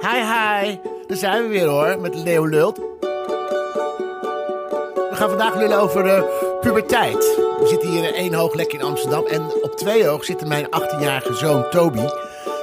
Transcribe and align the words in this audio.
Hi, 0.00 0.18
hi. 0.18 0.78
Daar 1.06 1.16
zijn 1.16 1.42
we 1.42 1.48
weer 1.48 1.66
hoor, 1.66 2.00
met 2.00 2.14
Leo 2.14 2.46
Lult. 2.46 2.76
We 5.10 5.10
gaan 5.12 5.28
vandaag 5.28 5.56
lullen 5.56 5.78
over 5.78 6.06
uh, 6.06 6.22
puberteit. 6.60 7.36
We 7.36 7.66
zitten 7.66 7.88
hier 7.88 8.04
in 8.04 8.14
één 8.14 8.34
hoog 8.34 8.54
lekker 8.54 8.78
in 8.78 8.84
Amsterdam. 8.84 9.26
En 9.26 9.42
op 9.62 9.76
twee 9.76 10.06
hoog 10.06 10.24
zit 10.24 10.46
mijn 10.46 10.66
18-jarige 10.66 11.34
zoon 11.34 11.70
Toby 11.70 12.04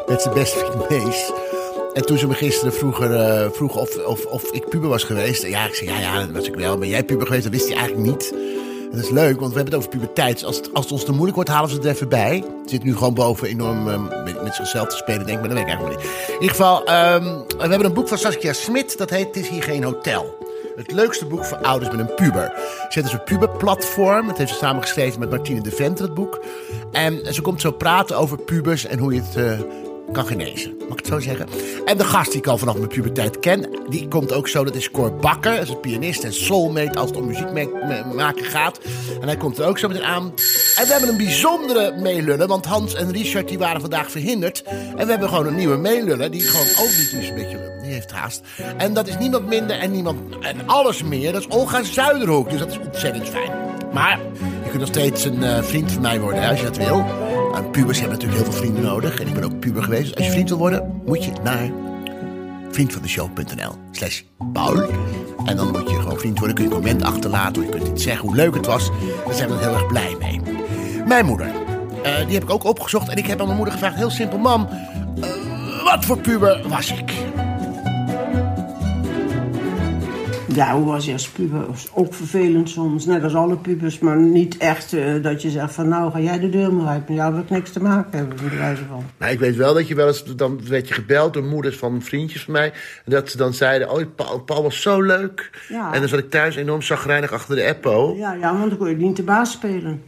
met 0.07 0.21
zijn 0.21 0.33
beste 0.33 0.57
vriend 0.57 0.89
Mees. 0.89 1.31
En 1.93 2.05
toen 2.05 2.17
ze 2.17 2.27
me 2.27 2.33
gisteren 2.33 2.73
vroeger, 2.73 3.11
uh, 3.11 3.51
vroeg 3.51 3.75
of, 3.75 3.97
of, 3.97 4.25
of 4.25 4.51
ik 4.51 4.69
puber 4.69 4.89
was 4.89 5.03
geweest. 5.03 5.47
Ja, 5.47 5.65
ik 5.65 5.75
zei 5.75 5.89
ja, 5.89 5.99
ja, 5.99 6.19
dat 6.19 6.31
was 6.31 6.47
ik 6.47 6.55
wel. 6.55 6.77
Ben 6.77 6.87
jij 6.87 7.03
puber 7.03 7.25
geweest? 7.25 7.43
Dat 7.43 7.53
wist 7.53 7.67
hij 7.67 7.77
eigenlijk 7.77 8.07
niet. 8.07 8.33
En 8.91 8.97
dat 8.97 9.05
is 9.05 9.09
leuk, 9.09 9.39
want 9.39 9.51
we 9.51 9.59
hebben 9.59 9.73
het 9.73 9.75
over 9.75 9.89
puberteit. 9.89 10.43
Als 10.43 10.55
het, 10.55 10.73
als 10.73 10.83
het 10.83 10.93
ons 10.93 11.03
te 11.03 11.11
moeilijk 11.11 11.35
wordt, 11.35 11.49
halen 11.49 11.69
ze 11.69 11.75
het 11.75 11.85
er 11.85 11.91
even 11.91 12.09
bij. 12.09 12.43
Het 12.61 12.69
zit 12.69 12.83
nu 12.83 12.95
gewoon 12.95 13.13
boven 13.13 13.47
enorm 13.47 13.87
uh, 13.87 14.23
met, 14.43 14.55
zichzelf 14.55 14.87
te 14.87 14.95
spelen, 14.95 15.25
denk 15.25 15.37
ik. 15.37 15.47
Maar 15.47 15.55
dat 15.55 15.57
weet 15.57 15.67
ik 15.67 15.79
eigenlijk 15.79 16.01
niet. 16.01 16.09
In 16.27 16.33
ieder 16.33 16.55
geval, 16.55 16.79
um, 16.79 17.23
we 17.47 17.67
hebben 17.67 17.85
een 17.85 17.93
boek 17.93 18.07
van 18.07 18.17
Saskia 18.17 18.53
Smit. 18.53 18.97
Dat 18.97 19.09
heet 19.09 19.25
Het 19.25 19.35
is 19.35 19.49
hier 19.49 19.63
geen 19.63 19.83
hotel. 19.83 20.37
Het 20.75 20.91
leukste 20.91 21.25
boek 21.25 21.45
voor 21.45 21.57
ouders 21.57 21.91
met 21.95 21.99
een 21.99 22.15
puber. 22.15 22.51
Ze 22.55 22.85
heeft 22.89 23.05
dus 23.05 23.13
een 23.13 23.23
puberplatform. 23.23 24.27
Dat 24.27 24.37
heeft 24.37 24.51
ze 24.51 24.57
samengeschreven 24.57 25.19
met 25.19 25.29
Martine 25.29 25.61
de 25.61 25.71
Venter, 25.71 26.05
het 26.05 26.13
boek. 26.13 26.39
En 26.91 27.33
ze 27.33 27.41
komt 27.41 27.61
zo 27.61 27.71
praten 27.71 28.17
over 28.17 28.37
pubers 28.37 28.85
en 28.85 28.99
hoe 28.99 29.13
je 29.13 29.21
het... 29.21 29.35
Uh, 29.37 29.67
kan 30.11 30.27
genezen. 30.27 30.75
Mag 30.79 30.89
ik 30.89 30.97
het 30.97 31.07
zo 31.07 31.19
zeggen? 31.19 31.47
En 31.85 31.97
de 31.97 32.03
gast 32.03 32.31
die 32.31 32.39
ik 32.39 32.47
al 32.47 32.57
vanaf 32.57 32.75
mijn 32.75 32.87
puberteit 32.87 33.39
ken, 33.39 33.69
die 33.89 34.07
komt 34.07 34.33
ook 34.33 34.47
zo. 34.47 34.63
Dat 34.63 34.75
is 34.75 34.91
Cor 34.91 35.15
Bakker. 35.15 35.55
Dat 35.55 35.63
is 35.63 35.69
een 35.69 35.79
pianist 35.79 36.23
en 36.23 36.33
soulmate 36.33 36.99
als 36.99 37.09
het 37.09 37.19
om 37.19 37.25
muziek 37.25 37.51
maken 38.15 38.45
gaat. 38.45 38.79
En 39.21 39.27
hij 39.27 39.37
komt 39.37 39.57
er 39.57 39.65
ook 39.65 39.77
zo 39.77 39.87
meteen 39.87 40.03
aan. 40.03 40.33
En 40.75 40.85
we 40.85 40.91
hebben 40.91 41.09
een 41.09 41.17
bijzondere 41.17 41.95
meelullen, 42.01 42.47
want 42.47 42.65
Hans 42.65 42.93
en 42.93 43.11
Richard 43.11 43.47
die 43.47 43.57
waren 43.57 43.81
vandaag 43.81 44.11
verhinderd. 44.11 44.63
En 44.95 45.05
we 45.05 45.11
hebben 45.11 45.29
gewoon 45.29 45.47
een 45.47 45.55
nieuwe 45.55 45.77
meelullen 45.77 46.31
die 46.31 46.41
gewoon 46.41 46.85
ook 46.85 46.91
niet 46.97 47.13
is 47.21 47.29
een 47.29 47.35
beetje, 47.35 47.77
die 47.81 47.91
heeft 47.91 48.11
haast. 48.11 48.41
En 48.77 48.93
dat 48.93 49.07
is 49.07 49.17
niemand 49.17 49.47
minder 49.47 49.79
en 49.79 49.91
niemand 49.91 50.19
en 50.41 50.67
alles 50.67 51.03
meer. 51.03 51.31
Dat 51.31 51.41
is 51.41 51.47
Olga 51.47 51.83
Zuiderhoek, 51.83 52.49
dus 52.49 52.59
dat 52.59 52.69
is 52.69 52.79
ontzettend 52.79 53.29
fijn. 53.29 53.76
Maar 53.93 54.19
je 54.63 54.69
kunt 54.69 54.79
nog 54.79 54.87
steeds 54.87 55.25
een 55.25 55.43
uh, 55.43 55.61
vriend 55.61 55.91
van 55.91 56.01
mij 56.01 56.19
worden 56.19 56.49
als 56.49 56.59
je 56.59 56.65
dat 56.65 56.77
wil. 56.77 57.05
Pubers 57.71 57.99
hebben 57.99 58.17
natuurlijk 58.17 58.43
heel 58.43 58.51
veel 58.51 58.61
vrienden 58.61 58.83
nodig. 58.83 59.19
En 59.19 59.27
ik 59.27 59.33
ben 59.33 59.43
ook 59.43 59.59
puber 59.59 59.83
geweest. 59.83 60.15
Als 60.15 60.25
je 60.25 60.31
vriend 60.31 60.49
wil 60.49 60.57
worden, 60.57 61.01
moet 61.05 61.23
je 61.23 61.31
naar 61.43 61.71
vriendvandeshow.nl 62.71 63.75
slash 63.91 64.21
Paul. 64.53 64.81
En 65.45 65.55
dan 65.55 65.71
moet 65.71 65.89
je 65.89 65.95
gewoon 65.95 66.19
vriend 66.19 66.37
worden. 66.37 66.55
Kun 66.55 66.65
je 66.65 66.69
een 66.69 66.75
comment 66.75 67.03
achterlaten. 67.03 67.61
Of 67.61 67.67
je 67.67 67.77
kunt 67.77 67.87
iets 67.87 68.03
zeggen 68.03 68.27
hoe 68.27 68.35
leuk 68.35 68.55
het 68.55 68.65
was. 68.65 68.89
Daar 69.25 69.33
zijn 69.33 69.49
we 69.49 69.57
heel 69.57 69.73
erg 69.73 69.87
blij 69.87 70.15
mee. 70.19 70.41
Mijn 71.05 71.25
moeder. 71.25 71.47
Uh, 71.47 72.25
die 72.25 72.33
heb 72.33 72.43
ik 72.43 72.49
ook 72.49 72.63
opgezocht. 72.63 73.09
En 73.09 73.17
ik 73.17 73.27
heb 73.27 73.39
aan 73.39 73.45
mijn 73.45 73.57
moeder 73.57 73.73
gevraagd. 73.73 73.95
Heel 73.95 74.09
simpel, 74.09 74.37
mam. 74.37 74.67
Uh, 75.17 75.83
wat 75.83 76.05
voor 76.05 76.17
puber 76.17 76.61
was 76.67 76.91
ik? 76.91 77.11
Ja, 80.57 80.75
hoe 80.75 80.85
was 80.85 81.05
je 81.05 81.11
als 81.11 81.29
puber? 81.29 81.65
Ook 81.93 82.13
vervelend 82.13 82.69
soms, 82.69 83.05
net 83.05 83.23
als 83.23 83.35
alle 83.35 83.57
pubers. 83.57 83.99
Maar 83.99 84.17
niet 84.17 84.57
echt 84.57 84.93
uh, 84.93 85.23
dat 85.23 85.41
je 85.41 85.49
zegt 85.49 85.73
van 85.73 85.87
nou, 85.87 86.11
ga 86.11 86.19
jij 86.19 86.39
de 86.39 86.49
deur 86.49 86.73
maar 86.73 86.87
uit. 86.87 87.07
Met 87.07 87.17
jou 87.17 87.33
wil 87.33 87.41
ik 87.41 87.49
niks 87.49 87.71
te 87.71 87.81
maken 87.81 88.17
hebben, 88.17 88.37
met 88.43 88.57
wijze 88.57 88.81
van. 88.89 89.03
Nou, 89.17 89.31
ik 89.31 89.39
weet 89.39 89.55
wel 89.55 89.73
dat 89.73 89.87
je 89.87 89.95
wel 89.95 90.07
eens, 90.07 90.23
dan 90.35 90.59
werd 90.67 90.87
je 90.87 90.93
gebeld 90.93 91.33
door 91.33 91.43
moeders 91.43 91.77
van 91.77 92.01
vriendjes 92.01 92.43
van 92.43 92.53
mij. 92.53 92.73
En 93.05 93.11
dat 93.11 93.29
ze 93.29 93.37
dan 93.37 93.53
zeiden, 93.53 93.91
oh, 93.91 94.03
Paul, 94.15 94.39
Paul 94.39 94.63
was 94.63 94.81
zo 94.81 95.01
leuk. 95.01 95.65
Ja. 95.69 95.93
En 95.93 95.99
dan 95.99 96.09
zat 96.09 96.19
ik 96.19 96.29
thuis 96.29 96.55
enorm 96.55 96.81
zagrijnig 96.81 97.31
achter 97.31 97.55
de 97.55 97.63
eppo. 97.63 98.15
Ja, 98.17 98.33
ja, 98.33 98.57
want 98.57 98.69
dan 98.69 98.77
kon 98.77 98.89
je 98.89 98.95
niet 98.95 99.15
de 99.15 99.23
baas 99.23 99.51
spelen. 99.51 100.03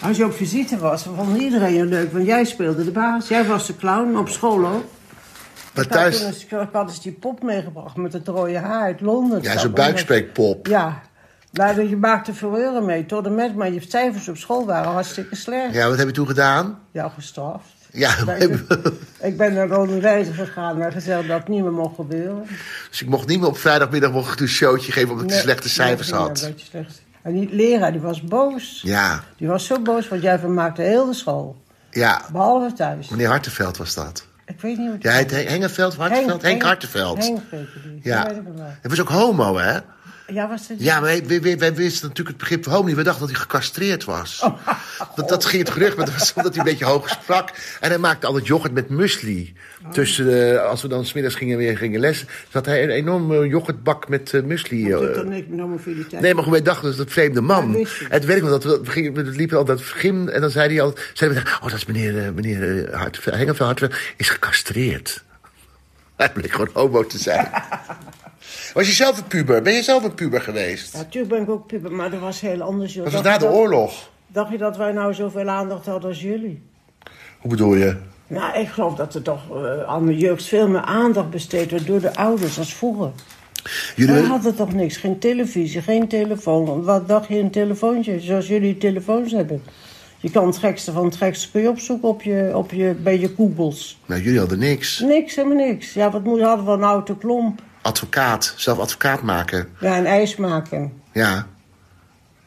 Als 0.00 0.16
je 0.16 0.24
op 0.24 0.34
visite 0.34 0.78
was, 0.78 1.06
vond 1.16 1.38
iedereen 1.38 1.74
je 1.74 1.84
leuk, 1.84 2.12
want 2.12 2.26
jij 2.26 2.44
speelde 2.44 2.84
de 2.84 2.90
baas. 2.90 3.28
Jij 3.28 3.44
was 3.44 3.66
de 3.66 3.76
clown, 3.76 4.16
op 4.16 4.28
school 4.28 4.66
ook. 4.66 4.84
Maar 5.74 5.86
thuis... 5.86 6.44
Ik 6.44 6.50
had, 6.72 6.88
eens 6.88 7.00
die 7.00 7.12
pop 7.12 7.42
meegebracht 7.42 7.96
met 7.96 8.12
het 8.12 8.28
rode 8.28 8.58
haar 8.58 8.82
uit 8.82 9.00
Londen. 9.00 9.42
Ja, 9.42 9.58
zo'n 9.58 9.72
buikspreekpop. 9.72 10.66
Ja. 10.66 11.02
Nou, 11.52 11.88
je 11.88 11.96
maakte 11.96 12.34
veel 12.34 12.82
mee, 12.82 13.06
tot 13.06 13.26
en 13.26 13.34
met, 13.34 13.54
maar 13.54 13.72
je 13.72 13.80
cijfers 13.88 14.28
op 14.28 14.36
school 14.36 14.66
waren 14.66 14.92
hartstikke 14.92 15.36
slecht. 15.36 15.74
Ja, 15.74 15.88
wat 15.88 15.98
heb 15.98 16.06
je 16.06 16.12
toen 16.12 16.26
gedaan? 16.26 16.78
Ja, 16.90 17.08
gestraft. 17.08 17.72
Ja, 17.92 18.14
ik, 19.20 19.36
ben 19.36 19.54
naar 19.54 19.68
Rode 19.68 20.24
gegaan 20.32 20.82
en 20.82 20.92
gezegd 20.92 21.28
dat 21.28 21.38
het 21.38 21.48
niet 21.48 21.62
meer 21.62 21.72
mocht 21.72 21.94
gebeuren. 21.94 22.46
Dus 22.90 23.02
ik 23.02 23.08
mocht 23.08 23.26
niet 23.26 23.40
meer 23.40 23.48
op 23.48 23.58
vrijdagmiddag 23.58 24.12
mocht 24.12 24.32
ik 24.32 24.40
een 24.40 24.48
showtje 24.48 24.92
geven 24.92 25.10
omdat 25.10 25.30
ik 25.30 25.38
slechte 25.38 25.68
cijfers 25.68 26.10
nee, 26.10 26.20
had. 26.20 26.40
Ja, 26.40 26.64
slecht. 26.64 27.02
En 27.22 27.32
die 27.32 27.54
leraar 27.54 27.92
die 27.92 28.00
was 28.00 28.22
boos. 28.22 28.80
Ja. 28.82 29.24
Die 29.36 29.48
was 29.48 29.66
zo 29.66 29.80
boos, 29.80 30.08
want 30.08 30.22
jij 30.22 30.38
vermaakte 30.38 30.82
heel 30.82 31.06
de 31.06 31.14
school. 31.14 31.56
Ja. 31.90 32.22
Behalve 32.32 32.72
thuis. 32.72 33.08
Meneer 33.08 33.28
Hartenveld 33.28 33.76
was 33.76 33.94
dat. 33.94 34.26
Ik 34.46 34.60
weet 34.60 34.76
niet 34.78 34.86
hoe 34.86 34.94
het 34.94 35.02
Ja, 35.02 35.10
het 35.10 35.30
Hengeveld, 35.30 35.94
Hartenveld, 35.94 36.28
Henk, 36.30 36.42
Henk 36.42 36.62
Hartenveld. 36.62 37.18
Henk, 37.18 37.40
ja. 38.02 38.26
Hij 38.80 38.90
was 38.90 39.00
ook 39.00 39.08
homo, 39.08 39.56
hè? 39.58 39.78
Ja, 40.26 40.48
was 40.48 40.68
het... 40.68 40.82
Ja, 40.82 41.00
maar 41.00 41.20
wij, 41.26 41.40
wij, 41.40 41.58
wij 41.58 41.74
wisten 41.74 42.08
natuurlijk 42.08 42.28
het 42.28 42.48
begrip 42.48 42.64
homo 42.64 42.86
niet. 42.86 42.96
We 42.96 43.02
dachten 43.02 43.26
dat 43.26 43.30
hij 43.30 43.40
gecastreerd 43.40 44.04
was. 44.04 44.40
Oh, 44.42 44.58
dat, 45.14 45.28
dat 45.28 45.44
ging 45.44 45.62
het 45.62 45.72
gerucht, 45.72 45.96
maar 45.96 46.06
dat 46.06 46.14
was 46.14 46.32
omdat 46.32 46.54
hij 46.54 46.64
een 46.64 46.70
beetje 46.70 46.84
hoog 46.84 47.08
sprak. 47.08 47.50
En 47.80 47.88
hij 47.88 47.98
maakte 47.98 48.26
altijd 48.26 48.46
yoghurt 48.46 48.72
met 48.72 48.88
muesli. 48.88 49.52
Oh. 49.84 49.90
Tussen, 49.90 50.26
uh, 50.26 50.64
als 50.64 50.82
we 50.82 50.88
dan 50.88 51.04
smiddags 51.04 51.34
gingen 51.34 51.58
weer 51.58 51.76
gingen 51.78 52.00
lessen, 52.00 52.28
zat 52.48 52.66
hij 52.66 52.82
een 52.82 52.90
enorme 52.90 53.48
yoghurtbak 53.48 54.08
met 54.08 54.32
uh, 54.32 54.42
muesli. 54.42 54.88
Dat 54.88 55.16
uh, 55.16 55.22
niks 55.22 55.46
met 55.48 55.60
homofiliteit. 55.60 56.22
Nee, 56.22 56.34
maar 56.34 56.50
wij 56.50 56.62
dachten 56.62 56.84
dat 56.88 56.98
het 56.98 57.06
een 57.06 57.12
vreemde 57.12 57.40
man. 57.40 57.78
Ja, 57.78 57.86
het 58.08 58.24
werkte, 58.24 58.48
want 58.48 58.64
we, 58.64 58.80
gingen, 58.82 59.12
we 59.12 59.22
liepen 59.22 59.58
altijd 59.58 59.80
gym 59.80 60.28
en 60.28 60.40
dan 60.40 60.50
zei 60.50 60.68
hij 60.68 60.82
altijd, 60.82 61.10
zei 61.14 61.32
hij, 61.32 61.42
oh, 61.42 61.62
dat 61.62 61.72
is 61.72 61.86
meneer, 61.86 62.34
meneer 62.34 62.88
Hartveld, 62.94 63.92
is 64.16 64.28
gecastreerd. 64.28 65.22
Hij 66.16 66.32
bleek 66.32 66.52
gewoon 66.52 66.70
homo 66.72 67.06
te 67.06 67.18
zijn. 67.18 67.48
Was 68.74 68.86
je 68.86 68.92
zelf 68.92 69.18
een 69.18 69.26
puber? 69.26 69.62
Ben 69.62 69.72
je 69.72 69.82
zelf 69.82 70.04
een 70.04 70.14
puber 70.14 70.40
geweest? 70.40 70.92
Ja, 70.92 70.98
natuurlijk 70.98 71.34
ben 71.34 71.42
ik 71.42 71.50
ook 71.50 71.66
puber, 71.66 71.92
maar 71.92 72.10
dat 72.10 72.20
was 72.20 72.40
heel 72.40 72.62
anders. 72.62 72.94
Dat 72.94 73.12
was 73.12 73.22
na 73.22 73.38
de 73.38 73.50
oorlog. 73.50 74.10
Dacht 74.26 74.50
je 74.50 74.58
dat 74.58 74.76
wij 74.76 74.92
nou 74.92 75.14
zoveel 75.14 75.48
aandacht 75.48 75.86
hadden 75.86 76.08
als 76.08 76.20
jullie? 76.20 76.62
Hoe 77.38 77.50
bedoel 77.50 77.74
je? 77.74 77.96
Nou, 78.26 78.58
ik 78.58 78.68
geloof 78.68 78.94
dat 78.94 79.14
er 79.14 79.22
toch 79.22 79.40
uh, 79.50 79.82
aan 79.82 80.06
de 80.06 80.16
jeugd 80.16 80.44
veel 80.44 80.68
meer 80.68 80.80
aandacht 80.80 81.30
besteed 81.30 81.70
wordt 81.70 81.86
door 81.86 82.00
de 82.00 82.14
ouders 82.14 82.58
als 82.58 82.74
vroeger. 82.74 83.10
Jullie... 83.96 84.14
Wij 84.14 84.22
hadden 84.22 84.54
toch 84.54 84.72
niks, 84.72 84.96
geen 84.96 85.18
televisie, 85.18 85.82
geen 85.82 86.08
telefoon. 86.08 86.84
Wat 86.84 87.08
dacht 87.08 87.28
je 87.28 87.38
een 87.38 87.50
telefoontje, 87.50 88.20
zoals 88.20 88.46
jullie 88.46 88.78
telefoons 88.78 89.32
hebben? 89.32 89.62
Je 90.18 90.30
kan 90.30 90.46
het 90.46 90.58
gekste 90.58 90.92
van 90.92 91.04
het 91.04 91.16
gekste 91.16 91.50
kun 91.50 91.60
je 91.60 91.68
opzoeken 91.68 92.08
op 92.08 92.22
je, 92.22 92.50
op 92.54 92.70
je, 92.70 92.94
bij 93.02 93.20
je 93.20 93.30
koebels. 93.30 94.00
Nou, 94.06 94.22
jullie 94.22 94.38
hadden 94.38 94.58
niks. 94.58 95.00
Niks, 95.00 95.36
helemaal 95.36 95.66
niks. 95.66 95.92
Ja, 95.92 96.10
wat 96.10 96.22
hadden 96.40 96.64
we 96.64 96.72
een 96.72 96.82
auto 96.82 97.14
klomp? 97.14 97.62
Advocaat, 97.84 98.54
zelf 98.56 98.78
advocaat 98.78 99.22
maken. 99.22 99.68
Ja, 99.80 99.96
en 99.96 100.06
ijs 100.06 100.36
maken. 100.36 100.92
Ja. 101.12 101.46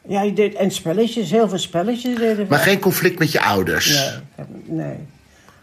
Ja, 0.06 0.22
je 0.22 0.32
deed, 0.32 0.54
en 0.54 0.70
spelletjes, 0.70 1.30
heel 1.30 1.48
veel 1.48 1.58
spelletjes 1.58 2.16
deden 2.16 2.46
Maar 2.48 2.58
geen 2.58 2.78
conflict 2.78 3.18
met 3.18 3.32
je 3.32 3.40
ouders? 3.40 4.12
Nee, 4.36 4.46
nee. 4.64 4.96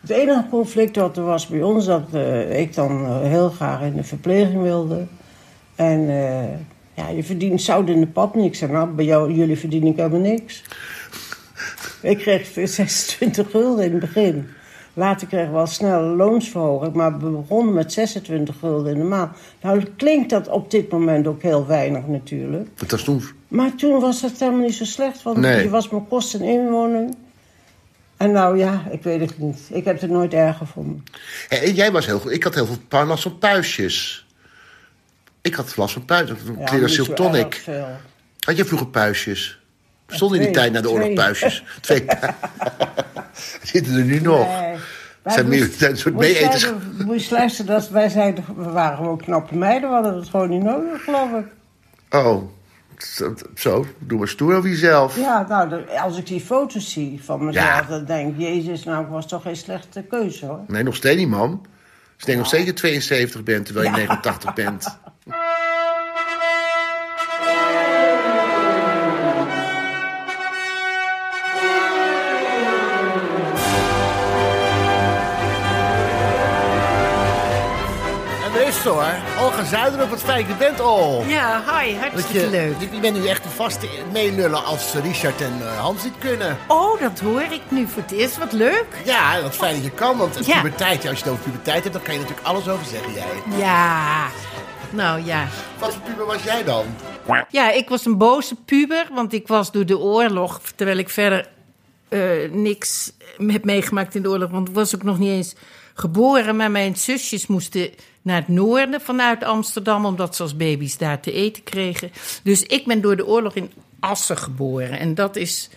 Het 0.01 0.09
enige 0.09 0.45
conflict 0.49 0.93
dat 0.93 1.17
er 1.17 1.23
was 1.23 1.47
bij 1.47 1.61
ons, 1.61 1.85
dat 1.85 2.07
uh, 2.13 2.59
ik 2.59 2.75
dan 2.75 3.01
uh, 3.01 3.21
heel 3.21 3.49
graag 3.49 3.81
in 3.81 3.95
de 3.95 4.03
verpleging 4.03 4.61
wilde. 4.61 5.05
En 5.75 5.99
uh, 5.99 6.43
ja, 6.93 7.09
je 7.09 7.23
verdient 7.23 7.61
zout 7.61 7.89
in 7.89 7.99
de 7.99 8.07
pap 8.07 8.35
niks. 8.35 8.61
En 8.61 8.71
nou, 8.71 8.89
bij 8.89 9.05
jou, 9.05 9.33
jullie 9.33 9.57
verdien 9.57 9.85
ik 9.85 9.95
helemaal 9.95 10.19
niks. 10.19 10.63
ik 12.01 12.17
kreeg 12.17 12.47
26 12.69 13.49
gulden 13.51 13.85
in 13.85 13.91
het 13.91 13.99
begin. 13.99 14.49
Later 14.97 15.27
kregen 15.27 15.51
we 15.51 15.57
al 15.57 15.67
snel 15.67 16.01
loonsverhoging, 16.01 16.93
maar 16.93 17.19
we 17.19 17.29
begonnen 17.29 17.73
met 17.73 17.93
26 17.93 18.55
gulden 18.59 18.93
in 18.93 18.99
de 18.99 19.05
maand. 19.05 19.37
Nou 19.61 19.83
klinkt 19.97 20.29
dat 20.29 20.47
op 20.47 20.71
dit 20.71 20.91
moment 20.91 21.27
ook 21.27 21.41
heel 21.41 21.67
weinig 21.67 22.07
natuurlijk. 22.07 22.69
Dat 22.75 22.91
was 22.91 23.03
toen... 23.03 23.23
Maar 23.47 23.75
toen 23.75 23.99
was 23.99 24.21
dat 24.21 24.39
helemaal 24.39 24.61
niet 24.61 24.75
zo 24.75 24.85
slecht, 24.85 25.23
want 25.23 25.37
nee. 25.37 25.63
je 25.63 25.69
was 25.69 25.89
mijn 25.89 26.07
kosten 26.07 26.41
en 26.41 26.47
inwoning. 26.47 27.15
En 28.17 28.31
nou 28.31 28.57
ja, 28.57 28.85
ik 28.91 29.03
weet 29.03 29.19
het 29.19 29.37
niet. 29.37 29.59
Ik 29.69 29.85
heb 29.85 30.01
het 30.01 30.09
nooit 30.09 30.33
erg 30.33 30.57
gevonden. 30.57 31.03
Hey, 31.47 31.71
jij 31.71 31.91
was 31.91 32.05
heel 32.05 32.19
goed. 32.19 32.31
Ik 32.31 32.43
had 32.43 32.55
heel 32.55 32.65
veel 32.65 33.05
last 33.05 33.23
van 33.23 33.37
puistjes. 33.37 34.25
Ik 35.41 35.55
had 35.55 35.77
last 35.77 35.93
van 35.93 36.05
puistjes. 36.05 36.37
Ja, 36.95 37.13
tonic. 37.13 37.63
Had 38.39 38.57
je 38.57 38.65
vroeger 38.65 38.87
puistjes? 38.87 39.59
Stond 40.07 40.33
in 40.33 40.41
die 40.41 40.51
tijd 40.51 40.71
na 40.71 40.81
de 40.81 40.89
oorlog 40.89 41.13
puistjes? 41.13 41.63
Twee. 41.81 42.05
Zitten 43.63 43.95
er 43.95 44.03
nu 44.03 44.19
nog? 44.19 44.61
Nee. 44.61 44.75
Zijn 45.25 45.47
meer 45.47 45.69
een 45.79 45.97
soort 45.97 46.15
meeeters. 46.15 46.71
Moet 47.05 47.25
je 47.25 47.35
luisteren, 47.35 47.73
dat 47.73 47.89
wij 47.89 48.35
we 48.55 48.69
waren 48.69 48.97
gewoon 48.97 49.17
knappe 49.17 49.57
meiden, 49.57 49.89
we 49.89 49.95
hadden 49.95 50.15
het 50.15 50.29
gewoon 50.29 50.49
niet 50.49 50.63
nodig, 50.63 51.03
geloof 51.03 51.29
ik. 51.31 51.45
Oh, 52.09 52.43
zo, 53.55 53.85
doe 53.99 54.17
maar 54.17 54.27
stoer 54.27 54.55
over 54.55 54.69
jezelf. 54.69 55.17
Ja, 55.17 55.45
nou, 55.47 55.89
als 55.99 56.17
ik 56.17 56.25
die 56.25 56.41
foto's 56.41 56.91
zie 56.91 57.23
van 57.23 57.45
mezelf, 57.45 57.65
ja. 57.65 57.81
dan 57.81 58.05
denk 58.05 58.33
ik, 58.33 58.41
jezus, 58.41 58.83
nou, 58.83 59.03
ik 59.03 59.09
was 59.09 59.27
toch 59.27 59.41
geen 59.41 59.55
slechte 59.55 60.01
keuze, 60.01 60.45
hoor. 60.45 60.59
Nee, 60.67 60.83
nog 60.83 60.95
steeds 60.95 61.19
niet, 61.19 61.29
man. 61.29 61.65
Ik 62.17 62.25
denk 62.25 62.37
nog 62.37 62.47
steeds 62.47 62.65
dat 62.65 62.73
je 62.73 62.79
72 62.79 63.43
bent, 63.43 63.65
terwijl 63.65 63.85
je 63.85 63.95
89 63.95 64.53
bent. 64.53 64.97
ze 78.85 78.91
hoor. 78.91 79.43
Olga 79.45 79.63
Zuiderop, 79.63 80.09
wat 80.09 80.21
fijn 80.21 80.39
dat 80.39 80.47
je 80.47 80.55
bent, 80.55 80.81
Ol. 80.81 81.23
Ja, 81.27 81.63
hi, 81.79 81.95
hartstikke 81.95 82.39
je, 82.39 82.49
leuk. 82.49 82.75
Je 82.91 82.99
bent 82.99 83.17
nu 83.17 83.27
echt 83.27 83.45
een 83.45 83.51
vaste 83.51 83.87
meelullen 84.11 84.65
als 84.65 84.93
Richard 84.93 85.41
en 85.41 85.53
eh, 85.61 85.79
Hans 85.79 86.03
niet 86.03 86.17
kunnen. 86.19 86.57
Oh, 86.67 87.01
dat 87.01 87.19
hoor 87.19 87.41
ik 87.41 87.61
nu 87.69 87.87
voor 87.87 88.01
het 88.01 88.11
eerst. 88.11 88.37
Wat 88.37 88.51
leuk. 88.51 88.85
Ja, 89.05 89.41
wat 89.41 89.55
fijn 89.55 89.73
dat 89.75 89.83
je 89.83 89.89
kan, 89.89 90.17
want 90.17 90.45
Ja. 90.45 90.61
puberteit, 90.61 91.07
als 91.07 91.17
je 91.17 91.23
het 91.23 91.33
over 91.33 91.43
puberteit 91.43 91.81
hebt, 91.83 91.93
dan 91.95 92.03
kan 92.03 92.13
je 92.13 92.19
natuurlijk 92.19 92.47
alles 92.47 92.67
over 92.67 92.85
zeggen, 92.85 93.13
jij. 93.13 93.57
Ja, 93.57 94.27
nou 94.89 95.25
ja. 95.25 95.47
Wat 95.79 95.93
voor 95.93 96.01
puber 96.01 96.25
was 96.25 96.43
jij 96.43 96.63
dan? 96.63 96.85
Ja, 97.49 97.71
ik 97.71 97.89
was 97.89 98.05
een 98.05 98.17
boze 98.17 98.55
puber, 98.65 99.07
want 99.13 99.33
ik 99.33 99.47
was 99.47 99.71
door 99.71 99.85
de 99.85 99.97
oorlog, 99.99 100.61
terwijl 100.75 100.97
ik 100.97 101.09
verder 101.09 101.47
eh, 102.09 102.19
niks 102.51 103.11
heb 103.47 103.65
meegemaakt 103.65 104.15
in 104.15 104.21
de 104.21 104.29
oorlog, 104.29 104.49
want 104.51 104.67
ik 104.67 104.73
was 104.75 104.95
ook 104.95 105.03
nog 105.03 105.19
niet 105.19 105.29
eens 105.31 105.55
geboren. 105.93 106.55
Maar 106.55 106.71
mijn 106.71 106.95
zusjes 106.95 107.47
moesten 107.47 107.89
naar 108.25 108.35
het 108.35 108.47
noorden 108.47 109.01
vanuit 109.01 109.43
Amsterdam, 109.43 110.05
omdat 110.05 110.35
ze 110.35 110.41
als 110.41 110.55
baby's 110.55 110.97
daar 110.97 111.19
te 111.19 111.31
eten 111.31 111.63
kregen. 111.63 112.11
Dus 112.43 112.63
ik 112.63 112.85
ben 112.85 113.01
door 113.01 113.15
de 113.15 113.25
oorlog 113.25 113.55
in 113.55 113.71
Assen 113.99 114.37
geboren. 114.37 114.99
En 114.99 115.15
dat 115.15 115.35
is. 115.35 115.69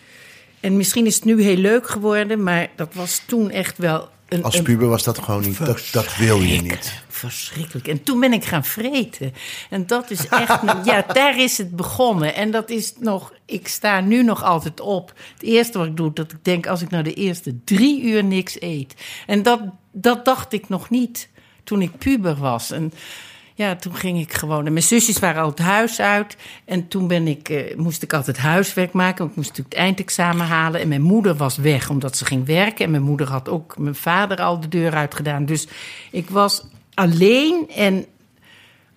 En 0.60 0.76
misschien 0.76 1.06
is 1.06 1.14
het 1.14 1.24
nu 1.24 1.42
heel 1.42 1.56
leuk 1.56 1.88
geworden, 1.88 2.42
maar 2.42 2.68
dat 2.76 2.94
was 2.94 3.22
toen 3.26 3.50
echt 3.50 3.78
wel 3.78 4.08
een. 4.28 4.42
Als 4.42 4.62
puber 4.62 4.88
was 4.88 5.04
dat 5.04 5.18
gewoon 5.18 5.42
niet, 5.42 5.66
dat, 5.66 5.88
dat 5.92 6.16
wil 6.16 6.40
je 6.40 6.62
niet. 6.62 7.02
Verschrikkelijk. 7.08 7.88
En 7.88 8.02
toen 8.02 8.20
ben 8.20 8.32
ik 8.32 8.44
gaan 8.44 8.64
vreten. 8.64 9.34
En 9.70 9.86
dat 9.86 10.10
is 10.10 10.28
echt. 10.28 10.60
ja, 10.84 11.04
daar 11.12 11.38
is 11.38 11.58
het 11.58 11.76
begonnen. 11.76 12.34
En 12.34 12.50
dat 12.50 12.70
is 12.70 12.94
nog. 12.98 13.32
Ik 13.46 13.68
sta 13.68 14.00
nu 14.00 14.22
nog 14.22 14.44
altijd 14.44 14.80
op. 14.80 15.12
Het 15.32 15.42
eerste 15.42 15.78
wat 15.78 15.86
ik 15.86 15.96
doe, 15.96 16.12
dat 16.12 16.32
ik 16.32 16.44
denk 16.44 16.66
als 16.66 16.82
ik 16.82 16.90
nou 16.90 17.02
de 17.02 17.14
eerste 17.14 17.64
drie 17.64 18.02
uur 18.02 18.24
niks 18.24 18.60
eet. 18.60 18.94
En 19.26 19.42
dat, 19.42 19.60
dat 19.92 20.24
dacht 20.24 20.52
ik 20.52 20.68
nog 20.68 20.90
niet 20.90 21.28
toen 21.68 21.82
ik 21.82 21.98
puber 21.98 22.36
was. 22.36 22.70
En 22.70 22.92
ja, 23.54 23.76
toen 23.76 23.94
ging 23.94 24.20
ik 24.20 24.32
gewoon. 24.32 24.66
En 24.66 24.72
mijn 24.72 24.84
zusjes 24.84 25.18
waren 25.18 25.42
al 25.42 25.48
het 25.48 25.58
huis 25.58 26.00
uit. 26.00 26.36
En 26.64 26.88
toen 26.88 27.06
ben 27.06 27.26
ik, 27.26 27.48
eh, 27.48 27.76
moest 27.76 28.02
ik 28.02 28.12
altijd 28.12 28.38
huiswerk 28.38 28.92
maken. 28.92 29.18
Want 29.18 29.30
ik 29.30 29.36
moest 29.36 29.48
natuurlijk 29.48 29.76
het 29.76 29.84
eindexamen 29.84 30.46
halen. 30.46 30.80
En 30.80 30.88
mijn 30.88 31.02
moeder 31.02 31.34
was 31.36 31.56
weg 31.56 31.90
omdat 31.90 32.16
ze 32.16 32.24
ging 32.24 32.46
werken. 32.46 32.84
En 32.84 32.90
mijn 32.90 33.02
moeder 33.02 33.28
had 33.28 33.48
ook 33.48 33.78
mijn 33.78 33.94
vader 33.94 34.40
al 34.40 34.60
de 34.60 34.68
deur 34.68 34.94
uit 34.94 35.14
gedaan. 35.14 35.44
Dus 35.44 35.68
ik 36.10 36.30
was 36.30 36.64
alleen. 36.94 37.68
En 37.74 38.06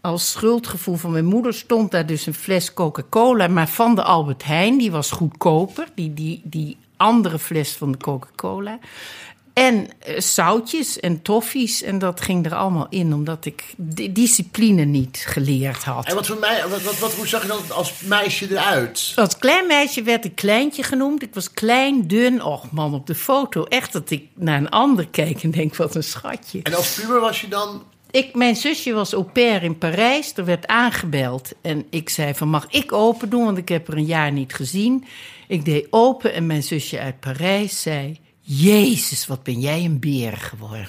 als 0.01 0.31
schuldgevoel 0.31 0.95
van 0.95 1.12
mijn 1.12 1.25
moeder 1.25 1.53
stond 1.53 1.91
daar 1.91 2.06
dus 2.06 2.25
een 2.25 2.33
fles 2.33 2.74
Coca-Cola. 2.74 3.47
Maar 3.47 3.69
van 3.69 3.95
de 3.95 4.03
Albert 4.03 4.44
Heijn, 4.44 4.77
die 4.77 4.91
was 4.91 5.12
goedkoper. 5.12 5.88
Die, 5.95 6.13
die, 6.13 6.41
die 6.44 6.77
andere 6.97 7.39
fles 7.39 7.71
van 7.71 7.91
de 7.91 7.97
Coca-Cola. 7.97 8.79
En 9.53 9.88
eh, 10.00 10.19
zoutjes 10.19 11.00
en 11.00 11.21
toffies. 11.21 11.81
En 11.81 12.00
dat 12.00 12.21
ging 12.21 12.45
er 12.45 12.56
allemaal 12.56 12.88
in, 12.89 13.13
omdat 13.13 13.45
ik 13.45 13.63
di- 13.77 14.12
discipline 14.12 14.83
niet 14.83 15.24
geleerd 15.27 15.83
had. 15.83 16.06
En 16.06 16.15
wat 16.15 16.27
voor 16.27 16.39
mij, 16.39 16.68
wat, 16.68 16.81
wat, 16.81 17.00
wat, 17.00 17.13
hoe 17.13 17.27
zag 17.27 17.42
je 17.42 17.48
dan 17.48 17.59
als 17.71 17.94
meisje 18.01 18.51
eruit? 18.51 19.13
Als 19.15 19.38
klein 19.38 19.68
meisje 19.68 20.03
werd 20.03 20.25
ik 20.25 20.36
kleintje 20.36 20.83
genoemd. 20.83 21.21
Ik 21.21 21.33
was 21.33 21.51
klein, 21.51 22.07
dun. 22.07 22.44
Och 22.44 22.71
man, 22.71 22.94
op 22.94 23.07
de 23.07 23.15
foto. 23.15 23.63
Echt 23.63 23.94
dat 23.94 24.09
ik 24.09 24.27
naar 24.33 24.57
een 24.57 24.69
ander 24.69 25.07
keek 25.07 25.44
en 25.44 25.51
denk, 25.51 25.75
wat 25.75 25.95
een 25.95 26.03
schatje. 26.03 26.59
En 26.63 26.74
als 26.74 26.94
puber 26.94 27.19
was 27.19 27.42
je 27.42 27.48
dan... 27.48 27.83
Ik, 28.12 28.36
mijn 28.36 28.56
zusje 28.56 28.94
was 28.94 29.13
au 29.13 29.24
pair 29.24 29.63
in 29.63 29.77
Parijs. 29.77 30.33
Er 30.36 30.45
werd 30.45 30.68
aangebeld. 30.68 31.51
En 31.62 31.86
ik 31.89 32.09
zei 32.09 32.33
van, 32.33 32.48
mag 32.48 32.65
ik 32.69 32.92
open 32.92 33.30
doen? 33.30 33.45
Want 33.45 33.57
ik 33.57 33.69
heb 33.69 33.88
er 33.88 33.98
een 33.98 34.06
jaar 34.06 34.31
niet 34.31 34.53
gezien. 34.53 35.06
Ik 35.48 35.65
deed 35.65 35.88
open 35.89 36.33
en 36.33 36.45
mijn 36.45 36.63
zusje 36.63 37.00
uit 37.00 37.19
Parijs 37.19 37.81
zei... 37.81 38.19
Jezus, 38.53 39.27
wat 39.27 39.44
ben 39.44 39.59
jij 39.59 39.86
een 39.86 40.00
beer 40.00 40.38
geworden. 40.38 40.88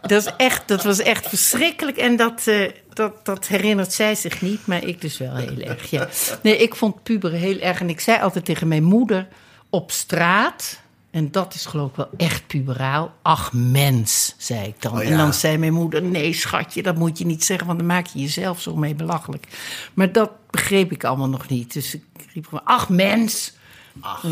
dat, 0.00 0.26
is 0.26 0.32
echt, 0.36 0.68
dat 0.68 0.84
was 0.84 0.98
echt 0.98 1.28
verschrikkelijk. 1.28 1.96
En 1.96 2.16
dat, 2.16 2.46
eh, 2.46 2.70
dat, 2.92 3.24
dat 3.24 3.46
herinnert 3.46 3.92
zij 3.92 4.14
zich 4.14 4.42
niet, 4.42 4.66
maar 4.66 4.84
ik 4.84 5.00
dus 5.00 5.18
wel 5.18 5.36
heel 5.36 5.58
erg. 5.58 5.90
Ja. 5.90 6.08
Nee, 6.42 6.56
ik 6.56 6.74
vond 6.74 7.02
puberen 7.02 7.38
heel 7.38 7.58
erg. 7.58 7.80
En 7.80 7.88
ik 7.88 8.00
zei 8.00 8.20
altijd 8.20 8.44
tegen 8.44 8.68
mijn 8.68 8.84
moeder 8.84 9.28
op 9.70 9.90
straat... 9.90 10.80
En 11.10 11.30
dat 11.30 11.54
is 11.54 11.66
geloof 11.66 11.90
ik 11.90 11.96
wel 11.96 12.10
echt 12.16 12.46
puberaal. 12.46 13.14
Ach, 13.22 13.52
mens, 13.52 14.34
zei 14.38 14.66
ik 14.66 14.82
dan. 14.82 14.92
Oh, 14.92 15.02
ja. 15.02 15.10
En 15.10 15.16
dan 15.16 15.34
zei 15.34 15.58
mijn 15.58 15.72
moeder: 15.72 16.02
Nee, 16.02 16.32
schatje, 16.32 16.82
dat 16.82 16.96
moet 16.96 17.18
je 17.18 17.26
niet 17.26 17.44
zeggen, 17.44 17.66
want 17.66 17.78
dan 17.78 17.86
maak 17.86 18.06
je 18.06 18.18
jezelf 18.18 18.60
zo 18.60 18.76
mee 18.76 18.94
belachelijk. 18.94 19.46
Maar 19.94 20.12
dat 20.12 20.30
begreep 20.50 20.92
ik 20.92 21.04
allemaal 21.04 21.28
nog 21.28 21.48
niet. 21.48 21.72
Dus 21.72 21.94
ik 21.94 22.02
riep 22.32 22.44
gewoon: 22.44 22.64
Ach, 22.64 22.88
mens. 22.88 23.52
Ach, 24.00 24.24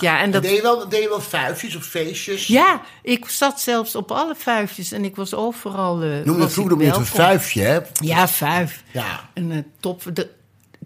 ja, 0.00 0.20
en 0.20 0.30
dat- 0.30 0.42
deed, 0.42 0.56
je 0.56 0.62
wel, 0.62 0.88
deed 0.88 1.02
je 1.02 1.08
wel 1.08 1.20
vuifjes 1.20 1.76
of 1.76 1.84
feestjes? 1.84 2.46
Ja, 2.46 2.80
ik 3.02 3.28
zat 3.28 3.60
zelfs 3.60 3.94
op 3.94 4.10
alle 4.10 4.34
vuifjes 4.36 4.92
en 4.92 5.04
ik 5.04 5.16
was 5.16 5.34
overal. 5.34 6.02
eh, 6.02 6.24
Noem 6.24 6.38
dat 6.38 6.52
vroeger 6.52 6.78
je 6.80 6.86
het 6.86 6.96
een 6.96 7.06
vuifje, 7.06 7.62
hè? 7.62 7.78
Ja, 7.92 8.28
vuif. 8.28 8.82
Ja. 8.92 9.28
Een 9.34 9.52
eh, 9.52 9.58
top. 9.80 10.02
De, 10.12 10.30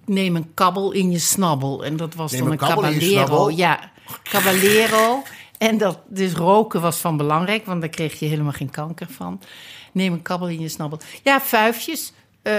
neem 0.05 0.37
een 0.37 0.55
kabbel 0.55 0.93
in 0.93 1.11
je 1.11 1.19
snabbel. 1.19 1.85
En 1.85 1.97
dat 1.97 2.15
was 2.15 2.33
Neem 2.33 2.41
dan 2.43 2.51
een 2.53 2.59
caballero. 2.59 3.51
Ja, 3.51 3.91
caballero. 4.23 5.23
En 5.59 5.79
dat, 5.79 5.99
dus 6.09 6.33
roken 6.33 6.81
was 6.81 6.97
van 6.97 7.17
belangrijk, 7.17 7.67
want 7.67 7.81
daar 7.81 7.91
kreeg 7.91 8.19
je 8.19 8.27
helemaal 8.27 8.53
geen 8.53 8.71
kanker 8.71 9.07
van. 9.11 9.41
Neem 9.93 10.13
een 10.13 10.23
kabbel 10.23 10.49
in 10.49 10.61
je 10.61 10.69
snabbel. 10.69 11.01
Ja, 11.23 11.41
vuifjes. 11.41 12.13
Eh, 12.43 12.55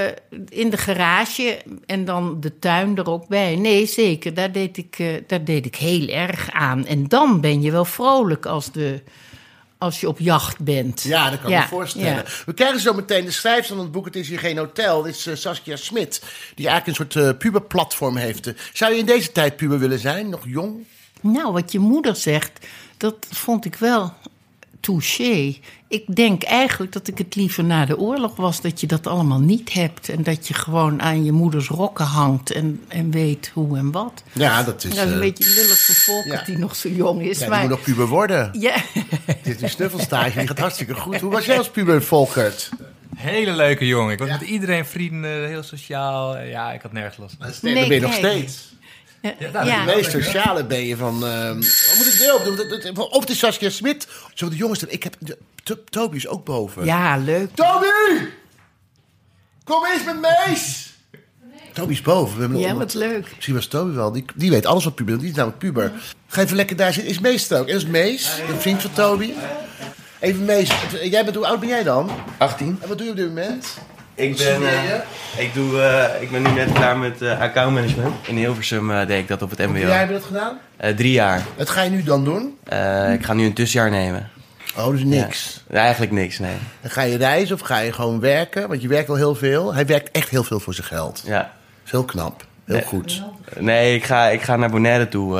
in 0.50 0.70
de 0.70 0.78
garage 0.78 1.62
en 1.86 2.06
dan 2.06 2.40
de 2.40 2.60
tuin 2.60 2.98
er 2.98 3.10
ook 3.10 3.28
bij. 3.28 3.56
Nee, 3.56 3.86
zeker. 3.86 4.34
Daar 4.34 4.52
deed, 4.52 4.78
ik, 4.78 4.96
eh, 5.00 5.08
daar 5.28 5.44
deed 5.44 5.66
ik 5.66 5.76
heel 5.76 6.08
erg 6.08 6.52
aan. 6.52 6.86
En 6.86 7.08
dan 7.08 7.42
ben 7.42 7.62
je 7.62 7.72
wel 7.72 7.86
vrolijk 7.86 8.46
als, 8.46 8.72
de, 8.72 9.04
als 9.78 10.00
je 10.00 10.08
op 10.08 10.20
jacht 10.20 10.60
bent. 10.60 11.02
Ja, 11.02 11.30
dat 11.30 11.40
kan 11.42 11.50
ik 11.50 11.56
Ja, 11.56 11.62
me 11.62 11.68
voorstellen. 11.68 12.08
ja. 12.16 12.24
We 12.46 12.54
krijgen 12.54 12.80
zo 12.80 12.94
meteen 12.94 13.26
de 13.26 13.32
schrijfster 13.32 13.76
van 13.76 13.84
het 13.84 13.94
boek 13.94 14.06
Het 14.06 14.16
is 14.16 14.30
hier 14.30 14.40
geen 14.40 14.58
hotel. 14.58 15.02
Dit 15.02 15.16
is 15.16 15.28
eh, 15.28 15.36
Saskia 15.36 15.76
Smit, 15.76 16.22
die 16.56 16.68
eigenlijk 16.68 17.00
een 17.00 17.12
soort 17.12 17.38
puberplatform 17.38 18.18
heeft. 18.18 18.54
Zou 18.74 18.94
je 18.94 19.00
in 19.00 19.06
deze 19.06 19.32
tijd 19.32 19.56
puber 19.56 19.80
willen 19.80 20.00
zijn? 20.00 20.30
Nog 20.30 20.42
jong? 20.46 20.86
Nou, 21.22 21.52
wat 21.52 21.72
je 21.72 21.80
moeder 21.80 22.16
zegt, 22.16 22.68
dat 22.98 23.16
vond 23.30 23.66
ik 23.66 23.76
wel 23.76 24.14
touché. 24.82 25.56
Ik 25.88 26.16
denk 26.16 26.44
eigenlijk 26.44 26.92
dat 26.92 27.08
ik 27.08 27.18
het 27.18 27.36
liever 27.36 27.64
na 27.64 27.86
de 27.86 27.98
oorlog 27.98 28.36
was, 28.36 28.62
dat 28.62 28.82
je 28.82 28.88
dat 28.88 29.08
allemaal 29.08 29.40
niet 29.40 29.74
hebt. 29.74 30.10
En 30.10 30.24
dat 30.24 30.48
je 30.48 30.54
gewoon 30.54 31.02
aan 31.02 31.24
je 31.24 31.32
moeders 31.32 31.68
rokken 31.68 32.06
hangt 32.06 32.52
en, 32.52 32.82
en 32.88 33.12
weet 33.12 33.52
hoe 33.54 33.78
en 33.78 33.92
wat. 33.92 34.24
Ja, 34.32 34.64
dat 34.64 34.84
is... 34.84 34.96
dat 34.96 35.06
is 35.06 35.12
een 35.12 35.14
eh, 35.14 35.20
beetje 35.20 35.54
lullig 35.54 35.78
voor 35.78 35.96
Volkert 35.96 36.40
ja. 36.40 36.46
die 36.46 36.58
nog 36.58 36.76
zo 36.76 36.90
jong 36.90 37.22
is. 37.22 37.38
ja, 37.38 37.40
die 37.40 37.50
maar 37.50 37.60
moet 37.62 37.70
nog 37.70 37.82
puber 37.82 38.08
worden. 38.08 38.50
ja, 38.60 38.76
Dit 39.44 39.56
is 39.56 39.62
een 39.62 39.70
snuffelstage, 39.70 40.38
die 40.38 40.48
gaat 40.48 40.60
hartstikke 40.60 40.96
goed. 40.96 41.20
Hoe 41.20 41.32
was 41.32 41.46
jij 41.46 41.58
als 41.58 41.70
puber, 41.70 42.04
Volkert? 42.04 42.70
Hele 43.16 43.52
leuke 43.52 43.88
jongen. 43.88 44.14
Ik 44.14 44.20
was 44.20 44.30
met 44.30 44.42
iedereen 44.42 44.86
vrienden, 44.86 45.48
heel 45.48 45.64
sociaal. 45.64 46.38
Ja, 46.38 46.72
ik 46.72 46.82
had 46.82 46.92
nergens 46.92 47.18
last 47.18 47.36
van. 47.40 47.74
Nee, 47.74 47.88
ben 47.88 47.96
je 47.96 48.02
nog 48.02 48.14
steeds. 48.14 48.74
Ja, 49.22 49.34
nou, 49.54 49.66
ja. 49.66 49.86
De 49.86 49.96
meest 49.96 50.12
sociale 50.12 50.66
ben 50.66 50.86
je 50.86 50.96
van... 50.98 51.26
ehm 51.26 51.56
wat 51.56 51.96
moet 51.98 52.14
ik 52.14 52.18
deel 52.18 52.36
op 52.36 52.44
doen? 52.44 52.56
Dat- 52.56 52.70
dat- 52.96 53.10
Of 53.10 53.20
het 53.20 53.30
is 53.30 53.40
Saskia 53.40 53.70
Smit. 53.70 54.08
Zo 54.34 54.50
de 54.50 54.56
jongens, 54.56 54.84
ik 54.84 55.04
heb... 55.04 55.16
de- 55.20 55.38
To- 55.64 55.84
Toby 55.90 56.16
is 56.16 56.28
ook 56.28 56.46
boven. 56.46 56.86
Ja, 56.86 57.18
leuk. 57.18 57.50
Toby! 57.56 57.86
Kom 59.64 59.86
eens 59.86 60.04
met 60.04 60.20
Mees! 60.22 60.94
Toby 61.74 61.92
is 61.92 62.02
boven. 62.02 62.36
We 62.36 62.42
hebben 62.42 62.60
Ja, 62.60 62.66
onder- 62.72 62.80
wat 62.86 62.94
leuk. 62.94 63.28
Misschien 63.36 63.56
was 63.56 63.66
Toby 63.68 63.96
wel. 63.96 64.12
Die, 64.12 64.26
die 64.36 64.50
weet 64.50 64.66
alles 64.66 64.84
wat 64.84 64.96
puber 64.96 65.18
Die 65.20 65.30
is 65.30 65.36
namelijk 65.36 65.60
puber. 65.60 65.92
Ga 66.28 66.42
even 66.42 66.56
lekker 66.56 66.76
daar 66.76 66.94
zitten. 66.94 67.12
Is 67.12 67.20
Mees 67.20 67.50
er 67.50 67.60
ook? 67.60 67.68
En 67.68 67.74
dat 67.74 67.82
is 67.84 67.88
Mees, 67.90 68.40
een 68.50 68.60
vriend 68.62 68.82
van 68.82 68.94
Toby. 68.94 69.34
Even 70.20 70.46
Mees. 70.46 70.72
Jij 71.04 71.24
bent, 71.24 71.36
hoe 71.36 71.46
oud 71.48 71.60
ben 71.60 71.70
jij 71.70 71.84
dan? 71.84 72.10
18. 72.38 72.78
En 72.82 72.88
wat 72.88 72.98
doe 72.98 73.06
je 73.06 73.12
op 73.12 73.18
dit 73.18 73.28
moment? 73.28 73.78
Ik 74.16 74.38
ben, 74.38 74.68
eh, 74.68 74.84
je? 74.84 75.02
ik, 75.38 75.54
doe, 75.54 75.82
eh, 75.82 76.22
ik 76.22 76.32
ben 76.32 76.42
nu 76.42 76.50
net 76.52 76.72
klaar 76.72 76.98
met 76.98 77.22
eh 77.22 77.40
accountmanagement. 77.40 78.16
In 78.28 78.36
Hilversum 78.36 78.88
deed 79.06 79.20
ik 79.20 79.28
dat 79.28 79.42
op 79.42 79.50
het 79.50 79.60
mbo. 79.60 79.78
jij 79.78 79.98
hebt 79.98 80.12
dat 80.12 80.24
gedaan? 80.24 80.58
Drie 80.96 81.12
jaar. 81.12 81.42
Wat 81.58 81.70
ga 81.70 81.82
je 81.82 81.90
nu 81.90 82.04
dan 82.04 82.24
doen? 82.24 82.58
Ik 83.14 83.26
ga 83.26 83.34
nu 83.34 83.46
een 83.46 83.54
tussenjaar 83.54 83.90
nemen. 83.90 84.30
Oh, 84.78 84.90
dus 84.90 85.04
niks. 85.04 85.64
Ja. 85.70 85.78
Eigenlijk 85.78 86.12
niks, 86.12 86.40
nee. 86.40 86.56
Dan 86.82 86.92
ga 86.92 87.02
je 87.02 87.18
reizen 87.18 87.56
of 87.56 87.62
ga 87.62 87.78
je 87.78 87.94
gewoon 87.94 88.20
werken? 88.20 88.68
Want 88.68 88.82
je 88.82 88.88
werkt 88.88 89.10
al 89.10 89.16
heel 89.16 89.36
veel. 89.36 89.74
Hij 89.74 89.86
werkt 89.86 90.12
echt 90.12 90.30
heel 90.30 90.44
veel 90.44 90.60
voor 90.60 90.74
zijn 90.74 90.88
geld. 90.88 91.24
Ja. 91.26 91.54
Heel 91.84 92.04
knap. 92.04 92.46
Heel 92.66 92.76
Nee. 92.76 92.86
goed. 92.86 93.24
Nee, 93.60 93.96
ik 93.96 94.04
ga, 94.04 94.28
ik 94.28 94.42
ga 94.42 94.56
naar 94.56 94.70
Bonaire 94.70 95.08
toe 95.08 95.40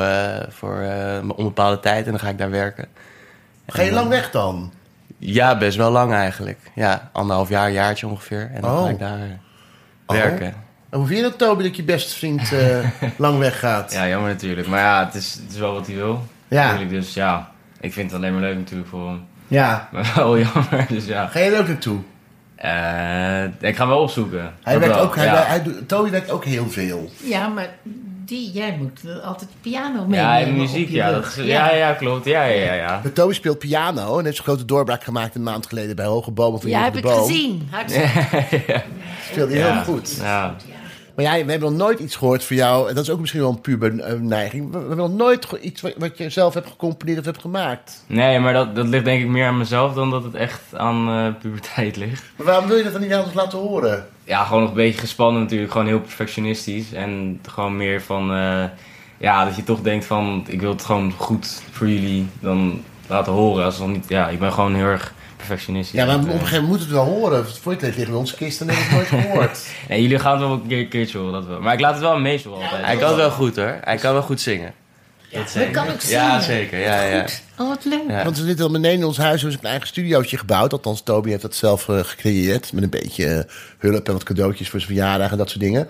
voor 0.50 0.76
een 0.80 1.32
onbepaalde 1.32 1.80
tijd 1.80 2.04
en 2.04 2.10
dan 2.10 2.20
ga 2.20 2.28
ik 2.28 2.38
daar 2.38 2.50
werken. 2.50 2.88
Ga 3.66 3.82
je 3.82 3.92
lang 3.92 4.08
weg 4.08 4.30
dan? 4.30 4.72
Ja, 5.24 5.58
best 5.58 5.76
wel 5.76 5.90
lang 5.90 6.12
eigenlijk. 6.12 6.58
Ja, 6.74 7.10
anderhalf 7.12 7.48
jaar, 7.48 7.70
jaartje 7.70 8.06
ongeveer. 8.06 8.50
En 8.54 8.60
dan 8.60 8.70
Oh. 8.70 8.82
ga 8.82 8.88
ik 8.88 8.98
daar 8.98 9.18
werken. 10.06 10.46
En 10.90 10.98
hoe 10.98 11.06
vind 11.06 11.18
je 11.18 11.24
dat, 11.24 11.38
Toby, 11.38 11.62
dat 11.62 11.76
je 11.76 11.82
beste 11.82 12.14
vriend 12.14 12.52
eh, 12.52 12.78
lang 13.16 13.38
weggaat? 13.38 13.92
Ja, 13.92 14.08
jammer 14.08 14.30
natuurlijk. 14.30 14.68
Maar 14.68 14.80
ja, 14.80 15.04
het 15.04 15.14
is, 15.14 15.34
het 15.42 15.52
is 15.52 15.58
wel 15.58 15.72
wat 15.72 15.86
hij 15.86 15.96
wil. 15.96 16.26
Ja. 16.48 16.64
Natuurlijk, 16.64 16.90
dus 16.90 17.14
ja, 17.14 17.50
ik 17.80 17.92
vind 17.92 18.10
het 18.10 18.20
alleen 18.20 18.32
maar 18.32 18.40
leuk 18.42 18.56
natuurlijk 18.56 18.88
voor 18.88 19.08
hem. 19.08 19.24
Ja. 19.48 19.88
Maar 19.92 20.12
wel 20.16 20.38
jammer, 20.38 20.86
dus 20.88 21.04
ja. 21.06 21.26
Ga 21.26 21.38
je 21.38 21.50
er 21.50 21.60
ook 21.60 21.66
naartoe? 21.68 21.98
Eh, 22.56 23.44
ik 23.44 23.76
ga 23.76 23.80
hem 23.82 23.88
wel 23.88 24.00
opzoeken. 24.02 24.52
Hij 24.62 24.78
werkt 24.78 24.94
wel, 24.94 25.04
ook, 25.04 25.16
hij, 25.16 25.24
ja. 25.24 25.42
hij 25.46 25.62
doet- 25.62 25.88
Toby 25.88 26.10
werkt 26.10 26.30
ook 26.30 26.44
heel 26.44 26.70
veel. 26.70 27.10
Ja, 27.24 27.48
maar 27.48 27.68
Die, 28.24 28.50
jij 28.50 28.76
moet 28.78 29.22
altijd 29.22 29.50
piano 29.60 30.04
mee. 30.06 30.20
Ja, 30.20 30.40
en 30.40 30.56
muziek, 30.56 30.88
ja, 30.88 31.10
dat 31.10 31.26
is, 31.26 31.34
ja, 31.34 31.74
ja, 31.74 31.92
klopt. 31.92 32.24
Ja, 32.24 32.44
ja, 32.44 32.64
ja. 32.64 32.72
ja. 32.74 33.00
Maar 33.02 33.12
Toby 33.12 33.32
speelt 33.34 33.58
piano 33.58 34.18
en 34.18 34.24
heeft 34.24 34.36
zijn 34.36 34.48
grote 34.48 34.64
doorbraak 34.64 35.04
gemaakt 35.04 35.34
een 35.34 35.42
maand 35.42 35.66
geleden 35.66 35.96
bij 35.96 36.04
Hoge 36.06 36.30
Bomen 36.30 36.60
van 36.60 36.70
Ja, 36.70 36.82
heb 36.82 36.92
de 36.92 36.98
ik 36.98 37.04
Boom. 37.04 37.26
gezien. 37.26 37.68
Hartstikke. 37.70 38.82
Speelde 39.30 39.54
Ja. 39.58 39.72
heel 39.72 39.82
goed. 39.82 40.16
Ja. 40.20 40.56
Maar 41.16 41.24
jij, 41.24 41.44
we 41.44 41.50
hebben 41.50 41.68
nog 41.70 41.78
nooit 41.78 41.98
iets 41.98 42.16
gehoord 42.16 42.44
van 42.44 42.56
jou. 42.56 42.88
En 42.88 42.94
dat 42.94 43.04
is 43.04 43.10
ook 43.10 43.20
misschien 43.20 43.40
wel 43.40 43.50
een 43.50 43.60
puber 43.60 44.00
eh, 44.00 44.18
neiging. 44.18 44.64
We, 44.64 44.70
we 44.70 44.78
hebben 44.78 44.96
nog 44.96 45.12
nooit 45.12 45.46
iets 45.60 45.80
wat, 45.80 45.92
wat 45.98 46.18
je 46.18 46.30
zelf 46.30 46.54
hebt 46.54 46.68
gecomponeerd 46.68 47.18
of 47.18 47.24
hebt 47.24 47.40
gemaakt. 47.40 48.04
Nee, 48.06 48.38
maar 48.38 48.52
dat, 48.52 48.76
dat 48.76 48.86
ligt 48.86 49.04
denk 49.04 49.22
ik 49.22 49.28
meer 49.28 49.46
aan 49.46 49.58
mezelf 49.58 49.94
dan 49.94 50.10
dat 50.10 50.24
het 50.24 50.34
echt 50.34 50.60
aan 50.76 51.08
eh, 51.08 51.40
puberteit 51.40 51.96
ligt. 51.96 52.24
Maar 52.36 52.46
waarom 52.46 52.66
wil 52.66 52.76
je 52.76 52.82
dat 52.82 52.92
dan 52.92 53.02
niet 53.02 53.12
aan 53.12 53.24
ons 53.24 53.34
laten 53.34 53.58
horen? 53.58 54.06
Ja, 54.24 54.44
gewoon 54.44 54.60
nog 54.60 54.70
een 54.70 54.76
beetje 54.76 55.00
gespannen 55.00 55.42
natuurlijk. 55.42 55.72
Gewoon 55.72 55.86
heel 55.86 56.00
perfectionistisch. 56.00 56.92
En 56.92 57.40
gewoon 57.48 57.76
meer 57.76 58.02
van... 58.02 58.32
eh, 58.32 58.64
ja, 59.18 59.44
dat 59.44 59.56
je 59.56 59.64
toch 59.64 59.80
denkt 59.80 60.04
van... 60.04 60.44
Ik 60.48 60.60
wil 60.60 60.70
het 60.70 60.84
gewoon 60.84 61.12
goed 61.12 61.62
voor 61.70 61.88
jullie 61.88 62.26
dan 62.40 62.82
laten 63.06 63.32
horen. 63.32 63.64
Als 63.64 63.78
niet... 63.78 64.08
Ja, 64.08 64.28
ik 64.28 64.38
ben 64.38 64.52
gewoon 64.52 64.74
heel 64.74 64.84
erg 64.84 65.14
perfectionistisch. 65.46 66.00
Ja, 66.00 66.06
maar 66.06 66.14
op 66.14 66.20
En, 66.20 66.26
een 66.26 66.32
eh, 66.32 66.38
gegeven 66.38 66.62
moment 66.62 66.80
moeten 66.80 66.96
we 66.96 67.00
het 67.00 67.10
wel 67.10 67.20
horen. 67.20 67.46
Voor 67.46 67.72
je 67.72 67.78
het 67.78 67.96
liggen 67.96 68.14
in 68.14 68.20
onze 68.20 68.36
kist 68.36 68.60
en 68.60 68.68
hebben 68.68 68.88
we 68.88 68.94
het 68.98 69.10
nooit 69.10 69.24
gehoord. 69.24 69.66
jullie 70.02 70.18
gaan 70.18 70.32
het 70.32 70.40
wel 70.40 70.52
een 70.52 70.66
keer, 70.66 70.78
een 70.78 70.88
keertje 70.88 71.18
horen, 71.18 71.32
dat 71.32 71.46
wel. 71.46 71.60
Maar 71.60 71.74
ik 71.74 71.80
laat 71.80 71.92
het 71.92 72.02
wel 72.02 72.12
aan 72.12 72.22
Mees 72.22 72.44
wel 72.44 72.54
altijd. 72.54 72.84
Hij 72.84 72.96
kan 72.96 73.08
het 73.08 73.16
wel 73.16 73.30
goed 73.30 73.56
hoor. 73.56 73.78
Hij 73.80 73.96
kan 73.96 74.12
wel 74.12 74.22
goed 74.22 74.40
zingen. 74.40 74.74
Dat 75.32 75.70
kan 75.72 75.88
ook 75.88 76.00
zingen. 76.00 76.24
Ja, 76.24 76.40
zeker. 76.40 76.78
Ja, 76.78 77.02
ja. 77.02 77.20
Goed. 77.20 77.42
Oh, 77.58 77.68
wat 77.68 77.84
leuk. 77.84 78.08
Ja. 78.08 78.24
Want 78.24 78.38
we 78.38 78.44
zitten 78.44 78.64
al 78.64 78.70
beneden 78.72 78.98
in 78.98 79.04
ons 79.04 79.16
huis. 79.16 79.42
We 79.42 79.48
hebben 79.48 79.64
een 79.64 79.70
eigen 79.70 79.88
studiootje 79.88 80.38
gebouwd. 80.38 80.72
Althans, 80.72 81.02
Toby 81.02 81.30
heeft 81.30 81.42
dat 81.42 81.54
zelf 81.54 81.88
eh, 81.88 81.98
gecreëerd. 81.98 82.72
Met 82.72 82.82
een 82.82 82.90
beetje 82.90 83.26
eh, 83.26 83.54
hulp 83.78 84.06
en 84.06 84.12
wat 84.12 84.22
cadeautjes 84.22 84.68
voor 84.70 84.80
zijn 84.80 84.92
verjaardag 84.92 85.30
en 85.30 85.38
dat 85.38 85.48
soort 85.48 85.60
dingen. 85.60 85.88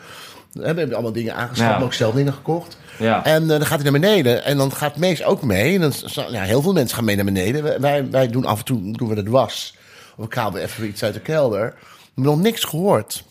We 0.53 0.65
hebben 0.65 0.93
allemaal 0.93 1.13
dingen 1.13 1.35
aangeschaft, 1.35 1.71
Ja. 1.71 1.77
maar 1.77 1.85
ook 1.87 1.93
zelf 1.95 2.15
dingen 2.15 2.33
gekocht. 2.33 2.77
Ja. 2.99 3.25
En 3.25 3.43
eh, 3.43 3.49
dan 3.49 3.67
gaat 3.67 3.81
hij 3.83 3.91
naar 3.91 4.01
beneden. 4.01 4.45
En 4.45 4.57
dan 4.57 4.73
gaat 4.73 4.97
Mees 4.97 5.25
ook 5.25 5.43
mee. 5.43 5.75
En 5.75 5.81
dan, 5.81 5.93
ja, 6.31 6.43
heel 6.43 6.63
veel 6.63 6.73
mensen 6.73 6.97
gaan 6.97 7.05
mee 7.05 7.17
naar 7.17 7.25
beneden. 7.25 7.81
Wij- 7.81 8.11
Wij, 8.11 8.29
doen 8.29 8.45
af 8.45 8.59
en 8.59 8.65
toe 8.65 8.93
doen 8.97 9.09
we 9.09 9.15
het 9.15 9.29
was. 9.29 9.75
Of 10.17 10.25
we 10.25 10.29
kraalden 10.29 10.63
even 10.63 10.87
iets 10.87 11.03
uit 11.03 11.15
de 11.15 11.21
kelder. 11.21 11.61
We 11.61 11.75
hebben 12.15 12.25
nog 12.35 12.41
niks 12.43 12.65
gehoord. 12.65 13.25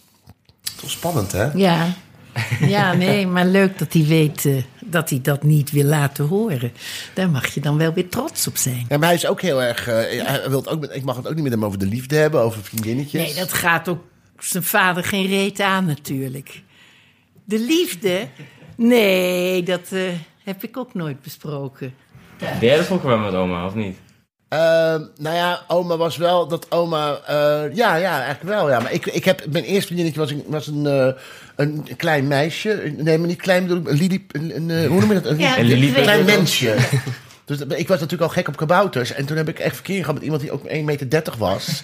Toch 0.81 0.89
spannend, 0.89 1.31
hè? 1.31 1.51
Ja. 1.53 1.87
Ja, 2.59 2.93
nee, 2.93 3.27
maar 3.33 3.45
leuk 3.45 3.77
dat 3.79 3.93
hij 3.93 4.05
weet 4.05 4.45
eh, 4.45 4.53
dat 4.85 5.09
hij 5.09 5.19
dat 5.21 5.43
niet 5.43 5.71
wil 5.71 5.83
laten 5.85 6.25
horen. 6.27 6.71
Daar 7.13 7.29
mag 7.29 7.47
je 7.53 7.59
dan 7.61 7.77
wel 7.77 7.93
weer 7.93 8.09
trots 8.09 8.47
op 8.47 8.57
zijn. 8.57 8.85
Ja, 8.89 8.97
maar 8.97 9.07
hij 9.07 9.15
is 9.17 9.25
ook 9.25 9.41
heel 9.41 9.61
erg... 9.61 9.87
eh, 9.87 10.25
hij 10.27 10.43
wil 10.49 10.59
het 10.59 10.67
ook, 10.69 10.85
ik 10.85 11.03
mag 11.03 11.15
het 11.15 11.27
ook 11.27 11.33
niet 11.33 11.43
met 11.43 11.51
hem 11.51 11.65
over 11.65 11.79
de 11.79 11.85
liefde 11.85 12.15
hebben. 12.15 12.41
Over 12.41 12.63
vriendinnetjes. 12.63 13.23
Nee, 13.23 13.35
dat 13.35 13.53
gaat 13.53 13.87
ook 13.89 14.03
zijn 14.39 14.63
vader 14.63 15.03
geen 15.03 15.27
reet 15.27 15.59
aan 15.59 15.85
natuurlijk. 15.85 16.61
De 17.51 17.59
liefde? 17.59 18.27
Nee, 18.77 19.63
dat 19.63 19.91
eh, 19.91 20.01
heb 20.43 20.63
ik 20.63 20.77
ook 20.77 20.93
nooit 20.93 21.21
besproken. 21.21 21.93
Deed 22.37 22.49
jij 22.61 22.75
dat 22.77 22.85
vroeger 22.85 23.09
wel 23.09 23.17
met 23.17 23.33
oma, 23.33 23.65
of 23.65 23.75
niet? 23.75 23.97
Eh, 24.47 24.59
nou 25.17 25.35
ja, 25.35 25.61
oma 25.67 25.97
was 25.97 26.17
wel 26.17 26.47
dat 26.47 26.71
oma. 26.71 27.19
eh, 27.27 27.75
ja, 27.75 27.95
ja, 27.95 28.15
eigenlijk 28.23 28.43
wel. 28.55 28.69
Ja. 28.69 28.79
Maar 28.79 28.91
ik, 28.93 29.05
ik 29.05 29.25
heb, 29.25 29.45
mijn 29.51 29.63
eerste 29.63 29.85
vriendinnetje 29.93 30.19
was 30.19 30.31
een, 30.31 30.43
was 30.47 30.67
een, 30.67 30.85
eh, 30.85 31.13
een 31.55 31.87
klein 31.97 32.27
meisje. 32.27 32.93
Nee, 32.97 33.17
maar 33.17 33.27
niet 33.27 33.41
klein 33.41 33.67
bedoel 33.67 33.81
ik. 33.83 33.87
Een 33.89 33.97
lili, 33.97 34.25
een, 34.31 34.55
een, 34.55 34.87
hoe 34.87 34.99
noem 34.99 35.13
je 35.13 35.21
dat? 35.21 35.31
Een, 35.31 35.39
Ja, 35.39 35.53
klein 35.93 36.19
ook. 36.19 36.25
mensje. 36.25 36.75
Dus 37.45 37.59
ik 37.59 37.87
was 37.87 37.99
natuurlijk 37.99 38.21
al 38.29 38.35
gek 38.37 38.47
op 38.47 38.57
kabouters. 38.57 39.13
En 39.13 39.25
toen 39.25 39.37
heb 39.37 39.49
ik 39.49 39.59
echt 39.59 39.75
verkeer 39.75 39.99
gehad 39.99 40.13
met 40.13 40.23
iemand 40.23 40.41
die 40.41 40.51
ook 40.51 40.67
1,30 40.69 40.83
meter 40.83 41.33
was. 41.37 41.83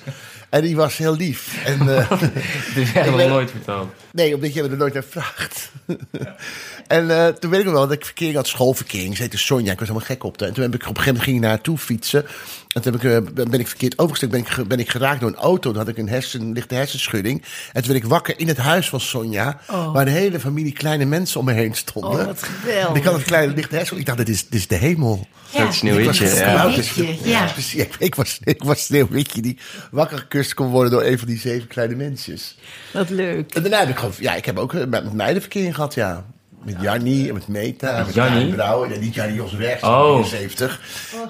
En 0.50 0.62
die 0.62 0.76
was 0.76 0.98
heel 0.98 1.16
lief. 1.16 1.66
En, 1.66 1.86
Dat 1.86 2.20
heb 2.20 2.94
jij 2.94 3.10
nog 3.10 3.28
nooit 3.28 3.52
verteld. 3.52 3.94
Nee, 4.12 4.36
omdat 4.36 4.54
je 4.54 4.62
me 4.62 4.70
er 4.70 4.78
nooit 4.78 4.94
naar 4.94 5.04
vraagt. 5.10 5.72
en 6.88 7.10
eh, 7.10 7.28
toen 7.28 7.52
weet 7.52 7.60
ik 7.60 7.66
wel 7.66 7.82
dat 7.82 7.92
ik 7.92 8.06
verkering 8.06 8.36
had, 8.36 8.48
schoolverkering. 8.48 9.16
Ze 9.16 9.22
heette 9.22 9.38
Sonja, 9.38 9.72
ik 9.72 9.80
was 9.80 9.88
helemaal 9.88 10.10
gek 10.10 10.24
op 10.24 10.40
haar. 10.40 10.48
En 10.48 10.54
toen 10.54 10.64
heb 10.64 10.74
ik 10.74 10.82
op 10.82 10.88
een 10.88 10.96
gegeven 10.96 11.14
moment 11.14 11.24
ging 11.24 11.36
ik 11.36 11.42
naar 11.42 11.52
haar 11.52 11.62
toe 11.62 11.78
fietsen. 11.78 12.26
En 12.68 12.82
toen 12.82 12.92
heb 12.92 13.04
ik, 13.04 13.38
eh, 13.38 13.46
ben 13.50 13.60
ik 13.60 13.68
verkeerd 13.68 13.98
overgesteld, 13.98 14.32
ben 14.32 14.40
ik, 14.40 14.68
ben 14.68 14.80
ik 14.80 14.90
geraakt 14.90 15.20
door 15.20 15.30
een 15.30 15.36
auto. 15.36 15.70
Toen 15.72 15.80
had 15.80 15.88
ik 15.88 15.98
een 15.98 16.10
hersen, 16.10 16.52
lichte 16.52 16.76
hersenschudding. 16.76 17.44
En 17.74 17.82
toen 17.82 17.92
werd 17.92 18.04
ik 18.04 18.10
wakker 18.10 18.40
in 18.40 18.48
het 18.48 18.58
huis 18.58 18.90
van 18.90 19.00
Sonja, 19.00 19.60
waar 19.68 20.06
de 20.06 20.12
hele 20.12 20.40
familie 20.40 20.74
kleine 20.74 21.06
mensen 21.06 21.40
om 21.40 21.46
me 21.46 21.54
heen 21.54 21.76
stonden. 21.76 22.20
Oh, 22.20 22.26
wat 22.26 22.44
geweldig. 22.44 22.90
En 22.90 22.96
ik 22.96 23.04
had 23.04 23.14
een 23.14 23.24
kleine 23.24 23.54
lichte 23.54 23.76
hersenschudding. 23.76 24.10
Ik 24.10 24.16
dacht, 24.16 24.28
dit 24.28 24.36
is, 24.36 24.44
dit 24.44 24.60
is 24.60 24.68
de 24.68 24.76
hemel. 24.76 25.28
Ja. 25.50 25.64
Dat 25.64 25.74
sneeuwwitje. 25.74 26.26
Ik 26.26 26.32
was 26.32 26.96
Ja. 26.96 27.14
ja. 27.24 27.52
precies. 27.54 27.86
Ik, 28.00 28.16
was, 28.16 28.40
ik 28.44 28.64
was 28.64 28.86
Sneeuwwitje 28.86 29.42
die 29.42 29.58
wakker 29.92 30.18
gekust 30.18 30.54
kon 30.54 30.68
worden 30.68 30.92
door 30.92 31.04
een 31.04 31.20
van 31.20 31.28
die 31.28 31.40
zeven 31.40 31.68
kleine 31.68 31.96
mensjes. 31.96 32.58
Wat 32.94 33.10
leuk. 33.10 33.54
En 33.54 33.62
daarna 33.62 33.80
heb 33.80 33.90
ik 33.90 33.98
gewoon, 33.98 34.14
ja, 34.20 34.36
ik 34.36 34.46
heb 34.46 34.58
ook 34.58 34.74
eh, 34.74 34.86
met, 34.86 35.14
meiden 35.14 35.42
verkering 35.42 35.76
gehad, 35.76 35.94
ja. 35.94 36.26
Met 36.64 36.76
Jannie 36.82 37.28
en 37.28 37.34
met 37.34 37.48
Meta. 37.48 37.98
en 37.98 38.06
Met 38.06 38.14
Jannie? 38.14 38.54
Brouwer. 38.54 38.90
Nee, 38.90 39.00
niet 39.00 39.14
Jannie 39.14 39.36
Jos 39.36 39.54
Weg, 39.54 39.84
Oh. 39.84 40.24
70. 40.26 40.82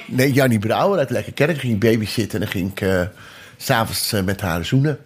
Nee, 0.05 0.31
Jannie 0.31 0.59
Brouwer 0.59 0.99
uit 0.99 1.09
Lekker 1.09 1.33
Kerk. 1.33 1.57
ging 1.59 1.73
ik 1.73 1.79
babysitten 1.79 2.33
en 2.33 2.39
dan 2.39 2.49
ging 2.49 2.71
ik 2.79 3.09
s 3.57 3.65
s'avonds 3.65 4.13
eh, 4.13 4.23
met 4.23 4.41
haar 4.41 4.65
zoenen. 4.65 4.99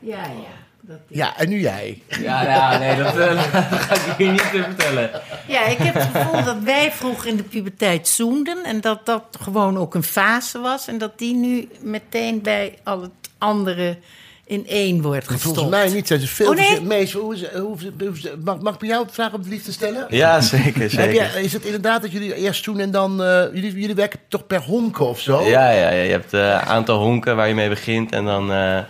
Ja, 0.00 0.16
ja. 0.24 0.56
Dat 0.80 0.98
Ja, 1.08 1.36
en 1.38 1.48
nu 1.48 1.60
jij. 1.60 2.02
Ja, 2.20 2.42
ja 2.42 2.78
nee, 2.78 2.96
dat, 2.96 3.16
eh, 3.18 3.52
dat 3.70 3.80
ga 3.80 3.94
ik 3.94 4.14
hier 4.18 4.30
niet 4.30 4.50
te 4.50 4.62
vertellen. 4.62 5.10
Ja, 5.46 5.64
ik 5.66 5.78
heb 5.78 5.94
het 5.94 6.08
gevoel 6.12 6.44
dat 6.44 6.58
wij 6.64 6.92
vroeger 6.92 7.28
in 7.28 7.36
de 7.36 7.42
puberteit 7.42 8.08
zoenden. 8.08 8.64
En 8.64 8.80
dat 8.80 9.06
dat 9.06 9.24
gewoon 9.40 9.76
ook 9.78 9.94
een 9.94 10.02
fase 10.02 10.58
was. 10.58 10.88
En 10.88 10.98
dat 10.98 11.18
die 11.18 11.34
nu 11.34 11.68
meteen 11.82 12.42
bij 12.42 12.78
al 12.84 13.02
het 13.02 13.10
andere 13.38 13.98
in 14.48 14.66
één 14.66 15.02
wordt 15.02 15.28
gestopt. 15.28 15.42
Volgens 15.42 15.68
mij 15.68 15.88
niet. 15.94 16.06
Zijn 16.06 16.20
ze 16.20 16.26
veel 16.26 16.48
Oh, 16.50 16.56
nee? 16.56 16.74
te- 16.74 16.82
Mees, 16.82 17.12
hoe 17.12 17.34
is, 17.34 17.44
hoe 17.52 17.76
mag, 18.44 18.60
mag 18.60 18.72
ik 18.74 18.78
bij 18.80 18.88
jou 18.88 19.02
een 19.04 19.10
vraag 19.12 19.32
op 19.32 19.42
de 19.42 19.48
liefde 19.48 19.72
stellen? 19.72 20.06
Ja, 20.08 20.40
zeker, 20.40 20.80
Heb 20.80 20.90
zeker. 20.90 21.14
jij, 21.14 21.42
is 21.42 21.52
het 21.52 21.64
inderdaad 21.64 22.02
dat 22.02 22.12
jullie 22.12 22.34
eerst 22.34 22.64
doen 22.64 22.78
en 22.78 22.90
dan... 22.90 23.22
eh, 23.22 23.42
jullie, 23.52 23.72
jullie 23.80 23.94
werken 23.94 24.18
toch 24.28 24.46
per 24.46 24.60
honken 24.62 25.06
of 25.08 25.20
zo? 25.20 25.42
Ja, 25.42 25.70
ja, 25.70 25.90
ja, 25.90 26.02
je 26.02 26.10
hebt 26.10 26.32
een 26.32 26.40
aantal 26.60 26.98
honken 26.98 27.36
waar 27.36 27.48
je 27.48 27.54
mee 27.54 27.68
begint 27.68 28.12
en 28.12 28.24
dan 28.24 28.52
eh, 28.52 28.78
eh, 28.78 28.84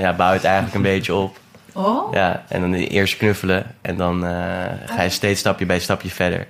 ja, 0.00 0.14
bouw 0.16 0.28
je 0.28 0.34
het 0.36 0.44
eigenlijk 0.44 0.74
een 0.74 0.82
beetje 0.82 1.14
op. 1.14 1.38
Oh? 1.72 2.12
Ja, 2.12 2.44
en 2.48 2.60
dan 2.60 2.74
eerst 2.74 3.16
knuffelen 3.16 3.74
en 3.82 3.96
dan 3.96 4.26
eh, 4.26 4.30
ga 4.86 5.02
je 5.02 5.10
steeds 5.10 5.40
stapje 5.40 5.66
bij 5.66 5.78
stapje 5.80 6.08
verder. 6.10 6.46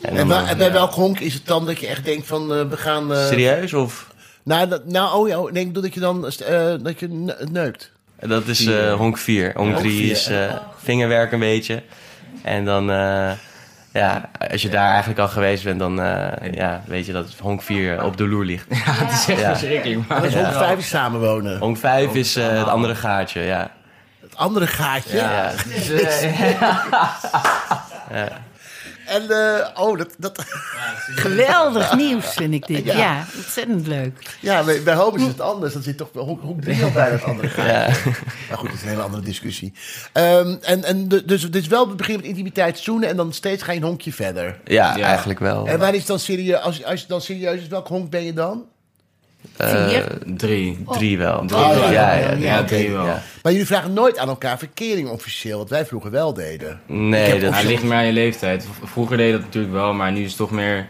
En 0.00 0.16
En, 0.16 0.28
dan, 0.28 0.44
eh, 0.44 0.50
en 0.50 0.58
bij 0.58 0.72
welk 0.72 0.92
honk 0.92 1.20
is 1.20 1.34
het 1.34 1.46
dan 1.46 1.66
dat 1.66 1.80
je 1.80 1.86
echt 1.86 2.04
denkt 2.04 2.26
van 2.26 2.54
eh, 2.54 2.68
we 2.68 2.76
gaan... 2.76 3.12
eh, 3.14 3.26
Serieus? 3.26 3.74
Of? 3.74 4.10
Nou, 4.44 4.68
dat, 4.68 4.86
nou, 4.86 5.16
oh 5.18 5.28
ja, 5.28 5.52
nee, 5.52 5.60
ik 5.62 5.66
bedoel 5.66 5.82
dat 5.82 5.94
je 5.94 6.00
dan 6.00 6.26
eh, 6.26 6.74
dat 6.82 7.00
je 7.00 7.08
ne- 7.08 7.36
neukt. 7.50 7.90
Dat 8.20 8.46
is 8.46 8.66
eh, 8.66 8.92
honk 8.94 9.18
4. 9.18 9.52
Honk 9.56 9.76
3 9.76 9.90
vier. 9.98 10.10
is 10.10 10.26
eh, 10.26 10.54
vingerwerk 10.82 11.32
een 11.32 11.38
beetje. 11.38 11.82
En 12.42 12.64
dan, 12.64 12.90
eh, 12.90 13.30
ja, 13.92 14.30
als 14.50 14.62
je 14.62 14.68
daar 14.68 14.88
eigenlijk 14.90 15.20
al 15.20 15.28
geweest 15.28 15.64
bent, 15.64 15.78
dan 15.78 16.00
eh, 16.02 16.52
ja, 16.52 16.82
weet 16.86 17.06
je 17.06 17.12
dat 17.12 17.26
honk 17.40 17.62
4 17.62 18.04
op 18.04 18.16
de 18.16 18.28
loer 18.28 18.44
ligt. 18.44 18.66
Ja, 18.74 18.76
het 18.84 19.12
is 19.12 19.26
echt 19.28 19.40
Ja. 19.40 19.48
verschrikkelijk. 19.56 20.08
Maar 20.08 20.20
Dat 20.20 20.26
is 20.28 20.34
Ja. 20.34 20.42
honk 20.42 20.54
vijf 20.56 20.78
is 20.78 20.88
samenwonen. 20.88 21.58
Honk 21.58 21.76
5 21.76 22.14
is 22.14 22.36
eh, 22.36 22.48
het 22.58 22.66
andere 22.66 22.94
gaatje, 22.94 23.40
ja. 23.40 23.70
Het 24.20 24.36
andere 24.36 24.66
gaatje. 24.66 25.16
ja. 25.16 25.52
En, 29.12 29.30
eh, 29.30 29.82
oh, 29.82 29.98
dat, 29.98 30.08
dat, 30.18 30.44
Geweldig 31.24 31.96
nieuws 31.96 32.32
vind 32.34 32.54
ik 32.54 32.66
dit. 32.66 32.84
Ja. 32.84 32.96
Ja, 32.96 33.24
ontzettend 33.36 33.86
leuk. 33.86 34.36
ja, 34.40 34.64
bij, 34.64 34.82
bij 34.82 34.94
Home 34.94 35.18
is 35.18 35.26
het 35.26 35.40
anders. 35.40 35.72
Dan 35.72 35.82
zit 35.82 35.96
toch 35.96 36.08
honk, 36.12 36.40
honk 36.40 36.62
drie 36.62 36.84
al 36.84 36.90
bij 36.90 37.10
het 37.10 37.24
andere. 37.24 37.62
Ja. 37.62 37.86
Maar 38.48 38.58
goed, 38.58 38.68
dat 38.68 38.76
is 38.76 38.82
een 38.82 38.88
hele 38.88 39.02
andere 39.02 39.22
discussie. 39.22 39.72
Ehm, 40.12 40.56
en, 40.62 40.84
en 40.84 41.08
dus 41.08 41.42
het 41.42 41.56
is 41.56 41.66
wel 41.66 41.88
het 41.88 41.96
begin 41.96 42.16
met 42.16 42.24
intimiteit 42.24 42.78
zoenen 42.78 43.08
en 43.08 43.16
dan 43.16 43.32
steeds 43.32 43.62
ga 43.62 43.72
je 43.72 43.78
een 43.78 43.84
honkje 43.84 44.12
verder. 44.12 44.60
Ja, 44.64 44.96
Ja. 44.96 45.06
eigenlijk 45.06 45.38
wel. 45.38 45.66
En 45.66 45.78
waar 45.78 45.94
is 45.94 46.06
dan 46.06 46.18
serieus, 46.18 46.60
als, 46.60 46.84
als 46.84 47.00
je 47.00 47.06
dan 47.06 47.20
serieus 47.20 47.60
is, 47.60 47.66
welk 47.68 47.88
honk 47.88 48.10
ben 48.10 48.24
je 48.24 48.32
dan? 48.32 48.64
Eh, 49.56 49.88
Vier? 49.88 50.18
Drie. 50.36 50.84
Drie 50.90 51.18
wel. 51.18 51.44
Drie 51.46 51.60
Oh, 51.60 51.76
ja, 51.76 51.90
ja, 51.90 52.12
ja, 52.14 52.30
ja, 52.30 52.36
Ja, 52.38 52.64
drie 52.64 52.90
wel. 52.90 53.04
ja. 53.06 53.22
Maar 53.42 53.52
jullie 53.52 53.66
vragen 53.66 53.92
nooit 53.92 54.18
aan 54.18 54.28
elkaar 54.28 54.58
verkering 54.58 55.08
officieel, 55.08 55.58
wat 55.58 55.70
wij 55.70 55.86
vroeger 55.86 56.10
wel 56.10 56.34
deden. 56.34 56.80
Nee, 56.86 57.40
dat 57.40 57.62
ligt 57.64 57.82
meer 57.82 57.94
aan 57.96 58.06
je 58.06 58.12
leeftijd. 58.12 58.66
Vroeger 58.84 59.16
deed 59.16 59.32
dat 59.32 59.40
natuurlijk 59.40 59.72
wel, 59.72 59.92
maar 59.94 60.12
nu 60.12 60.20
is 60.22 60.28
het 60.28 60.36
toch 60.36 60.50
meer... 60.50 60.86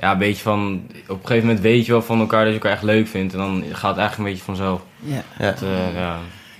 Ja, 0.00 0.12
een 0.12 0.18
beetje 0.18 0.42
van... 0.42 0.82
Op 1.08 1.20
een 1.20 1.26
gegeven 1.26 1.46
moment 1.46 1.64
weet 1.64 1.86
je 1.86 1.92
wel 1.92 2.02
van 2.02 2.20
elkaar 2.20 2.40
dat 2.44 2.48
je 2.48 2.54
elkaar 2.58 2.72
echt 2.72 2.82
leuk 2.82 3.06
vindt. 3.08 3.32
En 3.32 3.38
dan 3.38 3.64
gaat 3.72 3.90
het 3.90 3.98
eigenlijk 3.98 4.16
een 4.18 4.24
beetje 4.24 4.44
vanzelf. 4.44 4.82
Ja. 4.98 5.14
Ja. 5.38 5.44
Het, 5.44 5.62
eh, 5.62 6.14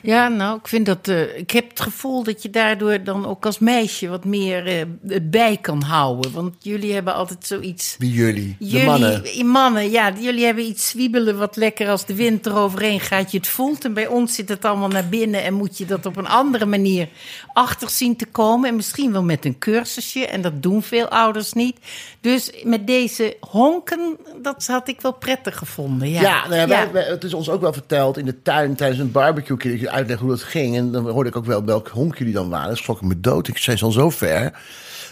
ja. 0.04 0.28
Nou, 0.28 0.58
ik 0.58 0.68
vind 0.68 0.86
dat. 0.86 1.08
eh, 1.08 1.38
ik 1.38 1.50
heb 1.50 1.68
het 1.68 1.80
gevoel 1.80 2.22
dat 2.22 2.42
je 2.42 2.50
daardoor 2.50 3.02
dan 3.04 3.26
ook 3.26 3.46
als 3.46 3.58
meisje 3.58 4.08
wat 4.08 4.24
meer 4.24 4.86
het 5.06 5.30
bij 5.30 5.56
kan 5.60 5.82
houden. 5.82 6.32
Want 6.32 6.54
jullie 6.58 6.92
hebben 6.92 7.14
altijd 7.14 7.46
zoiets. 7.46 7.96
Wie 7.98 8.12
jullie? 8.12 8.56
De 8.58 8.66
Jullie, 8.66 8.86
mannen. 8.86 9.46
mannen, 9.46 9.90
ja, 9.90 10.12
jullie 10.20 10.44
hebben 10.44 10.64
iets 10.64 10.88
zwiebelen 10.88 11.38
wat 11.38 11.56
lekker 11.56 11.88
als 11.88 12.06
de 12.06 12.14
wind 12.14 12.46
eroverheen 12.46 13.00
gaat. 13.00 13.30
Je 13.30 13.38
het 13.38 13.46
voelt. 13.48 13.84
En 13.84 13.94
bij 13.94 14.06
ons 14.06 14.34
zit 14.34 14.48
het 14.48 14.64
allemaal 14.64 14.88
naar 14.88 15.08
binnen. 15.08 15.42
En 15.44 15.54
moet 15.54 15.78
je 15.78 15.86
dat 15.86 16.06
op 16.06 16.16
een 16.16 16.28
andere 16.28 16.66
manier 16.66 17.08
achter 17.52 17.90
zien 17.90 18.16
te 18.16 18.26
komen. 18.26 18.68
En 18.68 18.76
misschien 18.76 19.12
wel 19.12 19.22
met 19.22 19.44
een 19.44 19.58
cursusje. 19.58 20.26
En 20.26 20.40
dat 20.42 20.62
doen 20.62 20.82
veel 20.82 21.08
ouders 21.08 21.52
niet. 21.52 21.76
Dus 22.20 22.50
met 22.64 22.86
deze 22.86 23.36
honken, 23.40 24.16
dat 24.42 24.66
had 24.66 24.88
ik 24.88 25.00
wel 25.00 25.12
prettig 25.12 25.58
gevonden. 25.58 26.10
Ja, 26.10 26.20
Ja, 26.20 26.42
nou 26.48 26.54
ja, 26.60 26.66
wij- 26.68 26.92
wij- 26.92 27.04
het 27.04 27.24
is 27.24 27.34
ons 27.34 27.48
ook 27.48 27.60
wel 27.60 27.72
verteld 27.72 28.18
in 28.18 28.24
de 28.24 28.42
tuin 28.42 28.74
tijdens 28.74 29.00
een 29.00 29.12
barbecue. 29.12 29.88
Dat 29.94 30.02
uitleggen 30.02 30.26
hoe 30.26 30.36
dat 30.36 30.44
ging. 30.44 30.76
En 30.76 30.92
dan 30.92 31.08
hoorde 31.08 31.28
ik 31.28 31.36
ook 31.36 31.44
wel 31.44 31.64
welk 31.64 31.88
honk 31.88 32.18
jullie 32.18 32.32
dan 32.32 32.48
waren. 32.48 32.66
Dan 32.66 32.76
schrok 32.76 32.96
ik 32.96 33.08
me 33.08 33.20
dood. 33.20 33.48
Ik 33.48 33.58
zei 33.58 33.78
al 33.80 33.90
zo 33.90 34.10
ver. 34.10 34.52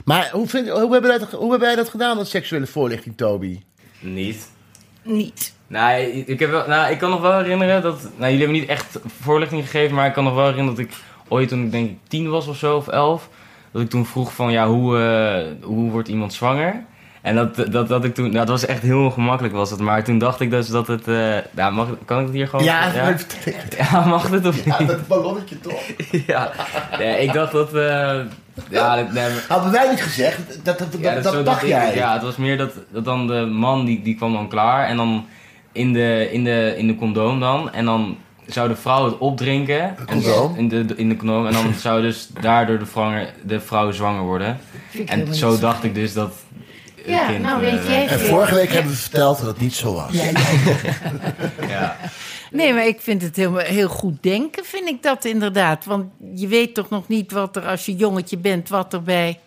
Maar 0.05 0.31
hoe, 0.33 0.49
vind, 0.49 0.69
hoe, 0.69 0.93
hebben 0.93 1.11
wij 1.11 1.19
dat, 1.19 1.31
hoe 1.31 1.51
hebben 1.51 1.69
wij 1.69 1.77
dat 1.77 1.89
gedaan, 1.89 2.17
dat 2.17 2.29
seksuele 2.29 2.67
voorlichting, 2.67 3.17
Toby? 3.17 3.61
Niet. 4.01 4.51
Niet. 5.03 5.55
Nee, 5.67 6.25
ik, 6.25 6.39
heb 6.39 6.51
wel, 6.51 6.67
nou, 6.67 6.93
ik 6.93 6.99
kan 6.99 7.11
nog 7.11 7.21
wel 7.21 7.39
herinneren 7.39 7.83
dat... 7.83 8.03
Nou, 8.03 8.33
jullie 8.33 8.39
hebben 8.39 8.61
niet 8.61 8.69
echt 8.69 8.99
voorlichting 9.21 9.63
gegeven, 9.63 9.97
maar 9.97 10.07
ik 10.07 10.13
kan 10.13 10.25
nog 10.25 10.35
wel 10.35 10.47
herinneren 10.47 10.77
dat 10.77 10.85
ik 10.85 10.95
ooit 11.29 11.49
toen 11.49 11.65
ik 11.65 11.71
denk 11.71 11.91
ik 11.91 11.99
tien 12.09 12.31
was 12.31 12.47
of 12.47 12.57
zo, 12.57 12.77
of 12.77 12.89
elf... 12.89 13.29
Dat 13.73 13.83
ik 13.83 13.91
toen 13.91 14.07
vroeg 14.07 14.35
van, 14.35 14.53
ja, 14.53 14.69
hoe, 14.69 14.99
eh, 14.99 15.67
hoe 15.67 15.91
wordt 15.91 16.09
iemand 16.09 16.33
zwanger? 16.33 16.85
En 17.23 17.35
dat, 17.35 17.73
dat, 17.73 17.89
dat 17.89 18.05
ik 18.05 18.15
toen... 18.15 18.25
Nou, 18.25 18.37
dat 18.37 18.49
was 18.49 18.67
echt 18.67 18.83
heel 18.83 19.05
ongemakkelijk 19.05 19.55
was 19.55 19.71
het. 19.71 19.81
Maar 19.81 20.05
toen 20.05 20.19
dacht 20.19 20.41
ik 20.41 20.51
dus 20.51 20.69
dat 20.69 20.87
het... 20.87 21.09
eh 21.09 21.37
nou, 21.51 21.73
mag, 21.73 21.89
kan 22.05 22.19
ik 22.19 22.25
het 22.27 22.35
hier 22.35 22.49
gewoon... 22.49 22.65
Ja, 22.65 22.93
ja? 22.95 23.15
Ja, 23.91 24.05
mag 24.05 24.31
het 24.31 24.47
of 24.47 24.55
niet? 24.55 24.65
Ja, 24.79 24.85
dat 24.85 25.07
ballonnetje 25.07 25.61
toch. 25.61 25.81
Ja, 26.27 26.51
nee, 26.99 27.19
ik 27.23 27.33
dacht 27.33 27.53
dat... 27.53 27.75
eh 27.75 28.19
ja, 28.71 28.97
dat- 28.97 29.13
nee, 29.13 29.23
maar- 29.29 29.45
Hadden 29.49 29.73
wij 29.73 29.91
niet 29.91 30.03
gezegd? 30.03 30.39
Dat, 30.65 30.79
dat, 30.79 30.93
dat, 30.93 31.01
ja, 31.01 31.21
dat, 31.21 31.45
dacht 31.45 31.63
ik 31.63 31.69
jij. 31.69 31.95
Ja, 31.95 32.13
het 32.13 32.23
was 32.23 32.37
meer 32.37 32.59
dat, 32.59 32.73
dat 32.91 33.05
dan 33.05 33.27
de 33.27 33.47
man 33.47 33.85
die, 33.85 34.03
die 34.03 34.15
kwam 34.15 34.33
dan 34.33 34.49
klaar 34.49 34.87
en 34.89 34.97
dan 34.97 35.27
in 35.73 35.93
de, 35.93 36.29
in, 36.33 36.45
de, 36.45 36.75
in 36.77 36.87
de 36.87 36.97
condoom 36.97 37.41
dan. 37.41 37.73
En 37.73 37.85
dan 37.85 38.17
zou 38.47 38.69
de 38.69 38.77
vrouw 38.77 39.05
het 39.05 39.19
opdrinken. 39.19 39.81
En, 39.83 39.97
condoom? 40.07 40.57
in, 40.57 40.69
de, 40.69 40.85
in 40.97 41.09
de 41.09 41.17
condoom. 41.17 41.47
En 41.47 41.53
dan 41.53 41.75
zou 41.87 42.03
dus 42.03 42.29
daardoor 42.41 42.79
de, 42.79 42.85
zwanger, 42.85 43.29
de 43.45 43.61
vrouw 43.61 43.91
zwanger 43.91 44.23
worden. 44.23 44.59
En 45.07 45.35
zo 45.35 45.59
dacht 45.59 45.85
ik 45.85 45.95
dus 45.95 46.13
dat... 46.13 46.33
Ja, 47.07 47.27
kind, 47.27 47.43
nou 47.43 47.65
eh, 47.65 47.73
weet 47.73 47.87
jij 47.87 48.07
En 48.09 48.21
vorige 48.21 48.55
week 48.55 48.73
hebben 48.73 48.93
we 48.93 48.99
verteld 48.99 49.39
dat 49.39 49.47
het 49.47 49.61
niet 49.61 49.75
zo 49.75 49.95
was. 49.95 50.13
Ja. 51.69 51.97
Nee, 52.51 52.73
maar 52.75 52.87
ik 52.87 53.01
vind 53.01 53.23
het 53.23 53.37
heel, 53.37 53.57
heel 53.57 53.89
goed 53.89 54.23
denken, 54.23 54.65
vind 54.65 54.89
ik 54.89 55.03
dat 55.03 55.25
inderdaad. 55.25 55.85
Want 55.85 56.05
je 56.35 56.47
weet 56.49 56.75
toch 56.75 56.91
nog 56.91 57.09
niet 57.09 57.33
wat 57.33 57.57
er, 57.57 57.67
als 57.67 57.87
je 57.87 57.95
jongetje 57.97 58.39
bent, 58.39 58.69
wat 58.69 58.93
er 58.93 59.03
bij, 59.03 59.39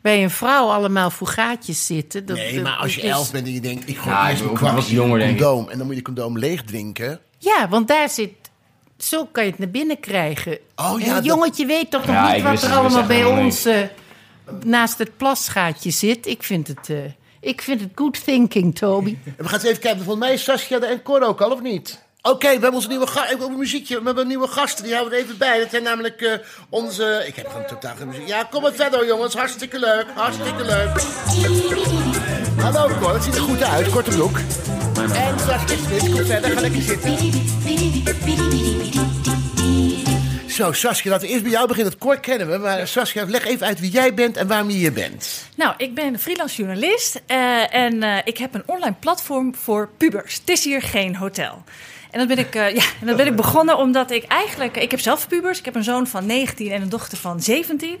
bij 0.00 0.22
een 0.22 0.30
vrouw 0.30 0.68
allemaal 0.68 1.10
voor 1.10 1.26
gaatjes 1.26 1.86
zitten. 1.86 2.26
Dat, 2.26 2.36
Nee, 2.36 2.60
maar 2.60 2.76
als 2.76 2.94
je 2.94 3.00
is- 3.00 3.10
elf 3.10 3.32
bent 3.32 3.46
en 3.46 3.52
je 3.52 3.60
denkt, 3.60 3.88
ik 3.88 3.96
gooi 3.96 4.14
Ja, 4.14 4.30
eerst 4.30 4.42
een 4.88 4.94
jonger, 4.94 5.20
een 5.20 5.28
condoom. 5.28 5.68
En 5.68 5.78
dan 5.78 5.86
moet 5.86 5.96
je 5.96 6.02
condoom 6.02 6.38
leeg 6.38 6.62
drinken. 6.62 7.20
Ja, 7.38 7.68
want 7.68 7.88
daar 7.88 8.08
zit... 8.10 8.30
Zo 8.98 9.24
kan 9.32 9.44
je 9.44 9.50
het 9.50 9.58
naar 9.58 9.70
binnen 9.70 10.00
krijgen. 10.00 10.58
Oh 10.76 11.00
ja, 11.00 11.06
een 11.06 11.14
dat- 11.14 11.24
jongetje 11.24 11.66
weet 11.66 11.90
toch 11.90 12.06
nog 12.06 12.14
Ja, 12.14 12.32
niet 12.32 12.42
wat 12.42 12.62
er 12.62 12.72
allemaal 12.72 13.06
bij 13.06 13.24
ons 13.24 13.66
naast 14.64 14.98
het 14.98 15.16
plasgaatje 15.16 15.90
zit. 15.90 16.26
Ik 16.26 16.42
vind 16.42 16.68
het, 16.68 16.90
eh, 16.90 16.96
ik 17.40 17.62
vind 17.62 17.80
het 17.80 17.90
good 17.94 18.24
thinking, 18.24 18.74
Toby. 18.78 19.16
We 19.36 19.44
gaan 19.44 19.54
eens 19.58 19.68
even 19.68 19.80
kijken. 19.80 20.04
Volgens 20.04 20.24
mij 20.26 20.34
is 20.34 20.44
Saskia 20.44 20.78
en 20.80 21.02
Cor 21.02 21.22
ook 21.22 21.40
al, 21.40 21.50
of 21.50 21.60
niet? 21.62 22.00
Oké, 22.22 22.46
we 22.46 22.52
hebben 22.52 22.74
onze 22.74 22.88
nieuwe 22.88 23.06
ga- 23.06 23.24
ik 23.24 23.28
heb 23.30 23.40
ook 23.40 23.50
een 23.50 23.58
muziekje. 23.58 23.98
We 23.98 24.04
hebben 24.04 24.26
nieuwe 24.26 24.48
gasten, 24.48 24.84
die 24.84 24.92
houden 24.94 25.12
we 25.12 25.18
er 25.18 25.24
even 25.24 25.38
bij. 25.38 25.58
Dat 25.58 25.70
zijn 25.70 25.82
namelijk 25.82 26.20
eh, 26.20 26.32
onze... 26.68 27.24
Ik 27.26 27.36
heb 27.36 27.46
gewoon 27.48 27.66
totaal 27.66 27.94
geen 27.96 28.08
muziek. 28.08 28.26
Ja, 28.26 28.42
kom 28.50 28.62
maar 28.62 28.72
verder 28.72 29.06
jongens. 29.06 29.34
Hartstikke 29.34 29.78
leuk. 29.78 30.06
Hartstikke 30.14 30.64
leuk. 30.64 31.02
Hallo 32.60 32.88
Cor, 33.00 33.14
het 33.14 33.22
ziet 33.24 33.34
er 33.34 33.40
goed 33.40 33.62
uit. 33.62 33.88
Korte 33.90 34.10
broek. 34.10 34.38
En 35.14 35.38
Saskia 35.38 35.76
Smit, 35.86 36.12
kom 36.14 36.24
verder. 36.24 36.50
Ga 36.50 36.60
lekker 36.60 36.82
zitten. 36.82 37.12
Zo, 40.52 40.72
Saskia, 40.72 41.10
laten 41.10 41.26
we 41.26 41.32
eerst 41.32 41.44
bij 41.44 41.52
jou 41.52 41.66
beginnen. 41.66 41.92
Het 41.92 42.02
Cor 42.02 42.20
kennen 42.20 42.50
we. 42.50 42.58
Maar 42.58 42.88
Saskia, 42.88 43.24
leg 43.24 43.44
even 43.44 43.66
uit 43.66 43.80
wie 43.80 43.90
jij 43.90 44.14
bent 44.14 44.36
en 44.36 44.46
waarom 44.46 44.70
je 44.70 44.76
hier 44.76 44.92
bent. 44.92 45.48
Nou, 45.56 45.74
ik 45.76 45.94
ben 45.94 46.18
freelance 46.18 46.56
journalist 46.56 47.20
eh, 47.26 47.74
en 47.74 48.02
eh, 48.02 48.18
ik 48.24 48.38
heb 48.38 48.54
een 48.54 48.62
online 48.66 48.94
platform 48.98 49.54
voor 49.54 49.88
pubers. 49.96 50.34
Het 50.34 50.48
is 50.48 50.64
hier 50.64 50.82
geen 50.82 51.16
hotel. 51.16 51.62
En 52.10 52.18
dat 52.18 52.28
ben 52.28 52.38
ik, 52.38 52.54
eh, 52.54 52.74
ja, 52.74 52.82
en 53.00 53.06
dat 53.06 53.16
ben 53.16 53.26
ik 53.26 53.36
begonnen 53.36 53.76
omdat 53.76 54.10
ik 54.10 54.24
eigenlijk... 54.24 54.76
Ik 54.76 54.90
heb 54.90 55.00
zelf 55.00 55.28
pubers. 55.28 55.58
Ik 55.58 55.64
heb 55.64 55.74
een 55.74 55.84
zoon 55.84 56.06
van 56.06 56.26
19 56.26 56.70
en 56.70 56.82
een 56.82 56.88
dochter 56.88 57.18
van 57.18 57.40
17. 57.40 57.98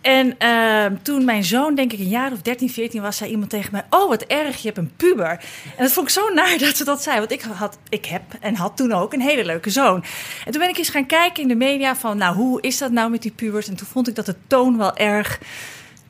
En 0.00 0.38
eh, 0.38 0.86
toen 1.02 1.24
mijn 1.24 1.44
zoon, 1.44 1.74
denk 1.74 1.92
ik 1.92 1.98
een 1.98 2.08
jaar 2.08 2.32
of 2.32 2.42
13, 2.42 2.70
14 2.70 3.02
was, 3.02 3.16
zei 3.16 3.30
iemand 3.30 3.50
tegen 3.50 3.72
mij... 3.72 3.84
Oh, 3.90 4.08
wat 4.08 4.22
erg, 4.22 4.56
je 4.56 4.66
hebt 4.66 4.78
een 4.78 4.92
puber. 4.96 5.30
En 5.76 5.84
dat 5.84 5.92
vond 5.92 6.06
ik 6.06 6.12
zo 6.12 6.28
naar 6.34 6.58
dat 6.66 6.76
ze 6.76 6.84
dat 6.84 7.02
zei. 7.02 7.18
Want 7.18 7.32
ik, 7.32 7.42
had, 7.42 7.78
ik 7.88 8.06
heb 8.06 8.22
en 8.40 8.54
had 8.54 8.76
toen 8.76 8.92
ook 8.92 9.12
een 9.12 9.20
hele 9.20 9.44
leuke 9.44 9.70
zoon. 9.70 10.04
En 10.44 10.52
toen 10.52 10.60
ben 10.60 10.70
ik 10.70 10.78
eens 10.78 10.88
gaan 10.88 11.06
kijken 11.06 11.42
in 11.42 11.48
de 11.48 11.54
media 11.54 11.96
van... 11.96 12.16
Nou, 12.16 12.36
hoe 12.36 12.60
is 12.60 12.78
dat 12.78 12.90
nou 12.90 13.10
met 13.10 13.22
die 13.22 13.32
pubers? 13.32 13.68
En 13.68 13.76
toen 13.76 13.86
vond 13.86 14.08
ik 14.08 14.14
dat 14.14 14.26
de 14.26 14.36
toon 14.46 14.76
wel 14.76 14.96
erg 14.96 15.38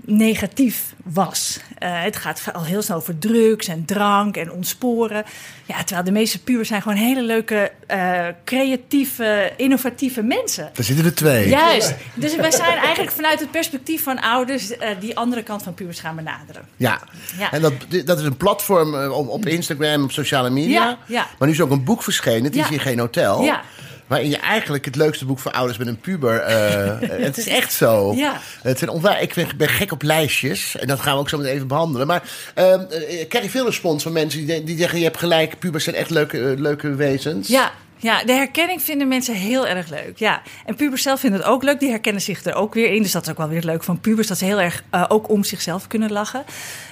negatief 0.04 0.94
was. 1.04 1.60
Eh, 1.78 2.02
het 2.02 2.16
gaat 2.16 2.42
al 2.52 2.64
heel 2.64 2.82
snel 2.82 2.96
over 2.96 3.18
drugs 3.18 3.68
en 3.68 3.84
drank 3.84 4.36
en 4.36 4.52
ontsporen. 4.52 5.24
Ja, 5.66 5.84
terwijl 5.84 6.04
de 6.04 6.12
meeste 6.12 6.42
pubers 6.42 6.68
zijn 6.68 6.82
gewoon 6.82 6.96
hele 6.96 7.22
leuke, 7.22 7.72
eh, 7.86 8.26
creatieve, 8.44 9.52
innovatieve 9.56 10.22
mensen. 10.22 10.70
Daar 10.72 10.84
zitten 10.84 11.04
er 11.04 11.14
twee. 11.14 11.48
Juist. 11.48 11.94
Dus 12.14 12.36
wij 12.36 12.50
zijn 12.50 12.78
eigenlijk 12.78 13.12
vanuit 13.14 13.40
het 13.40 13.50
perspectief 13.50 14.02
van 14.02 14.20
ouders 14.20 14.76
eh, 14.76 14.88
die 15.00 15.16
andere 15.16 15.42
kant 15.42 15.62
van 15.62 15.74
pubers 15.74 16.00
gaan 16.00 16.16
benaderen. 16.16 16.62
Ja. 16.76 17.00
Ja. 17.38 17.52
En 17.52 17.60
dat, 17.60 17.72
dat 18.04 18.18
is 18.18 18.24
een 18.24 18.36
platform 18.36 18.94
op, 18.94 19.28
op 19.28 19.46
Instagram, 19.46 20.02
op 20.02 20.12
sociale 20.12 20.50
media. 20.50 20.84
Ja, 20.84 20.98
ja. 21.06 21.26
Maar 21.38 21.48
nu 21.48 21.54
is 21.54 21.60
ook 21.60 21.70
een 21.70 21.84
boek 21.84 22.02
verschenen, 22.02 22.44
het 22.44 22.56
is 22.56 22.68
hier 22.68 22.80
geen 22.80 22.98
hotel. 22.98 23.42
Ja. 23.42 23.62
Waarin 24.10 24.30
je 24.30 24.36
eigenlijk 24.36 24.84
het 24.84 24.96
leukste 24.96 25.24
boek 25.24 25.38
voor 25.38 25.52
ouders 25.52 25.78
met 25.78 25.86
een 25.86 26.00
puber... 26.00 26.40
eh, 26.40 27.08
het 27.26 27.38
is 27.38 27.46
echt 27.46 27.72
zo. 27.72 28.12
Ja. 28.14 28.40
Het 28.62 28.78
zijn 28.78 28.90
onwaar, 28.90 29.22
ik 29.22 29.34
ben, 29.34 29.48
ben 29.56 29.68
gek 29.68 29.92
op 29.92 30.02
lijstjes. 30.02 30.76
En 30.76 30.86
dat 30.86 31.00
gaan 31.00 31.14
we 31.14 31.20
ook 31.20 31.28
zo 31.28 31.36
meteen 31.36 31.54
even 31.54 31.66
behandelen. 31.66 32.06
Maar 32.06 32.22
eh, 32.54 32.72
eh, 32.72 33.28
krijg 33.28 33.44
je 33.44 33.50
veel 33.50 33.64
respons 33.64 34.02
van 34.02 34.12
mensen 34.12 34.46
die, 34.46 34.64
die 34.64 34.78
zeggen... 34.78 34.98
je 34.98 35.04
hebt 35.04 35.18
gelijk, 35.18 35.58
pubers 35.58 35.84
zijn 35.84 35.96
echt 35.96 36.10
leuke, 36.10 36.50
eh, 36.50 36.58
leuke 36.58 36.94
wezens. 36.94 37.48
Ja, 37.48 37.72
ja, 37.96 38.24
de 38.24 38.32
herkenning 38.32 38.82
vinden 38.82 39.08
mensen 39.08 39.34
heel 39.34 39.66
erg 39.66 39.88
leuk. 39.88 40.18
Ja. 40.18 40.42
En 40.66 40.74
pubers 40.74 41.02
zelf 41.02 41.20
vinden 41.20 41.40
het 41.40 41.48
ook 41.48 41.62
leuk. 41.62 41.80
Die 41.80 41.90
herkennen 41.90 42.22
zich 42.22 42.44
er 42.44 42.54
ook 42.54 42.74
weer 42.74 42.92
in. 42.92 43.02
Dus 43.02 43.12
dat 43.12 43.22
is 43.22 43.30
ook 43.30 43.36
wel 43.36 43.48
weer 43.48 43.62
leuk 43.62 43.82
van 43.82 44.00
pubers. 44.00 44.26
Dat 44.26 44.38
ze 44.38 44.44
heel 44.44 44.60
erg 44.60 44.82
eh, 44.90 45.04
ook 45.08 45.28
om 45.28 45.44
zichzelf 45.44 45.86
kunnen 45.86 46.12
lachen. 46.12 46.44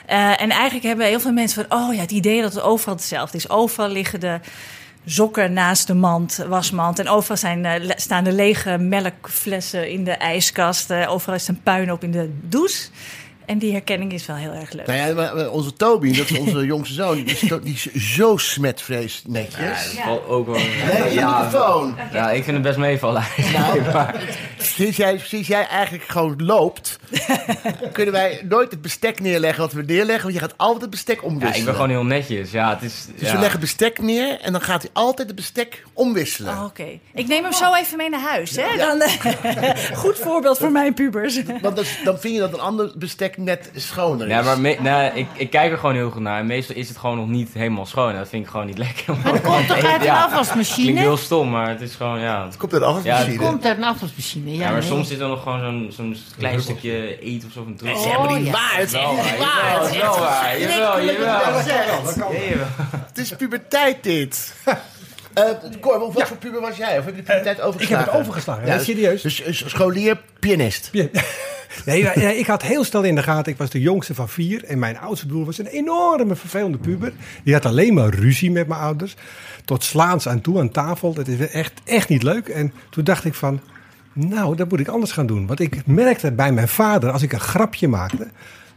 En 0.07 0.51
eigenlijk 0.51 0.85
hebben 0.85 1.07
heel 1.07 1.21
veel 1.21 1.33
mensen 1.33 1.67
van... 1.69 1.79
oh 1.79 1.95
ja, 1.95 2.01
het 2.01 2.11
idee 2.11 2.43
dat 2.43 2.55
het 2.55 2.63
overal 2.63 2.95
hetzelfde 2.95 3.37
is. 3.37 3.51
Overal 3.51 3.89
liggen 3.89 4.21
de 4.21 4.41
sokken 5.11 5.53
naast 5.53 5.87
de 5.87 5.94
mand, 5.94 6.44
wasmand. 6.49 6.99
En 6.99 7.09
overal 7.09 7.37
zijn, 7.37 7.61
le- 7.61 7.92
staan 7.97 8.25
de 8.25 8.33
lege 8.33 8.79
melkflessen 8.79 9.90
in 9.90 10.05
de 10.05 10.11
ijskast. 10.11 10.90
Eh, 10.90 11.11
overal 11.11 11.35
is 11.35 11.49
een 11.49 11.62
puinhoop 11.62 12.03
in 12.03 12.11
de 12.11 12.31
douche. 12.42 12.88
En 13.49 13.59
die 13.59 13.73
herkenning 13.73 14.13
is 14.13 14.27
wel 14.27 14.37
heel 14.37 14.53
erg 14.53 14.73
leuk. 14.73 14.87
Nou 14.87 14.99
ja, 14.99 15.15
maar, 15.15 15.51
onze 15.51 15.73
Toby, 15.73 16.17
dat 16.17 16.31
is 16.31 16.39
onze 16.39 16.65
jongste 16.75 16.95
zoon... 16.95 17.15
die 17.15 17.25
is, 17.25 17.49
to- 17.49 17.61
die 17.61 17.75
is 17.75 18.15
zo 18.15 18.37
smetvrees 18.37 19.23
netjes. 19.27 19.95
Dat 19.95 20.05
valt 20.05 20.27
ook 20.27 20.47
wel... 20.47 20.55
Nee, 20.57 21.15
microfoon. 21.15 21.97
Ja, 22.13 22.31
ik 22.31 22.45
vind 22.45 22.57
het 22.57 22.63
best 22.67 22.79
meevallen. 22.79 23.25
Maar- 23.93 24.47
Sinds 24.59 24.97
jij, 24.97 25.19
sinds 25.19 25.49
jij 25.49 25.67
eigenlijk 25.67 26.05
gewoon 26.05 26.35
loopt, 26.45 26.99
kunnen 27.93 28.15
wij 28.15 28.45
nooit 28.49 28.71
het 28.71 28.83
bestek 28.83 29.21
neerleggen 29.21 29.63
wat 29.63 29.73
we 29.73 29.83
neerleggen. 29.83 30.23
Want 30.23 30.35
je 30.35 30.41
gaat 30.41 30.55
altijd 30.59 30.81
het 30.81 30.91
bestek 30.91 31.21
Ja, 31.21 31.27
omwisselen. 31.27 31.59
ik 31.59 31.65
ben 31.65 31.75
gewoon 31.75 31.91
heel 31.91 32.05
netjes. 32.05 32.51
Ja, 32.51 32.71
het 32.71 32.83
is... 32.83 33.07
Dus 33.17 33.29
ja. 33.29 33.35
we 33.35 33.41
leggen 33.41 33.61
bestek 33.61 33.99
neer 34.01 34.41
en 34.41 34.53
dan 34.53 34.61
gaat 34.61 34.83
hij 34.83 34.91
altijd 34.93 35.27
het 35.29 35.37
bestek 35.37 35.85
omwisselen. 35.93 36.53
Oh, 36.53 36.65
Oké, 36.65 36.99
ik 37.15 37.27
neem 37.27 37.43
hem 37.43 37.53
zo 37.53 37.75
even 37.75 37.97
mee 37.97 38.11
naar 38.11 38.21
huis. 38.21 38.57
Hè? 38.57 38.77
Dan, 38.77 39.03
goed 39.95 40.19
voorbeeld 40.19 40.59
voor 40.59 40.73
mijn 40.73 40.95
pubers. 40.95 41.41
Want 41.63 41.77
dan 42.05 42.19
vind 42.19 42.35
je 42.35 42.41
dat 42.41 42.53
een 42.53 42.61
ander 42.61 42.93
bestek 42.99 43.37
net 43.38 43.70
schoner 43.74 44.27
is. 44.27 44.33
Ja, 44.33 44.42
maar 44.42 44.61
me- 44.61 44.77
nou, 44.81 45.14
ik, 45.14 45.27
ik 45.35 45.51
kijk 45.51 45.72
er 45.72 45.79
gewoon 45.79 45.94
heel 45.94 46.11
goed 46.11 46.20
naar. 46.22 46.38
En 46.38 46.46
meestal 46.46 46.77
is 46.77 46.88
het 46.88 46.96
gewoon 46.98 47.16
nog 47.16 47.29
niet 47.29 47.51
helemaal 47.53 47.87
schoon. 47.87 48.14
Dat 48.14 48.29
vind 48.29 48.44
ik 48.44 48.51
gewoon 48.51 48.66
niet 48.66 48.79
lekker. 48.87 49.16
Maar 49.16 49.33
Het 49.33 49.42
komt 49.42 49.66
toch 49.66 49.85
uit 49.85 50.03
een 50.03 50.11
afwasmachine? 50.11 50.83
Klinkt 50.83 51.01
heel 51.01 51.16
stom, 51.16 51.51
maar 51.51 51.68
het 51.68 51.81
is 51.81 51.94
gewoon, 51.94 52.20
ja. 52.20 52.44
Het 52.44 52.57
komt 52.57 52.72
uit 52.72 52.83
de 52.83 52.88
afwasmachine. 52.88 53.33
Ja, 53.33 53.38
Het 53.40 53.48
komt 53.51 53.64
uit 53.64 53.77
een 53.77 53.85
afwasmachine, 53.85 54.51
ja. 54.53 54.59
Ja, 54.59 54.70
maar 54.70 54.81
nee. 54.81 54.88
soms 54.88 55.09
zit 55.09 55.20
er 55.20 55.29
nog 55.29 55.42
gewoon 55.42 55.61
zo'n 55.61 55.88
zo'n 55.92 56.16
klein 56.38 56.61
stukje 56.61 57.20
eten 57.20 57.48
of 57.48 57.55
zo 57.55 57.62
van 57.64 57.74
terug. 57.74 57.92
Het 57.92 58.01
is 58.05 58.07
helemaal 58.12 58.37
niet 58.37 58.46
ja. 58.46 58.53
waar. 58.53 58.74
Het 58.77 58.87
is 58.87 58.92
Wel 58.92 59.14
waar, 59.16 59.24
niet 59.24 59.38
waar. 59.38 59.46
jawel, 59.48 59.83
Het 59.83 59.90
is 59.92 59.98
wel 59.98 60.18
waar, 60.18 61.05
jawel. 61.05 62.33
Jawel. 62.33 62.66
Het 63.07 63.18
is 63.18 63.31
puberteit 63.37 64.03
dit. 64.03 64.55
Eh 65.38 65.81
Cor, 65.81 66.12
wat 66.12 66.29
voor 66.29 66.37
puber 66.37 66.61
was 66.61 66.77
jij? 66.77 66.98
Of 66.98 67.05
heb 67.05 67.14
je 67.16 67.22
de 67.22 67.27
puberteit 67.27 67.61
overgeslagen? 67.61 68.05
Ik 68.05 68.05
heb 68.05 68.14
het 68.14 68.20
overgeslagen, 68.20 68.66
Ja, 68.66 68.79
serieus. 68.79 69.22
Dus 69.22 69.42
eh, 69.42 69.53
scholier, 69.53 70.20
pianist. 70.40 70.88
Ja. 70.92 71.09
Nee, 71.85 72.38
ik 72.38 72.46
had 72.46 72.62
heel 72.62 72.85
snel 72.85 73.03
in 73.03 73.14
de 73.14 73.22
gaten, 73.22 73.53
ik 73.53 73.59
was 73.59 73.70
de 73.70 73.81
jongste 73.81 74.14
van 74.14 74.29
vier. 74.29 74.64
En 74.64 74.79
mijn 74.79 74.98
oudste 74.98 75.27
broer 75.27 75.44
was 75.44 75.59
een 75.59 75.66
enorme 75.66 76.35
vervelende 76.35 76.79
puber. 76.79 77.12
Die 77.44 77.55
had 77.55 77.66
alleen 77.66 77.94
maar 77.94 78.09
ruzie 78.09 78.51
met 78.51 78.68
mijn 78.68 78.81
ouders. 78.81 79.14
Tot 79.64 79.85
slaans 79.85 80.29
aan 80.29 80.40
toe 80.40 80.59
aan 80.59 80.70
tafel. 80.70 81.14
Dat 81.14 81.29
is 81.29 81.51
echt, 81.51 81.72
echt 81.85 82.09
niet 82.09 82.22
leuk. 82.22 82.48
En 82.48 82.72
toen 82.90 83.05
dacht 83.05 83.24
ik 83.24 83.35
van, 83.35 83.61
nou, 84.12 84.57
dat 84.57 84.68
moet 84.68 84.81
ik 84.81 84.88
anders 84.88 85.12
gaan 85.12 85.27
doen. 85.27 85.46
Want 85.46 85.61
ik 85.61 85.87
merkte 85.87 86.33
bij 86.33 86.53
mijn 86.53 86.68
vader, 86.68 87.11
als 87.11 87.22
ik 87.22 87.33
een 87.33 87.40
grapje 87.40 87.88
maakte, 87.88 88.29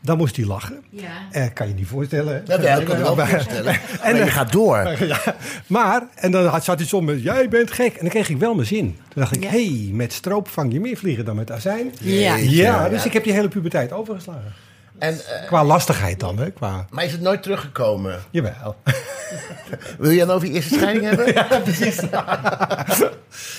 dan 0.02 0.18
moest 0.18 0.36
hij 0.36 0.46
lachen. 0.46 0.84
Ja. 0.90 1.10
Eh, 1.32 1.46
kan 1.54 1.68
je 1.68 1.74
niet 1.74 1.88
voorstellen. 1.88 2.46
Dat 2.46 2.62
kan 2.62 2.98
me 2.98 2.98
wel 2.98 3.16
voorstellen. 3.28 3.76
En 4.02 4.16
je 4.16 4.28
gaat 4.28 4.52
door. 4.52 4.78
Ja, 5.08 5.20
maar, 5.68 6.04
en 6.16 6.32
dan 6.32 6.46
had- 6.46 6.64
zat 6.64 6.78
hij 6.80 6.88
soms 6.88 7.06
met, 7.06 7.24
jij 7.24 7.50
bent 7.50 7.72
gek. 7.72 7.94
En 7.94 8.00
dan 8.02 8.10
kreeg 8.10 8.30
ik 8.30 8.38
wel 8.38 8.54
mijn 8.54 8.68
zin. 8.68 8.86
Toen 9.10 9.22
dacht 9.22 9.36
ik, 9.36 9.44
Ja. 9.44 9.50
hé, 9.50 9.66
hey, 9.66 9.90
met 9.94 10.14
stroop 10.14 10.48
vang 10.48 10.74
je 10.74 10.80
meer 10.80 10.98
vliegen 10.98 11.26
dan 11.26 11.36
met 11.36 11.52
azijn. 11.52 11.94
Ja. 12.02 12.36
Ja, 12.36 12.90
dus 12.90 13.06
ik 13.06 13.14
heb 13.14 13.24
die 13.24 13.34
hele 13.34 13.48
puberteit 13.48 13.92
overgeslagen. 13.92 14.54
En, 15.02 15.14
eh, 15.14 15.48
Qua 15.48 15.64
lastigheid 15.66 16.20
dan, 16.20 16.38
hè? 16.38 16.52
Qua, 16.52 16.86
maar 16.90 17.06
is 17.06 17.12
het 17.12 17.22
nooit 17.22 17.44
teruggekomen? 17.44 18.20
jawel. 18.32 18.76
Wil 20.00 20.12
je 20.12 20.20
dan 20.20 20.30
over 20.36 20.48
je 20.48 20.54
eerste 20.54 20.74
scheiding 20.74 21.06
hebben? 21.06 21.34
Ja, 21.34 21.44
precies. 21.64 22.00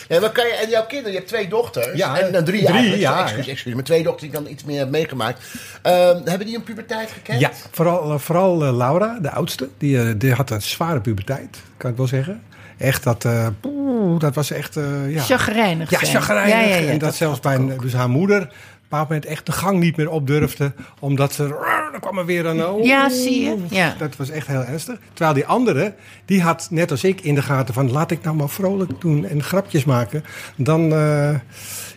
Nee, 0.09 0.21
maar 0.21 0.31
kan 0.31 0.47
je, 0.47 0.53
en 0.53 0.69
jouw 0.69 0.87
kinderen, 0.87 1.13
je 1.13 1.17
hebt 1.19 1.29
twee 1.29 1.49
dochters. 1.49 1.97
Ja, 1.97 2.19
en, 2.19 2.35
en 2.35 2.45
drie, 2.45 2.65
drie, 2.65 2.99
ja. 2.99 3.23
Excuus, 3.23 3.47
excuus. 3.49 3.75
Maar 3.75 3.83
twee 3.83 4.03
dochters 4.03 4.31
die 4.31 4.39
ik 4.39 4.45
dan 4.45 4.53
iets 4.53 4.65
meer 4.65 4.79
heb 4.79 4.91
meegemaakt. 4.91 5.41
Ehm, 5.83 6.21
hebben 6.25 6.47
die 6.47 6.57
een 6.57 6.63
puberteit 6.63 7.11
gekend? 7.11 7.41
Ja, 7.41 7.51
vooral, 7.71 8.13
eh, 8.13 8.19
vooral 8.19 8.65
eh, 8.65 8.77
Laura, 8.77 9.19
de 9.23 9.31
oudste, 9.31 9.69
die, 9.79 10.17
die 10.17 10.33
had 10.33 10.51
een 10.51 10.63
zware 10.63 11.01
puberteit, 11.01 11.59
kan 11.77 11.91
ik 11.91 11.97
wel 11.97 12.07
zeggen. 12.07 12.43
Echt, 12.79 13.03
dat, 13.03 13.25
eh, 13.25 13.47
poeh, 13.61 14.21
dat 14.21 14.35
was 14.35 14.51
echt, 14.51 14.77
eh, 14.77 14.85
ja. 15.15 15.23
Chagrijnig 15.23 15.91
Ja, 15.91 15.99
zijn. 15.99 16.11
chagrijnig. 16.11 16.53
Ja, 16.55 16.61
ja, 16.61 16.77
ja, 16.77 16.87
en 16.87 16.91
dat, 16.91 17.01
dat 17.01 17.15
zelfs 17.15 17.41
bij 17.41 17.77
dus 17.81 17.93
haar 17.93 18.09
moeder 18.11 18.53
bepaald 18.93 19.09
moment 19.09 19.27
echt 19.27 19.47
de 19.47 19.53
gang 19.53 19.79
niet 19.81 19.97
meer 19.97 20.11
op 20.11 20.27
durfde. 20.27 20.73
Omdat 20.99 21.33
ze, 21.33 21.49
dan 21.93 22.01
kwam 22.01 22.19
er 22.19 22.25
weer 22.25 22.47
een... 22.47 22.67
oh, 22.67 22.85
Ja, 22.85 23.09
zie 23.09 23.41
je. 23.41 23.57
Ja. 23.71 23.95
Dat 23.99 24.17
was 24.17 24.31
echt 24.31 24.47
heel 24.47 24.65
ernstig. 24.65 24.99
Terwijl 25.13 25.35
die 25.35 25.47
andere, 25.47 25.95
die 26.25 26.43
had 26.43 26.67
net 26.71 26.91
als 26.91 27.05
ik 27.05 27.21
in 27.21 27.35
de 27.35 27.43
gaten 27.43 27.75
van... 27.75 27.91
laat 27.91 28.11
ik 28.11 28.23
nou 28.23 28.37
maar 28.37 28.49
vrolijk 28.49 29.01
doen 29.01 29.25
en 29.25 29.43
grapjes 29.43 29.85
maken. 29.85 30.25
Dan 30.57 30.93
eh, 30.93 31.35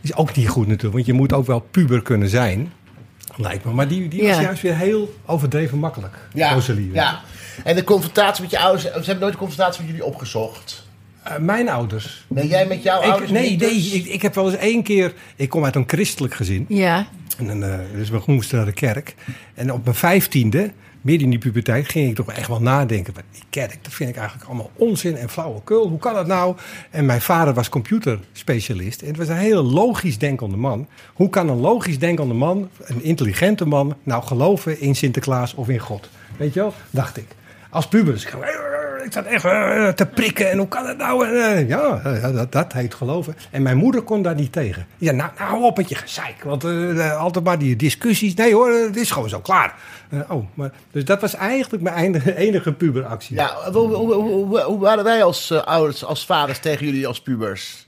is 0.01 0.15
ook 0.15 0.35
niet 0.35 0.49
goed 0.49 0.67
natuurlijk. 0.67 0.93
Want 0.93 1.05
je 1.05 1.13
moet 1.13 1.33
ook 1.33 1.45
wel 1.45 1.59
puber 1.59 2.01
kunnen 2.01 2.29
zijn. 2.29 2.73
Lijkt 3.35 3.65
me. 3.65 3.73
Maar 3.73 3.87
die, 3.87 4.07
die 4.07 4.27
was 4.27 4.39
juist 4.39 4.61
weer 4.61 4.75
heel 4.75 5.15
overdreven 5.25 5.77
makkelijk. 5.77 6.17
Ja, 6.33 6.53
Rosalie. 6.53 6.91
ja. 6.93 7.21
En 7.63 7.75
de 7.75 7.83
confrontatie 7.83 8.41
met 8.41 8.51
je 8.51 8.59
ouders, 8.59 8.83
ze 8.83 8.91
hebben 8.91 9.19
nooit 9.19 9.31
de 9.33 9.39
confrontatie 9.39 9.81
met 9.81 9.89
jullie 9.89 10.05
opgezocht. 10.05 10.84
Eh, 11.25 11.37
mijn 11.37 11.69
ouders. 11.69 12.25
Ben 12.27 12.47
jij 12.47 12.67
met 12.67 12.83
jouw 12.83 13.01
Ik, 13.01 13.09
ouders? 13.09 13.31
nee, 13.31 13.49
niet 13.49 13.59
nee 13.59 13.69
dus? 13.73 13.91
ik, 13.93 14.05
ik 14.05 14.21
heb 14.21 14.35
wel 14.35 14.45
eens 14.51 14.59
één 14.59 14.83
keer... 14.83 15.13
Ik 15.35 15.49
kom 15.49 15.65
uit 15.65 15.75
een 15.75 15.83
christelijk 15.87 16.33
gezin. 16.33 16.65
Ja, 16.69 17.07
En 17.37 17.47
dan, 17.47 17.63
eh, 17.63 17.77
dus 17.95 18.09
we 18.09 18.21
moesten 18.25 18.57
naar 18.57 18.65
de 18.65 18.71
kerk. 18.73 19.15
En 19.53 19.71
op 19.73 19.83
mijn 19.83 19.95
vijftiende, 19.95 20.71
midden 21.01 21.23
in 21.23 21.29
die 21.29 21.39
puberteit, 21.39 21.89
ging 21.89 22.09
ik 22.09 22.15
toch 22.15 22.31
echt 22.31 22.47
wel 22.47 22.61
nadenken. 22.61 23.13
van, 23.13 23.23
Die 23.31 23.43
kerk, 23.49 23.77
dat 23.83 23.93
vind 23.93 24.09
ik 24.09 24.15
eigenlijk 24.15 24.47
allemaal 24.47 24.71
onzin 24.75 25.15
en 25.17 25.29
flauwekul. 25.29 25.87
Hoe 25.87 25.99
kan 25.99 26.13
dat 26.13 26.27
nou? 26.27 26.55
En 26.89 27.05
mijn 27.05 27.21
vader 27.21 27.53
was 27.53 27.69
computerspecialist. 27.69 29.01
En 29.01 29.07
het 29.07 29.17
was 29.17 29.27
een 29.27 29.35
hele 29.37 29.61
logisch 29.61 30.17
denkende 30.17 30.57
man. 30.57 30.87
Hoe 31.13 31.29
kan 31.29 31.49
een 31.49 31.59
logisch 31.59 31.99
denkende 31.99 32.33
man, 32.33 32.69
een 32.83 33.03
intelligente 33.03 33.65
man, 33.65 33.95
nou 34.03 34.23
geloven 34.23 34.79
in 34.79 34.95
Sinterklaas 34.95 35.53
of 35.53 35.69
in 35.69 35.79
God? 35.79 36.09
Weet 36.37 36.53
je 36.53 36.59
wel? 36.59 36.73
Dacht 36.89 37.17
ik. 37.17 37.25
Als 37.75 37.87
puber. 37.87 38.13
Dus 38.13 38.25
ik, 38.25 38.33
ik 39.05 39.11
zat 39.13 39.25
echt 39.25 39.45
eh, 39.45 39.87
te 39.87 40.05
prikken. 40.05 40.49
En 40.51 40.57
hoe 40.57 40.67
kan 40.67 40.85
dat 40.85 40.97
nou? 40.97 41.27
Eh, 41.27 41.67
ja, 41.67 42.01
eh, 42.03 42.33
dat, 42.35 42.51
dat 42.51 42.73
heet 42.73 42.93
geloven. 42.93 43.35
En 43.51 43.61
mijn 43.61 43.77
moeder 43.77 44.01
kon 44.01 44.21
daar 44.21 44.35
niet 44.35 44.51
tegen. 44.51 44.85
Ja, 44.97 45.11
nou, 45.11 45.29
nou 45.37 45.49
hou 45.49 45.63
op 45.63 45.77
met 45.77 45.89
je 45.89 45.95
gezeik. 45.95 46.43
Want 46.43 46.63
altijd 47.17 47.45
maar 47.45 47.59
die 47.59 47.75
discussies. 47.75 48.33
Nee 48.33 48.53
hoor, 48.53 48.69
het 48.71 48.95
is 48.95 49.11
gewoon 49.11 49.29
zo 49.29 49.39
klaar. 49.39 49.75
Oh, 50.29 50.45
maar, 50.53 50.71
dus 50.91 51.05
dat 51.05 51.21
was 51.21 51.35
eigenlijk 51.35 51.83
mijn 51.83 51.95
enige, 51.95 52.35
enige 52.47 52.73
puberactie. 52.73 53.35
Ja, 53.35 53.55
hoe, 53.71 53.93
hoe, 53.93 54.13
hoe, 54.13 54.23
hoe- 54.43 54.61
hoe 54.61 54.79
waren 54.79 55.03
wij 55.03 55.23
als 55.23 55.51
ouders, 55.51 56.05
als 56.05 56.25
vaders 56.25 56.59
tegen 56.59 56.85
jullie 56.85 57.07
als 57.07 57.21
pubers? 57.21 57.87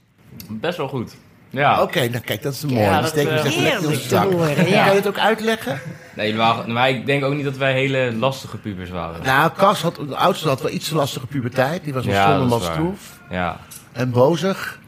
Best 0.50 0.78
wel 0.78 0.88
goed. 0.88 1.15
Ja. 1.50 1.82
Oké, 1.82 2.00
nou 2.08 2.20
kijk, 2.20 2.42
dat 2.44 2.54
is 2.54 2.66
mooi. 2.66 2.80
Ja, 2.82 3.00
dat, 3.02 3.10
steken 3.10 3.34
we 3.34 3.40
even 3.40 3.62
lekker 3.62 3.82
in 3.82 3.88
onze 3.88 3.88
heerlijk 3.88 4.02
te 4.02 4.08
zak. 4.10 4.32
horen, 4.32 4.70
ja. 4.70 4.84
Kan 4.84 4.92
je 4.94 5.00
het 5.00 5.08
ook 5.08 5.18
uitleggen? 5.18 5.80
Nee, 6.16 6.34
maar, 6.36 6.70
maar 6.70 6.90
ik 6.90 7.06
denk 7.06 7.24
ook 7.24 7.34
niet 7.34 7.44
dat 7.44 7.58
wij 7.58 7.74
hele 7.74 8.14
lastige 8.20 8.58
pubers 8.58 8.90
waren. 8.90 9.24
Nou, 9.24 9.52
Cas 9.58 9.82
had, 9.82 9.96
de 9.96 10.16
oudste 10.16 10.48
had 10.48 10.62
wel 10.62 10.72
iets 10.72 10.88
te 10.90 10.96
lastige 10.96 11.28
puberteit. 11.28 11.84
Die 11.84 11.94
was 11.94 12.06
wel 12.06 12.14
Ja, 12.16 12.38
dat 12.38 12.50
waar. 12.50 12.74
stroef. 12.74 13.20
Ja. 13.30 13.60
En 13.92 14.12
bozig. 14.12 14.80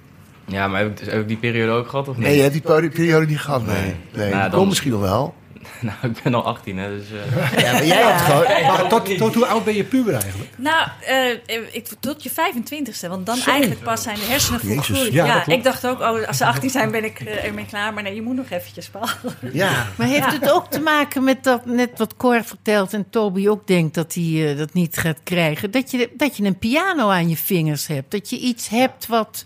Ja, 0.45 0.67
maar 0.67 0.79
heb 0.81 0.99
ik, 0.99 1.05
heb 1.09 1.21
ik 1.21 1.27
die 1.27 1.37
periode 1.37 1.71
ook 1.71 1.89
gehad 1.89 2.07
of 2.07 2.17
niet? 2.17 2.25
Nee, 2.25 2.35
je 2.35 2.41
hebt 2.41 2.53
die 2.53 2.61
peri- 2.61 2.89
periode 2.89 3.25
niet 3.25 3.39
gehad, 3.39 3.65
nee. 3.65 3.81
Nee. 3.81 3.95
nee. 4.13 4.33
Nou, 4.33 4.49
dan- 4.49 4.67
misschien 4.67 4.91
nog 4.91 5.01
wel. 5.01 5.33
nou, 6.01 6.13
ik 6.13 6.23
ben 6.23 6.33
al 6.33 6.43
18, 6.45 6.77
hè, 6.77 6.97
dus... 6.97 7.05
eh, 7.11 7.59
Ja, 7.63 7.71
maar 7.71 7.85
jij 7.85 8.01
had 8.11 8.21
gewoon... 8.21 8.61
Maar 8.67 8.87
tot, 8.87 9.17
tot 9.17 9.33
hoe 9.35 9.45
oud 9.45 9.63
ben 9.63 9.75
je 9.75 9.83
puber 9.83 10.13
eigenlijk? 10.13 10.49
Nou, 10.57 10.87
eh, 11.05 11.29
ik, 11.71 11.87
tot 11.99 12.23
je 12.23 12.29
25ste, 12.29 13.07
want 13.09 13.25
dan 13.25 13.39
eigenlijk 13.45 13.83
pas 13.83 14.03
zijn 14.03 14.15
de 14.15 14.25
hersenen 14.25 14.59
Jezus, 14.63 14.85
volgroeid. 14.85 15.13
ja, 15.13 15.25
Ja, 15.25 15.45
ik 15.47 15.63
dacht 15.63 15.87
ook, 15.87 15.99
oh, 15.99 16.27
als 16.27 16.37
ze 16.37 16.45
18 16.45 16.69
zijn 16.69 16.91
ben 16.91 17.03
ik 17.03 17.19
eh, 17.19 17.43
ermee 17.45 17.65
klaar. 17.65 17.93
Maar 17.93 18.03
nee, 18.03 18.15
je 18.15 18.21
moet 18.21 18.35
nog 18.35 18.49
eventjes, 18.49 18.89
Paul. 18.89 19.07
Ja. 19.53 19.87
maar 19.95 20.07
heeft 20.07 20.31
het 20.31 20.51
ook 20.51 20.71
te 20.71 20.79
maken 20.79 21.23
met 21.23 21.43
dat, 21.43 21.65
net 21.65 21.89
wat 21.97 22.17
Cor 22.17 22.43
vertelt 22.43 22.93
en 22.93 23.09
Toby 23.09 23.47
ook 23.47 23.67
denkt 23.67 23.95
dat 23.95 24.13
hij 24.13 24.55
dat 24.57 24.73
niet 24.73 24.97
gaat 24.97 25.19
krijgen? 25.23 25.71
Dat 25.71 25.91
je, 25.91 26.09
dat 26.17 26.37
je 26.37 26.43
een 26.43 26.57
piano 26.57 27.09
aan 27.09 27.29
je 27.29 27.37
vingers 27.37 27.87
hebt. 27.87 28.11
Dat 28.11 28.29
je 28.29 28.37
iets 28.39 28.67
hebt 28.69 29.07
wat, 29.07 29.45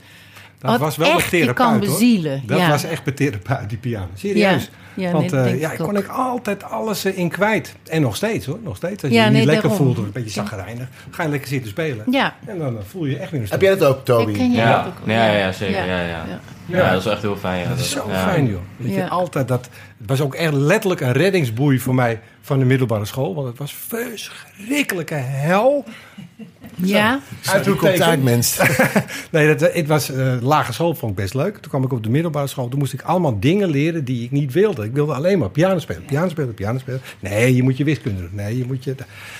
Dat 0.59 0.71
wat 0.71 0.79
was 0.79 0.95
wel 0.97 1.07
echt 1.07 1.17
een 1.33 1.39
je 1.39 1.45
therapeut, 1.45 1.55
kan 1.55 1.69
hoor. 1.71 1.79
bezielen. 1.79 2.43
Dat 2.45 2.59
ja. 2.59 2.69
was 2.69 2.83
echt 2.83 3.07
een 3.07 3.13
therapeut, 3.15 3.69
die 3.69 3.77
piano. 3.77 4.07
Serieus. 4.15 4.63
Ja, 4.63 4.69
Want 4.95 5.31
nee, 5.31 5.43
denk 5.43 5.59
ja, 5.59 5.71
ik 5.71 5.79
ik 5.79 5.85
kon 5.85 5.97
ik 5.97 6.07
altijd 6.07 6.63
alles 6.63 7.05
eh, 7.05 7.17
in 7.17 7.29
kwijt. 7.29 7.75
En 7.89 8.01
nog 8.01 8.15
steeds 8.15 8.45
hoor, 8.45 8.59
nog 8.63 8.75
steeds. 8.75 9.03
Als 9.03 9.11
je 9.11 9.17
Ja, 9.17 9.23
je 9.23 9.29
niet 9.29 9.37
nee, 9.37 9.45
lekker 9.45 9.69
daarom. 9.69 9.85
voelt, 9.85 9.97
of 9.99 10.05
een 10.05 10.11
beetje 10.11 10.29
zagrijnig, 10.29 10.87
ga 11.11 11.23
je 11.23 11.29
lekker 11.29 11.47
zitten 11.49 11.69
spelen. 11.69 12.05
Ja. 12.11 12.35
En 12.45 12.57
dan 12.57 12.77
eh, 12.77 12.83
voel 12.89 13.05
je 13.05 13.11
je 13.11 13.17
echt 13.17 13.31
weer 13.31 13.41
een 13.41 13.47
Heb 13.49 13.61
jij 13.61 13.77
dat 13.77 13.95
ook, 13.95 14.05
Toby? 14.05 14.31
Ik 14.31 14.37
ken 14.37 14.51
je 14.51 14.57
dat 14.57 14.65
ja, 14.65 14.85
ook 14.85 15.07
ja, 15.07 15.25
ja, 15.31 15.37
ja, 15.37 15.51
zeker. 15.51 15.85
Ja. 15.85 15.99
Ja. 15.99 16.01
Ja, 16.01 16.25
ja. 16.25 16.39
Ja. 16.65 16.91
dat 16.91 17.05
is 17.05 17.11
echt 17.11 17.21
heel 17.21 17.35
fijn. 17.37 17.61
Ja. 17.61 17.69
Dat 17.69 17.79
is 17.79 17.89
zo 17.89 18.03
ja. 18.09 18.23
fijn 18.27 18.47
joh. 18.47 18.59
Dat 18.77 18.89
je 18.91 18.97
Ja. 18.97 19.07
altijd 19.07 19.47
dat, 19.47 19.69
het 19.97 20.07
was 20.09 20.21
ook 20.21 20.35
echt 20.35 20.53
letterlijk 20.53 21.01
een 21.01 21.11
reddingsboei 21.11 21.79
voor 21.79 21.95
mij 21.95 22.19
van 22.45 22.59
de 22.59 22.65
middelbare 22.65 23.05
school. 23.05 23.35
Want 23.35 23.47
het 23.47 23.57
was 23.57 23.75
verschrikkelijke 23.87 25.13
hel. 25.13 25.83
Ja, 26.75 27.19
Uit 27.45 27.65
hoe 27.65 27.75
komt 27.75 27.91
het 27.91 28.01
uit, 28.01 28.23
mens? 28.23 28.59
Nee, 29.31 29.55
dat, 29.55 29.73
het 29.73 29.87
was 29.87 30.09
eh, 30.09 30.35
lagere 30.41 30.73
school, 30.73 30.95
vond 30.95 31.11
ik 31.11 31.17
best 31.17 31.33
leuk. 31.33 31.57
Toen 31.57 31.69
kwam 31.69 31.83
ik 31.83 31.91
op 31.91 32.03
de 32.03 32.09
middelbare 32.09 32.47
school. 32.47 32.67
Toen 32.67 32.79
moest 32.79 32.93
ik 32.93 33.01
allemaal 33.01 33.39
dingen 33.39 33.69
leren 33.69 34.05
die 34.05 34.23
ik 34.23 34.31
niet 34.31 34.53
wilde. 34.53 34.83
Ik 34.83 34.93
wilde 34.93 35.13
alleen 35.13 35.39
maar 35.39 35.49
piano 35.49 35.79
spelen, 35.79 36.05
piano 36.05 36.29
spelen, 36.29 36.53
piano 36.53 36.79
spelen. 36.79 37.01
Nee, 37.19 37.55
je 37.55 37.63
moet 37.63 37.77
je 37.77 37.83
wiskunde 37.83 38.21
doen. 38.21 38.29
Nee, 38.31 38.57
je 38.57 38.65
moet 38.65 38.83
je... 38.83 38.95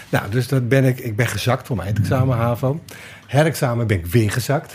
Nou, 0.10 0.30
dus 0.30 0.48
dat 0.48 0.70
ben 0.70 0.84
ik, 0.84 1.00
ik 1.00 1.16
ben 1.16 1.28
gezakt 1.28 1.68
voor 1.68 1.76
mijn 1.76 1.88
eindexamen 1.88 2.38
HAVO. 2.38 2.80
Herexamen 3.28 3.88
ben 3.88 3.98
ik 3.98 4.06
weer 4.06 4.32
gezakt. 4.32 4.74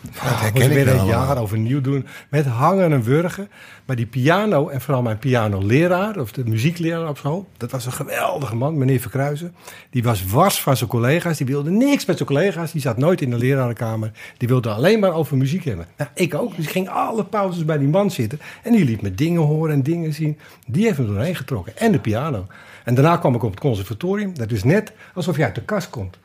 Dat 0.00 0.22
Ah, 0.22 0.40
herken 0.40 0.62
ik 0.62 0.68
weer 0.68 0.88
een 0.88 1.06
jaar 1.06 1.38
overnieuw 1.38 1.80
doen. 1.80 2.06
Met 2.28 2.46
hangen 2.46 2.92
en 2.92 3.02
wurgen. 3.02 3.48
Maar 3.84 3.96
die 3.96 4.06
piano 4.06 4.68
en 4.68 4.80
vooral 4.80 5.02
mijn 5.02 5.18
pianoleraar, 5.18 6.18
of 6.18 6.32
de 6.32 6.44
muziekleraar 6.44 7.08
op 7.08 7.18
school, 7.18 7.48
dat 7.56 7.70
was 7.70 7.86
een 7.86 7.92
geweldige 7.92 8.54
man, 8.56 8.78
meneer 8.78 9.00
Verkruijzen. 9.00 9.54
Die 9.90 10.02
was 10.02 10.24
wars 10.24 10.60
van 10.60 10.76
zijn 10.76 10.90
collega's. 10.90 11.36
Die 11.36 11.46
wilde 11.46 11.70
niks 11.70 12.06
met 12.06 12.16
zijn 12.16 12.28
collega's. 12.28 12.72
Die 12.72 12.80
zat 12.80 12.96
nooit 12.96 13.20
in 13.20 13.30
de 13.30 13.36
lerarenkamer. 13.36 14.10
Die 14.36 14.48
wilde 14.48 14.68
alleen 14.68 15.00
maar 15.00 15.12
over 15.12 15.36
muziek 15.36 15.64
hebben. 15.64 15.86
Nou, 15.96 16.10
ik 16.14 16.34
ook. 16.34 16.56
Dus 16.56 16.64
ik 16.64 16.70
ging 16.70 16.88
alle 16.88 17.24
pauzes 17.24 17.64
bij 17.64 17.78
die 17.78 17.88
man 17.88 18.10
zitten. 18.10 18.40
En 18.62 18.72
die 18.72 18.84
liet 18.84 19.02
me 19.02 19.14
dingen 19.14 19.42
horen 19.42 19.74
en 19.74 19.82
dingen 19.82 20.12
zien. 20.12 20.38
Die 20.66 20.84
heeft 20.84 20.98
me 20.98 21.06
doorheen 21.06 21.36
getrokken. 21.36 21.76
En 21.76 21.92
de 21.92 21.98
piano. 21.98 22.46
En 22.84 22.94
daarna 22.94 23.16
kwam 23.16 23.34
ik 23.34 23.42
op 23.42 23.50
het 23.50 23.60
conservatorium. 23.60 24.38
Dat 24.38 24.50
is 24.50 24.64
net 24.64 24.92
alsof 25.14 25.36
je 25.36 25.44
uit 25.44 25.54
de 25.54 25.62
kast 25.62 25.90
komt. 25.90 26.18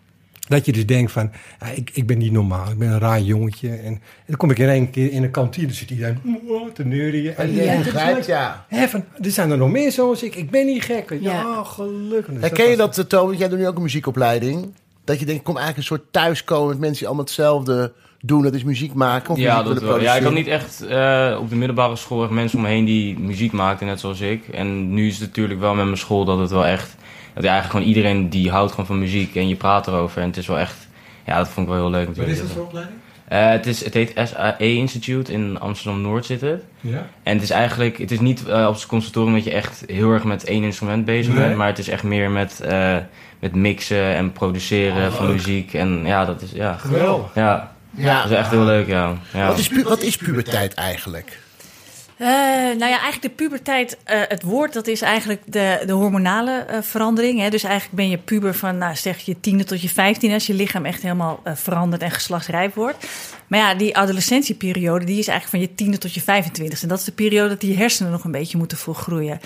Dat 0.56 0.66
je 0.66 0.72
dus 0.72 0.86
denkt 0.86 1.12
van, 1.12 1.32
ja, 1.60 1.68
ik, 1.68 1.90
ik 1.94 2.08
ben 2.08 2.18
niet 2.18 2.32
normaal, 2.32 2.70
ik 2.72 2.78
ben 2.78 2.90
een 2.92 3.00
raar 3.00 3.22
jongetje. 3.22 3.70
En, 3.70 3.86
en 3.86 4.00
dan 4.28 4.38
kom 4.38 4.52
ik 4.52 4.60
in 4.60 4.70
één 4.70 4.90
keer 4.90 5.12
in 5.12 5.24
een 5.24 5.32
kantine, 5.32 5.74
zit 5.74 5.90
iedereen 5.90 6.18
"Wow", 6.48 6.72
te 6.74 6.86
neurien. 6.86 7.36
En 7.36 7.54
Ja, 7.56 7.64
ja, 7.64 7.78
begrijpt, 7.78 8.26
ja. 8.26 8.66
Hè, 8.70 8.88
van, 8.88 9.04
er 9.22 9.32
zijn 9.32 9.52
er 9.52 9.58
nog 9.58 9.70
meer 9.72 9.92
zoals 9.92 10.24
ik, 10.24 10.36
ik 10.36 10.50
ben 10.50 10.66
niet 10.66 10.84
gek. 10.84 11.10
Ja, 11.20 11.32
Ja. 11.32 11.64
gelukkig. 11.64 12.34
Dus 12.34 12.42
Herken 12.42 12.70
je 12.70 12.78
was- 12.78 12.96
dat, 12.96 12.98
eh, 12.98 13.04
Toby? 13.06 13.26
Want 13.28 13.40
Jij 13.40 13.50
doet 13.50 13.58
nu 13.60 13.68
ook 13.68 13.76
een 13.76 13.82
muziekopleiding. 13.82 14.74
Dat 15.04 15.20
je 15.20 15.26
denkt, 15.26 15.40
ik 15.40 15.46
kom 15.46 15.58
eigenlijk 15.58 15.90
een 15.90 15.98
soort 15.98 16.12
thuiskomen 16.14 16.68
met 16.68 16.78
mensen 16.80 16.98
die 16.98 17.08
allemaal 17.08 17.26
hetzelfde 17.26 17.94
doen. 18.22 18.42
Dat 18.44 18.54
is 18.54 18.64
muziek 18.64 18.94
maken 18.94 19.30
of 19.34 19.38
Ja, 19.38 19.62
muziek 19.62 19.74
dat 19.74 19.84
wel. 19.84 20.02
ja, 20.02 20.16
ik 20.16 20.24
had 20.24 20.34
niet 20.34 20.48
echt 20.48 20.82
eh, 20.86 21.38
op 21.42 21.50
de 21.50 21.56
middelbare 21.56 21.96
school 21.96 22.24
echt 22.24 22.32
mensen 22.32 22.58
om 22.58 22.64
me 22.64 22.70
heen 22.70 22.86
die 22.86 23.20
muziek 23.20 23.52
maakten, 23.52 23.88
net 23.88 24.00
zoals 24.00 24.20
ik. 24.22 24.48
En 24.48 24.94
nu 24.94 25.08
is 25.08 25.18
het 25.20 25.28
natuurlijk 25.28 25.60
wel 25.60 25.74
met 25.76 25.86
mijn 25.86 25.98
school 25.98 26.26
dat 26.26 26.40
het 26.40 26.50
wel 26.52 26.66
echt... 26.66 26.96
Dat 27.34 27.44
eigenlijk 27.44 27.72
gewoon 27.72 27.86
iedereen 27.88 28.30
die 28.30 28.50
houdt 28.52 28.72
gewoon 28.72 28.86
van 28.86 29.00
muziek 29.00 29.36
en 29.36 29.48
je 29.48 29.56
praat 29.56 29.88
erover. 29.88 30.22
En 30.22 30.28
het 30.28 30.38
is 30.38 30.48
wel 30.48 30.60
echt... 30.60 30.88
Ja, 31.26 31.38
dat 31.38 31.50
vond 31.50 31.68
ik 31.68 31.74
wel 31.74 31.82
heel 31.82 31.92
leuk 31.92 32.08
Wat 32.08 32.16
natuurlijk. 32.16 32.38
is 32.44 32.48
dat 32.48 32.56
voor 32.58 32.66
opleiding? 32.66 32.98
Eh, 33.28 33.50
het, 33.50 33.66
is, 33.66 33.84
het 33.84 33.94
heet 33.94 34.14
SAE 34.24 34.74
Institute 34.74 35.32
in 35.32 35.60
Amsterdam-Noord 35.60 36.26
zit 36.26 36.42
het. 36.42 36.64
Ja. 36.82 37.06
En 37.24 37.34
het 37.34 37.44
is 37.44 37.50
eigenlijk, 37.50 37.98
het 37.98 38.12
is 38.12 38.20
niet 38.20 38.46
eh, 38.48 38.66
op 38.68 38.74
het 38.74 38.86
conservatorium 38.86 39.34
dat 39.34 39.44
je 39.44 39.52
echt 39.54 39.84
heel 39.88 40.12
erg 40.12 40.24
met 40.24 40.44
één 40.44 40.64
instrument 40.64 41.06
bezig 41.06 41.34
Nee. 41.34 41.44
bent, 41.44 41.56
maar 41.58 41.68
het 41.68 41.80
is 41.80 41.88
echt 41.90 42.04
meer 42.04 42.30
met, 42.30 42.60
eh, 42.62 42.98
met 43.40 43.56
mixen 43.56 44.16
en 44.16 44.32
produceren 44.32 45.08
Oh, 45.08 45.14
van 45.14 45.32
muziek. 45.32 45.74
En 45.74 46.02
ja, 46.06 46.26
dat 46.26 46.42
is, 46.42 46.52
ja, 46.52 46.74
Geweldig. 46.74 47.32
ja, 47.36 47.72
Ja. 47.96 48.22
dat 48.22 48.32
is 48.32 48.38
echt 48.38 48.50
heel 48.50 48.64
leuk, 48.66 48.88
ja. 48.88 49.14
ja. 49.34 49.48
Wat, 49.48 49.58
is 49.58 49.68
pu- 49.68 49.84
wat 49.84 50.02
is 50.02 50.18
puberteit 50.18 50.74
eigenlijk? 50.74 51.40
Eh, 52.24 52.30
nou 52.78 52.92
ja, 52.92 53.00
eigenlijk 53.00 53.22
de 53.22 53.30
puberteit, 53.30 53.98
eh, 54.04 54.22
het 54.28 54.44
woord, 54.44 54.74
dat 54.74 54.88
is 54.88 55.02
eigenlijk 55.02 55.42
de, 55.46 55.84
de 55.86 55.92
hormonale 55.92 56.52
eh, 56.52 56.82
verandering. 56.82 57.40
Hè? 57.40 57.50
Dus 57.50 57.64
eigenlijk 57.64 57.96
ben 57.96 58.10
je 58.10 58.18
puber 58.18 58.54
van, 58.54 58.78
nou, 58.78 58.96
zeg 58.96 59.20
je 59.20 59.40
tiende 59.40 59.64
tot 59.64 59.82
je 59.82 59.90
vijftiende, 59.90 60.36
als 60.36 60.48
je 60.48 60.54
lichaam 60.54 60.86
echt 60.86 61.02
helemaal 61.02 61.42
verandert 61.44 62.02
en 62.02 62.12
geslachtsrijp 62.12 62.76
wordt. 62.76 63.08
Maar 63.54 63.62
ja, 63.62 63.76
die 63.76 63.98
adolescentieperiode, 63.98 65.06
die 65.06 65.20
is 65.20 65.28
eigenlijk 65.28 65.50
van 65.50 65.60
je 65.60 65.76
tiende 65.76 65.98
tot 65.98 66.14
je 66.14 66.22
25 66.22 66.82
En 66.82 66.88
dat 66.88 67.00
is 67.00 67.04
de 67.04 67.12
periode 67.12 67.50
dat 67.50 67.62
die 67.62 67.78
hersenen 67.78 68.12
nog 68.12 68.24
een 68.24 68.32
beetje 68.32 68.58
moeten 68.58 68.78
volgroeien. 68.78 69.40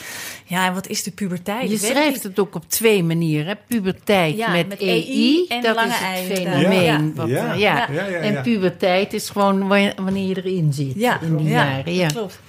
Ja, 0.45 0.67
en 0.67 0.73
wat 0.73 0.87
is 0.87 1.03
de 1.03 1.11
puberteit? 1.11 1.69
je 1.69 1.77
schrijft 1.77 2.23
het 2.23 2.39
ook 2.39 2.55
op 2.55 2.69
twee 2.69 3.03
manieren. 3.03 3.45
hè. 3.47 3.53
Puberteit 3.67 4.37
Ja, 4.37 4.51
met, 4.51 4.67
met 4.67 4.79
EI, 4.79 4.87
EI 5.07 5.45
en 5.47 5.61
dat 5.61 5.75
lange 5.75 5.89
is 5.89 6.27
het 6.27 6.37
fenomeen. 6.39 7.15
Wat, 7.15 7.27
Ja. 7.27 7.53
ja. 7.53 7.55
Ja, 7.57 7.87
ja, 7.93 8.05
ja. 8.05 8.17
En 8.17 8.41
puberteit 8.41 9.13
is 9.13 9.29
gewoon 9.29 9.67
wa- 9.67 9.93
wanneer 9.95 10.27
je 10.27 10.35
erin 10.43 10.73
zit. 10.73 10.93
Ja, 10.95 11.21
in 11.21 11.37
die 11.37 11.47
ja, 11.47 11.51
jaren. 11.69 11.93
Ja. 11.93 12.07
klopt. 12.07 12.39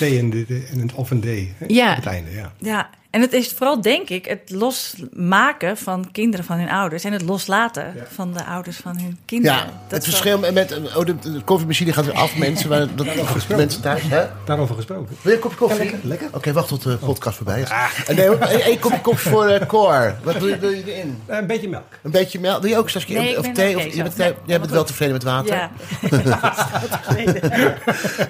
Een 0.00 0.08
T 0.08 0.18
en, 0.18 0.30
de, 0.30 0.66
en 0.72 0.80
een 0.80 0.90
of 0.94 1.10
een 1.10 1.20
D. 1.20 1.24
hè, 1.24 1.46
Ja. 1.66 1.90
Op 1.90 1.96
het 1.96 2.06
einde, 2.06 2.30
ja. 2.30 2.52
Ja, 2.58 2.90
En 3.14 3.20
het 3.20 3.32
is 3.32 3.48
vooral, 3.48 3.80
denk 3.80 4.08
ik, 4.08 4.24
het 4.24 4.50
losmaken 4.50 5.76
van 5.76 6.08
kinderen 6.12 6.44
van 6.44 6.58
hun 6.58 6.70
ouders... 6.70 7.04
en 7.04 7.12
het 7.12 7.22
loslaten 7.22 7.94
van 8.12 8.32
de 8.32 8.44
ouders 8.44 8.76
van 8.76 8.98
hun 8.98 9.18
kinderen. 9.24 9.56
Ja, 9.56 9.64
Dat 9.64 9.72
het 9.88 9.90
wel- 9.90 10.00
verschil 10.00 10.52
met... 10.52 10.96
Oh, 10.96 11.06
de, 11.06 11.18
de 11.18 11.40
koffiemachine 11.44 11.92
gaat 11.92 12.04
weer 12.04 12.14
af, 12.14 12.36
mensen. 12.46 12.68
Maar 12.68 12.94
dat, 12.94 13.06
mensen 13.48 13.80
thuis, 13.80 14.02
hè? 14.02 14.24
Daarover 14.44 14.74
gesproken. 14.74 15.16
Wil 15.22 15.32
je 15.32 15.36
een 15.36 15.42
kopje 15.42 15.56
koffie? 15.56 15.94
lekker. 16.02 16.28
Oké, 16.32 16.52
wacht 16.52 16.68
tot 16.68 16.82
de 16.82 16.96
podcast 16.96 17.36
voorbij 17.36 17.60
is. 17.60 17.68
En 18.06 18.16
nee, 18.16 18.36
één 18.36 18.60
één 18.62 18.78
kopje 18.78 19.00
koffie 19.00 19.30
voor 19.30 19.46
eh 19.46 19.66
Cor. 19.66 20.14
Wat 20.22 20.36
wil 20.38 20.48
je, 20.48 20.58
wil 20.58 20.70
je 20.70 20.92
erin? 20.94 21.18
Eh, 21.26 21.38
een 21.38 21.46
beetje 21.46 21.68
melk. 21.68 21.84
Een 22.02 22.10
beetje 22.10 22.40
melk? 22.40 22.60
Wil 22.60 22.70
je 22.70 22.78
ook 22.78 22.90
Saskia? 22.90 23.20
Nee, 23.20 23.38
of 23.38 23.52
thee? 23.52 23.76
Of, 23.76 23.94
je 23.94 24.02
bent, 24.02 24.16
Nee, 24.16 24.34
jij 24.46 24.58
bent 24.60 24.70
wel 24.70 24.84
tevreden 24.84 25.12
met 25.14 25.22
water? 25.22 25.54
Ja. 25.54 25.70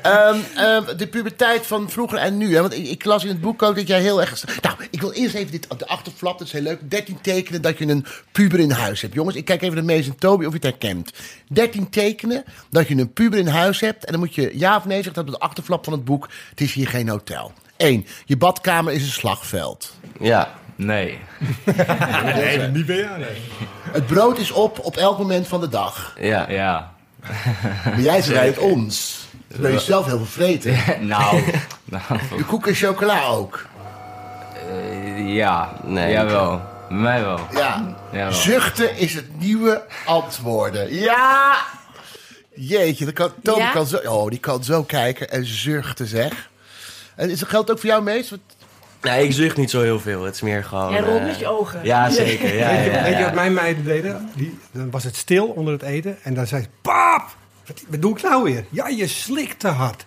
Ehm, 0.02 0.36
ehm, 0.56 0.96
de 0.96 1.06
puberteit 1.06 1.66
van 1.66 1.90
vroeger 1.90 2.18
en 2.18 2.36
nu. 2.36 2.54
Hè? 2.54 2.60
Want 2.60 2.74
ik, 2.74 2.88
ik 2.88 3.04
las 3.04 3.22
in 3.22 3.28
het 3.28 3.40
boek 3.40 3.62
ook 3.62 3.76
dat 3.76 3.86
jij 3.86 4.00
heel 4.00 4.20
erg... 4.20 4.44
Nou, 4.62 4.73
ik 4.90 5.00
wil 5.00 5.12
eerst 5.12 5.34
even 5.34 5.50
dit, 5.50 5.66
de 5.78 5.86
achterflap, 5.86 6.38
dat 6.38 6.46
is 6.46 6.52
heel 6.52 6.62
leuk. 6.62 6.90
13 6.90 7.20
tekenen 7.20 7.62
dat 7.62 7.78
je 7.78 7.86
een 7.86 8.06
puber 8.32 8.60
in 8.60 8.70
huis 8.70 9.00
hebt. 9.00 9.14
Jongens, 9.14 9.36
ik 9.36 9.44
kijk 9.44 9.62
even 9.62 9.74
naar 9.74 9.84
Mees 9.84 10.06
en 10.06 10.16
Toby 10.16 10.44
of 10.44 10.50
je 10.50 10.56
het 10.56 10.62
herkent. 10.62 11.12
13 11.48 11.90
tekenen 11.90 12.44
dat 12.70 12.88
je 12.88 12.96
een 12.96 13.12
puber 13.12 13.38
in 13.38 13.46
huis 13.46 13.80
hebt. 13.80 14.04
En 14.04 14.12
dan 14.12 14.20
moet 14.20 14.34
je 14.34 14.58
ja 14.58 14.76
of 14.76 14.84
nee 14.84 15.02
zeggen 15.02 15.14
dat 15.24 15.34
op 15.34 15.40
de 15.40 15.46
achterflap 15.46 15.84
van 15.84 15.92
het 15.92 16.04
boek... 16.04 16.28
het 16.50 16.60
is 16.60 16.72
hier 16.72 16.88
geen 16.88 17.08
hotel. 17.08 17.52
1. 17.76 18.06
Je 18.24 18.36
badkamer 18.36 18.92
is 18.92 19.02
een 19.02 19.08
slagveld. 19.08 19.94
Ja. 20.20 20.54
Nee. 20.76 21.18
Nee, 22.34 22.58
niet 22.58 22.86
bij 22.86 22.96
jou. 22.96 23.18
Nee. 23.18 23.36
Het 23.92 24.06
brood 24.06 24.38
is 24.38 24.50
op 24.50 24.78
op 24.78 24.96
elk 24.96 25.18
moment 25.18 25.48
van 25.48 25.60
de 25.60 25.68
dag. 25.68 26.16
Ja. 26.20 26.50
Ja. 26.50 26.92
Maar 27.84 28.00
jij 28.00 28.22
zei 28.32 28.46
het 28.46 28.58
ons. 28.58 29.22
Dan 29.48 29.60
ben 29.60 29.72
je 29.72 29.78
zelf 29.78 30.06
heel 30.06 30.16
veel 30.16 30.26
vreten. 30.26 30.76
nou, 31.06 31.42
nou 31.84 32.02
De 32.36 32.44
koek 32.44 32.66
en 32.66 32.74
chocola 32.74 33.24
ook. 33.24 33.66
Ja. 35.24 35.72
Nee. 35.82 36.12
Jawel. 36.12 36.62
Bij 36.88 36.96
mij 36.98 37.20
wel. 37.24 37.38
Ja. 37.52 37.96
Jawel. 38.12 38.32
Zuchten 38.32 38.96
is 38.96 39.14
het 39.14 39.38
nieuwe 39.40 39.82
antwoorden. 40.04 40.94
Ja! 40.94 41.56
Jeetje, 42.54 43.04
dat 43.04 43.14
kan, 43.14 43.32
Ja? 43.56 43.70
kan 43.70 43.86
zo, 43.86 43.96
oh, 43.96 44.30
die 44.30 44.38
kan 44.38 44.64
zo 44.64 44.82
kijken 44.82 45.30
en 45.30 45.44
zuchten, 45.46 46.06
zeg. 46.06 46.50
En 47.16 47.30
is 47.30 47.38
dat 47.38 47.48
geldt 47.48 47.70
ook 47.70 47.78
voor 47.78 47.88
jou, 47.88 48.02
Mees? 48.02 48.30
Want- 48.30 48.42
Nee, 49.02 49.24
ik 49.24 49.32
zucht 49.32 49.56
niet 49.56 49.70
zo 49.70 49.80
heel 49.82 50.00
veel. 50.00 50.22
Het 50.24 50.34
is 50.34 50.40
meer 50.40 50.64
gewoon... 50.64 50.92
Jij 50.92 51.00
rolt 51.00 51.18
eh, 51.20 51.26
met 51.26 51.38
je 51.38 51.46
ogen. 51.48 51.80
Ja, 51.84 52.10
zeker. 52.10 52.54
Ja, 52.56 52.68
Weet 52.68 52.84
je, 52.84 52.90
ja, 52.90 53.02
weet 53.02 53.12
je 53.12 53.18
ja. 53.18 53.24
wat 53.24 53.34
mijn 53.34 53.52
meiden 53.52 53.84
deden? 53.84 54.30
Die, 54.34 54.58
dan 54.72 54.90
was 54.90 55.04
het 55.04 55.16
stil 55.16 55.46
onder 55.46 55.72
het 55.72 55.82
eten. 55.82 56.18
En 56.22 56.34
dan 56.34 56.46
zei 56.46 56.62
ze, 56.62 56.68
pap, 56.82 57.36
wat, 57.66 57.82
wat 57.88 58.02
doe 58.02 58.16
ik 58.16 58.22
nou 58.22 58.42
weer? 58.42 58.64
Ja, 58.70 58.88
je 58.88 59.06
slikt 59.06 59.58
te 59.60 59.68
hard. 59.68 60.04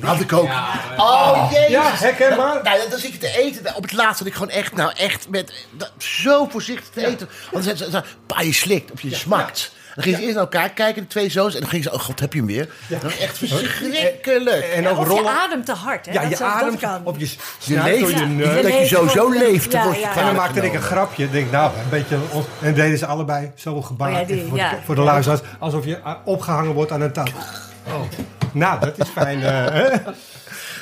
Had 0.00 0.20
ik 0.20 0.32
ook. 0.32 0.48
oh, 0.96 1.48
jezus. 1.52 1.68
Ja, 1.68 1.90
herkenbaar. 1.94 2.62
Nou, 2.62 2.90
dan 2.90 2.98
zit 2.98 3.12
je 3.12 3.18
te 3.18 3.36
eten. 3.38 3.74
Op 3.74 3.82
het 3.82 3.92
laatst 3.92 4.18
had 4.18 4.28
ik 4.28 4.32
gewoon 4.34 4.50
echt, 4.50 4.74
nou 4.74 4.92
echt, 4.96 5.28
met, 5.28 5.52
dat- 5.70 5.92
zo 5.98 6.46
voorzichtig 6.50 6.88
te 6.92 7.06
eten. 7.06 7.28
Want 7.50 7.64
dan 7.64 7.76
zei 7.76 7.90
ze, 7.90 8.02
pa, 8.26 8.40
je 8.40 8.52
slikt 8.52 8.90
of 8.92 9.02
je 9.02 9.14
smakt. 9.14 9.72
Dan 9.96 10.04
gingen 10.04 10.18
ze 10.18 10.24
eerst 10.24 10.34
naar 10.36 10.44
elkaar 10.44 10.70
kijken, 10.70 11.02
de 11.02 11.08
twee 11.08 11.28
zoons. 11.30 11.54
En 11.54 11.60
dan 11.60 11.68
gingen 11.68 11.84
ze, 11.84 11.92
oh 11.92 12.00
god, 12.00 12.20
heb 12.20 12.32
je 12.32 12.38
hem 12.38 12.46
weer? 12.48 12.68
Dat 12.88 13.02
was 13.02 13.18
echt 13.18 13.38
verschrikkelijk. 13.38 14.64
En 14.64 14.88
ook 14.88 14.98
Of 14.98 15.04
je 15.04 15.10
rollen. 15.14 15.32
ademt 15.32 15.66
te 15.66 15.72
hard, 15.72 16.06
hè? 16.06 16.12
Ja, 16.12 16.20
dat, 16.20 16.30
je 16.30 16.36
dat 16.36 16.46
ademt 16.48 16.80
kan. 16.80 17.00
op 17.04 17.18
je 17.18 17.30
Je 17.60 17.82
leeft, 17.82 18.10
je 18.18 18.24
neus. 18.26 18.62
dat 18.62 18.72
je 18.78 18.86
sowieso 18.86 19.30
leeft. 19.30 19.74
En 19.74 20.24
dan 20.24 20.34
maakte 20.34 20.60
ik 20.60 20.74
een 20.74 20.82
grapje. 20.82 21.24
Ik 21.24 21.32
denk, 21.32 21.50
nou, 21.50 21.70
een 21.78 21.88
beetje... 21.88 22.16
En 22.60 22.74
deden 22.74 22.98
ze 22.98 23.06
allebei 23.06 23.52
zo 23.54 23.82
gebaar. 23.82 24.10
Oh 24.20 24.26
voor, 24.48 24.56
ja. 24.56 24.70
de, 24.70 24.76
voor 24.84 24.94
de 24.94 25.00
luisteraars. 25.00 25.40
Alsof 25.58 25.84
je 25.84 26.00
ah, 26.00 26.14
opgehangen 26.24 26.72
wordt 26.72 26.92
aan 26.92 27.00
een 27.00 27.12
touw. 27.12 27.26
Oh. 27.86 28.00
Nou, 28.52 28.80
dat 28.80 28.98
is 28.98 29.08
fijn. 29.08 29.42
eh? 29.42 29.94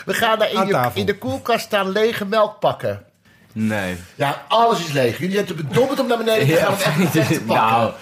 We 0.04 0.14
gaan 0.14 0.38
daar 0.38 0.50
in, 0.50 0.56
Aan 0.58 0.66
je, 0.66 0.72
tafel. 0.72 1.00
in 1.00 1.06
de 1.06 1.18
koelkast 1.18 1.64
staan 1.64 1.88
lege 1.90 2.24
melkpakken. 2.24 3.02
Nee. 3.52 3.96
Ja, 4.14 4.42
alles 4.48 4.84
is 4.84 4.92
leeg. 4.92 5.18
Jullie 5.18 5.34
zijn 5.34 5.46
te 5.46 5.54
bedommerd 5.54 6.00
om 6.00 6.06
naar 6.06 6.18
beneden 6.18 6.46
te 6.48 6.54
gaan 6.56 6.72
om 6.72 6.78
echt 7.02 7.12
te 7.12 7.40
pakken. 7.40 7.46
Nou, 7.56 7.92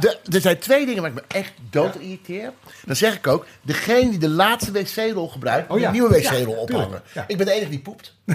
De, 0.00 0.18
er 0.32 0.40
zijn 0.40 0.58
twee 0.58 0.86
dingen 0.86 1.02
waar 1.02 1.10
ik 1.10 1.16
me 1.16 1.22
echt 1.28 1.52
dood 1.70 1.94
irriteer. 1.94 2.52
Dan 2.84 2.96
zeg 2.96 3.14
ik 3.14 3.26
ook, 3.26 3.46
degene 3.62 4.10
die 4.10 4.18
de 4.18 4.28
laatste 4.28 4.72
wc-rol 4.72 5.28
gebruikt, 5.28 5.70
Oh 5.70 5.78
ja. 5.78 5.90
moet 5.90 6.00
een 6.00 6.08
nieuwe 6.08 6.22
wc-rol 6.22 6.54
Ja, 6.54 6.60
ophangen. 6.60 7.02
Ik 7.26 7.36
ben 7.36 7.46
de 7.46 7.52
enige 7.52 7.70
die 7.70 7.80
poept. 7.80 8.14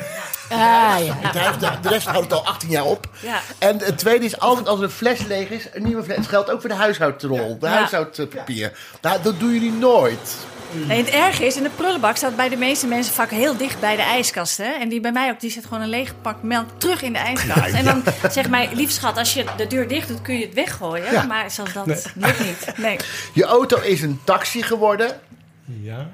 Ah, 0.50 0.98
ja. 1.06 1.52
De, 1.82 1.90
rest 1.90 2.08
houdt 2.08 2.24
het 2.24 2.34
al 2.34 2.46
18 2.46 2.70
jaar 2.70 2.86
op. 2.86 3.10
Ja. 3.22 3.40
En 3.58 3.78
het 3.78 3.98
tweede 3.98 4.26
is, 4.26 4.40
altijd 4.40 4.68
als 4.68 4.78
er 4.78 4.84
een 4.84 4.92
fles 4.92 5.26
leeg 5.26 5.50
is, 5.50 5.68
een 5.74 5.84
nieuwe 5.84 6.04
fles. 6.04 6.16
Het 6.18 6.28
geldt 6.28 6.50
ook 6.52 6.60
voor 6.62 6.70
de 6.70 6.76
huishoudrol, 6.76 7.60
de 7.60 7.68
huishoudpapier. 7.68 8.72
Nou, 9.02 9.22
dat 9.22 9.40
doen 9.40 9.54
jullie 9.54 9.72
nooit. 9.72 10.36
Nee, 10.72 10.98
het 10.98 11.10
erge 11.10 11.46
is, 11.46 11.58
in 11.58 11.64
de 11.64 11.70
prullenbak 11.70 12.16
staat 12.16 12.36
bij 12.36 12.50
de 12.50 12.56
meeste 12.56 12.88
mensen 12.88 13.14
vaak 13.14 13.30
heel 13.30 13.58
dicht 13.58 13.80
bij 13.80 13.96
de 13.96 14.02
ijskast. 14.02 14.58
Hè? 14.58 14.72
En 14.72 14.90
die 14.90 15.00
bij 15.00 15.12
mij 15.12 15.30
ook, 15.30 15.40
die 15.40 15.52
zet 15.52 15.66
gewoon 15.66 15.82
een 15.82 15.90
leeg 15.90 16.14
pak 16.22 16.44
melk 16.44 16.68
terug 16.78 17.02
in 17.02 17.14
de 17.14 17.20
ijskast. 17.20 17.74
En 17.74 17.86
dan 17.86 18.04
zegt 18.32 18.50
mij, 18.50 18.70
lief 18.74 18.92
schat, 18.92 19.18
als 19.18 19.34
je 19.34 19.46
de 19.58 19.68
deur 19.68 19.88
dicht 19.88 20.08
doet, 20.08 20.22
kun 20.22 20.38
je 20.38 20.46
het 20.46 20.54
weggooien. 20.54 21.12
Ja. 21.12 21.24
Maar 21.24 21.52
zelfs 21.52 21.74
dat 21.74 22.12
lukt 22.16 22.40
niet. 22.40 22.78
Nee. 22.78 22.98
Je 23.34 23.44
auto 23.44 23.82
is 23.82 24.02
een 24.02 24.20
taxi 24.24 24.64
geworden. 24.64 25.20
Ja. 25.66 26.10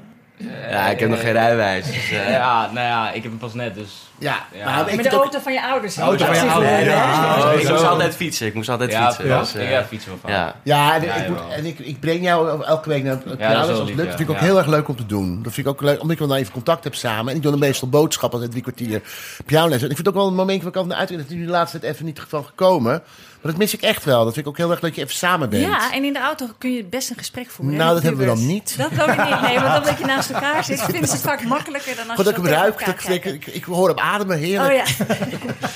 Ja, 0.69 0.87
ik 0.89 0.99
heb 0.99 1.09
nog 1.09 1.19
geen 1.19 1.31
rijbewijs. 1.31 1.85
Dus, 1.85 2.11
eh, 2.11 2.29
ja, 2.29 2.69
nou 2.73 2.87
ja, 2.87 3.07
ik 3.11 3.21
heb 3.23 3.31
hem 3.31 3.37
pas 3.39 3.53
net, 3.53 3.75
dus... 3.75 3.89
Ja, 4.17 4.45
Ja. 4.53 4.65
maar 4.65 4.89
ik 4.89 4.95
Met 4.95 5.05
de 5.09 5.15
ook- 5.15 5.21
auto 5.21 5.39
van 5.39 5.53
je 5.53 5.61
ouders. 5.63 5.97
auto 5.97 6.25
van 6.25 6.35
je 6.35 6.41
Ja. 6.45 6.51
ouders, 6.53 6.83
Ja. 6.83 6.85
ja. 6.85 7.53
Oh, 7.53 7.59
ik 7.59 7.69
moest 7.69 7.83
altijd 7.83 8.15
fietsen. 8.15 8.47
Ik 8.47 8.53
moest 8.53 8.69
altijd 8.69 8.91
Ja, 8.91 9.05
fietsen. 9.05 9.27
ja, 9.27 9.39
dus, 9.39 9.53
eh, 9.53 9.79
fietsen 9.87 10.11
ja. 10.25 10.55
Ja, 10.63 10.95
en, 10.95 11.03
Ja, 11.03 11.13
ik, 11.15 11.29
moet, 11.29 11.37
en 11.55 11.65
ik, 11.65 11.79
ik 11.79 11.99
breng 11.99 12.23
jou 12.23 12.63
elke 12.63 12.89
week 12.89 13.03
naar 13.03 13.11
het 13.11 13.23
dat 13.25 13.33
is 13.33 13.39
ja. 13.39 13.65
Dat 13.95 14.07
vind 14.07 14.19
ik 14.19 14.29
ook 14.29 14.35
Ja. 14.35 14.41
heel 14.43 14.57
erg 14.57 14.67
leuk 14.67 14.87
om 14.87 14.95
te 14.95 15.05
doen. 15.05 15.43
Dat 15.43 15.53
vind 15.53 15.67
ik 15.67 15.73
ook 15.73 15.81
leuk, 15.81 16.01
omdat 16.01 16.11
ik 16.21 16.27
dan 16.27 16.37
even 16.37 16.53
contact 16.53 16.83
heb 16.83 16.95
samen. 16.95 17.29
En 17.29 17.35
ik 17.35 17.41
doe 17.41 17.51
dan 17.51 17.59
meestal 17.59 17.89
boodschappen 17.89 18.39
altijd 18.39 18.51
drie 18.51 18.63
kwartier 18.73 19.01
pianoles. 19.45 19.81
En 19.81 19.89
ik 19.89 19.95
vind 19.95 19.97
het 19.97 20.07
ook 20.07 20.13
wel 20.15 20.27
een 20.27 20.35
momentje 20.35 20.61
waar 20.63 20.71
ik 20.71 20.77
over 20.77 20.89
naar 20.89 20.99
uitkijk. 20.99 21.21
Dat 21.21 21.29
is 21.31 21.35
nu 21.37 21.45
de 21.45 21.51
laatste 21.51 21.79
tijd 21.79 21.93
even 21.93 22.05
niet 22.05 22.21
van 22.27 22.45
gekomen. 22.45 23.01
Maar 23.45 23.53
dat 23.53 23.63
mis 23.63 23.73
ik 23.73 23.81
echt 23.81 24.03
wel. 24.03 24.23
Dat 24.23 24.33
vind 24.33 24.45
ik 24.45 24.51
ook 24.51 24.57
heel 24.57 24.71
erg 24.71 24.81
leuk 24.81 24.89
dat 24.95 24.99
je 24.99 25.05
even 25.05 25.15
samen 25.27 25.49
bent. 25.49 25.63
Ja, 25.65 25.93
en 25.93 26.03
in 26.03 26.13
de 26.13 26.19
auto 26.19 26.45
kun 26.57 26.71
je 26.73 26.83
best 26.83 27.09
een 27.09 27.17
gesprek 27.17 27.49
voeren. 27.49 27.75
Nou, 27.77 27.93
dat 27.93 28.03
hebben 28.03 28.21
we 28.21 28.27
dan 28.27 28.45
niet. 28.45 28.75
Dat 28.77 29.01
ook 29.01 29.07
niet. 29.25 29.41
Nee, 29.41 29.59
want 29.59 29.77
omdat 29.77 29.97
je 29.97 30.05
naast 30.05 30.29
elkaar 30.29 30.63
zit, 30.63 30.81
vinden 30.91 31.07
ze 31.07 31.13
het 31.13 31.23
vaak 31.23 31.43
makkelijker 31.43 31.95
dan 31.95 32.07
als 32.09 32.15
dat 32.17 32.25
je 32.25 32.31
ik 32.41 32.47
hem 32.47 32.47
ruik. 32.55 32.85
Dat 32.85 32.95
ik, 33.09 33.25
ik, 33.25 33.25
ik, 33.25 33.45
ik 33.47 33.63
hoor 33.63 33.87
hem 33.89 33.99
ademen, 33.99 34.37
heerlijk. 34.37 34.69
Oh 34.71 34.75
ja. 34.75 35.05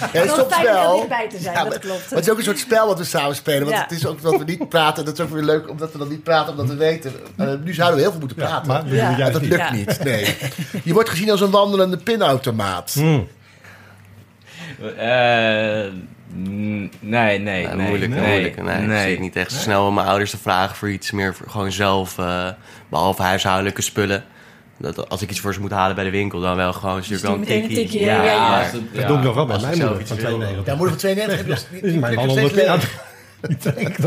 Ja, 0.13 0.25
Wel 0.25 0.35
soms 0.35 0.53
fijn 0.53 0.67
om 0.67 0.73
heel 0.73 0.81
wel. 0.81 0.95
dichtbij 0.95 1.29
te 1.29 1.37
zijn, 1.39 1.55
dat 1.55 1.69
maar, 1.69 1.79
klopt. 1.79 1.99
maar 1.99 2.09
het 2.17 2.25
is 2.25 2.29
ook 2.31 2.37
een 2.37 2.43
soort 2.43 2.59
spel 2.59 2.87
wat 2.87 2.97
we 2.97 3.03
samen 3.03 3.35
spelen. 3.35 3.61
Want 3.63 3.75
Ja. 3.75 3.81
het 3.81 3.91
is 3.91 4.05
ook 4.05 4.21
dat 4.21 4.37
we 4.37 4.43
niet 4.43 4.69
praten. 4.69 5.05
Dat 5.05 5.13
is 5.19 5.25
ook 5.25 5.29
weer 5.31 5.43
leuk, 5.43 5.69
omdat 5.69 5.91
we 5.91 5.97
dan 5.97 6.07
niet 6.09 6.23
praten, 6.23 6.51
omdat 6.51 6.67
we 6.67 6.75
weten. 6.75 7.13
eh, 7.37 7.47
nu 7.63 7.73
zouden 7.73 7.95
we 7.95 8.01
heel 8.01 8.11
veel 8.11 8.19
moeten 8.19 8.37
praten. 8.37 8.67
maar 8.67 8.83
dat 8.83 8.91
Ja. 8.93 9.17
juist 9.17 9.33
dat 9.33 9.41
lukt 9.41 9.55
Ja. 9.55 9.71
niet, 9.71 10.03
nee. 10.03 10.35
Je 10.83 10.93
wordt 10.93 11.09
gezien 11.09 11.31
als 11.31 11.41
een 11.41 11.51
wandelende 11.51 11.97
pinautomaat. 11.97 12.91
Hmm. 12.93 13.27
Eh, 14.97 15.85
nee, 16.33 16.89
nee, 16.99 17.39
nee. 17.39 17.67
moeilijk, 17.75 18.11
nee, 18.11 18.27
moeilijk. 18.29 18.61
Nee, 18.87 19.03
Ik 19.03 19.09
zit 19.09 19.19
niet 19.19 19.35
echt 19.35 19.51
zo 19.51 19.57
snel 19.57 19.85
om 19.85 19.93
mijn 19.93 20.07
ouders 20.07 20.31
te 20.31 20.37
vragen 20.37 20.75
voor 20.75 20.89
iets 20.89 21.11
meer 21.11 21.35
voor 21.35 21.49
gewoon 21.49 21.71
zelf, 21.71 22.17
eh, 22.17 22.47
behalve 22.89 23.21
huishoudelijke 23.21 23.81
spullen. 23.81 24.23
Dat 24.77 25.09
als 25.09 25.21
ik 25.21 25.29
iets 25.29 25.39
voor 25.39 25.53
ze 25.53 25.59
moet 25.59 25.71
halen 25.71 25.95
bij 25.95 26.03
de 26.03 26.09
winkel, 26.09 26.39
dan 26.39 26.55
wel 26.55 26.73
gewoon 26.73 27.03
stuur 27.03 27.17
ik 27.17 27.23
wel 27.23 27.33
een 27.33 27.67
tikje, 27.67 27.99
ja, 27.99 28.23
ja, 28.23 28.23
ja. 28.23 28.49
maar- 28.49 28.63
als 28.63 28.71
het- 28.71 28.81
Dat 28.95 29.07
doe 29.07 29.17
ik 29.17 29.23
nog 29.23 29.35
wel 29.35 29.45
bij 29.45 29.55
ik 29.55 29.61
mijn 29.61 29.75
zelf 29.75 29.89
moeder 29.89 30.07
van 30.07 30.17
wil. 30.17 30.25
92. 30.25 30.65
Ja, 30.65 30.75
moeder 30.75 30.89
van 30.89 30.97
92 30.97 31.37
heb 31.37 31.45
je 31.47 31.51
nog 31.53 31.71
niet. 31.71 31.81
Dit 31.81 31.91
is 31.93 31.99
mijn 31.99 32.15
man 32.15 32.29
ik 32.29 32.35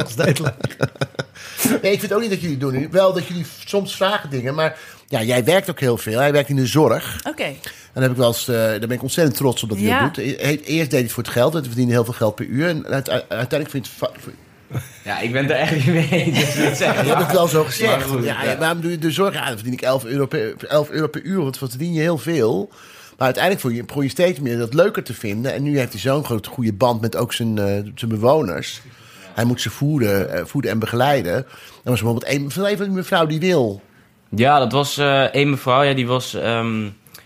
steeds 0.09 0.39
leuk. 0.39 0.77
Nee, 1.83 1.93
ik 1.93 2.01
vind 2.01 2.13
ook 2.13 2.21
niet 2.21 2.31
dat 2.31 2.41
jullie 2.41 2.57
het 2.57 2.73
doen. 2.75 2.89
Wel 2.91 3.13
dat 3.13 3.27
jullie 3.27 3.47
soms 3.67 3.97
vragen 3.97 4.31
dingen, 4.31 4.55
maar 4.55 4.77
ja, 5.13 5.23
jij 5.23 5.45
werkt 5.45 5.71
ook 5.71 5.81
heel 5.81 5.97
veel. 5.99 6.19
Hij 6.19 6.33
werkt 6.33 6.49
in 6.49 6.57
de 6.57 6.67
zorg. 6.67 7.21
Oké. 7.29 7.43
En 7.45 7.55
daar, 7.93 8.03
heb 8.03 8.11
ik 8.11 8.17
wel 8.17 8.29
eens, 8.29 8.49
eh, 8.49 8.55
daar 8.55 8.79
ben 8.79 8.91
ik 8.91 9.03
ontzettend 9.03 9.37
trots 9.37 9.63
op 9.63 9.69
dat 9.69 9.79
hij 9.79 9.87
Ja. 9.87 10.03
dat 10.03 10.15
doet. 10.15 10.25
E- 10.25 10.37
Eerst 10.39 10.67
deed 10.67 10.91
hij 10.91 11.01
het 11.01 11.13
voor 11.13 11.23
het 11.23 11.33
geld, 11.33 11.53
want 11.53 11.65
hij 11.65 11.73
verdiende 11.73 11.93
heel 11.93 12.05
veel 12.05 12.13
geld 12.15 12.35
per 12.35 12.45
uur. 12.47 12.69
En 12.69 12.87
uite- 12.87 13.11
uiteindelijk 13.29 13.71
vind 13.71 13.87
ik 13.87 13.93
het... 14.01 14.11
Ja, 15.05 15.21
ik 15.21 15.33
ben 15.33 15.43
het 15.43 15.51
er 15.51 15.57
echt 15.59 15.75
niet 15.75 15.87
mee 15.87 16.09
eens. 16.11 16.55
Dus 16.55 16.65
dat 16.65 16.77
zeg 16.77 16.95
Je 17.03 17.09
hebt 17.09 17.23
het 17.23 17.33
wel 17.33 17.49
zo 17.49 17.65
gezegd. 17.65 18.09
Maar 18.13 18.23
ja, 18.23 18.45
ja. 18.45 18.59
Waarom 18.59 18.81
doe 18.81 18.91
je 18.91 18.99
de 18.99 19.11
zorg? 19.11 19.35
Ja, 19.35 19.45
dan 19.47 19.55
verdien 19.55 19.73
ik 19.73 19.81
11 19.83 20.05
euro 20.05 20.27
per, 20.27 20.55
11 20.69 20.91
euro 20.91 21.07
per 21.07 21.23
uur, 21.23 21.41
want 21.43 21.59
dan 21.61 21.69
verdien 21.69 21.93
je 21.93 22.01
heel 22.01 22.19
veel. 22.19 22.69
Maar 23.17 23.27
uiteindelijk 23.27 23.63
voor 23.65 23.73
je, 23.75 23.85
begon 23.85 24.03
je 24.03 24.09
steeds 24.09 24.41
meer 24.41 24.59
dat 24.59 24.75
leuker 24.75 25.03
te 25.03 25.15
vinden. 25.15 25.53
En 25.55 25.63
nu 25.63 25.79
heeft 25.79 25.93
hij 25.93 26.01
zo'n 26.01 26.25
grote 26.25 26.49
goede 26.49 26.73
band 26.73 27.01
met 27.01 27.17
ook 27.17 27.33
zijn, 27.33 27.59
eh, 27.59 27.65
zijn 27.95 28.11
bewoners. 28.11 28.81
Hij 29.35 29.45
moet 29.45 29.61
ze 29.61 29.71
voeden, 29.71 30.33
eh, 30.35 30.45
voeden 30.45 30.71
en 30.71 30.79
begeleiden. 30.79 31.35
Er 31.35 31.45
was 31.85 32.01
bijvoorbeeld 32.01 32.33
een, 32.35 32.51
van 32.51 32.65
even 32.65 32.87
een 32.87 32.93
mevrouw 32.93 33.27
die 33.27 33.41
wil. 33.41 33.81
Ja, 34.37 34.59
dat 34.59 34.73
was 34.73 34.99
eh 34.99 35.23
één 35.23 35.51
mevrouw. 35.51 35.83
Ja, 35.83 35.93
die 35.93 36.07
was, 36.07 36.35
ehm, 36.35 36.85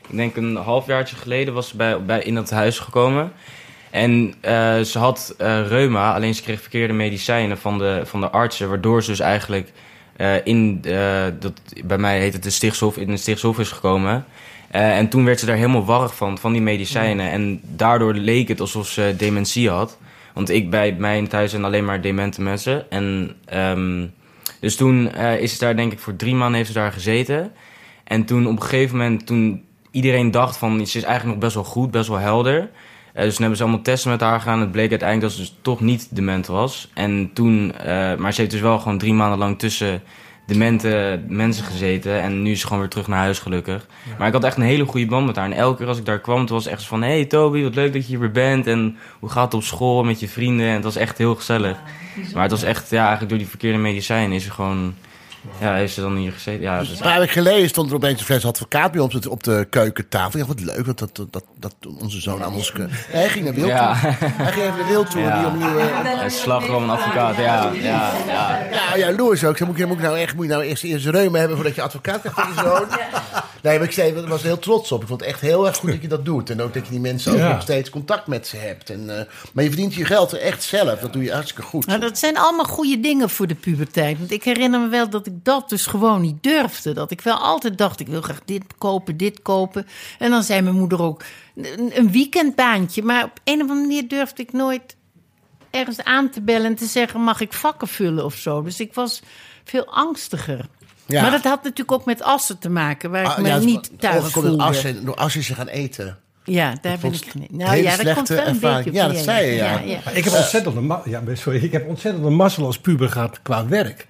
ik 0.09 0.17
denk 0.17 0.37
een 0.37 0.57
halfjaartje 0.57 1.17
geleden, 1.17 1.55
was 1.55 1.69
ze 1.69 1.77
bij, 1.77 2.05
bij, 2.05 2.23
in 2.23 2.35
dat 2.35 2.51
huis 2.51 2.79
gekomen. 2.79 3.33
En 3.91 4.35
eh, 4.41 4.81
ze 4.81 4.99
had 4.99 5.35
eh, 5.39 5.67
reuma, 5.67 6.15
alleen 6.15 6.35
ze 6.35 6.43
kreeg 6.43 6.61
verkeerde 6.61 6.93
medicijnen 6.93 7.59
van 7.59 7.79
de, 7.79 8.01
van 8.05 8.21
de 8.21 8.31
artsen. 8.31 8.69
Waardoor 8.69 9.03
ze 9.03 9.11
dus 9.11 9.21
eigenlijk 9.21 9.73
in, 10.45 10.81
dat, 11.39 11.53
bij 11.85 11.99
mij 11.99 12.19
heet 12.19 12.33
het 12.33 12.43
de 12.43 12.51
Stichtshof, 12.51 12.97
in 12.97 13.07
de 13.07 13.17
Stichtshof 13.17 13.59
is 13.59 13.71
gekomen. 13.71 14.25
En 14.71 15.09
toen 15.09 15.25
werd 15.25 15.41
ze 15.41 15.47
daar 15.47 15.57
helemaal 15.57 15.85
warrig 15.85 16.17
van, 16.17 16.39
van 16.39 16.53
die 16.53 16.63
medicijnen. 16.63 17.31
En 17.31 17.61
daardoor 17.63 18.15
leek 18.15 18.49
het 18.49 18.61
alsof 18.61 18.87
ze 18.87 19.15
dementie 19.17 19.71
had. 19.71 19.99
Want 20.35 20.51
ik 20.51 20.71
bij 20.71 20.93
mij 20.99 21.27
thuis 21.27 21.51
zijn 21.51 21.65
alleen 21.65 21.85
maar 21.85 22.01
demente 22.01 22.43
mensen. 22.43 22.91
En 22.91 23.37
ehm, 23.45 24.07
dus 24.61 24.77
toen 24.77 25.13
eh, 25.13 25.41
is 25.41 25.53
ze 25.53 25.59
daar 25.59 25.77
denk 25.77 25.93
ik 25.93 25.99
voor 25.99 26.17
drie 26.17 26.35
maanden 26.35 26.57
heeft 26.57 26.69
ze 26.69 26.75
daar 26.75 26.93
gezeten. 26.93 27.53
En 28.05 28.25
toen 28.25 28.47
op 28.47 28.53
een 28.53 28.63
gegeven 28.63 28.97
moment, 28.97 29.27
toen 29.27 29.65
iedereen 29.91 30.31
dacht 30.31 30.57
van... 30.57 30.87
ze 30.87 30.99
is 30.99 31.05
eigenlijk 31.05 31.25
nog 31.25 31.39
best 31.39 31.55
wel 31.55 31.65
goed, 31.65 31.91
best 31.91 32.09
wel 32.09 32.19
helder... 32.19 32.71
Eh, 33.17 33.23
dus 33.23 33.31
toen 33.31 33.41
hebben 33.41 33.57
ze 33.57 33.63
allemaal 33.63 33.83
testen 33.83 34.11
met 34.11 34.21
haar 34.21 34.41
gedaan. 34.41 34.61
Het 34.61 34.71
bleek 34.71 34.91
uiteindelijk 34.91 35.29
dat 35.31 35.39
ze 35.39 35.51
dus 35.51 35.59
toch 35.63 35.81
niet 35.81 36.17
dement 36.17 36.47
was. 36.47 36.91
En 36.95 37.31
toen, 37.35 37.73
eh, 37.73 38.15
maar 38.17 38.33
ze 38.33 38.41
heeft 38.41 38.53
dus 38.53 38.61
wel 38.61 38.79
gewoon 38.79 38.99
drie 38.99 39.13
maanden 39.13 39.39
lang 39.39 39.59
tussen 39.59 40.03
demente 40.47 41.21
mensen 41.29 41.65
gezeten. 41.65 42.23
En 42.23 42.43
nu 42.43 42.51
is 42.51 42.61
ze 42.61 42.67
gewoon 42.67 42.81
weer 42.81 42.91
terug 42.91 43.07
naar 43.07 43.19
huis, 43.19 43.39
gelukkig. 43.39 43.87
Maar 44.19 44.27
ik 44.27 44.33
had 44.33 44.45
echt 44.45 44.57
een 44.57 44.63
hele 44.63 44.85
goede 44.85 45.07
band 45.07 45.27
met 45.27 45.37
haar. 45.37 45.45
En 45.45 45.53
elke 45.53 45.79
keer 45.79 45.87
als 45.87 45.99
ik 45.99 46.05
daar 46.05 46.21
kwam, 46.21 46.47
toen 46.47 46.57
was 46.57 46.65
het 46.65 46.73
echt 46.73 46.87
van... 46.87 47.03
Hey 47.03 47.25
Toby, 47.25 47.63
wat 47.63 47.75
leuk 47.75 47.93
dat 47.93 48.03
je 48.03 48.09
hier 48.09 48.19
weer 48.19 48.31
bent. 48.31 48.67
En 48.67 48.97
hoe 49.19 49.31
gaat 49.31 49.45
het 49.45 49.55
op 49.55 49.63
school 49.63 50.05
met 50.05 50.21
je 50.21 50.29
vrienden? 50.29 50.67
En 50.67 50.75
het 50.75 50.85
was 50.85 50.97
echt 50.97 51.19
heel 51.19 51.35
gezellig. 51.35 51.79
maar 52.35 52.43
het 52.43 52.51
was 52.51 52.63
echt, 52.63 52.91
ja, 52.91 53.01
eigenlijk 53.01 53.29
door 53.29 53.39
die 53.39 53.49
verkeerde 53.49 53.79
medicijnen 53.79 54.37
is 54.37 54.45
ze 54.45 54.51
gewoon... 54.51 54.95
Ja, 55.61 55.75
heeft 55.75 55.95
ze 55.95 56.01
dan 56.01 56.17
hier 56.17 56.33
gezeten. 56.33 56.63
Ja, 56.63 56.79
dus 56.79 56.91
Een 56.91 56.97
paar 56.99 57.19
weken 57.19 57.33
geleden 57.33 57.69
stond 57.69 57.91
er 57.91 57.97
opeens 57.97 58.19
een 58.21 58.27
fles 58.27 58.45
advocaat 58.47 58.93
bij 58.93 59.01
ons 59.01 59.15
op 59.15 59.23
de- 59.23 59.31
op 59.31 59.43
de 59.43 59.67
keukentafel. 59.71 60.39
Ja, 60.41 60.47
wat 60.47 60.61
leuk 60.61 60.85
dat, 60.85 60.99
dat, 60.99 61.27
dat, 61.31 61.45
dat 61.59 61.75
onze 62.01 62.21
zoon 62.21 62.43
aan 62.45 62.55
ons... 62.55 62.73
Hij 62.91 63.29
ging 63.29 63.45
naar 63.45 63.55
Wild 63.55 63.67
Ja. 63.67 63.93
Hij 63.97 64.53
ging 64.53 64.65
even 64.65 64.79
naar 64.79 64.89
Wild 64.89 65.11
toe. 65.11 65.21
Ja. 65.21 65.39
Die 65.39 65.47
opnieuw, 65.49 65.79
eh, 65.79 65.87
Hij 66.03 66.27
is 66.27 66.41
slagroom 66.41 66.83
en 66.83 66.91
advocaat, 66.91 67.37
ja. 67.37 67.43
ja, 67.43 67.73
ja. 68.27 68.59
Ja, 68.71 68.97
ja, 68.97 69.13
Lois 69.13 69.45
ook. 69.45 69.57
Zei, 69.57 69.69
moet, 69.71 69.79
je, 69.79 69.87
moet, 69.87 69.97
ik 69.97 70.03
nou 70.03 70.19
echt, 70.19 70.35
moet 70.35 70.45
je 70.47 70.51
nou 70.51 70.63
eerst, 70.65 70.85
eerst 70.85 71.07
reuma 71.07 71.39
hebben 71.39 71.57
voordat 71.57 71.75
je 71.75 71.83
advocaat 71.83 72.21
krijgt 72.21 72.41
voor 72.41 72.49
je 72.55 72.61
zoon? 72.69 72.99
Nee, 73.63 73.79
maar 73.79 73.87
ik 73.87 73.93
zei, 73.93 74.27
was 74.27 74.41
er 74.41 74.47
heel 74.47 74.59
trots 74.59 74.93
op. 74.93 75.03
Ik 75.03 75.09
vond 75.09 75.21
het 75.21 75.29
echt 75.29 75.41
heel 75.41 75.67
erg 75.67 75.77
goed 75.77 75.91
dat 75.91 76.03
je 76.03 76.09
dat 76.09 76.25
doet. 76.25 76.51
En 76.51 76.63
ook 76.63 76.75
dat 76.75 76.85
je 76.85 76.91
die 76.91 77.01
mensen 77.01 77.33
ook 77.33 77.39
Ja. 77.39 77.53
nog 77.53 77.63
steeds 77.63 77.91
contact 77.91 78.27
met 78.27 78.47
ze 78.47 78.57
hebt. 78.57 78.91
En, 78.91 79.19
eh, 79.19 79.25
maar 79.53 79.65
je 79.65 79.71
verdient 79.71 79.95
je 79.95 80.05
geld 80.05 80.33
er 80.33 80.41
echt 80.41 80.63
zelf. 80.63 80.99
Dat 81.01 81.13
doe 81.13 81.23
je 81.23 81.33
hartstikke 81.33 81.63
goed. 81.63 81.87
Nou, 81.87 82.01
dat 82.01 82.19
zijn 82.19 82.37
allemaal 82.39 82.65
goede 82.65 83.01
dingen 83.01 83.31
voor 83.31 83.47
de 83.47 83.55
puberteit. 83.55 84.19
Want 84.19 84.31
ik 84.31 84.43
herinner 84.45 84.81
me 84.81 84.89
wel 84.89 85.11
dat 85.11 85.27
ik 85.27 85.33
dat 85.43 85.69
dus 85.69 85.87
gewoon 85.87 86.21
niet 86.21 86.43
durfde. 86.43 86.93
Dat 86.93 87.11
ik 87.11 87.21
wel 87.21 87.37
altijd 87.37 87.79
dacht, 87.79 88.01
ik 88.01 88.07
wil 88.07 88.21
graag 88.23 88.41
dit 88.45 88.65
kopen, 88.79 89.17
dit 89.17 89.43
kopen. 89.43 89.87
En 90.19 90.31
dan 90.31 90.43
zei 90.43 90.61
mijn 90.63 90.75
moeder 90.75 91.03
ook, 91.03 91.23
een, 91.95 92.11
weekendbaantje. 92.11 93.03
Maar 93.03 93.25
op 93.25 93.41
een 93.45 93.55
of 93.55 93.61
andere 93.61 93.81
manier 93.81 94.09
durfde 94.09 94.43
ik 94.43 94.53
nooit 94.53 94.97
ergens 95.71 96.03
aan 96.05 96.31
te 96.31 96.41
bellen... 96.41 96.67
en 96.67 96.75
te 96.75 96.87
zeggen, 96.87 97.21
mag 97.21 97.41
ik 97.41 97.53
vakken 97.53 97.89
vullen 97.89 98.25
of 98.25 98.35
zo. 98.35 98.63
Dus 98.63 98.81
ik 98.81 98.95
was 98.95 99.23
veel 99.65 99.87
angstiger. 99.87 100.69
Ja. 101.07 101.23
Maar 101.23 101.31
dat 101.31 101.45
had 101.45 101.63
natuurlijk 101.63 101.93
ook 101.93 102.05
met 102.05 102.23
assen 102.23 102.59
te 102.59 102.69
maken... 102.69 103.11
waar 103.11 103.23
ik 103.23 103.29
Ah, 103.29 103.39
me 103.39 103.49
ja, 103.49 103.59
niet 103.59 103.91
thuis 103.99 104.25
voelde. 104.25 104.63
assen, 104.63 105.05
door 105.05 105.15
assen 105.15 105.43
ze 105.43 105.55
gaan 105.55 105.69
eten. 105.69 106.19
Ja, 106.45 106.75
daar 106.81 106.99
ben 106.99 107.13
ik... 107.13 107.35
niet. 107.35 107.53
Nou 107.53 107.71
hele 107.71 107.83
ja, 107.83 107.97
dat 107.97 108.15
komt 108.15 108.29
wel 108.29 108.39
een 108.39 108.47
ervaring. 108.47 108.85
beetje... 108.85 109.01
Ja, 109.01 109.07
dat 109.07 109.17
je- 109.17 109.23
zei 109.23 109.47
je, 109.47 109.55
ja. 109.55 109.79
ja. 109.79 109.99
Maar 110.05 110.17
Ik 110.17 110.25
heb 110.25 110.33
ontzettend 110.35 110.77
een 110.77 110.99
ja, 111.05 111.23
sorry, 111.35 111.65
ik 111.65 111.73
heb 111.73 111.89
ontzettend 111.89 112.25
een 112.25 112.35
mazzel 112.35 112.67
als 112.67 112.79
puber 112.79 113.09
gehad 113.09 113.43
qua 113.43 113.67
werk. 113.67 114.07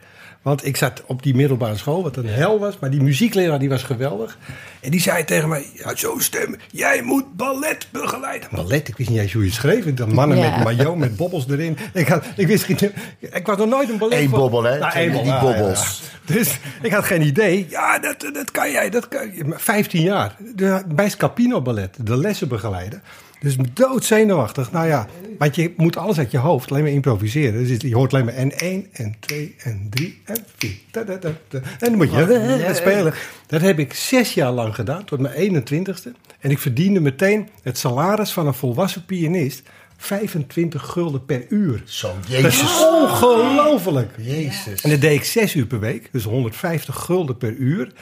Want 0.46 0.66
ik 0.66 0.76
zat 0.76 1.02
op 1.06 1.22
die 1.22 1.34
middelbare 1.34 1.76
school, 1.76 2.02
wat 2.02 2.16
een 2.16 2.26
hel 2.26 2.58
was. 2.58 2.78
Maar 2.78 2.90
die 2.90 3.02
muziekleraar 3.02 3.58
die 3.58 3.68
was 3.68 3.82
geweldig. 3.82 4.38
En 4.80 4.90
die 4.90 5.00
zei 5.00 5.24
tegen 5.24 5.48
mij, 5.48 5.66
ja, 5.74 5.96
zo'n 5.96 6.20
stem, 6.20 6.56
jij 6.70 7.02
moet 7.02 7.36
ballet 7.36 7.88
begeleiden. 7.92 8.48
Ballet, 8.52 8.88
ik 8.88 8.96
wist 8.96 9.10
niet 9.10 9.18
eens 9.18 9.32
hoe 9.32 9.42
je 9.42 9.48
het 9.48 9.56
schreef. 9.56 9.94
Dacht, 9.94 10.12
mannen 10.12 10.38
Ja. 10.38 10.50
met 10.56 10.64
maillot, 10.64 10.96
met 10.96 11.16
bobbels 11.16 11.48
erin. 11.48 11.76
Ik, 11.92 12.08
had, 12.08 12.24
ik 12.36 12.46
wist 12.46 12.68
niet, 12.68 12.82
ik 13.20 13.46
was 13.46 13.56
nog 13.56 13.68
nooit 13.68 13.88
een 13.88 13.98
ballet. 13.98 14.18
Eén 14.18 14.28
voor- 14.28 14.38
bobbel, 14.38 14.62
hè? 14.62 14.78
Nou, 14.78 14.92
één 14.92 15.12
die 15.12 15.22
bobbel, 15.22 15.40
bobbels. 15.40 16.00
ja, 16.02 16.06
ja. 16.26 16.34
Dus 16.34 16.58
ik 16.82 16.92
had 16.92 17.04
geen 17.04 17.22
idee. 17.22 17.66
Ja, 17.70 17.98
dat, 17.98 18.20
dat 18.32 18.50
kan 18.50 18.70
jij, 18.70 18.90
dat 18.90 19.08
kan 19.08 19.34
je. 19.34 19.44
Maar 19.44 19.60
15 19.60 20.02
jaar. 20.02 20.36
De, 20.54 20.82
bij 20.94 21.08
Scapino 21.08 21.62
Ballet, 21.62 21.96
de 22.00 22.16
lessen 22.16 22.48
begeleiden. 22.48 23.02
Dus 23.40 23.56
doodzenuwachtig. 23.72 24.72
Nou 24.72 24.86
ja, 24.86 25.06
want 25.38 25.54
je 25.56 25.72
moet 25.76 25.96
alles 25.96 26.18
uit 26.18 26.30
je 26.30 26.38
hoofd 26.38 26.70
alleen 26.70 26.82
maar 26.82 26.92
improviseren. 26.92 27.66
Dus 27.66 27.80
je 27.80 27.94
hoort 27.94 28.12
alleen 28.12 28.24
maar 28.24 28.34
en 28.34 28.58
1 28.58 28.86
en 28.92 29.14
2 29.20 29.54
en 29.58 29.86
3 29.90 30.20
en 30.24 30.44
4. 30.56 30.70
Da, 30.90 31.02
da, 31.02 31.16
da, 31.16 31.30
da. 31.48 31.58
En 31.58 31.64
dan 31.78 31.96
moet 31.96 32.10
je 32.10 32.70
spelen. 32.82 33.14
Dat 33.46 33.60
heb 33.60 33.78
ik 33.78 33.94
zes 33.94 34.34
jaar 34.34 34.52
lang 34.52 34.74
gedaan, 34.74 35.04
tot 35.04 35.18
mijn 35.20 35.64
21ste. 35.66 36.10
En 36.40 36.50
ik 36.50 36.58
verdiende 36.58 37.00
meteen 37.00 37.48
het 37.62 37.78
salaris 37.78 38.30
van 38.32 38.46
een 38.46 38.54
volwassen 38.54 39.04
pianist. 39.04 39.62
25 39.98 40.82
gulden 40.86 41.24
per 41.24 41.44
uur. 41.48 41.82
Zo, 41.84 42.08
Dat 42.08 42.44
is 42.44 42.60
jezus. 42.60 42.84
ongelooflijk. 43.02 44.10
Jezus. 44.18 44.80
En 44.82 44.90
dat 44.90 45.00
deed 45.00 45.14
ik 45.18 45.24
zes 45.24 45.54
uur 45.54 45.66
per 45.66 45.80
week, 45.80 46.08
dus 46.12 46.24
150 46.24 46.94
gulden 46.96 47.36
per 47.36 47.52
uur. 47.54 47.92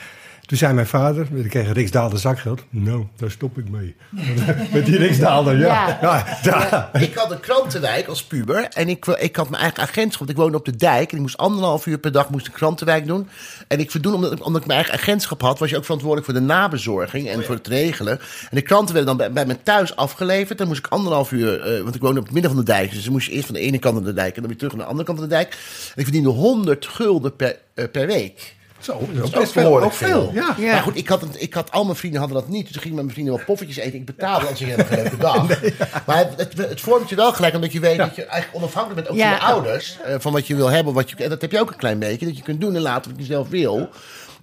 Toen 0.45 0.57
zei 0.57 0.73
mijn 0.73 0.87
vader, 0.87 1.27
ik 1.33 1.49
kreeg 1.49 1.67
een 1.67 1.73
Riksdaalder 1.73 2.19
zakgeld. 2.19 2.61
Nou, 2.69 3.05
daar 3.15 3.31
stop 3.31 3.57
ik 3.57 3.69
mee. 3.69 3.95
Met 4.73 4.85
die 4.85 4.97
Riksdaalder, 4.97 5.57
ja. 5.57 5.97
ja. 6.01 6.37
ja. 6.43 6.89
Ik 6.93 7.13
had 7.13 7.31
een 7.31 7.39
krantenwijk 7.39 8.07
als 8.07 8.23
puber. 8.23 8.63
En 8.63 8.89
ik, 8.89 9.05
ik 9.05 9.35
had 9.35 9.49
mijn 9.49 9.61
eigen 9.61 9.81
agentschap. 9.81 10.19
Want 10.19 10.29
ik 10.29 10.37
woonde 10.37 10.57
op 10.57 10.65
de 10.65 10.75
dijk. 10.75 11.09
En 11.09 11.15
ik 11.15 11.21
moest 11.21 11.37
anderhalf 11.37 11.85
uur 11.85 11.97
per 11.97 12.11
dag 12.11 12.29
moest 12.29 12.47
ik 12.47 12.53
krantenwijk 12.53 13.07
doen. 13.07 13.27
En 13.67 13.79
ik 13.79 13.91
verdoen, 13.91 14.13
omdat, 14.13 14.41
omdat 14.41 14.61
ik 14.61 14.67
mijn 14.67 14.79
eigen 14.79 14.99
agentschap 14.99 15.41
had... 15.41 15.59
was 15.59 15.69
je 15.69 15.77
ook 15.77 15.83
verantwoordelijk 15.83 16.31
voor 16.31 16.39
de 16.39 16.45
nabezorging 16.45 17.29
en 17.29 17.43
voor 17.43 17.55
het 17.55 17.67
regelen. 17.67 18.19
En 18.19 18.55
de 18.55 18.61
kranten 18.61 18.95
werden 18.95 19.17
dan 19.17 19.33
bij, 19.33 19.45
bij 19.45 19.55
me 19.55 19.63
thuis 19.63 19.95
afgeleverd. 19.95 20.57
Dan 20.57 20.67
moest 20.67 20.85
ik 20.85 20.87
anderhalf 20.87 21.31
uur... 21.31 21.61
eh, 21.61 21.81
want 21.81 21.95
ik 21.95 22.01
woonde 22.01 22.19
op 22.19 22.25
het 22.25 22.33
midden 22.33 22.51
van 22.51 22.59
de 22.59 22.71
dijk. 22.71 22.91
Dus 22.91 23.03
dan 23.03 23.13
moest 23.13 23.27
je 23.27 23.33
eerst 23.33 23.45
van 23.45 23.55
de 23.55 23.61
ene 23.61 23.79
kant 23.79 23.95
van 23.95 24.03
de 24.03 24.13
dijk... 24.13 24.35
en 24.35 24.41
dan 24.41 24.49
weer 24.49 24.57
terug 24.57 24.73
naar 24.73 24.81
de 24.81 24.89
andere 24.89 25.07
kant 25.07 25.19
van 25.19 25.27
de 25.29 25.35
dijk. 25.35 25.49
En 25.49 25.95
ik 25.95 26.03
verdiende 26.03 26.29
100 26.29 26.87
gulden 26.87 27.35
per, 27.35 27.57
eh, 27.73 27.85
per 27.91 28.07
week. 28.07 28.54
Zo, 28.85 28.99
dat 28.99 29.09
is 29.09 29.15
Dat 29.15 29.23
ook 29.23 29.25
is 29.25 29.31
best 29.39 29.51
veel. 29.51 29.81
Ook 29.81 29.93
veel, 29.93 30.31
ja. 30.33 30.55
Ja. 30.57 30.71
Maar 30.71 30.81
goed, 30.81 30.95
ik 30.97 31.07
had, 31.07 31.25
ik 31.37 31.53
had, 31.53 31.71
al 31.71 31.83
mijn 31.83 31.95
vrienden 31.95 32.19
hadden 32.19 32.39
dat 32.39 32.47
niet. 32.49 32.63
Dus 32.63 32.71
toen 32.71 32.81
ging 32.81 32.93
ik 32.93 32.95
met 32.95 33.03
mijn 33.03 33.13
vrienden 33.15 33.35
wel 33.35 33.45
poffertjes 33.45 33.77
eten. 33.77 33.99
Ik 33.99 34.05
betaalde 34.05 34.47
als 34.47 34.61
ik 34.61 34.67
helemaal 34.67 34.85
geen 34.85 35.01
leuke 35.01 35.17
dag. 35.17 35.47
Maar 36.05 36.17
het, 36.17 36.33
het, 36.37 36.57
het 36.69 36.81
vormt 36.81 37.09
je 37.09 37.15
wel 37.15 37.33
gelijk, 37.33 37.55
omdat 37.55 37.71
je 37.73 37.79
weet 37.79 37.97
dat 37.97 38.15
je 38.15 38.25
eigenlijk 38.25 38.63
onafhankelijk 38.63 38.95
bent, 39.07 39.09
ook 39.09 39.23
Ja. 39.23 39.37
van 39.37 39.47
je 39.47 39.53
ouders. 39.53 39.97
eh, 40.05 40.15
van 40.19 40.31
wat 40.31 40.47
je 40.47 40.55
wil 40.55 40.67
hebben. 40.69 40.93
Wat 40.93 41.09
je, 41.09 41.15
en 41.23 41.29
dat 41.29 41.41
heb 41.41 41.51
je 41.51 41.59
ook 41.59 41.69
een 41.71 41.77
klein 41.77 41.99
beetje. 41.99 42.25
Dat 42.25 42.37
je 42.37 42.43
kunt 42.43 42.61
doen 42.61 42.75
en 42.75 42.81
laten 42.81 43.11
wat 43.11 43.19
je 43.19 43.25
zelf 43.25 43.49
wil. 43.49 43.89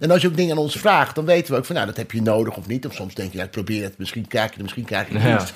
En 0.03 0.11
als 0.11 0.21
je 0.21 0.27
ook 0.27 0.35
dingen 0.35 0.51
aan 0.51 0.61
ons 0.61 0.75
vraagt, 0.75 1.15
dan 1.15 1.25
weten 1.25 1.53
we 1.53 1.59
ook 1.59 1.65
van, 1.65 1.75
nou, 1.75 1.87
dat 1.87 1.97
heb 1.97 2.11
je 2.11 2.21
nodig 2.21 2.57
of 2.57 2.67
niet. 2.67 2.85
Of 2.85 2.93
soms 2.93 3.13
denk 3.13 3.31
je, 3.31 3.37
ja, 3.37 3.43
ik 3.43 3.51
probeer 3.51 3.83
het, 3.83 3.97
misschien 3.97 4.27
krijg 4.27 4.45
je 4.45 4.51
het, 4.53 4.61
misschien 4.61 4.85
krijg 4.85 5.07
je 5.07 5.13
het 5.13 5.23
Ja. 5.23 5.37
niet. 5.37 5.53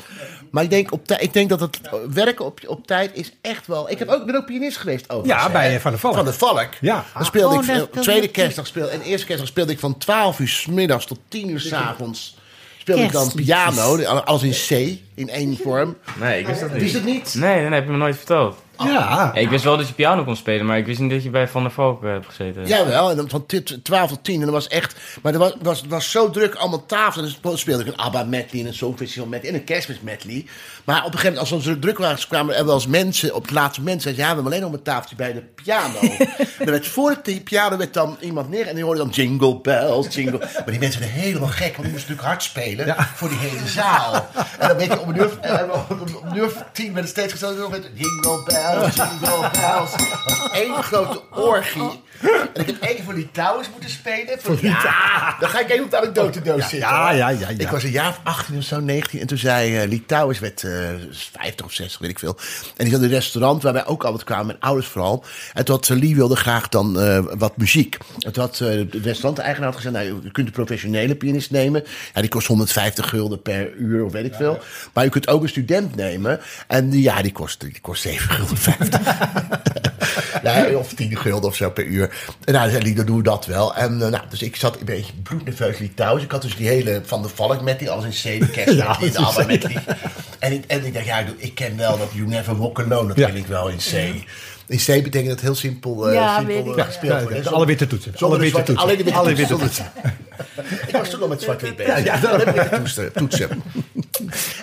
Maar 0.51 0.63
ik 0.63 0.69
denk, 0.69 0.91
op 0.91 1.12
ik 1.12 1.33
denk 1.33 1.49
dat 1.49 1.60
het 1.60 1.79
werken 2.13 2.45
op, 2.45 2.60
op 2.67 2.88
tijd 2.88 3.12
is 3.13 3.31
echt 3.41 3.67
wel... 3.67 3.89
Ik 3.89 3.99
heb 3.99 4.07
ook, 4.07 4.25
ben 4.25 4.36
ook 4.36 4.45
pianist 4.45 4.77
geweest 4.77 5.10
overigens. 5.10 5.43
Ja, 5.43 5.51
bij 5.51 5.71
hè. 5.71 5.79
Van 5.79 5.91
der 5.91 5.99
Valk. 5.99 6.15
Van 6.15 6.25
de 6.25 6.33
Valk. 6.33 6.69
Ja. 6.81 7.05
Dan 7.13 7.25
speelde 7.25 7.55
Oh, 7.55 7.65
ik, 7.65 8.01
tweede 8.01 8.27
kerstdag 8.27 8.67
speelde, 8.67 8.89
en 8.89 9.01
eerste 9.01 9.25
kerstdag 9.25 9.49
speelde 9.49 9.71
ik 9.71 9.79
van 9.79 9.97
12 9.97 10.39
uur 10.39 10.47
's 10.47 10.65
middags 10.65 11.05
tot 11.05 11.19
10 11.27 11.49
uur 11.49 11.60
's 11.60 11.71
avonds. 11.71 12.38
Speelde 12.77 13.03
ik 13.03 13.12
dan 13.12 13.31
piano, 13.36 14.03
alles 14.03 14.43
in 14.43 14.51
C, 14.51 14.99
in 15.15 15.29
één 15.29 15.57
vorm. 15.63 15.97
Nee, 16.19 16.39
ik 16.39 16.47
wist 16.47 16.60
dat 16.60 16.71
niet. 16.71 16.81
Wist 16.81 16.93
het 16.93 17.05
niet? 17.05 17.36
Nee, 17.36 17.62
nee, 17.62 17.71
heb 17.71 17.86
je 17.86 17.91
me 17.91 17.97
nooit 17.97 18.17
verteld. 18.17 18.57
Ja. 18.77 18.85
Ja, 18.93 19.33
ik 19.33 19.49
wist 19.49 19.63
wel 19.63 19.77
dat 19.77 19.87
je 19.87 19.93
piano 19.93 20.23
kon 20.23 20.35
spelen, 20.35 20.65
maar 20.65 20.77
ik 20.77 20.85
wist 20.85 20.99
niet 20.99 21.09
dat 21.11 21.23
je 21.23 21.29
bij 21.29 21.47
Van 21.47 21.61
der 21.63 21.71
Valk 21.71 22.03
eh, 22.03 22.09
hebt 22.09 22.25
gezeten. 22.25 22.65
Jawel, 22.67 23.09
en 23.09 23.15
dan 23.15 23.29
van 23.29 23.45
t- 23.45 23.77
12 23.83 24.09
tot 24.09 24.23
10. 24.23 24.35
En 24.35 24.41
dat 24.41 24.49
was 24.49 24.67
echt. 24.67 24.95
Maar 25.21 25.33
er 25.33 25.39
was, 25.39 25.53
was, 25.61 25.83
was 25.87 26.11
zo 26.11 26.29
druk, 26.29 26.55
allemaal 26.55 26.85
tafel. 26.85 27.23
En 27.23 27.33
dan 27.41 27.57
speelde 27.57 27.83
ik 27.83 27.89
een 27.89 27.97
ABBA 27.97 28.23
medley 28.23 28.61
en 28.61 28.67
een 28.67 28.73
Songfestival 28.73 29.27
medley 29.27 29.49
en 29.49 29.55
een 29.55 29.63
kerstmis 29.63 29.99
medley. 30.01 30.45
Maar 30.83 30.97
op 30.97 31.05
een 31.05 31.11
gegeven 31.11 31.33
moment, 31.33 31.51
als 31.53 31.65
we 31.65 31.71
zo 31.73 31.79
druk 31.79 31.97
waren, 31.97 32.27
kwamen 32.27 32.55
er 32.55 32.65
wel 32.65 32.73
eens 32.73 32.87
mensen, 32.87 33.35
op 33.35 33.41
het 33.41 33.51
laatste 33.51 33.79
moment, 33.79 34.01
zeiden 34.01 34.23
ze, 34.23 34.29
ja, 34.29 34.35
we 34.35 34.41
hebben 34.41 34.53
alleen 34.53 34.71
nog 34.71 34.79
een 34.79 34.85
tafeltje 34.85 35.15
bij 35.15 35.33
de 35.33 35.43
piano. 35.63 35.99
dan 36.57 36.65
werd 36.69 36.87
voor 36.87 37.15
de 37.23 37.41
piano 37.41 37.77
werd 37.77 37.93
dan 37.93 38.17
iemand 38.19 38.49
neer 38.49 38.67
en 38.67 38.75
die 38.75 38.83
hoorde 38.83 38.99
dan 38.99 39.09
jingle 39.09 39.59
bells, 39.61 40.15
jingle. 40.15 40.37
Maar 40.39 40.63
die 40.65 40.79
mensen 40.79 41.01
werden 41.01 41.19
helemaal 41.19 41.47
gek, 41.49 41.75
want 41.75 41.81
die 41.83 41.91
moesten 41.91 42.11
natuurlijk 42.15 42.27
hard 42.27 42.43
spelen 42.43 42.95
voor 43.15 43.29
die 43.29 43.37
hele 43.37 43.67
zaal. 43.67 44.27
En 44.59 44.67
dan 44.67 44.77
weet 44.77 44.87
je, 44.91 44.99
op 44.99 45.07
een 45.07 45.17
uur, 45.17 45.37
eh, 45.41 45.63
op 45.89 46.01
een 46.23 46.35
uur 46.37 46.51
tien 46.73 46.93
werd 46.93 46.99
het 46.99 47.09
steeds 47.09 47.31
gesteld 47.31 47.55
jingle 47.93 48.43
bells, 48.45 48.66
was 48.75 49.95
één 50.51 50.73
grote 50.73 51.21
orgie. 51.36 52.03
En 52.53 52.62
ik 52.62 52.65
heb 52.65 52.82
één 52.82 53.03
voor 53.03 53.13
die 53.13 53.32
Towers 53.32 53.69
moeten 53.71 53.89
spelen. 53.89 54.39
Voor 54.39 54.58
ja, 54.62 55.36
dan 55.39 55.49
ga 55.49 55.60
ik 55.60 55.69
even 55.69 55.84
op 55.84 55.91
de 55.91 55.97
anekdote-doos 55.97 56.62
zitten. 56.62 56.80
ja, 56.80 57.12
ja, 57.12 57.30
ja, 57.30 57.49
ja. 57.49 57.58
Ik 57.58 57.67
was 57.67 57.84
een 57.84 57.91
jaar 57.91 58.10
of 58.10 58.19
18 58.23 58.58
of 58.58 58.63
zo, 58.63 58.80
19. 58.80 59.19
En 59.19 59.27
toen 59.27 59.38
zei 59.38 59.86
uh, 59.86 60.39
werd 60.39 60.63
uh, 60.63 60.71
50 61.12 61.65
of 61.65 61.73
60, 61.73 61.99
weet 61.99 62.10
ik 62.10 62.19
veel. 62.19 62.38
En 62.77 62.84
die 62.84 62.93
zat 62.93 63.01
in 63.01 63.08
een 63.08 63.13
restaurant 63.13 63.63
waar 63.63 63.73
wij 63.73 63.86
ook 63.86 64.03
altijd 64.03 64.23
kwamen, 64.23 64.45
mijn 64.45 64.60
ouders 64.60 64.88
vooral. 64.88 65.23
En 65.53 65.65
toen 65.65 65.75
had 65.75 65.89
Lee 65.89 66.15
wilde 66.15 66.36
graag 66.36 66.69
dan 66.69 66.99
uh, 66.99 67.19
wat 67.38 67.58
muziek. 67.58 67.97
En 68.19 68.32
toen 68.32 68.43
had 68.43 68.56
de 68.58 68.88
restaurant-eigenaar 68.91 69.73
gezegd, 69.73 69.95
nou, 69.95 70.08
u 70.23 70.32
kunt 70.32 70.47
een 70.47 70.53
professionele 70.53 71.15
pianist 71.15 71.51
nemen. 71.51 71.84
Ja, 72.13 72.21
die 72.21 72.30
kost 72.30 72.47
150 72.47 73.10
gulden 73.10 73.41
per 73.41 73.73
uur 73.73 74.03
of 74.03 74.12
weet 74.12 74.25
ik 74.25 74.34
veel. 74.34 74.60
Maar 74.93 75.06
u 75.06 75.10
kunt 75.10 75.27
ook 75.27 75.43
een 75.43 75.49
student 75.49 75.95
nemen. 75.95 76.39
En 76.67 76.91
ja, 77.01 77.21
die 77.21 77.32
kost, 77.32 77.60
die 77.60 77.82
kost 77.82 78.01
7 78.01 78.30
gulden 78.30 78.58
50. 78.58 78.99
nee, 80.53 80.77
of 80.77 80.93
10 80.93 81.17
gulden 81.17 81.49
of 81.49 81.55
zo 81.55 81.69
per 81.69 81.83
uur. 81.83 82.15
En 82.43 82.53
nou, 82.53 82.69
zei 82.69 82.93
doen 82.93 83.17
we 83.17 83.23
dat 83.23 83.45
wel. 83.45 83.75
En 83.75 83.93
uh, 83.93 84.07
nou, 84.07 84.23
dus 84.29 84.41
ik 84.41 84.55
zat 84.55 84.79
een 84.79 84.86
beetje 84.86 85.13
bloednerveus 85.23 85.77
Lee 85.77 85.93
Towers. 85.93 86.23
Ik 86.23 86.31
had 86.31 86.41
dus 86.41 86.55
die 86.55 86.67
hele 86.67 87.01
Van 87.05 87.21
de 87.21 87.29
Valk 87.29 87.62
met 87.62 87.79
die, 87.79 87.89
alles 87.89 88.23
in 88.23 88.39
C, 88.39 88.55
ja, 88.65 88.88
met 88.89 88.99
die, 88.99 89.12
de 89.12 89.17
ABBA 89.19 89.45
met 89.45 89.62
die. 89.62 89.77
En 90.39 90.51
ik, 90.51 90.63
en 90.67 90.86
ik 90.86 90.93
dacht, 90.93 91.05
ja, 91.05 91.25
ik 91.38 91.55
ken 91.55 91.77
wel 91.77 91.97
dat 91.97 92.10
You 92.13 92.27
Never 92.27 92.58
Walk 92.58 92.79
Alone, 92.79 93.08
dat 93.08 93.17
ja. 93.17 93.27
ken 93.27 93.35
ik 93.35 93.48
wel 93.48 93.69
in 93.69 93.77
C. 93.77 94.25
In 94.67 94.77
C 94.77 95.04
betekent 95.04 95.31
het 95.31 95.41
heel 95.41 95.56
simpel, 95.56 96.08
uh, 96.08 96.13
ja, 96.13 96.37
simpel 96.37 96.77
uh, 96.77 96.85
gespeeld 96.85 97.21
worden. 97.21 97.43
Ja, 97.43 97.50
alle 97.50 97.65
witte 97.65 97.87
toetsen. 97.87 98.13
Alle 98.19 98.39
witte 98.39 98.63
toetsen. 98.63 98.77
Alleen 98.77 98.98
de 98.98 99.04
witte 99.04 99.19
alle 99.19 99.33
witte 99.35 99.58
toetsen. 99.58 99.91
ik 100.87 100.95
was 100.95 101.10
toen 101.10 101.21
al 101.21 101.27
met 101.27 101.41
zwart-wit 101.41 101.75
bezig. 101.75 102.04
Ja, 102.04 102.15
ja, 102.15 102.19
dan 102.19 102.37
witte 102.37 102.69
toetsen. 102.71 103.13
toetsen. 103.13 103.63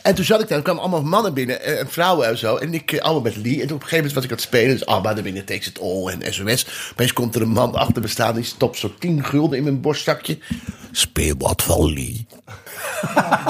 En 0.05 0.14
toen 0.14 0.24
zat 0.24 0.40
ik 0.40 0.48
daar, 0.48 0.59
er 0.59 0.64
kwamen 0.64 0.82
allemaal 0.82 1.02
mannen 1.02 1.34
binnen, 1.34 1.62
en 1.62 1.88
vrouwen 1.90 2.28
en 2.28 2.38
zo. 2.38 2.57
En 2.57 2.74
ik 2.74 2.98
allemaal 2.98 3.22
met 3.22 3.36
Lee. 3.36 3.55
En 3.55 3.62
op 3.62 3.70
een 3.70 3.70
gegeven 3.70 3.96
moment 3.96 4.14
was 4.14 4.24
ik 4.24 4.30
aan 4.30 4.36
het 4.36 4.46
spelen. 4.46 4.70
Dus 4.70 4.86
ABBA, 4.86 5.14
daar 5.14 5.22
binnen 5.22 5.44
Takes 5.44 5.66
It 5.66 5.80
All 5.80 6.07
en 6.07 6.34
SOS. 6.34 6.66
Opeens 6.92 7.12
komt 7.12 7.34
er 7.34 7.42
een 7.42 7.48
man 7.48 7.74
achter 7.74 8.02
me 8.02 8.09
staan. 8.09 8.34
Die 8.34 8.44
stopt 8.44 8.78
zo 8.78 8.94
10 8.98 9.24
gulden 9.24 9.59
in 9.59 9.64
mijn 9.64 9.80
borstzakje. 9.80 10.38
Speel 10.92 11.34
wat 11.38 11.62
van 11.62 11.92
Lee. 11.92 12.26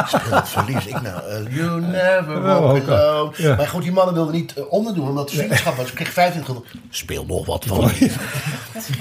Speelt 0.06 0.48
verliefd. 0.48 0.88
Ik 0.88 1.02
nou, 1.02 1.28
eh, 1.28 1.56
you 1.56 1.80
never 1.80 2.42
walk 2.42 2.88
alone. 2.88 3.32
ja. 3.36 3.56
Maar 3.56 3.68
goed, 3.68 3.82
die 3.82 3.92
mannen 3.92 4.14
wilden 4.14 4.34
niet 4.34 4.54
eh, 4.54 4.64
onderdoen, 4.68 5.08
omdat 5.08 5.30
het 5.30 5.38
vriendschap 5.38 5.76
was. 5.76 5.88
Ik 5.88 5.94
kreeg 5.94 6.12
25 6.12 6.54
gulden. 6.54 6.70
Speel 6.90 7.24
nog 7.26 7.46
wat 7.46 7.64
van. 7.64 7.78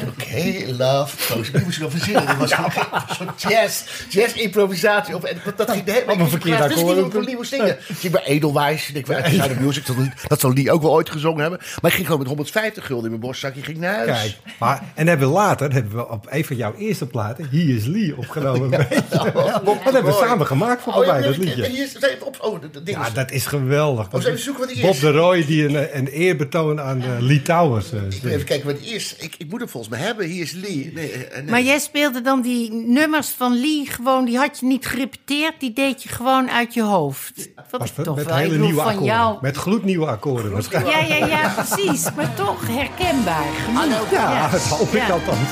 Oké, 0.07 0.73
love. 0.77 1.39
Ik 1.53 1.63
moest 1.63 1.81
verzinnen. 1.87 2.25
Dat 2.25 2.37
was 2.37 2.53
gewoon 2.53 2.71
een 3.07 3.15
soort 3.15 3.41
jazz, 3.41 3.83
jazz 4.09 4.35
improvisatie. 4.35 5.15
Op, 5.15 5.23
en 5.23 5.37
dat, 5.45 5.57
dat 5.57 5.71
ging 5.71 5.83
de 5.83 5.91
hele 5.91 6.05
Allemaal 6.05 6.27
verkeerde 6.27 6.67
Dus 6.67 6.83
niet 6.83 7.25
nieuwe 7.25 7.45
zingen. 7.45 7.77
Dus 7.87 8.03
ik 8.03 8.11
ben 8.11 8.23
Edelwijs. 8.23 8.91
Ik 8.91 9.05
ben 9.05 9.23
uit 9.23 9.49
de 9.49 9.55
music. 9.59 9.85
Dat, 9.85 9.95
dat 10.27 10.39
zal 10.39 10.53
die 10.53 10.71
ook 10.71 10.81
wel 10.81 10.91
ooit 10.91 11.09
gezongen 11.09 11.41
hebben. 11.41 11.59
Maar 11.59 11.91
ik 11.91 11.95
ging 11.95 12.05
gewoon 12.05 12.19
met 12.19 12.27
150 12.27 12.85
gulden 12.85 13.03
in 13.03 13.09
mijn 13.09 13.21
borstzakje. 13.21 13.63
ging 13.63 13.77
naar 13.77 13.95
huis. 13.95 14.21
Kijk, 14.21 14.35
maar, 14.59 14.83
en 14.93 15.07
hebben 15.07 15.27
we 15.27 15.33
later 15.33 15.73
hebben 15.73 15.95
we 15.95 16.09
op 16.09 16.27
een 16.29 16.45
van 16.45 16.55
jouw 16.55 16.73
eerste 16.77 17.07
platen, 17.07 17.47
He 17.51 17.57
is 17.57 17.85
Lee, 17.85 18.17
opgenomen. 18.17 18.69
Wel. 19.33 19.43
Dat 19.63 19.83
hebben 19.83 20.03
we 20.03 20.25
mooi. 20.27 20.42
Gemaakt 20.47 20.81
voor 20.81 20.93
Oh, 20.93 21.07
mij, 21.07 21.21
dat 21.21 21.37
liedje. 21.37 21.65
Hier 21.67 21.83
is 21.83 21.95
even 21.95 22.25
op. 22.27 22.37
Oh, 22.41 22.61
dat 22.61 22.73
ding 22.85 22.97
Ja, 22.97 23.07
is- 23.07 23.13
dat 23.13 23.31
is 23.31 23.45
geweldig. 23.45 24.03
Dat 24.07 24.13
eens 24.13 24.23
even 24.23 24.37
is 24.37 24.43
zoeken 24.43 24.63
wat 24.65 24.73
die 24.73 24.81
Bob 24.81 24.93
is. 24.93 24.99
de 24.99 25.11
Roy 25.11 25.45
die 25.45 25.67
een, 25.67 25.97
een 25.97 26.07
eerbetoon 26.07 26.81
aan 26.81 27.01
uh, 27.01 27.07
Lee 27.19 27.41
Towers 27.41 27.93
uh, 27.93 28.01
Ik 28.01 28.23
moet 28.23 28.31
even 28.31 28.45
kijken 28.45 28.65
wat 28.67 28.79
die 28.79 28.93
is. 28.93 29.15
Ik, 29.19 29.35
ik 29.37 29.49
moet 29.49 29.59
hem 29.59 29.69
volgens 29.69 29.93
mij 29.93 30.01
hebben. 30.01 30.25
Hier 30.25 30.41
is 30.43 30.51
Lee. 30.51 30.91
Nee, 30.93 31.11
eh, 31.11 31.41
nee. 31.41 31.49
Maar 31.51 31.61
jij 31.61 31.79
speelde 31.79 32.21
dan 32.21 32.41
die 32.41 32.71
nummers 32.73 33.27
van 33.29 33.59
Lee 33.59 33.85
gewoon, 33.89 34.25
die 34.25 34.37
had 34.37 34.59
je 34.59 34.65
niet 34.65 34.85
gerepeteerd, 34.85 35.53
die 35.59 35.73
deed 35.73 36.03
je 36.03 36.09
gewoon 36.09 36.49
uit 36.49 36.73
je 36.73 36.83
hoofd. 36.83 37.49
Wat 37.69 37.79
Was 37.79 37.93
met 37.95 38.05
toch 38.05 38.23
wel, 38.23 38.35
hele 38.35 38.57
nieuwe 38.57 38.73
van 38.73 38.85
akkoorden. 38.85 39.05
jou. 39.15 39.37
Met 39.41 39.57
gloednieuwe 39.57 40.05
akkoorden 40.05 40.51
waarschijnlijk. 40.51 40.95
Ja, 40.95 41.15
ja, 41.15 41.25
ja, 41.25 41.53
precies. 41.63 42.03
Maar 42.15 42.33
toch 42.35 42.67
herkenbaar. 42.67 43.47
Hallo. 43.79 43.97
Ja, 44.11 44.49
dat 44.49 44.61
hoop 44.61 44.87
ik 44.95 45.07
Ja. 45.07 45.09
althans. 45.09 45.49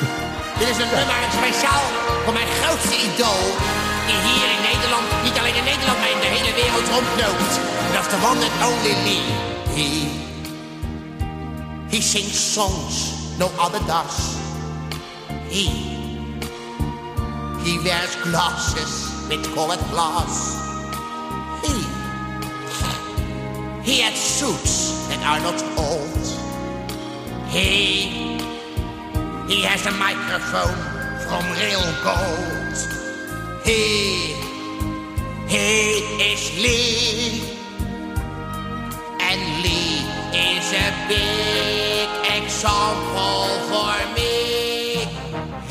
Dit 0.59 0.67
is 0.69 0.77
een 0.77 0.91
nummer 0.95 1.15
speciaal 1.41 1.81
voor 2.23 2.33
mijn 2.33 2.47
grootste 2.61 2.95
idool. 3.07 3.47
Die 4.07 4.19
hier 4.29 4.47
in 4.55 4.60
Niet 5.23 5.39
alleen 5.39 5.55
in 5.55 5.63
Nederland, 5.63 5.99
maar 5.99 6.11
in 6.11 6.19
de 6.19 6.25
hele 6.25 6.53
wereld 6.53 6.87
rondloopt. 6.89 7.59
Dat 7.93 8.05
is 8.05 8.09
de 8.09 8.17
one 8.29 8.41
and 8.47 8.55
only 8.67 8.95
Lee. 9.03 9.23
He, 9.75 10.09
he 11.89 12.01
sings 12.01 12.53
songs 12.53 13.13
no 13.37 13.51
other 13.57 13.81
does. 13.85 14.35
He, 15.47 15.65
he 17.63 17.79
wears 17.83 18.15
glasses 18.23 19.09
with 19.29 19.53
colored 19.53 19.89
glass. 19.91 20.55
He, 21.61 21.75
he 23.91 24.01
has 24.01 24.37
suits 24.37 24.91
that 25.07 25.21
are 25.23 25.39
not 25.39 25.63
old. 25.77 26.27
He, 27.47 28.21
He 29.51 29.63
has 29.63 29.85
a 29.85 29.91
microphone 29.91 30.79
from 31.27 31.43
real 31.59 31.83
gold. 32.07 32.77
He, 33.65 34.33
he 35.51 35.99
is 36.31 36.43
Lee. 36.63 37.41
And 39.19 39.41
Lee 39.63 40.03
is 40.33 40.67
a 40.73 40.89
big 41.11 42.09
example 42.37 43.47
for 43.69 43.95
me. 44.15 44.33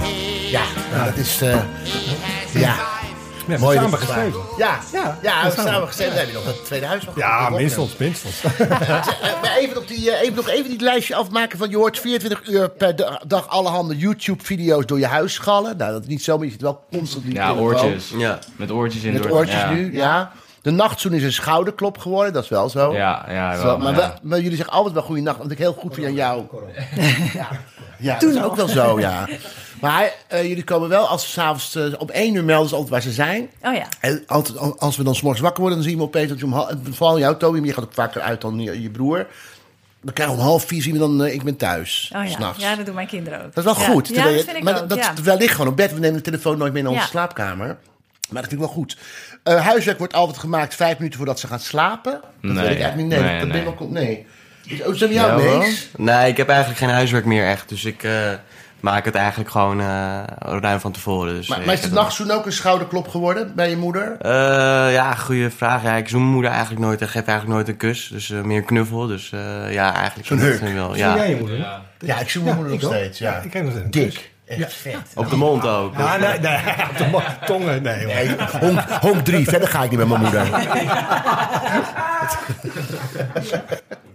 He, 0.01 0.51
Ja, 0.51 0.65
nou, 0.93 1.05
dat 1.05 1.17
is... 1.17 1.41
Eh, 1.41 1.55
has 1.55 2.63
Ja. 2.63 3.00
Ja, 3.47 3.59
mooi 3.59 3.77
samen 3.79 3.99
geschreven. 3.99 4.41
Ja, 4.59 4.79
ja, 4.93 5.01
Ja, 5.03 5.19
ja 5.23 5.45
we 5.49 5.51
samen. 5.55 5.73
samen 5.73 5.89
geschreven. 5.89 6.13
Dan 6.15 6.21
heb 6.25 6.29
je 6.29 6.35
nog 6.35 6.45
dat 6.45 6.65
tweede 6.65 6.87
huis 6.87 7.05
nog 7.05 7.17
Ja, 7.17 7.49
minstens, 7.51 7.97
minstens. 7.97 8.43
Maar 9.43 9.57
even, 9.59 9.77
op 9.77 9.89
die, 9.89 10.11
eh, 10.11 10.23
even 10.23 10.35
nog 10.35 10.49
even 10.49 10.71
die 10.71 10.81
lijstje 10.81 11.15
afmaken 11.15 11.59
van 11.59 11.71
je 11.71 11.77
hoort 11.77 11.99
24 11.99 12.49
uur 12.49 12.69
per 12.71 12.97
da- 12.97 13.23
dag 13.27 13.49
allerhande 13.49 13.97
YouTube-video's 13.97 14.87
door 14.87 14.99
je 14.99 15.07
huis 15.07 15.35
schallen. 15.35 15.77
Nou, 15.77 15.93
dat 15.93 16.03
is 16.03 16.09
niet 16.09 16.23
zo, 16.23 16.37
maar 16.37 16.45
je 16.47 16.53
zit 16.53 16.61
wel 16.61 16.85
constant 16.91 17.25
in 17.25 17.33
Ja, 17.33 17.53
oortjes. 17.55 18.13
Ja. 18.17 18.39
Met 18.57 18.71
oortjes 18.71 19.03
in 19.03 19.13
Met 19.13 19.23
door- 19.23 19.33
oortjes 19.33 19.61
ja. 19.61 19.71
nu, 19.71 19.95
ja. 19.97 20.33
De 20.63 20.71
nachtzoen 20.71 21.13
is 21.13 21.23
een 21.23 21.33
schouderklop 21.33 21.99
geworden, 21.99 22.33
dat 22.33 22.43
is 22.43 22.49
wel 22.49 22.69
zo. 22.69 22.93
Ja, 22.93 23.25
ja, 23.29 23.57
Zo, 23.57 23.63
wel. 23.65 23.79
maar, 23.79 23.93
ja. 23.93 23.97
wel- 23.99 24.15
maar 24.23 24.41
jullie 24.41 24.57
zeggen 24.57 24.75
altijd 24.75 24.95
wel 24.95 25.03
goede 25.03 25.21
nacht, 25.23 25.39
want 25.39 25.51
ik 25.51 25.59
heel 25.59 25.73
goed 25.73 25.95
vind 25.95 26.07
aan 26.07 26.15
jou. 26.15 26.45
Ja, 27.33 27.49
ja 27.99 28.19
dat 28.19 28.31
is 28.35 28.43
ook 28.43 28.57
wel 28.57 28.69
zo, 28.69 29.01
ja. 29.01 29.29
Maar 29.81 30.13
eh, 30.27 30.47
jullie 30.49 30.65
komen 30.65 30.89
wel 30.89 31.07
als 31.09 31.23
ze 31.25 31.29
s'avonds 31.29 31.77
uh, 31.77 31.95
om 31.99 32.09
één 32.11 32.35
uur 32.35 32.45
melden 32.45 32.69
ze 32.69 32.75
altijd 32.75 32.93
waar 32.93 33.03
ze 33.03 33.13
zijn. 33.13 33.51
Oh 33.63 33.75
ja. 33.75 33.87
En 34.01 34.23
altijd, 34.27 34.79
als 34.79 34.97
we 34.97 35.03
dan 35.05 35.15
s'morgens 35.15 35.43
wakker 35.43 35.61
worden, 35.61 35.79
dan 35.81 35.89
zien 35.89 35.99
we 35.99 36.05
opeens 36.05 36.29
dat 36.29 36.39
je 36.39 36.45
om 36.45 36.53
half... 36.53 36.73
Vooral 36.91 37.19
jou, 37.19 37.37
Toby, 37.37 37.59
maar 37.59 37.67
je 37.67 37.75
gaat 37.75 37.85
ook 37.85 37.95
vaker 37.95 38.21
uit 38.21 38.41
dan 38.41 38.61
je, 38.61 38.83
je 38.83 38.91
broer. 38.91 39.27
Dan 40.03 40.13
krijgen 40.13 40.37
we 40.37 40.43
om 40.43 40.47
half 40.49 40.65
vier 40.65 40.83
zien 40.83 40.93
we 40.93 40.99
dan, 40.99 41.25
eh, 41.25 41.35
ik 41.35 41.43
ben 41.43 41.57
thuis. 41.57 42.13
Oh 42.17 42.25
ja. 42.25 42.31
s'nachts. 42.31 42.63
ja, 42.63 42.77
dat 42.77 42.87
doen 42.87 42.95
mijn 42.95 43.07
kinderen 43.07 43.39
ook. 43.45 43.55
Dat 43.55 43.65
is 43.67 43.73
wel 43.75 43.81
Ja. 43.87 43.93
goed. 43.93 44.09
Ja, 44.09 44.25
dat 44.25 44.33
vind 44.45 44.57
ik 44.57 44.63
maar 44.63 44.83
ook, 44.83 44.89
dat, 44.89 44.99
ja. 44.99 45.35
Liggen 45.35 45.49
gewoon 45.57 45.71
op 45.71 45.77
bed. 45.77 45.93
We 45.95 45.99
nemen 46.01 46.17
de 46.17 46.23
telefoon 46.23 46.59
nooit 46.59 46.73
mee 46.73 46.83
naar 46.83 46.91
onze 46.93 47.05
Ja. 47.05 47.11
slaapkamer. 47.11 47.67
Maar 48.31 48.43
dat 48.43 48.51
vind 48.51 48.53
ik 48.63 48.67
wel 48.67 48.77
goed. 48.77 48.97
Eh, 49.43 49.67
huiswerk 49.67 49.99
wordt 49.99 50.13
altijd 50.15 50.39
gemaakt 50.39 50.75
vijf 50.75 50.97
minuten 50.97 51.19
voordat 51.19 51.41
ze 51.41 51.47
gaan 51.47 51.61
slapen. 51.61 52.13
Dat 52.13 52.23
Nee. 52.41 52.53
weet 52.55 52.75
ik 52.77 52.81
eigenlijk 52.81 52.97
niet. 52.97 53.09
Nee, 53.09 53.21
Nee, 53.31 53.39
dat 53.39 53.49
nee. 53.49 53.63
ben 53.65 53.73
ik 53.73 53.81
ook- 53.81 53.91
nee. 53.91 54.27
Is- 54.67 54.83
Oh, 54.83 54.95
zijn 54.95 55.11
we 55.11 55.17
jou 55.17 55.43
mee? 55.43 55.79
Nee, 55.97 56.29
ik 56.31 56.37
heb 56.37 56.49
eigenlijk 56.49 56.79
geen 56.79 56.89
huiswerk 56.91 57.25
meer 57.25 57.47
echt. 57.47 57.69
Dus 57.69 57.85
ik 57.85 58.03
eh, 58.03 58.13
maak 58.81 59.05
het 59.05 59.15
eigenlijk 59.15 59.51
gewoon 59.51 59.81
eh, 59.81 60.23
ruim 60.39 60.81
van 60.81 60.93
tevoren. 60.93 61.35
Dus, 61.35 61.49
Maar, 61.49 61.59
eh, 61.59 61.65
maar 61.67 61.75
is 61.75 61.81
heb- 61.81 61.91
nachtzoen 61.91 62.31
ook 62.31 62.47
een 62.47 62.53
schouderklop 62.53 63.09
geworden 63.09 63.55
bij 63.55 63.71
je 63.71 63.77
moeder? 63.77 64.17
Eh, 64.21 64.31
ja, 64.93 65.15
goede 65.15 65.51
vraag. 65.51 65.83
Ja, 65.83 65.95
ik 65.97 66.09
zoen 66.09 66.21
mijn 66.21 66.33
moeder 66.33 66.51
eigenlijk 66.51 66.81
nooit 66.83 67.01
en 67.01 67.09
geef 67.09 67.27
eigenlijk 67.27 67.49
nooit 67.57 67.69
een 67.69 67.77
kus. 67.77 68.09
Dus 68.13 68.29
meer 68.29 68.57
een 68.59 68.65
knuffel. 68.65 69.07
Dus 69.07 69.33
eh, 69.33 69.73
ja, 69.73 69.95
eigenlijk... 69.95 70.29
Zo'n 70.29 70.39
dat 70.39 70.47
hurk. 70.47 70.75
Wel, 70.75 70.97
ja. 70.97 71.17
jij 71.17 71.29
je 71.31 71.37
moeder? 71.37 71.59
Ja. 71.59 71.83
Ja, 71.99 72.19
ik 72.21 72.29
zoen 72.31 72.45
mijn 72.45 72.57
moeder 72.57 72.73
nog 72.73 72.83
steeds. 72.83 73.19
Ja. 73.19 73.31
Ja, 73.31 73.39
ik 73.39 73.63
nog 73.63 73.71
steeds 73.73 73.85
een 73.85 73.91
Dik. 73.91 74.31
Echt 74.59 74.73
vet. 74.73 74.97
Op 75.15 75.31
de 75.31 75.37
mond 75.37 75.67
ook. 75.67 75.97
Ja, 75.97 76.17
nee, 76.17 76.39
nee, 76.39 76.57
op 76.91 76.97
de 76.99 77.07
mo- 77.11 77.23
tongen, 77.47 77.83
nee. 77.83 78.05
hoor. 78.05 78.15
Nee, 78.15 78.37
honk, 78.61 78.81
honk 78.81 79.25
drie. 79.25 79.49
Verder 79.49 79.69
ga 79.69 79.83
ik 79.83 79.91
niet 79.91 79.99
met 79.99 80.09
mijn 80.09 80.21
moeder. 80.21 80.47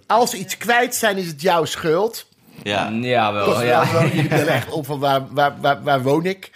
Als 0.08 0.30
ze 0.30 0.38
iets 0.38 0.58
kwijt 0.58 0.96
zijn, 0.96 1.18
is 1.18 1.28
het 1.28 1.42
jouw 1.42 1.66
schuld. 1.66 2.26
Ja. 2.64 2.90
Ja, 2.90 3.34
wel. 3.34 3.64
Ja. 3.64 3.86
bellen 4.30 4.48
echt 4.48 4.70
op 4.70 4.86
van 4.86 5.00
waar, 5.00 5.22
waar, 5.34 5.62
waar, 5.62 5.84
waar 5.84 6.02
woon 6.02 6.26
ik. 6.26 6.52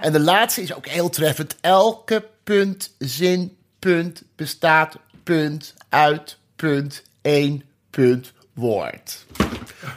En 0.00 0.12
de 0.12 0.20
laatste 0.20 0.62
is 0.62 0.74
ook 0.74 0.86
heel 0.86 1.08
treffend. 1.10 1.56
Elke 1.60 2.24
punt, 2.44 2.90
zin, 2.98 3.56
punt, 3.78 4.22
bestaat, 4.36 4.96
punt, 5.22 5.74
uit, 5.88 6.36
punt, 6.56 7.02
één, 7.22 7.62
punt, 7.90 8.32
woord. 8.54 9.26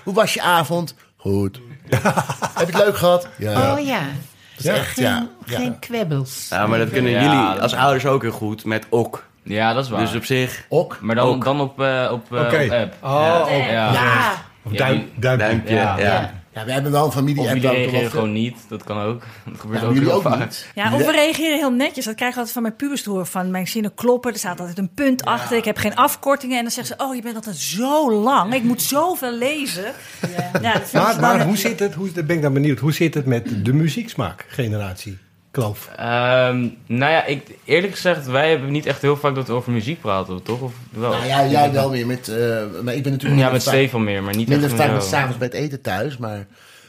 Hoe 0.04 0.14
was 0.14 0.34
je 0.34 0.42
avond? 0.42 0.94
Goed. 1.16 1.60
Heb 2.56 2.70
je 2.70 2.76
het 2.76 2.86
leuk 2.86 2.98
gehad? 2.98 3.28
Ja. 3.38 3.72
Oh 3.74 3.86
ja. 3.86 4.00
Dat 4.56 4.66
is 4.66 4.80
echt, 4.80 4.98
ja. 4.98 5.28
Geen, 5.46 5.58
geen 5.58 5.80
kwebbels. 5.80 6.48
Ja, 6.50 6.68
maar 6.68 6.80
dat 6.80 6.90
kunnen 6.90 7.12
Ja, 7.12 7.22
jullie 7.22 7.54
dat- 7.54 7.60
als 7.60 7.74
ouders 7.74 8.06
ook 8.06 8.22
heel 8.22 8.32
goed 8.32 8.66
met 8.66 8.86
ok. 8.90 9.24
ja, 9.44 9.74
dat 9.74 9.84
is 9.84 9.90
waar. 9.90 10.00
Dus 10.00 10.16
op 10.16 10.26
zich... 10.26 10.66
Ok. 10.70 10.98
maar 11.02 11.16
dan, 11.16 11.28
ook. 11.28 11.44
dan 11.44 11.62
op, 11.62 11.82
eh, 11.82 12.10
op, 12.12 12.34
eh, 12.34 12.40
Oké. 12.42 12.64
op 12.66 12.72
app. 12.72 12.94
Oh, 13.02 13.22
ja. 13.26 13.40
op- 13.42 13.50
Ja. 13.50 13.92
Ja. 13.94 14.32
Of 14.64 14.72
Ja, 14.72 14.78
duim, 14.78 15.10
duimpje. 15.16 15.46
Duimpje, 15.48 15.76
Ja. 15.76 15.98
ja. 15.98 16.04
Ja, 16.06 16.34
we 16.64 16.72
hebben 16.72 16.92
wel 16.92 17.06
een 17.06 17.12
familie. 17.12 17.42
Of 17.42 17.48
app 17.48 17.56
jullie 17.56 17.70
dan 17.72 17.82
toch 17.82 17.86
reageren 17.92 18.12
gewoon 18.12 18.32
niet. 18.32 18.56
Dat 18.70 18.84
kan 18.84 19.02
ook. 19.02 19.24
Dat 19.46 19.60
gebeurt 19.60 19.82
Ja, 19.82 19.88
ook 19.88 19.94
heel 19.96 20.12
ook 20.12 20.22
vaak. 20.22 20.40
niet. 20.40 20.68
Ja, 20.76 20.94
of 20.94 21.06
we 21.06 21.12
reageren 21.12 21.58
heel 21.58 21.72
netjes. 21.72 22.06
Dat 22.06 22.16
krijg 22.16 22.32
ik 22.32 22.38
altijd 22.38 22.54
van 22.54 22.64
mijn 22.64 22.76
pubers 22.76 23.04
te 23.04 23.10
horen. 23.10 23.28
Van 23.28 23.52
mijn 23.52 23.68
zinnen 23.68 23.94
kloppen. 23.94 24.32
Er 24.32 24.38
staat 24.38 24.60
altijd 24.60 24.78
een 24.78 24.94
punt 24.94 25.26
achter. 25.26 25.58
Ik 25.58 25.66
heb 25.66 25.78
geen 25.78 25.96
afkortingen. 25.96 26.58
En 26.58 26.64
dan 26.64 26.72
zeggen 26.72 26.96
ze: 26.98 27.04
Oh, 27.04 27.16
je 27.16 27.22
bent 27.22 27.36
altijd 27.36 27.56
zo 27.58 28.12
lang. 28.12 28.54
Ik 28.54 28.64
moet 28.64 28.82
zoveel 28.82 29.32
lezen. 29.34 29.94
Ja, 30.62 30.82
Maar, 31.20 31.46
hoe 31.46 31.58
zit 31.58 31.80
het, 31.80 31.94
hoe, 31.94 32.12
daar 32.12 32.26
ben 32.26 32.36
ik 32.36 32.42
dan 32.42 32.54
benieuwd, 32.54 32.80
hoe 32.80 32.94
zit 32.94 33.14
het 33.14 33.26
met 33.26 33.66
de 33.66 33.74
muzieksmaak-generatie? 33.74 35.18
Kloof. 35.56 35.90
Ehm, 35.98 36.68
nou 36.86 37.12
ja, 37.12 37.26
ik, 37.26 37.48
eerlijk 37.66 37.94
gezegd, 37.94 38.26
wij 38.26 38.50
hebben 38.50 38.72
niet 38.72 38.86
echt 38.86 39.02
heel 39.02 39.18
vaak 39.18 39.36
dat 39.36 39.48
we 39.48 39.54
over 39.54 39.72
muziek 39.72 40.02
praten, 40.02 40.44
toch? 40.44 40.62
Of 40.62 40.74
wel? 40.90 41.12
Nou 41.12 41.26
ja, 41.26 41.46
jij 41.48 41.72
wel 41.72 41.92
weer 41.92 42.08
met... 42.08 42.28
eh, 42.28 42.38
maar 42.84 42.94
ik 42.96 43.04
ben 43.04 43.12
natuurlijk 43.12 43.42
Ja, 43.42 43.50
met 43.52 43.62
Stefan 43.62 44.04
meer, 44.04 44.24
maar 44.24 44.36
niet 44.36 44.48
Minder 44.48 44.70
echt 44.70 44.78
vaak 44.80 44.92
met 44.92 45.04
s'avonds 45.04 45.38
bij 45.38 45.48
het 45.48 45.56
eten 45.56 45.82
thuis, 45.82 46.18
maar... 46.18 46.46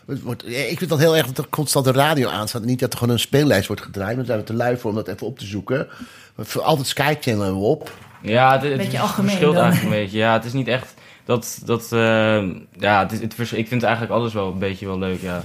het 0.07 0.23
wordt- 0.23 0.47
Ik 0.49 0.79
vind 0.79 0.91
dat 0.91 0.99
heel 0.99 1.17
erg 1.17 1.27
dat 1.27 1.39
er 1.39 1.51
constant 1.51 1.85
de 1.85 1.93
radio 1.93 2.29
aanstaat. 2.29 2.65
Niet 2.65 2.81
dat 2.81 2.93
er 2.93 2.99
gewoon 2.99 3.15
een 3.15 3.21
speellijst 3.21 3.67
wordt 3.67 3.83
gedraaid. 3.83 4.17
Maar 4.17 4.25
daar 4.25 4.27
zijn 4.27 4.39
we 4.39 4.45
te 4.45 4.55
lui 4.55 4.77
voor 4.77 4.91
om 4.91 4.97
dat 4.97 5.09
even 5.09 5.27
op 5.27 5.39
te 5.39 5.47
zoeken. 5.47 5.87
Voor 6.39 6.63
altijd 6.63 6.87
Sky 6.87 7.15
Channel 7.21 7.43
hebben 7.43 7.61
we 7.61 7.67
op. 7.67 7.93
Ja, 8.23 8.53
het, 8.53 8.63
het 8.63 8.77
Beetje 8.77 9.01
algemeen 9.01 9.29
verschilt 9.29 9.55
dan. 9.55 9.63
eigenlijk 9.65 9.95
een 9.95 10.01
beetje. 10.03 10.19
Ja, 10.19 10.33
het 10.33 10.45
is 10.45 10.53
niet 10.53 10.69
echt 10.69 10.95
dat... 11.25 11.59
dat 11.65 11.93
eh, 11.93 12.45
ja, 12.79 13.07
het 13.11 13.53
ik 13.53 13.69
vind 13.69 13.83
eigenlijk 13.83 14.13
alles 14.13 14.33
wel 14.33 14.47
een 14.53 14.59
beetje 14.59 14.87
wel 14.87 14.99
leuk, 14.99 15.21
ja. 15.21 15.43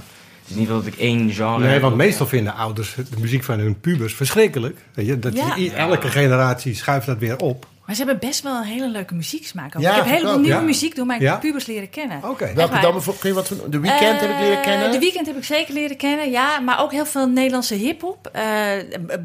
Het 0.52 0.60
is 0.60 0.66
niet 0.68 0.76
dat 0.84 0.86
ik 0.92 0.98
één 1.00 1.30
genre 1.30 1.66
Nee, 1.66 1.80
want 1.80 1.96
meestal 1.96 2.26
vinden 2.26 2.54
ouders 2.54 2.94
de 2.94 3.20
muziek 3.20 3.44
van 3.44 3.58
hun 3.58 3.80
pubers 3.80 4.14
verschrikkelijk. 4.14 4.78
Weet 4.94 5.06
je, 5.06 5.18
dat 5.18 5.36
Ja. 5.36 5.56
elke 5.74 6.08
generatie 6.08 6.74
schuift 6.74 7.06
dat 7.06 7.18
weer 7.18 7.38
op. 7.38 7.66
Maar 7.86 7.94
ze 7.96 8.02
hebben 8.04 8.28
best 8.28 8.42
wel 8.42 8.56
een 8.56 8.62
hele 8.64 8.88
leuke 8.88 9.14
muzieksmaak. 9.14 9.78
Ja, 9.78 9.96
ik 10.04 10.10
heb 10.10 10.22
ook, 10.24 10.34
nieuwe 10.40 10.48
ja. 10.48 10.60
muziek 10.60 10.96
door 10.96 11.06
mijn 11.06 11.20
Ja? 11.20 11.36
pubers 11.36 11.66
leren 11.66 11.90
kennen. 11.90 12.20
Oké. 12.24 12.52
Welke 12.54 12.72
dan 12.80 12.92
bijvoorbeeld? 12.92 13.18
Kun 13.18 13.28
je 13.28 13.34
wat 13.34 13.48
van... 13.48 13.56
De 13.70 13.78
Weekend 13.80 14.20
heb 14.20 14.30
ik 14.30 14.38
leren 14.38 14.56
Eh, 14.56 14.62
kennen. 14.62 14.90
De 14.92 14.98
Weekend 14.98 15.26
heb 15.26 15.36
ik 15.36 15.44
zeker 15.44 15.74
leren 15.74 15.96
kennen, 15.96 16.30
ja. 16.30 16.60
Maar 16.60 16.80
ook 16.82 16.92
heel 16.92 17.06
veel 17.06 17.26
Nederlandse 17.28 17.74
hiphop. 17.74 18.26
eh 18.32 18.42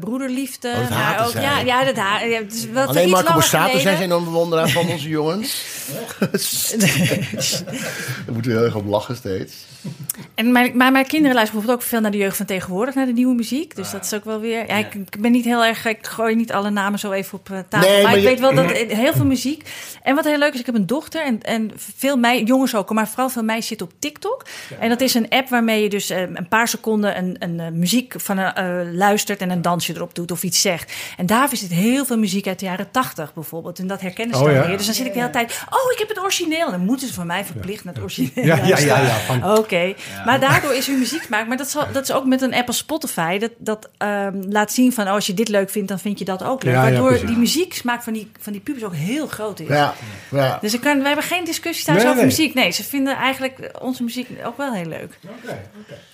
broederliefde. 0.00 0.68
Oh, 0.68 0.78
dat 0.80 0.88
maar 0.90 1.24
ook, 1.26 1.30
zij. 1.30 1.42
ja, 1.42 1.58
ja, 1.60 1.84
dat 1.84 1.96
ha 1.96 2.20
ja, 2.20 2.40
wel 2.72 2.86
Alleen 2.86 3.10
Marco 3.10 3.32
Borsato 3.32 3.78
zijn 3.78 4.02
enorm 4.02 4.24
bewonderaar 4.24 4.68
van 4.68 4.88
onze 4.88 5.08
jongens. 5.18 5.62
Daar 6.18 6.28
moeten 8.32 8.50
we 8.50 8.56
heel 8.56 8.64
erg 8.64 8.74
op 8.74 8.86
lachen 8.86 9.16
steeds. 9.16 9.52
En 10.34 10.52
mijn, 10.52 10.76
maar 10.76 10.92
mijn 10.92 11.06
kinderen 11.06 11.34
luisteren 11.34 11.60
bijvoorbeeld 11.60 11.82
ook 11.82 11.82
veel 11.90 12.00
naar 12.00 12.10
de 12.10 12.16
jeugd 12.18 12.36
van 12.36 12.46
tegenwoordig, 12.46 12.94
naar 12.94 13.06
de 13.06 13.12
nieuwe 13.12 13.34
muziek. 13.34 13.76
Dus 13.76 13.90
dat 13.90 14.04
is 14.04 14.14
ook 14.14 14.24
wel 14.24 14.40
weer. 14.40 14.66
Ja, 14.66 14.74
ik, 14.76 14.94
ik 14.94 15.20
ben 15.20 15.32
niet 15.32 15.44
heel 15.44 15.64
erg. 15.64 15.84
Ik 15.86 16.06
gooi 16.06 16.34
niet 16.34 16.52
alle 16.52 16.70
namen 16.70 16.98
zo 16.98 17.10
even 17.12 17.38
op 17.38 17.50
eh, 17.50 17.58
tafel. 17.68 17.88
Nee, 17.88 17.96
maar, 18.02 18.06
maar 18.10 18.16
ik 18.16 18.22
je- 18.22 18.28
weet 18.28 18.40
wel 18.40 18.52
dat 18.66 18.76
heel 18.76 19.12
veel 19.12 19.24
muziek. 19.24 19.68
En 20.02 20.14
wat 20.14 20.24
heel 20.24 20.38
leuk 20.38 20.54
is, 20.54 20.60
ik 20.60 20.66
heb 20.66 20.74
een 20.74 20.86
dochter 20.86 21.24
en, 21.24 21.42
en 21.42 21.70
veel 21.76 22.16
mij, 22.16 22.42
jongens 22.42 22.74
ook, 22.74 22.92
maar 22.92 23.08
vooral 23.08 23.28
veel 23.28 23.42
meisjes 23.42 23.66
zitten 23.66 23.86
op 23.86 23.92
TikTok. 23.98 24.44
En 24.80 24.88
dat 24.88 25.00
is 25.00 25.14
een 25.14 25.28
app 25.28 25.48
waarmee 25.48 25.82
je 25.82 25.88
dus 25.88 26.10
eh, 26.10 26.20
een 26.20 26.48
paar 26.48 26.68
seconden 26.68 27.18
een, 27.18 27.36
een 27.38 27.60
eh, 27.60 27.70
muziek 27.70 28.14
van 28.16 28.38
eh, 28.38 28.64
luistert 28.92 29.40
en 29.40 29.50
een 29.50 29.62
dansje 29.62 29.94
erop 29.94 30.14
doet 30.14 30.30
of 30.30 30.42
iets 30.42 30.60
zegt. 30.60 30.92
En 31.16 31.26
daar 31.26 31.48
zit 31.56 31.70
heel 31.70 32.04
veel 32.04 32.18
muziek 32.18 32.46
uit 32.46 32.58
de 32.58 32.64
jaren 32.66 32.90
tachtig 32.90 33.34
bijvoorbeeld. 33.34 33.78
En 33.78 33.86
dat 33.86 34.00
herkennen 34.00 34.36
ze 34.36 34.42
Oh, 34.42 34.48
dan 34.48 34.56
ja. 34.58 34.66
weer. 34.66 34.76
Dus 34.76 34.86
dan 34.86 34.94
zit 34.94 35.06
ik 35.06 35.12
de 35.12 35.18
hele 35.18 35.30
tijd. 35.30 35.62
Oh, 35.70 35.92
ik 35.92 35.98
heb 35.98 36.08
het 36.08 36.20
origineel. 36.20 36.70
Dan 36.70 36.80
moeten 36.80 37.08
ze 37.08 37.14
van 37.14 37.26
mij 37.26 37.44
verplicht 37.44 37.84
naar 37.84 37.94
het 37.94 38.02
origineel. 38.02 38.44
Ja, 38.44 38.56
ja, 38.56 38.78
ja, 38.78 39.00
ja, 39.00 39.18
van- 39.18 39.56
Oké, 39.58 39.94
maar 40.24 40.40
daardoor 40.40 40.74
is 40.74 40.86
hun 40.86 40.98
muzieksmaak. 40.98 41.46
Maar 41.48 41.56
dat 41.56 41.86
dat 41.92 42.02
is 42.02 42.12
ook 42.12 42.24
met 42.24 42.42
een 42.42 42.54
app 42.54 42.66
als 42.66 42.76
Spotify. 42.76 43.38
Dat, 43.38 43.50
dat 43.58 43.90
ehm, 43.98 44.42
laat 44.48 44.72
zien 44.72 44.92
van 44.92 45.06
oh, 45.06 45.12
als 45.12 45.26
je 45.26 45.34
dit 45.34 45.48
leuk 45.48 45.70
vindt, 45.70 45.88
dan 45.88 45.98
vind 45.98 46.18
je 46.18 46.24
dat 46.24 46.42
ook 46.42 46.62
leuk. 46.62 46.74
Waardoor 46.74 47.26
die 47.26 47.36
muzieksmaak 47.36 48.02
van 48.02 48.12
die, 48.12 48.30
van 48.38 48.52
die 48.52 48.62
pubers 48.62 48.84
ook 48.84 48.94
heel 48.94 49.26
groot 49.26 49.60
is. 49.60 49.68
Ja, 49.68 49.94
ja. 50.30 50.58
Dus 50.60 50.74
ik 50.74 50.80
kan, 50.80 50.96
wij 50.98 51.06
hebben 51.06 51.24
geen 51.24 51.44
discussies 51.44 51.84
thuis 51.84 51.96
Nee, 51.98 52.06
over 52.06 52.16
nee. 52.18 52.26
muziek. 52.26 52.54
Nee, 52.54 52.70
ze 52.70 52.84
vinden 52.84 53.16
eigenlijk 53.16 53.70
onze 53.80 54.02
muziek 54.02 54.28
ook 54.44 54.56
wel 54.56 54.72
heel 54.72 54.86
leuk. 54.86 55.18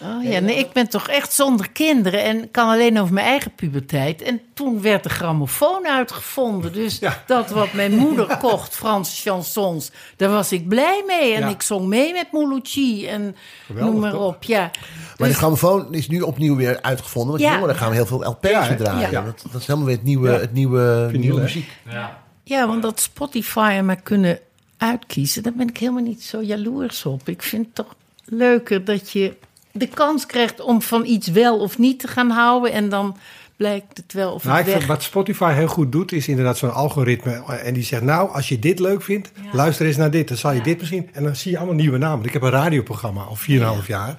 Oh 0.02 0.24
ja, 0.24 0.40
nee, 0.40 0.56
ik 0.56 0.72
ben 0.72 0.88
toch 0.88 1.08
echt 1.08 1.32
zonder 1.32 1.70
kinderen 1.70 2.22
en 2.22 2.50
kan 2.50 2.68
alleen 2.68 3.00
over 3.00 3.14
mijn 3.14 3.26
eigen 3.26 3.54
puberteit. 3.54 4.22
En 4.22 4.40
toen 4.54 4.82
werd 4.82 5.02
de 5.02 5.08
grammofoon 5.08 5.86
uitgevonden. 5.88 6.72
Dus 6.72 6.98
Ja. 7.04 7.22
dat 7.26 7.50
wat 7.50 7.72
mijn 7.72 7.94
moeder 7.96 8.36
kocht, 8.36 8.74
Franse 8.76 9.22
chansons, 9.30 9.90
daar 10.16 10.30
was 10.30 10.52
ik 10.52 10.68
blij 10.68 11.02
mee. 11.06 11.34
En 11.34 11.40
Ja. 11.40 11.48
ik 11.48 11.62
zong 11.62 11.86
mee 11.86 12.12
met 12.12 12.32
Moulouchi 12.32 13.06
en 13.08 13.36
Geweldig, 13.66 13.92
noem 13.92 14.00
maar 14.00 14.10
toch? 14.10 14.26
op. 14.26 14.42
Ja. 14.42 14.60
Maar 14.60 14.70
de 15.16 15.24
Dus- 15.24 15.36
grammofoon 15.36 15.94
is 15.94 16.08
nu 16.08 16.20
opnieuw 16.20 16.56
weer 16.56 16.82
uitgevonden. 16.82 17.30
Want 17.30 17.42
Ja. 17.44 17.52
jongeren 17.54 17.76
gaan 17.76 17.92
heel 17.92 18.06
veel 18.06 18.24
LP's 18.28 18.48
Ja, 18.50 18.74
draaien. 18.74 19.10
Ja. 19.10 19.20
Dat, 19.22 19.44
dat 19.52 19.60
is 19.60 19.66
helemaal 19.66 19.86
weer 19.88 19.96
het 19.96 20.04
nieuwe, 20.04 20.30
Ja. 20.30 20.38
het 20.38 20.52
nieuwe, 20.52 21.06
Vinyl, 21.10 21.20
nieuwe 21.20 21.40
muziek. 21.40 21.68
Ja. 21.90 22.13
Ja, 22.44 22.66
want 22.66 22.82
dat 22.82 23.00
Spotify 23.00 23.80
maar 23.84 24.02
kunnen 24.02 24.38
uitkiezen, 24.76 25.42
daar 25.42 25.52
ben 25.52 25.68
ik 25.68 25.78
helemaal 25.78 26.02
niet 26.02 26.22
zo 26.22 26.42
jaloers 26.42 27.06
op. 27.06 27.28
Ik 27.28 27.42
vind 27.42 27.66
het 27.66 27.74
toch 27.74 27.94
leuker 28.24 28.84
dat 28.84 29.10
je 29.10 29.36
de 29.72 29.88
kans 29.88 30.26
krijgt 30.26 30.60
om 30.60 30.82
van 30.82 31.04
iets 31.04 31.28
wel 31.28 31.58
of 31.58 31.78
niet 31.78 31.98
te 32.00 32.08
gaan 32.08 32.30
houden. 32.30 32.72
En 32.72 32.88
dan 32.88 33.16
blijkt 33.56 33.96
het 33.96 34.12
wel 34.12 34.32
of 34.32 34.44
Nou, 34.44 34.56
het 34.56 34.66
ik 34.66 34.72
vind, 34.72 34.86
weg... 34.86 34.94
wat 34.96 35.02
Spotify 35.04 35.52
heel 35.52 35.66
goed 35.66 35.92
doet, 35.92 36.12
is 36.12 36.28
inderdaad 36.28 36.58
zo'n 36.58 36.72
algoritme. 36.74 37.42
eh, 37.48 37.66
En 37.66 37.74
die 37.74 37.82
zegt, 37.84 38.02
nou, 38.02 38.30
als 38.30 38.48
je 38.48 38.58
dit 38.58 38.78
leuk 38.78 39.02
vindt, 39.02 39.32
luister 39.52 39.86
eens 39.86 39.96
naar 39.96 40.10
dit. 40.10 40.28
Dan 40.28 40.36
zal 40.36 40.52
je 40.52 40.60
dit 40.60 40.78
misschien... 40.78 41.08
En 41.12 41.22
dan 41.24 41.36
zie 41.36 41.50
je 41.50 41.56
allemaal 41.56 41.74
nieuwe 41.74 41.98
namen. 41.98 42.26
Ik 42.26 42.32
heb 42.32 42.42
een 42.42 42.50
radioprogramma 42.50 43.22
al 43.22 43.36
4,5 43.82 43.86
jaar. 43.86 44.16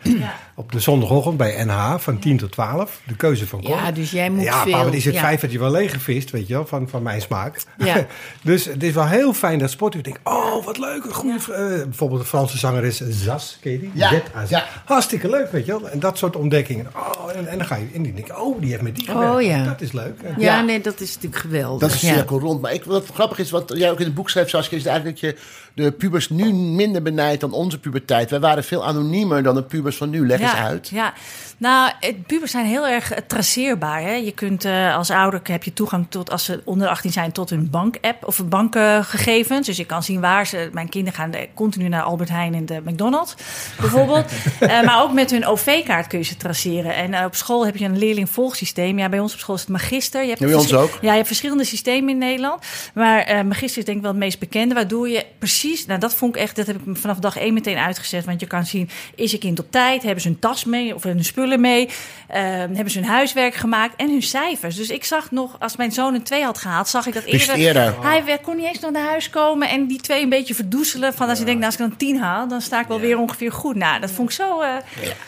Op 0.55 0.71
de 0.71 0.79
zondagochtend 0.79 1.37
bij 1.37 1.63
NH 1.65 1.95
van 1.97 2.19
10 2.19 2.37
tot 2.37 2.51
12. 2.51 3.01
De 3.07 3.15
keuze 3.15 3.47
van 3.47 3.63
Cor. 3.63 3.75
Ja, 3.75 3.91
dus 3.91 4.11
jij 4.11 4.29
moet 4.29 4.43
ja, 4.43 4.63
veel... 4.63 4.71
maar 4.71 4.93
is 4.93 5.05
het 5.05 5.13
ja. 5.13 5.19
feit 5.21 5.41
dat 5.41 5.51
je 5.51 5.59
wel 5.59 5.71
leeggevist, 5.71 6.31
weet 6.31 6.47
je 6.47 6.53
wel, 6.53 6.65
van, 6.65 6.89
van 6.89 7.03
mijn 7.03 7.21
smaak. 7.21 7.63
Ja. 7.77 8.05
dus 8.43 8.65
het 8.65 8.83
is 8.83 8.93
wel 8.93 9.07
heel 9.07 9.33
fijn 9.33 9.59
dat 9.59 9.69
Spotify 9.71 10.03
denkt, 10.03 10.19
oh, 10.23 10.65
wat 10.65 10.77
leuk, 10.77 11.03
een 11.05 11.13
goede... 11.13 11.53
eh, 11.53 11.83
bijvoorbeeld 11.83 12.21
de 12.21 12.27
Franse 12.27 12.57
zangeres 12.57 13.01
Zas, 13.09 13.57
ken 13.61 13.71
je 13.71 13.79
die? 13.79 13.91
Ja, 13.93 14.21
ja. 14.49 14.65
Hartstikke 14.85 15.29
leuk, 15.29 15.51
weet 15.51 15.65
je 15.65 15.71
wel. 15.71 15.89
En 15.89 15.99
dat 15.99 16.17
soort 16.17 16.35
ontdekkingen. 16.35 16.87
Oh, 16.95 17.35
en, 17.35 17.47
en 17.47 17.57
dan 17.57 17.67
ga 17.67 17.75
je 17.75 17.87
in 17.91 18.03
die 18.03 18.13
denk 18.13 18.39
oh, 18.39 18.61
die 18.61 18.69
heeft 18.69 18.81
met 18.81 18.95
die 18.95 19.09
Oh, 19.09 19.24
gewerkt. 19.29 19.63
ja. 19.63 19.63
Dat 19.71 19.81
is 19.81 19.91
leuk. 19.91 20.21
En- 20.21 20.35
Ja, 20.37 20.61
nee, 20.61 20.81
dat 20.81 20.99
is 20.99 21.13
natuurlijk 21.15 21.41
geweldig. 21.41 21.79
Dat 21.79 21.91
is 21.97 22.01
een 22.03 22.07
ja. 22.09 22.15
cirkel 22.15 22.39
rond. 22.39 22.61
Maar 22.61 22.73
ik, 22.73 22.83
wat 22.83 23.05
grappig 23.13 23.37
is, 23.39 23.51
wat 23.51 23.71
jij 23.75 23.91
ook 23.91 23.99
in 23.99 24.05
het 24.05 24.15
boek 24.15 24.29
schreef, 24.29 24.49
Saskia, 24.49 24.77
is 24.77 24.85
eigenlijk 24.85 25.21
dat 25.21 25.29
je 25.29 25.37
de 25.75 25.91
pubers 25.91 26.29
nu 26.29 26.53
minder 26.53 27.01
benijdt 27.01 27.41
dan 27.41 27.51
onze 27.53 27.79
puberteit. 27.79 28.29
Wij 28.29 28.39
waren 28.39 28.63
veel 28.63 28.85
anoniemer 28.85 29.43
dan 29.43 29.55
de 29.55 29.63
pubers 29.63 29.97
van 29.97 30.09
nu. 30.09 30.27
Leg 30.27 30.39
eens 30.41 30.53
uit. 30.53 30.89
Ja, 30.89 31.13
nou, 31.57 31.91
het, 31.99 32.27
pubers 32.27 32.51
zijn 32.51 32.65
heel 32.65 32.87
erg 32.87 33.11
eh, 33.11 33.17
traceerbaar. 33.27 34.01
Hè? 34.01 34.11
Je 34.13 34.31
kunt 34.31 34.65
eh, 34.65 34.95
als 34.95 35.09
ouder 35.09 35.39
heb 35.43 35.63
je 35.63 35.73
toegang 35.73 36.05
tot, 36.09 36.31
als 36.31 36.45
ze 36.45 36.61
onder 36.65 36.87
18 36.87 37.11
zijn, 37.11 37.31
tot 37.31 37.49
hun 37.49 37.69
bank-app 37.69 38.25
of 38.27 38.45
bankgegevens. 38.47 39.67
dus 39.67 39.77
je 39.77 39.85
kan 39.85 40.03
zien 40.03 40.19
waar 40.21 40.47
ze. 40.47 40.69
Mijn 40.73 40.89
kinderen 40.89 41.19
gaan 41.19 41.31
de- 41.31 41.47
continu 41.53 41.87
naar 41.87 42.01
Albert 42.01 42.29
Heijn 42.29 42.53
en 42.53 42.65
de 42.65 42.81
McDonald's, 42.85 43.35
bijvoorbeeld. 43.79 44.25
Eh, 44.59 44.81
maar 44.83 45.01
ook 45.03 45.13
met 45.13 45.31
hun 45.31 45.45
OV-kaart 45.45 46.07
kun 46.07 46.17
je 46.19 46.25
ze 46.25 46.37
traceren. 46.37 46.95
En 46.95 47.13
eh, 47.13 47.25
op 47.25 47.35
school 47.35 47.65
heb 47.65 47.77
je 47.77 47.85
een 47.85 47.97
leerlingvolgsysteem. 47.97 48.99
Ja, 48.99 49.09
bij 49.09 49.19
ons 49.19 49.33
op 49.33 49.39
school 49.39 49.55
is 49.55 49.61
het 49.61 49.69
Magister. 49.69 50.21
Je 50.21 50.27
hebt 50.27 50.39
Ja, 50.39 50.45
bij 50.45 50.55
ons 50.55 50.73
ook. 50.73 50.89
Ja, 51.01 51.09
je 51.09 51.15
hebt 51.15 51.27
verschillende 51.27 51.63
systemen 51.63 52.09
in 52.09 52.17
Nederland. 52.17 52.63
Maar 52.93 53.19
eh 53.19 53.43
Magister 53.43 53.77
is 53.79 53.85
denk 53.85 53.97
ik 53.97 54.03
wel 54.03 54.11
het 54.11 54.19
meest 54.19 54.39
bekende. 54.39 54.73
Waardoor 54.75 55.09
je 55.09 55.25
precies, 55.39 55.63
nou 55.87 55.99
dat 55.99 56.15
vond 56.15 56.35
ik 56.35 56.41
echt, 56.41 56.55
dat 56.55 56.67
heb 56.67 56.75
ik 56.75 56.97
vanaf 56.97 57.17
dag 57.17 57.37
één 57.37 57.53
meteen 57.53 57.77
uitgezet. 57.77 58.25
Want 58.25 58.39
je 58.39 58.45
kan 58.47 58.65
zien, 58.65 58.89
is 59.15 59.31
je 59.31 59.37
kind 59.37 59.59
op 59.59 59.71
tijd? 59.71 60.03
Hebben 60.03 60.21
ze 60.21 60.27
hun 60.27 60.39
tas 60.39 60.65
mee 60.65 60.95
of 60.95 61.03
hun 61.03 61.23
spullen 61.25 61.61
mee? 61.61 61.89
Eh, 62.27 62.41
hebben 62.43 62.89
ze 62.89 62.99
hun 62.99 63.07
huiswerk 63.07 63.53
gemaakt? 63.55 63.93
En 63.97 64.09
hun 64.09 64.21
cijfers. 64.23 64.75
Dus 64.75 64.89
ik 64.89 65.03
zag 65.05 65.31
nog, 65.31 65.55
als 65.59 65.75
mijn 65.75 65.91
zoon 65.91 66.13
een 66.13 66.23
twee 66.23 66.43
had 66.43 66.57
gehaald, 66.57 66.87
zag 66.87 67.05
ik 67.07 67.13
dat 67.13 67.23
eerder. 67.23 67.55
eerder. 67.55 67.95
Hij 68.01 68.39
kon 68.41 68.55
niet 68.55 68.65
eens 68.65 68.79
nog 68.79 68.91
naar 68.91 69.07
huis 69.09 69.29
komen 69.29 69.69
en 69.69 69.87
die 69.87 70.01
twee 70.01 70.23
een 70.23 70.29
beetje 70.29 70.55
verdoezelen. 70.55 71.13
Van 71.13 71.29
als 71.29 71.39
je 71.39 71.45
denkt, 71.45 71.59
nou, 71.61 71.71
als 71.73 71.81
ik 71.81 71.89
dan 71.89 71.97
tien 71.97 72.19
haal, 72.19 72.47
dan 72.47 72.61
sta 72.61 72.81
ik 72.81 72.87
wel 72.87 72.99
weer 72.99 73.17
ongeveer 73.19 73.51
goed. 73.51 73.75
Nou, 73.75 73.99
dat 73.99 74.11
vond 74.11 74.29
ik 74.29 74.35
zo. 74.35 74.61
eh, 74.61 74.69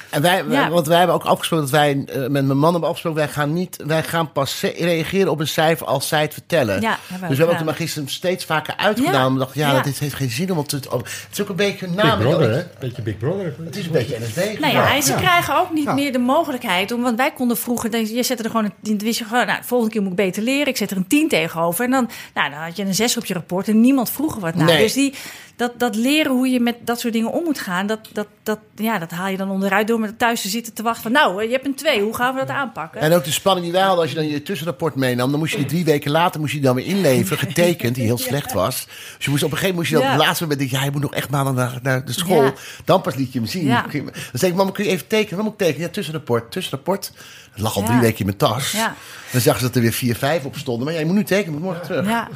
En 0.10 0.22
wij, 0.22 0.46
wij- 0.46 0.58
Ja. 0.60 0.70
want 0.70 0.88
wij 0.88 0.98
hebben 0.98 1.16
ook 1.16 1.24
afgesproken 1.26 1.66
dat 1.66 1.80
wij 1.80 2.04
eh, 2.06 2.20
met 2.20 2.32
mijn 2.46 2.58
man 2.58 2.72
hebben 2.72 2.90
afgesproken, 2.90 3.20
wij 3.20 3.30
gaan 3.30 3.54
niet, 3.54 3.78
wij 3.86 4.04
gaan 4.04 4.32
pas 4.32 4.62
reageren 4.62 5.32
op 5.32 5.40
een 5.40 5.48
cijfer 5.48 5.88
als 5.88 6.08
zij 6.08 6.22
het 6.22 6.34
vertellen. 6.34 6.82
Ja, 6.82 6.98
dus 7.10 7.20
we 7.20 7.26
hebben 7.36 7.50
ook 7.50 7.58
de 7.58 7.64
magister 7.64 8.04
steeds 8.10 8.46
vaker 8.46 8.76
uitgedaan. 8.78 9.28
Ja. 9.28 9.34
We 9.34 9.40
dachten, 9.40 9.62
ja, 9.62 9.68
Ja. 9.74 9.82
dat 9.82 9.98
heeft 9.98 10.14
geen 10.14 10.27
zin 10.30 10.52
om 10.52 10.58
het 10.58 10.70
te. 10.70 10.76
het 10.76 11.04
is 11.32 11.42
ook 11.42 11.50
een 11.50 11.56
beetje 11.56 11.86
een 11.86 11.96
Big 11.96 12.04
naam. 12.04 12.20
Brother, 12.20 12.52
hè? 12.52 12.64
Beetje 12.80 13.02
Big 13.02 13.18
Brother. 13.18 13.56
Het 13.64 13.76
is 13.76 13.86
een 13.86 13.92
beetje 13.92 14.18
NSB. 14.20 14.60
Nou 14.60 14.74
ja, 14.74 14.96
en 14.96 15.04
ze 15.04 15.12
Ja. 15.12 15.18
krijgen 15.18 15.58
ook 15.58 15.74
niet 15.74 15.84
Ja. 15.84 15.94
meer 15.94 16.12
de 16.12 16.20
mogelijkheid 16.20 16.92
om. 16.92 17.02
Want 17.02 17.18
wij 17.18 17.32
konden 17.32 17.58
vroeger. 17.58 17.98
Je 18.16 18.24
zette 18.24 18.44
er 18.44 18.50
gewoon. 18.50 18.72
een- 18.84 18.98
wist 18.98 19.20
je 19.20 19.26
gewoon. 19.26 19.46
Nou, 19.46 19.62
de 19.62 19.68
volgende 19.68 19.94
keer 19.94 20.02
moet 20.02 20.12
ik 20.12 20.18
beter 20.18 20.44
leren. 20.44 20.68
Ik 20.68 20.78
zet 20.78 20.92
er 20.92 20.98
een 20.98 21.08
10 21.08 21.28
tegenover. 21.30 21.86
En 21.86 21.92
dan, 21.92 22.10
nou, 22.34 22.50
dan 22.50 22.60
had 22.60 22.76
je 22.78 22.84
een 22.84 22.96
6 22.96 23.18
op 23.18 23.26
je 23.26 23.34
rapport. 23.34 23.68
En 23.68 23.82
niemand 23.82 24.10
vroeg 24.10 24.36
er 24.36 24.42
wat 24.42 24.56
naar. 24.56 24.66
Nee. 24.66 24.78
Dus 24.78 24.94
die, 24.94 25.14
dat, 25.58 25.80
dat 25.80 25.96
leren 25.96 26.32
hoe 26.32 26.48
je 26.48 26.60
met 26.60 26.76
dat 26.82 27.00
soort 27.00 27.14
dingen 27.14 27.32
om 27.32 27.44
moet 27.44 27.60
gaan. 27.60 27.88
Dat, 27.88 28.00
dat, 28.14 28.28
dat, 28.44 28.60
ja, 28.76 29.00
dat 29.00 29.12
haal 29.12 29.28
je 29.28 29.38
dan 29.38 29.50
onderuit 29.50 29.88
door 29.88 30.00
met 30.00 30.20
thuis 30.20 30.42
te 30.42 30.50
zitten 30.50 30.74
te 30.74 30.84
wachten. 30.84 31.04
Van, 31.04 31.12
nou, 31.12 31.44
je 31.44 31.52
hebt 31.52 31.66
een 31.66 31.76
2. 31.76 32.02
Hoe 32.02 32.16
gaan 32.16 32.34
we 32.34 32.40
dat 32.40 32.50
aanpakken? 32.50 33.02
En 33.02 33.14
ook 33.14 33.24
de 33.24 33.32
spanning 33.32 33.66
die 33.66 33.74
wij 33.76 33.84
hadden 33.84 34.02
als 34.02 34.10
je 34.10 34.16
dan 34.16 34.28
je 34.28 34.42
tussenrapport 34.44 34.96
meenam. 34.96 35.32
Dan 35.32 35.40
moest 35.40 35.52
je 35.52 35.58
die 35.58 35.68
drie 35.68 35.86
weken 35.86 36.12
later 36.12 36.40
moest 36.40 36.54
je 36.54 36.60
dan 36.60 36.76
weer 36.76 36.86
inleveren, 36.86 37.38
getekend, 37.38 37.96
die 37.96 38.04
heel 38.04 38.18
slecht 38.18 38.54
was. 38.54 38.86
Dus 39.16 39.26
je 39.26 39.30
moest 39.32 39.44
op 39.44 39.52
een 39.52 39.58
gegeven 39.58 39.76
moment 39.76 39.76
moest 39.76 39.90
je 39.90 39.94
dan 39.96 40.04
Ja. 40.04 40.12
op 40.12 40.18
het 40.18 40.26
laatste 40.26 40.44
moment 40.44 40.60
denken, 40.60 40.78
ja, 40.80 40.86
je 40.86 40.92
moet 40.92 41.02
nog 41.02 41.14
echt 41.14 41.30
maanden 41.30 41.54
naar, 41.56 41.80
naar 41.82 42.06
de 42.06 42.14
school. 42.14 42.44
Ja. 42.44 42.54
Dan 42.86 43.02
pas 43.02 43.16
liet 43.16 43.34
je 43.34 43.40
hem 43.40 43.48
zien. 43.48 43.66
Ja. 43.66 43.86
Dan 43.92 44.12
zei 44.34 44.52
ik, 44.52 44.58
mama, 44.58 44.72
kun 44.72 44.84
je 44.84 44.90
even 44.90 45.08
tekenen? 45.08 45.36
Wat 45.36 45.44
moet 45.44 45.54
ik 45.54 45.60
tekenen? 45.68 45.88
Ja, 45.88 45.94
tussenrapport, 45.94 46.52
tussenrapport. 46.52 47.12
Dat 47.58 47.66
lag 47.66 47.76
al 47.76 47.84
drie 47.84 48.00
weken 48.00 48.20
in 48.20 48.26
mijn 48.26 48.38
tas. 48.38 48.72
Ja. 48.72 48.96
Dan 49.32 49.42
zag 49.42 49.58
ze 49.58 49.64
dat 49.64 49.76
er 49.76 49.82
weer 49.82 49.92
vier, 49.92 50.16
vijf 50.16 50.46
op 50.46 50.56
stonden. 50.58 50.86
Maar 50.86 50.94
ja, 50.94 51.00
je 51.00 51.06
moet 51.06 51.16
nu 51.16 51.24
tekenen, 51.24 51.54
moet 51.54 51.62
morgen 51.62 51.84
terug. 51.84 52.08
Ja. 52.08 52.28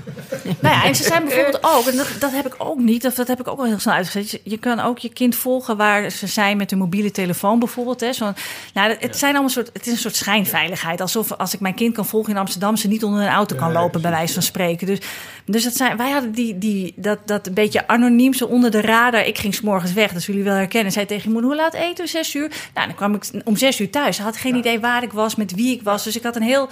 nou 0.60 0.76
ja, 0.76 0.84
en 0.84 0.96
ze 0.96 1.04
zijn 1.04 1.24
bijvoorbeeld 1.24 1.64
ook, 1.64 1.88
en 1.88 1.98
dat, 1.98 2.08
dat 2.20 2.32
heb 2.32 2.46
ik 2.46 2.56
ook 2.58 2.80
niet, 2.80 3.06
of 3.06 3.14
dat 3.14 3.28
heb 3.28 3.40
ik 3.40 3.48
ook 3.48 3.60
al 3.60 3.66
heel 3.66 3.80
snel 3.80 3.94
uitgezet. 3.94 4.42
Je, 4.44 4.58
kan 4.58 4.80
ook 4.80 5.00
je 5.00 5.10
kind 5.10 5.36
volgen 5.36 5.78
waar 5.78 6.10
ze 6.10 6.28
zijn 6.28 6.58
met 6.58 6.70
hun 6.70 6.80
mobiele 6.80 7.12
telefoon 7.12 7.60
bijvoorbeeld. 7.60 8.00
Hè. 8.00 8.14
Zo, 8.14 8.34
nou, 8.74 8.96
het, 9.00 9.18
zijn 9.18 9.32
allemaal 9.32 9.50
soort, 9.50 9.70
het 9.74 9.86
is 9.86 9.92
een 9.92 9.98
soort 9.98 10.16
schijnveiligheid. 10.16 11.02
Alsof 11.02 11.32
als 11.32 11.54
ik 11.54 11.60
mijn 11.60 11.74
kind 11.74 11.96
kan 11.96 12.06
volgen 12.06 12.34
in 12.34 12.40
Amsterdam, 12.40 12.76
ze 12.76 12.88
niet 12.88 13.04
onder 13.04 13.22
een 13.22 13.28
auto 13.28 13.56
kan 13.56 13.72
lopen, 13.72 14.02
bij 14.02 14.12
wijze 14.12 14.34
van 14.34 14.44
spreken. 14.44 14.88
Dus, 14.88 15.00
dus 15.46 15.64
dat 15.64 15.76
zijn, 15.76 15.98
wij 15.98 16.12
hadden 16.12 16.32
die, 16.32 16.58
die, 16.58 16.94
dat, 16.96 17.20
dat 17.26 17.48
een 17.48 17.54
beetje 17.54 17.88
anoniem, 17.88 18.34
zo 18.34 18.46
onder 18.46 18.72
de 18.72 18.82
radar. 18.82 19.26
Ik 19.26 19.38
ging 19.38 19.56
's 19.56 19.62
morgens 19.62 19.94
weg, 19.94 20.12
dat 20.12 20.22
zullen 20.22 20.40
jullie 20.40 20.54
wel 20.54 20.62
herkennen. 20.62 20.92
Zei 20.92 21.06
tegen 21.06 21.24
je 21.24 21.30
moeder, 21.30 21.50
hoe 21.50 21.60
laat 21.60 21.74
eten? 21.74 22.08
Zes 22.08 22.36
uur. 22.36 22.52
Nou, 22.74 22.88
dan 22.88 22.96
kwam 22.96 23.14
ik 23.14 23.24
om 23.44 23.58
zes 23.58 23.80
uur 23.80 23.90
thuis. 23.90 24.16
Ze 24.16 24.22
had 24.22 24.38
geen 24.38 24.56
idee 24.56 24.80
waar 24.80 25.04
ik 25.04 25.11
was, 25.12 25.36
met 25.36 25.55
wie 25.55 25.76
ik 25.76 25.82
was. 25.82 26.03
Dus 26.03 26.16
ik 26.16 26.24
had 26.24 26.36
een 26.36 26.41
heel 26.41 26.70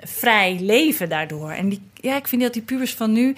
vrij 0.00 0.58
leven 0.60 1.08
daardoor. 1.08 1.50
En 1.50 1.68
die, 1.68 1.80
ja, 1.94 2.16
ik 2.16 2.28
vind 2.28 2.42
dat 2.42 2.52
die 2.52 2.62
pubers 2.62 2.94
van 2.94 3.12
nu, 3.12 3.34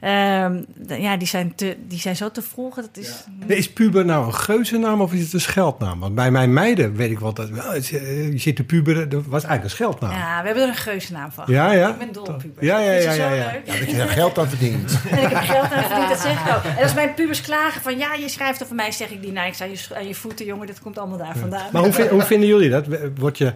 ehm, 0.00 0.62
ja, 0.86 1.16
die 1.16 1.28
zijn, 1.28 1.54
te, 1.54 1.76
die 1.88 1.98
zijn 1.98 2.16
zo 2.16 2.30
te 2.30 2.42
vroeg. 2.42 2.74
Dat 2.74 2.96
is, 2.96 3.24
Is 3.46 3.72
puber 3.72 4.04
nou 4.04 4.26
een 4.26 4.34
geuzennaam 4.34 5.00
of 5.00 5.12
is 5.12 5.20
het 5.20 5.32
een 5.32 5.40
scheldnaam? 5.40 6.00
Want 6.00 6.14
bij 6.14 6.30
mijn 6.30 6.52
meiden 6.52 6.94
weet 6.94 7.10
ik 7.10 7.18
wel 7.18 7.32
dat 7.32 7.48
eh, 7.50 8.32
je 8.32 8.38
zit 8.38 8.56
te 8.56 8.64
puberen, 8.64 9.08
dat 9.08 9.24
was 9.26 9.44
eigenlijk 9.44 9.64
een 9.64 9.70
scheldnaam. 9.70 10.10
ja, 10.10 10.40
we 10.40 10.46
hebben 10.46 10.62
er 10.62 10.68
een 10.68 10.74
geuzennaam 10.74 11.32
van. 11.32 11.44
Ja, 11.46 11.72
ja. 11.72 11.88
Ik 11.88 11.98
ben 11.98 12.12
dol 12.12 12.24
op 12.24 12.38
pubers. 12.38 12.66
Ja, 12.66 12.78
ja, 12.78 12.92
ja, 12.92 13.12
ja, 13.12 13.32
ja. 13.32 13.50
leuk? 13.52 13.66
Dat 13.66 13.90
je 13.90 13.96
daar 13.96 14.08
geld 14.08 14.38
aan 14.38 14.48
verdient. 14.48 14.98
En 15.10 15.22
ik 15.22 15.28
heb 15.28 15.42
geld 15.42 15.72
aan 15.72 15.84
verdiend, 15.84 16.08
dat 16.08 16.20
zeg 16.20 16.46
ik 16.46 16.56
ook. 16.56 16.62
En 16.76 16.82
als 16.82 16.94
mijn 16.94 17.14
pubers 17.14 17.40
klagen 17.40 17.80
van, 17.82 17.98
ja, 17.98 18.14
je 18.14 18.28
schrijft 18.28 18.62
over 18.62 18.74
mij, 18.74 18.92
zeg 18.92 19.10
ik 19.10 19.22
die, 19.22 19.32
nou, 19.32 19.46
ik 19.46 19.54
sta 19.54 19.64
je, 19.64 19.78
aan 19.94 20.06
je 20.06 20.14
voeten, 20.14 20.46
jongen, 20.46 20.66
dit 20.66 20.80
komt 20.80 20.98
allemaal 20.98 21.18
daar 21.18 21.36
vandaan. 21.36 21.66
Maar 21.72 21.82
hoe, 21.82 22.08
hoe 22.08 22.22
vinden 22.22 22.48
jullie 22.48 22.70
dat? 22.70 22.86
Word 23.16 23.38
je 23.38 23.52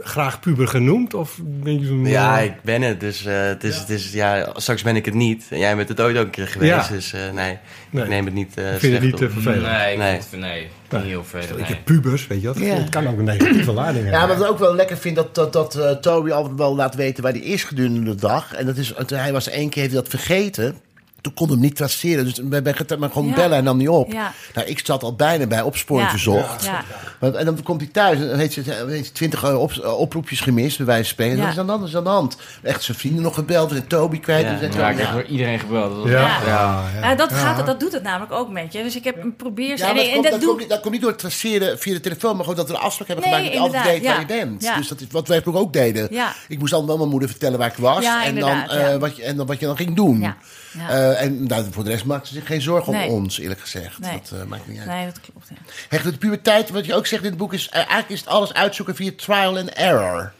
graag 0.00 0.40
puber 0.40 0.68
genoemd? 0.68 1.14
Of 1.14 1.38
ben 1.44 1.80
je 1.80 1.86
zo'n... 1.86 2.06
Ja, 2.06 2.38
eh, 2.38 2.44
ik 2.44 2.52
ben 2.62 2.82
het. 2.82 3.00
Dus 3.00 3.24
eh, 3.24 3.42
het 3.42 3.64
is, 3.64 3.76
het 3.78 3.90
is, 3.90 4.12
ja, 4.12 4.52
straks 4.56 4.82
ben 4.82 4.96
ik 4.96 5.04
het 5.04 5.14
niet. 5.14 5.44
En 5.50 5.58
jij 5.58 5.76
bent 5.76 5.88
het 5.88 6.00
ooit 6.00 6.16
ook 6.16 6.24
een 6.24 6.30
keer 6.30 6.48
geweest. 6.48 6.70
Ja. 6.88 6.88
Dus 6.94 7.12
eh, 7.12 7.20
nee, 7.34 7.58
Nee. 7.90 8.02
ik 8.04 8.08
neem 8.08 8.24
het 8.24 8.34
niet 8.34 8.52
eh 8.56 8.72
ik 8.74 8.78
vind 8.80 8.92
het 8.92 9.02
slecht 9.02 9.02
niet 9.02 9.12
op. 9.12 9.18
te 9.18 9.30
vervelend. 9.30 9.62
Nee, 9.62 9.92
ik 9.92 9.98
Nee. 9.98 10.10
vind 10.10 10.30
het- 10.30 10.40
nee, 10.40 10.68
niet 10.90 11.02
heel 11.02 11.24
vervelend. 11.24 11.50
Ik 11.60 11.66
nee. 11.66 11.74
heb 11.76 11.84
pubers, 11.84 12.26
weet 12.26 12.40
je 12.40 12.46
wat? 12.46 12.58
Ja. 12.58 12.64
Het 12.74 12.88
kan 12.88 13.06
ook 13.08 13.18
een 13.18 13.24
negatieve 13.24 13.72
lading 13.82 14.10
Ja, 14.10 14.18
hebben. 14.18 14.36
wat 14.38 14.46
ik 14.46 14.52
ook 14.52 14.58
wel 14.58 14.74
lekker 14.74 14.96
vind, 14.96 15.16
dat, 15.16 15.34
dat, 15.34 15.52
dat 15.52 15.74
eh, 15.74 15.90
Toby 15.90 16.30
altijd 16.30 16.56
wel 16.58 16.74
laat 16.74 16.94
weten 16.94 17.22
waar 17.22 17.32
hij 17.32 17.40
is 17.40 17.64
gedurende 17.64 18.02
de 18.02 18.14
dag. 18.14 18.54
En 18.54 18.66
dat 18.66 18.76
is, 18.76 18.92
hij 19.06 19.32
was 19.32 19.48
één 19.48 19.68
keer 19.68 19.82
heeft 19.82 19.94
hij 19.94 20.02
dat 20.02 20.10
vergeten. 20.10 20.76
Toen 21.20 21.34
kon 21.34 21.50
hem 21.50 21.60
niet 21.60 21.76
traceren. 21.76 22.24
Dus 22.24 22.34
we 22.36 22.54
hebben 22.54 22.98
maar 22.98 23.10
gewoon 23.10 23.28
Ja. 23.28 23.34
bellen 23.34 23.56
en 23.58 23.64
nam 23.64 23.76
niet 23.76 23.88
op. 23.88 24.12
Ja. 24.12 24.32
Nou, 24.54 24.66
ik 24.66 24.80
zat 24.86 25.02
al 25.02 25.14
bijna 25.14 25.46
bij 25.46 25.62
opsporing 25.62 26.06
Ja. 26.06 26.10
verzocht. 26.12 26.64
Ja. 26.64 26.84
Want, 27.20 27.34
en 27.34 27.44
dan 27.44 27.62
komt 27.62 27.80
hij 27.80 27.90
thuis 27.92 28.18
en 28.20 28.28
dan 28.28 28.38
heeft 28.38 28.54
hij 28.54 29.02
twintig 29.12 29.42
eh, 29.42 29.60
op, 29.60 29.72
eh, 29.72 29.98
oproepjes 29.98 30.40
gemist, 30.40 30.76
bij 30.76 30.86
wijze 30.86 31.02
van 31.02 31.12
spreken. 31.12 31.36
Ja. 31.36 31.42
Wat 31.42 31.52
is 31.52 31.58
aan 31.58 31.64
de 31.66 31.70
hand? 31.70 31.80
Wat 31.82 31.90
is 31.90 31.96
aan 31.96 32.04
de 32.04 32.10
hand? 32.10 32.36
Echt 32.62 32.82
zijn 32.82 32.96
vrienden 32.98 33.22
nog 33.22 33.34
gebeld 33.34 33.72
en 33.72 33.86
Toby 33.86 34.20
kwijt. 34.20 34.42
Ja. 34.42 34.68
Ja, 34.78 34.90
ik 34.90 34.98
heb 34.98 35.12
door 35.12 35.24
iedereen 35.24 35.58
gebeld. 35.58 35.96
Dat 35.96 36.12
Ja. 36.12 36.20
Ja. 36.20 36.84
Ja. 36.94 37.00
Nou, 37.00 37.16
dat, 37.16 37.32
gaat, 37.32 37.66
dat 37.66 37.80
doet 37.80 37.92
het 37.92 38.02
namelijk 38.02 38.32
ook 38.32 38.50
met 38.50 38.72
je. 38.72 38.82
Dus 38.82 38.96
ik 38.96 39.04
heb 39.04 39.22
een 39.22 39.36
probeer... 39.36 39.80
En, 39.80 39.96
dat, 39.96 40.04
en 40.04 40.12
komt, 40.12 40.22
dat 40.22 40.32
dat, 40.32 40.40
doe 40.40 40.48
komt 40.48 40.60
niet, 40.60 40.68
dat 40.68 40.80
komt 40.80 40.92
niet 40.92 41.02
door 41.02 41.10
het 41.10 41.18
traceren 41.20 41.78
via 41.78 41.92
de 41.94 42.00
telefoon, 42.00 42.34
maar 42.36 42.44
gewoon 42.44 42.56
dat 42.58 42.68
we 42.68 42.74
een 42.74 42.80
afspraak 42.80 43.08
hebben 43.08 43.30
Nee, 43.30 43.34
gemaakt 43.34 43.54
dat 43.54 43.62
je 43.62 43.78
altijd 43.78 44.00
weet 44.00 44.10
waar 44.10 44.20
je 44.20 44.46
bent. 44.46 44.62
Ja. 44.62 44.76
Dus 44.76 44.88
dat 44.88 45.00
is 45.00 45.06
wat 45.10 45.28
wij 45.28 45.42
ook 45.44 45.72
deden. 45.72 46.08
Ja. 46.10 46.32
Ik 46.48 46.58
moest 46.58 46.72
dan 46.72 46.86
wel 46.86 46.96
mijn 46.96 47.08
moeder 47.08 47.28
vertellen 47.28 47.58
waar 47.58 47.68
ik 47.68 47.76
was 47.76 48.02
Ja, 48.02 48.24
en, 48.24 48.34
dan, 48.34 48.70
eh, 48.70 48.96
wat 48.96 49.16
je, 49.16 49.22
en 49.22 49.36
dan 49.36 49.46
wat 49.46 49.60
je 49.60 49.66
dan 49.66 49.76
ging 49.76 49.96
doen. 49.96 50.34
Ja. 50.72 50.88
Eh, 50.88 51.22
en 51.22 51.46
nou, 51.46 51.66
voor 51.70 51.84
de 51.84 51.90
rest 51.90 52.04
maakte 52.04 52.28
ze 52.28 52.34
zich 52.34 52.46
geen 52.46 52.60
zorgen 52.60 52.92
Nee. 52.92 53.08
om 53.08 53.14
ons, 53.14 53.38
eerlijk 53.38 53.60
gezegd. 53.60 53.98
Nee. 53.98 54.20
Dat 54.22 54.40
eh, 54.40 54.46
maakt 54.46 54.66
niet 54.68 54.78
uit. 54.78 54.86
Nee, 54.88 55.04
dat 55.04 55.20
klopt. 55.20 55.46
Ja. 55.48 55.56
Hecht, 55.88 56.04
de 56.04 56.12
puberteit, 56.18 56.70
wat 56.70 56.86
je 56.86 56.94
ook 56.94 57.06
zegt 57.06 57.22
in 57.22 57.28
het 57.28 57.38
boek, 57.38 57.52
is 57.52 57.68
eigenlijk 57.68 58.08
is 58.08 58.20
het 58.20 58.28
alles 58.28 58.52
uitzoeken 58.54 58.94
via 58.94 59.10
trial 59.16 59.58
and 59.58 59.68
error. 59.68 60.32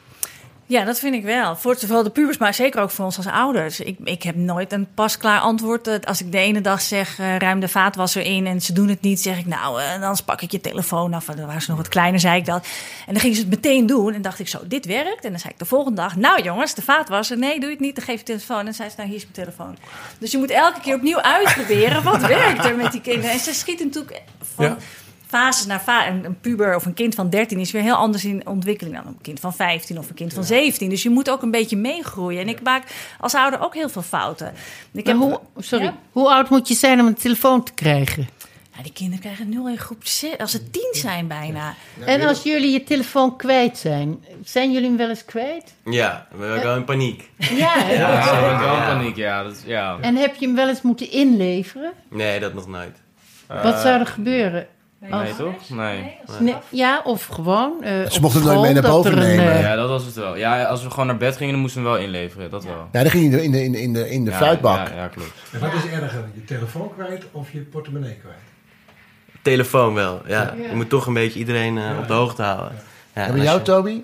Ja, 0.68 0.84
dat 0.84 0.98
vind 0.98 1.14
ik 1.14 1.22
wel. 1.22 1.56
Voor 1.56 1.76
zowel 1.76 2.02
de 2.02 2.10
pubers, 2.10 2.38
maar 2.38 2.54
zeker 2.54 2.80
ook 2.80 2.90
voor 2.90 3.04
ons 3.04 3.16
als 3.16 3.26
ouders. 3.26 3.80
Ik, 3.80 3.98
ik 4.04 4.22
heb 4.22 4.34
nooit 4.34 4.72
een 4.72 4.88
pasklaar 4.94 5.40
antwoord. 5.40 5.86
Eh, 5.86 5.94
Als 6.04 6.20
ik 6.20 6.32
de 6.32 6.38
ene 6.38 6.60
dag 6.60 6.80
zeg, 6.80 7.18
eh, 7.18 7.36
ruim 7.36 7.60
de 7.60 7.68
vaatwasser 7.68 8.22
in 8.22 8.46
en 8.46 8.60
ze 8.60 8.72
doen 8.72 8.88
het 8.88 9.00
niet, 9.00 9.20
zeg 9.20 9.38
ik 9.38 9.46
nou, 9.46 9.82
eh, 9.82 10.00
dan 10.00 10.16
pak 10.24 10.42
ik 10.42 10.50
je 10.50 10.60
telefoon 10.60 11.14
af. 11.14 11.28
En 11.28 11.36
dan 11.36 11.46
waren 11.46 11.62
ze 11.62 11.68
nog 11.70 11.78
wat 11.78 11.88
kleiner, 11.88 12.20
zei 12.20 12.38
ik 12.38 12.46
dat. 12.46 12.66
En 13.06 13.12
dan 13.12 13.20
gingen 13.20 13.36
ze 13.36 13.42
het 13.42 13.50
meteen 13.50 13.86
doen 13.86 14.14
en 14.14 14.22
dacht 14.22 14.38
ik 14.38 14.48
zo, 14.48 14.58
dit 14.64 14.86
werkt. 14.86 15.24
En 15.24 15.30
dan 15.30 15.40
zei 15.40 15.52
ik 15.52 15.58
de 15.58 15.64
volgende 15.64 16.00
dag, 16.00 16.16
nou 16.16 16.42
jongens, 16.42 16.74
de 16.74 16.82
vaatwasser, 16.82 17.38
nee, 17.38 17.54
doe 17.54 17.68
je 17.68 17.74
het 17.74 17.84
niet, 17.84 17.94
dan 17.96 18.04
geef 18.04 18.18
je 18.18 18.24
telefoon. 18.24 18.58
En 18.58 18.64
dan 18.64 18.74
zei 18.74 18.88
ze, 18.88 18.94
nou, 18.96 19.08
hier 19.08 19.18
is 19.18 19.26
mijn 19.32 19.34
telefoon. 19.46 19.76
Dus 20.18 20.30
je 20.30 20.38
moet 20.38 20.50
elke 20.50 20.80
keer 20.80 20.94
opnieuw 20.94 21.20
uitproberen, 21.20 22.02
wat 22.02 22.20
werkt 22.36 22.64
er 22.64 22.76
met 22.76 22.92
die 22.92 23.00
kinderen. 23.00 23.30
En 23.30 23.38
ze 23.38 23.54
schieten 23.54 23.86
natuurlijk 23.86 24.22
van... 24.54 24.64
Ja. 24.64 24.76
Fases 25.28 25.66
naar 25.66 26.08
een, 26.08 26.24
een 26.24 26.40
puber 26.40 26.74
of 26.74 26.86
een 26.86 26.94
kind 26.94 27.14
van 27.14 27.30
13 27.30 27.58
is 27.58 27.70
weer 27.70 27.82
heel 27.82 27.94
anders 27.94 28.24
in 28.24 28.46
ontwikkeling 28.46 28.96
dan 28.96 29.06
een 29.06 29.18
kind 29.22 29.40
van 29.40 29.54
15 29.54 29.98
of 29.98 30.08
een 30.08 30.14
kind 30.14 30.32
van 30.34 30.44
17. 30.44 30.88
Dus 30.88 31.02
je 31.02 31.10
moet 31.10 31.30
ook 31.30 31.42
een 31.42 31.50
beetje 31.50 31.76
meegroeien. 31.76 32.40
En 32.40 32.48
ik 32.48 32.62
maak 32.62 32.82
als 33.20 33.34
ouder 33.34 33.60
ook 33.60 33.74
heel 33.74 33.88
veel 33.88 34.02
fouten. 34.02 34.54
Ik 34.92 35.04
Maar 35.04 35.14
hoe, 35.14 35.40
sorry, 35.58 35.84
Ja. 35.84 35.94
hoe 36.12 36.30
oud 36.30 36.50
moet 36.50 36.68
je 36.68 36.74
zijn 36.74 37.00
om 37.00 37.06
een 37.06 37.14
telefoon 37.14 37.62
te 37.64 37.72
krijgen? 37.72 38.28
Ja, 38.76 38.82
die 38.82 38.92
kinderen 38.92 39.20
krijgen 39.20 39.48
nu 39.48 39.58
al 39.58 39.68
in 39.68 39.78
groep 39.78 40.06
6, 40.06 40.38
als 40.38 40.50
ze 40.50 40.70
10 40.70 40.88
zijn 40.92 41.26
bijna. 41.26 41.74
En 42.04 42.22
als 42.22 42.42
jullie 42.42 42.72
je 42.72 42.84
telefoon 42.84 43.36
kwijt 43.36 43.78
zijn, 43.78 44.24
zijn 44.44 44.72
jullie 44.72 44.88
hem 44.88 44.96
wel 44.96 45.08
eens 45.08 45.24
kwijt? 45.24 45.74
Ja, 45.84 46.26
we 46.30 46.36
waren 46.46 46.62
wel 46.62 46.76
in 46.76 46.84
paniek. 46.84 47.30
Ja? 47.38 47.74
Ja, 47.88 48.40
ben 48.40 48.58
wel 48.58 48.76
in 48.76 48.84
paniek. 48.84 49.16
Ja, 49.16 49.42
dat, 49.42 49.62
ja. 49.66 49.98
En 50.00 50.16
heb 50.16 50.34
je 50.36 50.46
hem 50.46 50.54
wel 50.54 50.68
eens 50.68 50.82
moeten 50.82 51.10
inleveren? 51.10 51.92
Nee, 52.10 52.40
dat 52.40 52.54
nog 52.54 52.66
nooit. 52.66 52.96
Wat 53.46 53.80
zou 53.80 54.00
er 54.00 54.06
gebeuren? 54.06 54.66
Nee, 55.00 55.34
toch? 55.36 55.68
Nee. 55.68 56.16
Nee, 56.40 56.54
ja, 56.68 57.00
of 57.04 57.26
gewoon. 57.26 57.82
eh, 57.82 58.10
Ze 58.10 58.20
mochten 58.20 58.40
het 58.40 58.48
nooit 58.50 58.60
mee 58.62 58.72
naar 58.72 58.82
dat 58.82 58.90
boven 58.90 59.12
een, 59.12 59.18
nemen. 59.18 59.52
eh, 59.54 59.60
Ja, 59.60 59.74
dat 59.76 59.88
was 59.88 60.04
het 60.04 60.14
wel. 60.14 60.36
Ja, 60.36 60.64
als 60.64 60.82
we 60.82 60.90
gewoon 60.90 61.06
naar 61.06 61.16
bed 61.16 61.36
gingen, 61.36 61.52
dan 61.52 61.60
moesten 61.60 61.82
we 61.82 61.88
hem 61.88 61.96
wel 61.98 62.06
inleveren. 62.06 62.50
Dat 62.50 62.64
wel. 62.64 62.88
Ja, 62.92 63.02
dan 63.02 63.10
ging 63.10 63.32
je 63.32 63.42
in 63.42 63.50
de, 63.50 63.62
in 63.64 63.72
de, 63.72 63.80
in 63.82 63.92
de, 63.92 64.10
in 64.10 64.24
de 64.24 64.30
Ja, 64.30 64.36
fruitbak. 64.36 64.88
Ja, 64.88 64.94
ja, 64.94 65.06
klopt. 65.08 65.32
En 65.52 65.60
wat 65.60 65.72
is 65.72 65.90
erger, 65.90 66.24
je 66.34 66.44
telefoon 66.44 66.90
kwijt 66.94 67.24
of 67.32 67.52
je 67.52 67.58
portemonnee 67.60 68.14
kwijt? 68.14 68.36
Telefoon 69.42 69.94
wel, 69.94 70.20
ja. 70.26 70.54
Je 70.68 70.74
moet 70.74 70.88
toch 70.88 71.06
een 71.06 71.14
beetje 71.14 71.38
iedereen 71.38 71.78
eh, 71.78 71.98
op 72.00 72.06
de 72.06 72.12
hoogte 72.12 72.42
houden. 72.42 72.72
Ja, 73.14 73.22
En 73.22 73.28
en 73.28 73.34
bij 73.34 73.42
jou, 73.42 73.58
je- 73.58 73.64
Toby? 73.64 74.02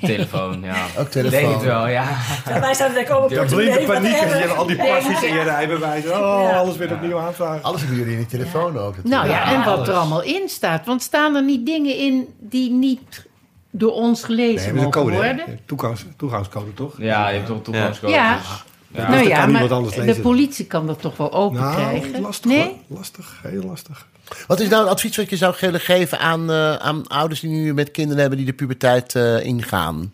De 0.00 0.06
telefoon, 0.06 0.60
ja. 0.62 0.76
Ook 0.98 1.08
telefoon. 1.08 1.38
Ik 1.40 1.44
denk 1.46 1.54
het 1.54 1.64
wel, 1.64 1.86
ja. 1.88 2.08
Ja, 2.48 2.60
wij 2.60 2.74
zouden 2.74 2.96
denken, 2.98 3.22
oh, 3.24 3.30
Ja, 3.30 3.44
blinde 3.44 3.82
paniek 3.86 4.12
en 4.12 4.28
je 4.28 4.34
hebt 4.34 4.56
al 4.56 4.66
die 4.66 4.76
passies 4.76 5.22
in 5.22 5.34
je 5.34 5.42
rijbewijs. 5.42 6.04
Oh, 6.04 6.10
Ja. 6.10 6.56
alles 6.56 6.76
weer 6.76 6.92
opnieuw 6.92 7.18
aanvragen. 7.18 7.62
Alles 7.62 7.80
hebben 7.80 7.98
jullie 7.98 8.12
in 8.12 8.18
die 8.18 8.26
telefoon 8.28 8.78
ook. 8.78 8.96
natuurlijk. 8.96 9.08
Nou 9.08 9.28
ja, 9.28 9.52
en 9.52 9.64
wat 9.64 9.74
alles. 9.76 9.88
er 9.88 9.94
allemaal 9.94 10.22
in 10.22 10.48
staat. 10.48 10.86
Want 10.86 11.02
staan 11.02 11.34
er 11.34 11.42
niet 11.42 11.66
dingen 11.66 11.96
in 11.96 12.28
die 12.40 12.70
niet 12.70 13.26
door 13.70 13.92
ons 13.92 14.24
gelezen 14.24 14.66
Nee, 14.74 14.84
mogen 14.84 14.90
code. 15.02 15.12
worden? 15.14 15.60
Toegangs, 15.66 16.04
toegangscode, 16.16 16.74
toch? 16.74 16.94
Ja, 16.98 17.28
je 17.28 17.34
hebt 17.34 17.46
toch 17.46 17.62
toegangscode. 17.62 18.12
Ja. 18.12 18.36
dus- 18.36 18.64
Ja, 18.94 19.08
nou 19.08 19.18
dat 19.18 19.26
ja, 19.26 19.40
kan 19.40 19.52
maar 19.52 20.06
de 20.06 20.20
politie 20.22 20.66
kan 20.66 20.86
dat 20.86 21.00
toch 21.00 21.16
wel 21.16 21.32
open 21.32 21.60
Nou, 21.60 21.74
krijgen? 21.74 22.20
lastig 22.20 22.50
nee? 22.50 22.62
hoor. 22.62 22.98
Lastig, 22.98 23.40
heel 23.42 23.62
lastig. 23.62 24.06
Wat 24.46 24.60
is 24.60 24.68
nou 24.68 24.82
een 24.84 24.90
advies 24.90 25.16
wat 25.16 25.30
je 25.30 25.36
zou 25.36 25.54
willen 25.60 25.80
geven 25.80 26.18
aan, 26.18 26.50
eh, 26.50 26.74
aan 26.74 27.06
ouders 27.06 27.40
die 27.40 27.50
nu 27.50 27.74
met 27.74 27.90
kinderen 27.90 28.20
hebben 28.20 28.38
die 28.38 28.46
de 28.46 28.52
puberteit 28.52 29.14
eh, 29.14 29.44
ingaan? 29.44 30.12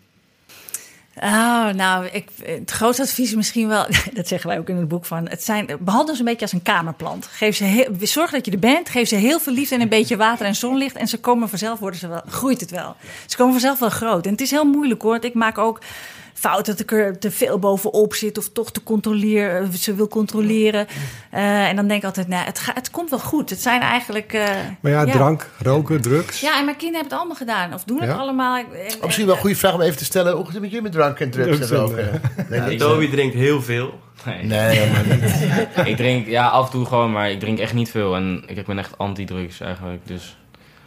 Oh, 1.22 1.68
nou, 1.68 2.06
ik, 2.06 2.28
het 2.42 2.70
grootste 2.70 3.02
advies 3.02 3.28
is 3.28 3.34
misschien 3.34 3.68
wel, 3.68 3.86
dat 4.14 4.28
zeggen 4.28 4.48
wij 4.50 4.58
ook 4.58 4.68
in 4.68 4.76
het 4.76 4.88
boek 4.88 5.04
van, 5.04 5.28
het 5.28 5.44
zijn, 5.44 5.66
behandel 5.80 6.14
ze 6.14 6.20
een 6.20 6.26
beetje 6.26 6.42
als 6.42 6.52
een 6.52 6.62
kamerplant. 6.62 7.26
Geef 7.26 7.56
ze 7.56 7.64
heel, 7.64 7.88
zorg 7.98 8.30
dat 8.30 8.44
je 8.44 8.52
er 8.52 8.58
bent, 8.58 8.88
geef 8.88 9.08
ze 9.08 9.14
heel 9.14 9.40
veel 9.40 9.52
liefde 9.52 9.74
en 9.74 9.80
een 9.80 9.88
beetje 9.88 10.16
water 10.16 10.46
en 10.46 10.54
zonlicht 10.54 10.96
en 10.96 11.08
ze 11.08 11.18
komen 11.18 11.48
vanzelf, 11.48 11.78
worden 11.78 12.00
ze 12.00 12.08
wel, 12.08 12.22
groeit 12.28 12.60
het 12.60 12.70
wel. 12.70 12.96
Ze 13.26 13.36
komen 13.36 13.52
vanzelf 13.52 13.78
wel 13.78 13.88
groot. 13.88 14.24
En 14.24 14.32
het 14.32 14.40
is 14.40 14.50
heel 14.50 14.64
moeilijk 14.64 15.02
hoor, 15.02 15.10
want 15.10 15.24
ik 15.24 15.34
maak 15.34 15.58
ook 15.58 15.80
fouten 16.40 16.72
dat 16.72 16.80
ik 16.82 16.92
er 16.92 17.18
te 17.18 17.30
veel 17.30 17.58
bovenop 17.58 18.14
zit 18.14 18.38
of 18.38 18.48
toch 18.48 18.72
te 18.72 18.82
controleren, 18.82 19.72
ze 19.72 19.94
wil 19.94 20.08
controleren. 20.08 20.86
Eh, 21.30 21.68
en 21.68 21.76
dan 21.76 21.86
denk 21.88 22.00
ik 22.00 22.06
altijd, 22.06 22.28
nou, 22.28 22.44
het, 22.44 22.58
ga, 22.58 22.72
het 22.74 22.90
komt 22.90 23.10
wel 23.10 23.18
goed. 23.18 23.50
Het 23.50 23.60
zijn 23.60 23.80
eigenlijk... 23.80 24.32
eh, 24.32 24.48
Maar 24.80 24.92
ja, 24.92 25.04
drank, 25.04 25.50
roken, 25.62 26.00
drugs. 26.00 26.40
Ja, 26.40 26.58
en 26.58 26.64
mijn 26.64 26.76
kinderen 26.76 27.00
hebben 27.00 27.02
het 27.02 27.12
allemaal 27.18 27.36
gedaan. 27.36 27.74
Of 27.74 27.84
doen 27.84 28.00
het 28.00 28.08
Ja? 28.10 28.16
allemaal. 28.16 28.56
En- 28.56 28.66
Oh, 28.98 29.04
misschien 29.04 29.26
wel 29.26 29.34
een 29.34 29.40
goede 29.40 29.56
vraag 29.56 29.74
om 29.74 29.80
even 29.80 29.96
te 29.98 30.04
stellen. 30.04 30.32
Hoe 30.32 30.44
zit 30.44 30.52
het 30.52 30.60
met 30.62 30.70
jullie 30.70 30.84
met 30.84 30.92
drank 30.92 31.18
en 31.20 31.30
drugs 31.30 31.70
en 31.70 31.76
roken? 31.76 32.20
Nee, 32.48 32.70
Ja. 32.70 32.78
Toby 32.78 33.10
drinkt 33.10 33.34
heel 33.34 33.62
veel. 33.62 33.98
Nee. 34.24 34.44
nee, 34.44 34.76
helemaal 34.76 35.16
niet. 35.16 35.86
Ik 35.90 35.96
drink, 35.96 36.26
ja, 36.26 36.48
af 36.48 36.64
en 36.64 36.70
toe 36.70 36.84
gewoon, 36.86 37.12
maar 37.12 37.30
ik 37.30 37.40
drink 37.40 37.58
echt 37.58 37.72
niet 37.74 37.90
veel. 37.90 38.14
En 38.16 38.42
ik 38.46 38.66
ben 38.66 38.78
echt 38.78 38.98
anti-drugs 38.98 39.60
eigenlijk. 39.60 40.06
Dus 40.06 40.36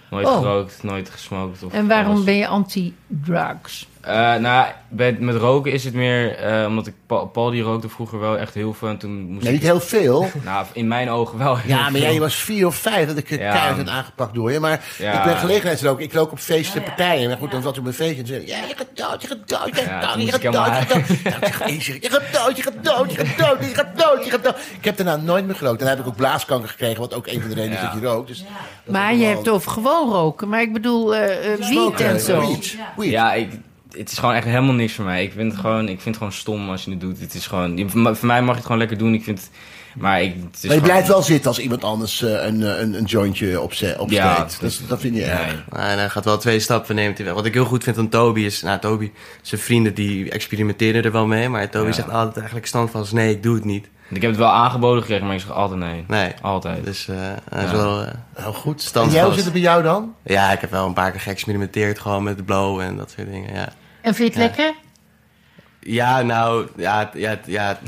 nooit 0.09 0.27
Oh. 0.27 0.37
gerookt, 0.37 0.83
nooit 0.83 1.09
gesmokt. 1.09 1.63
Of 1.63 1.73
En 1.73 1.87
waarom 1.87 2.11
alles. 2.13 2.23
ben 2.25 2.35
je 2.35 2.47
anti-drugs? 2.47 3.87
Eh, 4.03 4.35
nou, 4.35 4.67
bij, 4.89 5.15
met 5.19 5.35
roken 5.35 5.71
is 5.71 5.83
het 5.83 5.93
meer 5.93 6.35
eh, 6.37 6.65
omdat 6.67 6.87
ik 6.87 6.93
Paul, 7.07 7.25
Paul 7.27 7.49
die 7.49 7.61
rookte 7.61 7.89
vroeger 7.89 8.19
wel 8.19 8.37
echt 8.37 8.53
heel 8.53 8.73
veel 8.73 8.87
en 8.87 8.97
toen 8.97 9.11
moest 9.21 9.43
Nee, 9.43 9.53
ik 9.53 9.59
niet 9.59 9.69
heel 9.69 9.79
veel. 9.79 10.29
nou 10.43 10.65
in 10.73 10.87
mijn 10.87 11.09
ogen 11.09 11.37
wel. 11.37 11.57
heel 11.57 11.75
Ja, 11.75 11.81
maar 11.81 11.91
veel. 11.91 12.01
jij 12.01 12.19
was 12.19 12.35
vier 12.35 12.65
of 12.67 12.75
vijf 12.75 13.07
dat 13.07 13.17
ik 13.17 13.29
Ja. 13.29 13.37
keihard 13.37 13.75
werd 13.75 13.89
aangepakt 13.89 14.33
door 14.33 14.51
je. 14.51 14.59
Maar 14.59 14.83
Ja. 14.97 15.17
ik 15.17 15.23
ben 15.23 15.37
gelegenheidsroker. 15.37 16.03
Ik 16.03 16.13
rook 16.13 16.31
op 16.31 16.39
feesten 16.39 16.79
en 16.81 16.83
partijen. 16.87 17.29
Maar 17.29 17.37
goed, 17.37 17.51
dan 17.51 17.61
zat 17.61 17.73
ik 17.75 17.79
op 17.81 17.87
een 17.87 17.93
feestje 17.93 18.21
en 18.21 18.27
zei 18.27 18.47
ja, 18.47 18.57
je 18.67 18.73
gaat 18.75 18.87
dood, 19.11 19.21
je 19.21 19.27
gaat 19.27 19.47
dood, 19.49 19.75
je 19.75 19.81
Ja, 19.81 19.99
gaat 19.99 20.15
dood, 20.15 20.25
je 20.25 20.31
gaat 20.31 20.43
ik 20.43 20.51
dood, 20.51 20.75
je 20.75 20.91
gaat 20.91 21.59
dood. 21.63 22.01
Je 22.01 22.09
gaat 22.09 22.33
dood, 22.33 22.55
je 22.57 22.63
gaat 22.63 22.83
dood, 22.83 23.11
je 23.11 23.15
gaat 23.17 23.37
dood, 23.37 23.59
je 23.69 23.75
gaat 23.75 23.97
dood, 23.97 24.25
je 24.25 24.31
gaat 24.31 24.43
dood. 24.43 24.55
Ik 24.77 24.85
heb 24.85 24.97
daarna 24.97 25.15
nooit 25.15 25.45
meer 25.45 25.55
gerookt. 25.55 25.79
Daarna 25.79 25.95
heb 25.95 26.05
ik 26.05 26.11
ook 26.11 26.17
blaaskanker 26.17 26.69
gekregen, 26.69 26.99
wat 26.99 27.13
ook 27.13 27.27
een 27.27 27.39
van 27.41 27.49
de 27.49 27.55
redenen 27.55 27.77
is 27.77 27.83
Ja. 27.83 27.91
dat 27.91 28.01
je 28.01 28.07
rookt. 28.07 28.27
Dus 28.27 28.43
Maar 28.87 29.15
je 29.15 29.25
hebt 29.25 29.49
over 29.49 29.71
gewoon 29.71 30.09
roken. 30.11 30.49
Maar 30.49 30.61
ik 30.61 30.73
bedoel, 30.73 31.15
eh 31.15 31.57
wiet 31.69 32.01
en 32.01 32.19
zo. 32.19 32.39
Weed, 32.39 32.77
weed. 32.97 33.09
Ja, 33.11 33.33
ik, 33.33 33.51
het 33.97 34.11
is 34.11 34.17
gewoon 34.17 34.35
echt 34.35 34.45
helemaal 34.45 34.73
niks 34.73 34.93
voor 34.93 35.05
mij. 35.05 35.23
Ik 35.23 35.31
vind 35.31 35.51
het 35.51 35.61
gewoon, 35.61 35.81
ik 35.81 35.87
vind 36.01 36.05
het 36.05 36.17
gewoon 36.17 36.31
stom 36.31 36.69
als 36.69 36.83
je 36.83 36.91
het 36.91 36.99
doet. 37.01 37.19
Het 37.19 37.33
is 37.33 37.47
gewoon, 37.47 37.89
voor 37.89 38.27
mij 38.27 38.39
mag 38.41 38.49
je 38.49 38.55
het 38.55 38.61
gewoon 38.63 38.77
lekker 38.77 38.97
doen. 38.97 39.13
Ik 39.13 39.23
vind, 39.23 39.49
maar 39.97 40.21
ik, 40.21 40.33
het 40.33 40.35
is 40.35 40.41
Maar 40.43 40.61
je 40.61 40.67
gewoon- 40.67 40.81
blijft 40.83 41.07
wel 41.07 41.21
zitten 41.21 41.47
als 41.47 41.59
iemand 41.59 41.83
anders 41.83 42.21
eh, 42.21 42.45
een, 42.45 42.63
eh, 42.63 42.79
een, 42.79 42.93
een 42.93 43.03
jointje 43.03 43.61
opze- 43.61 43.95
opsteekt. 43.99 44.23
Ja, 44.23 44.47
dat, 44.59 44.81
dat 44.87 44.99
vind 44.99 45.15
je 45.15 45.21
Nee. 45.21 45.29
erg. 45.29 45.63
Maar 45.69 45.97
hij 45.97 46.09
gaat 46.09 46.25
wel 46.25 46.37
twee 46.37 46.59
stappen 46.59 46.95
neemt 46.95 47.17
hij 47.17 47.25
wel. 47.25 47.35
Wat 47.35 47.45
ik 47.45 47.53
heel 47.53 47.65
goed 47.65 47.83
vind 47.83 47.97
aan 47.97 48.09
Toby 48.09 48.41
is... 48.41 48.61
Nou, 48.61 48.79
Toby, 48.79 49.11
zijn 49.41 49.61
vrienden 49.61 49.93
die 49.93 50.29
experimenteren 50.31 51.03
er 51.03 51.11
wel 51.11 51.25
mee. 51.25 51.49
Maar 51.49 51.69
Toby 51.69 51.87
Ja. 51.87 51.93
zegt 51.93 52.09
altijd 52.09 52.35
eigenlijk 52.37 52.67
standvast... 52.67 53.13
Nee, 53.13 53.31
ik 53.31 53.43
doe 53.43 53.55
het 53.55 53.65
niet. 53.65 53.87
Ik 54.09 54.21
heb 54.21 54.29
het 54.31 54.39
wel 54.39 54.49
aangeboden 54.51 55.01
gekregen, 55.01 55.25
maar 55.25 55.35
ik 55.35 55.41
zeg 55.41 55.51
altijd 55.51 55.79
nee. 55.79 56.03
Nee. 56.07 56.31
Altijd. 56.41 56.85
Dus 56.85 57.07
eh, 57.07 57.15
hij 57.49 57.63
is 57.63 57.71
Ja. 57.71 57.75
wel... 57.77 58.05
Nou 58.37 58.53
goed. 58.53 58.91
En 58.93 59.09
jij, 59.09 59.23
hoe 59.23 59.33
zit 59.33 59.43
het 59.43 59.53
bij 59.53 59.61
jou 59.61 59.83
dan? 59.83 60.13
ja, 60.23 60.51
ik 60.51 60.61
heb 60.61 60.71
wel 60.71 60.85
een 60.85 60.93
paar 60.93 61.11
keer 61.11 61.19
geëxperimenteerd. 61.19 61.99
Gewoon 61.99 62.23
met 62.23 62.45
blow 62.45 62.79
en 62.79 62.97
dat 62.97 63.13
soort 63.15 63.31
dingen, 63.31 63.53
ja. 63.53 63.69
En 64.03 64.15
vind 64.15 64.33
je 64.33 64.39
het 64.39 64.55
lekker? 64.55 64.73
Ja, 65.79 66.21
nou... 66.21 66.67
Ja, 66.75 67.11
ja, 67.13 67.39
ja 67.45 67.79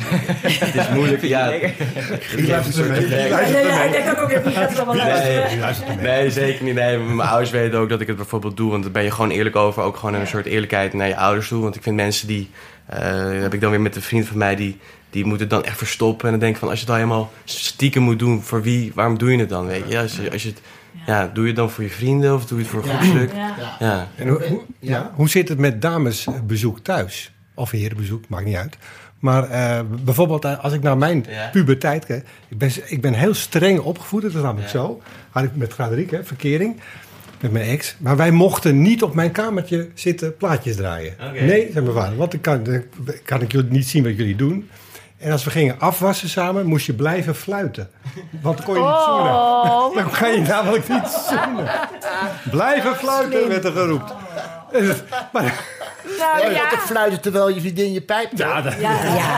het 0.42 0.76
is 0.76 0.90
moeilijk. 0.90 1.22
Ja, 1.22 1.50
Die 2.36 2.48
luistert 2.48 2.78
er 2.78 2.92
mee. 2.92 3.16
Er 3.16 3.80
mee. 3.80 3.92
denk 3.92 4.22
ook 4.22 4.30
even, 4.30 4.52
gaat 4.52 4.78
het 4.78 4.96
luisteren. 4.96 6.02
Nee, 6.02 6.32
zeker 6.32 6.64
niet. 6.66 6.74
Nee, 6.74 6.98
mijn 6.98 7.30
ouders 7.30 7.52
weten 7.52 7.80
ook 7.80 7.90
dat 7.90 8.02
ik 8.02 8.08
het 8.08 8.16
bijvoorbeeld 8.16 8.58
doe. 8.58 8.72
Want 8.72 8.84
daar 8.84 8.92
ben 8.92 9.04
je 9.04 9.12
gewoon 9.12 9.30
eerlijk 9.30 9.56
over. 9.56 9.84
Ook 9.84 9.98
gewoon 9.98 10.16
een 10.16 10.28
soort 10.28 10.46
eerlijkheid 10.46 10.94
naar 10.94 11.08
je 11.08 11.18
ouders 11.18 11.48
toe. 11.48 11.62
Want 11.62 11.76
ik 11.76 11.84
vind 11.84 11.96
mensen 11.96 12.28
die... 12.28 12.50
eh, 12.86 13.42
heb 13.42 13.54
ik 13.54 13.62
dan 13.62 13.70
weer 13.72 13.82
met 13.82 13.96
een 13.96 14.02
vriend 14.02 14.28
van 14.28 14.38
mij... 14.38 14.56
die, 14.56 14.80
die 15.10 15.26
moeten 15.26 15.48
het 15.48 15.56
dan 15.56 15.66
echt 15.66 15.78
verstoppen. 15.78 16.26
En 16.26 16.32
dan 16.32 16.40
denk 16.40 16.54
ik 16.54 16.60
van... 16.60 16.70
als 16.70 16.78
je 16.80 16.86
het 16.86 16.94
al 16.94 17.00
helemaal 17.00 17.32
stiekem 17.44 18.04
moet 18.04 18.20
doen... 18.20 18.42
voor 18.44 18.62
wie... 18.62 18.92
waarom 18.96 19.18
doe 19.18 19.32
je 19.32 19.40
het 19.40 19.50
dan, 19.50 19.68
weet 19.68 19.84
je? 19.88 20.00
Als 20.00 20.16
je, 20.16 20.32
als 20.32 20.44
je 20.44 20.50
het, 20.50 20.62
ja, 21.06 21.28
doe 21.34 21.44
je 21.44 21.48
het 21.50 21.56
dan 21.60 21.70
voor 21.70 21.84
je 21.84 21.90
vrienden... 21.90 22.34
of 22.34 22.46
doe 22.46 22.58
je 22.58 22.64
het 22.64 22.74
voor 22.74 22.84
een 22.84 22.90
groepstuk? 22.90 23.32
Ja. 23.80 24.08
En 24.16 24.28
hoe, 24.28 24.44
hoe- 24.48 24.62
ja, 24.80 25.12
hoe 25.16 25.30
zit 25.30 25.50
het 25.50 25.58
met 25.58 25.82
damesbezoek 25.82 26.80
thuis? 26.80 27.32
Of 27.54 27.72
herenbezoek, 27.72 28.28
maakt 28.28 28.46
niet 28.46 28.56
uit. 28.56 28.78
Maar 29.20 29.50
eh, 29.50 29.80
bijvoorbeeld 30.04 30.46
eh, 30.46 30.64
als 30.64 30.74
ik 30.74 30.82
naar 30.82 30.98
mijn 30.98 31.26
Ja. 31.30 31.50
puberteit 31.52 32.06
kijk... 32.06 32.26
Ik 32.48 32.58
ben, 32.58 32.70
ik 32.86 33.02
ben 33.02 33.14
heel 33.14 33.34
streng 33.34 33.80
opgevoed, 33.80 34.22
dat 34.22 34.34
is 34.34 34.42
namelijk 34.42 34.72
Ja. 34.72 34.80
zo. 34.80 35.02
Had 35.30 35.44
ik 35.44 35.56
met 35.56 35.74
Frederik, 35.74 36.12
hè, 36.12 36.24
verkering, 36.24 36.80
met 37.40 37.52
mijn 37.52 37.66
ex. 37.70 37.96
Maar 38.00 38.18
wij 38.18 38.32
mochten 38.32 38.82
niet 38.82 39.04
op 39.04 39.14
mijn 39.14 39.32
kamertje 39.32 39.90
zitten 39.94 40.38
plaatjes 40.38 40.76
draaien. 40.76 41.14
Nee, 41.34 41.70
zei 41.72 41.86
mijn 41.86 41.96
vader, 41.96 42.18
want 42.18 42.32
dan 42.32 42.42
kan, 42.42 42.64
dan 42.64 42.84
kan 43.26 43.42
ik 43.42 43.52
jullie 43.52 43.72
niet 43.72 43.88
zien 43.88 44.04
wat 44.04 44.18
jullie 44.18 44.36
doen. 44.36 44.70
En 45.26 45.32
als 45.32 45.44
we 45.44 45.50
gingen 45.50 45.80
afwassen 45.80 46.30
samen, 46.30 46.66
moest 46.66 46.86
je 46.86 46.94
blijven 46.94 47.36
fluiten. 47.36 47.90
Want 48.42 48.58
dan 48.58 48.66
kon 48.66 48.76
je 48.76 48.82
niet 48.82 49.04
zoenen. 49.06 49.34
Oh, 49.34 49.96
Dan 49.96 50.10
kan 50.10 50.32
je 50.32 50.40
namelijk 50.40 50.88
niet 50.88 51.26
zoenen. 51.30 51.70
Blijven 52.52 52.96
fluiten, 52.96 53.48
werd 53.48 53.66
er 53.66 53.72
geroepen. 53.72 54.16
Maar, 55.34 55.64
nou 56.20 56.40
Ja, 56.42 56.48
je 56.50 56.54
ja. 56.56 56.78
fluiten 56.80 57.22
terwijl 57.22 57.50
je 57.50 57.60
vriendin 57.60 57.94
je 57.94 58.02
pijp 58.02 58.30
ja, 58.38 58.62
dat 58.62 58.74
Ja, 58.80 59.04
ja. 59.16 59.38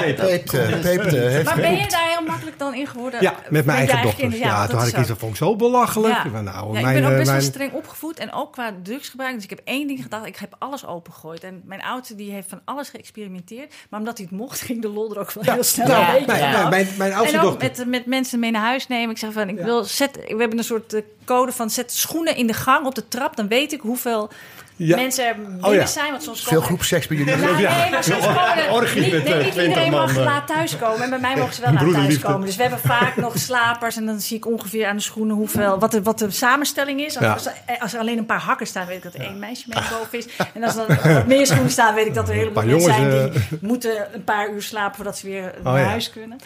peepte. 0.00 0.78
peepte 0.82 1.40
Maar 1.44 1.56
ben 1.56 1.76
je 1.76 1.86
daar 1.88 2.08
heel 2.08 2.26
makkelijk 2.26 2.58
dan 2.58 2.74
in 2.74 2.86
geworden? 2.86 3.22
ja, 3.22 3.34
met 3.48 3.64
mijn 3.64 3.78
eigen 3.78 3.96
dochters. 4.02 4.20
kinderen? 4.20 4.46
Ja, 4.46 4.60
dat 4.60 4.70
toen 4.70 4.78
had 4.78 4.88
ik 4.88 4.92
iets, 4.96 5.02
zo. 5.06 5.08
dat 5.12 5.18
vond 5.18 5.32
ik 5.32 5.38
zo 5.38 5.56
belachelijk. 5.56 6.14
Ja. 6.14 6.40
Nou, 6.40 6.74
Ja, 6.74 6.80
mijn, 6.80 6.96
ik 6.96 7.02
ben 7.02 7.04
ook 7.04 7.10
eh, 7.10 7.16
best 7.16 7.30
wel 7.30 7.36
mijn- 7.38 7.42
streng 7.42 7.72
opgevoed 7.72 8.18
en 8.18 8.32
ook 8.32 8.52
qua 8.52 8.72
drugsgebruik. 8.82 9.34
Dus 9.34 9.44
ik 9.44 9.50
heb 9.50 9.60
één 9.64 9.86
ding 9.86 10.02
gedacht, 10.02 10.26
ik 10.26 10.36
heb 10.36 10.54
alles 10.58 10.86
opengegooid. 10.86 11.44
En 11.44 11.62
mijn 11.64 11.82
oudste 11.82 12.14
die 12.14 12.32
heeft 12.32 12.48
van 12.48 12.60
alles 12.64 12.88
geëxperimenteerd. 12.88 13.74
Maar 13.90 13.98
omdat 14.00 14.16
hij 14.18 14.26
het 14.30 14.38
mocht, 14.38 14.60
ging 14.68 14.82
de 14.82 14.88
lol 14.88 15.10
er 15.14 15.18
ook 15.20 15.32
wel 15.32 15.54
heel 15.54 15.62
snel 15.62 15.86
nou, 15.86 16.04
een 16.06 16.12
beetje 16.12 16.26
mijn, 16.26 16.52
vanaf. 16.54 16.70
mijn, 16.70 16.88
mijn 16.98 17.12
oudste 17.12 17.36
En 17.36 17.42
ook 17.44 17.50
dochter. 17.60 17.68
met, 17.78 17.86
met 17.86 18.06
mensen 18.06 18.38
mee 18.38 18.50
naar 18.50 18.62
huis 18.62 18.86
nemen. 18.86 19.10
Ik 19.10 19.18
zeg 19.18 19.32
van, 19.32 19.48
ik 19.48 19.58
wil 19.60 19.84
zet, 19.84 20.16
we 20.16 20.36
hebben 20.38 20.58
een 20.58 20.64
soort 20.64 20.92
eh, 20.92 21.02
code 21.24 21.52
van 21.52 21.70
zet 21.70 21.92
schoenen 21.92 22.36
in 22.36 22.46
de 22.46 22.52
gang 22.52 22.86
op 22.86 22.94
de 22.94 23.08
trap. 23.08 23.36
Dan 23.36 23.48
weet 23.48 23.72
ik 23.72 23.80
hoeveel 23.80 24.30
Ja. 24.80 24.96
mensen 24.96 25.26
er 25.26 25.34
binnen 25.34 25.64
Oh 25.64 25.74
ja. 25.74 25.86
zijn. 25.86 26.10
Want 26.10 26.22
soms 26.22 26.40
Veel 26.42 26.48
komen- 26.52 26.66
groepseks 26.66 27.06
bij 27.06 27.16
jullie. 27.16 27.36
nou, 27.36 27.58
Ja. 27.60 27.76
nee, 27.76 27.90
maar 27.90 28.04
soms 28.04 28.26
komen 28.26 28.56
er- 28.56 28.72
Orgie 28.72 29.00
niet, 29.02 29.12
met, 29.12 29.24
nee, 29.24 29.32
eh, 29.32 29.44
niet 29.44 29.52
20 29.52 29.64
iedereen 29.68 29.90
mag 29.90 30.12
man, 30.12 30.22
eh. 30.22 30.24
laat 30.24 30.46
thuiskomen. 30.46 31.02
En 31.02 31.10
bij 31.10 31.18
mij 31.18 31.36
mogen 31.36 31.54
ze 31.54 31.60
wel 31.60 31.72
laat 31.82 31.92
thuiskomen. 31.92 32.46
Dus 32.46 32.56
we 32.56 32.62
hebben 32.62 32.80
vaak 32.80 33.16
nog 33.16 33.38
slapers. 33.38 33.96
En 33.96 34.06
dan 34.06 34.20
zie 34.20 34.36
ik 34.36 34.46
ongeveer 34.46 34.86
aan 34.86 34.96
de 34.96 35.02
schoenen 35.02 35.36
hoeveel, 35.36 35.78
wat, 35.78 35.90
de, 35.90 36.02
wat 36.02 36.18
de 36.18 36.30
samenstelling 36.30 37.00
is. 37.00 37.16
Als, 37.16 37.24
Ja. 37.26 37.32
als, 37.32 37.46
er- 37.46 37.78
als 37.78 37.92
er 37.94 38.00
alleen 38.00 38.18
een 38.18 38.26
paar 38.26 38.40
hakken 38.40 38.66
staan, 38.66 38.86
weet 38.86 38.96
ik 38.96 39.02
dat 39.02 39.14
er 39.14 39.20
één 39.20 39.38
meisje 39.38 39.64
mee 39.68 39.82
boven 39.90 40.18
is. 40.18 40.26
En 40.54 40.62
als 40.62 40.76
er 40.76 40.86
wat 41.14 41.26
meer 41.26 41.46
schoenen 41.46 41.70
staan, 41.70 41.94
weet 41.94 42.06
ik 42.06 42.14
dat 42.14 42.28
er 42.28 42.34
een 42.34 42.38
heleboel 42.40 42.62
mensen 42.64 42.94
zijn 42.94 43.30
die 43.30 43.40
moeten 43.60 44.14
een 44.14 44.24
paar 44.24 44.50
uur 44.50 44.62
slapen 44.62 44.94
voordat 44.96 45.18
ze 45.18 45.26
weer 45.26 45.54
naar 45.62 45.78
ja. 45.80 45.84
huis 45.86 46.10
kunnen. 46.10 46.38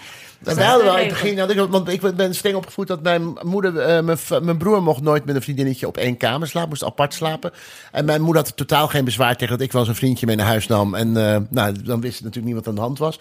Dat 0.42 0.56
wij 0.56 0.66
hadden 0.66 0.84
wel 0.86 0.96
in 0.96 1.00
het 1.08 1.12
begin, 1.12 1.38
had 1.38 1.50
ik, 1.50 1.70
want 1.70 1.88
ik 1.88 2.16
ben 2.16 2.34
streng 2.34 2.56
opgevoed 2.56 2.86
dat 2.86 3.02
mijn 3.02 3.32
moeder, 3.42 3.78
eh, 3.78 4.02
mijn, 4.02 4.18
mijn 4.42 4.56
broer 4.56 4.82
mocht 4.82 5.02
nooit 5.02 5.24
met 5.24 5.34
een 5.36 5.42
vriendinnetje 5.42 5.86
op 5.86 5.96
één 5.96 6.16
kamer 6.16 6.48
slapen, 6.48 6.68
moest 6.68 6.84
apart 6.84 7.14
slapen. 7.14 7.50
En 7.92 8.04
mijn 8.04 8.20
moeder 8.22 8.40
had 8.42 8.50
er 8.50 8.56
totaal 8.56 8.88
geen 8.88 9.04
bezwaar 9.04 9.36
tegen 9.36 9.56
dat 9.56 9.66
ik 9.66 9.72
wel 9.72 9.80
eens 9.80 9.90
een 9.90 9.96
vriendje 9.96 10.26
mee 10.26 10.36
naar 10.36 10.46
huis 10.46 10.66
nam. 10.66 10.94
En 10.94 11.16
eh, 11.32 11.36
nou, 11.50 11.82
dan 11.84 12.00
wist 12.00 12.18
natuurlijk 12.22 12.46
niet 12.46 12.54
wat 12.54 12.68
aan 12.68 12.74
de 12.74 12.80
hand 12.80 12.98
was. 12.98 13.20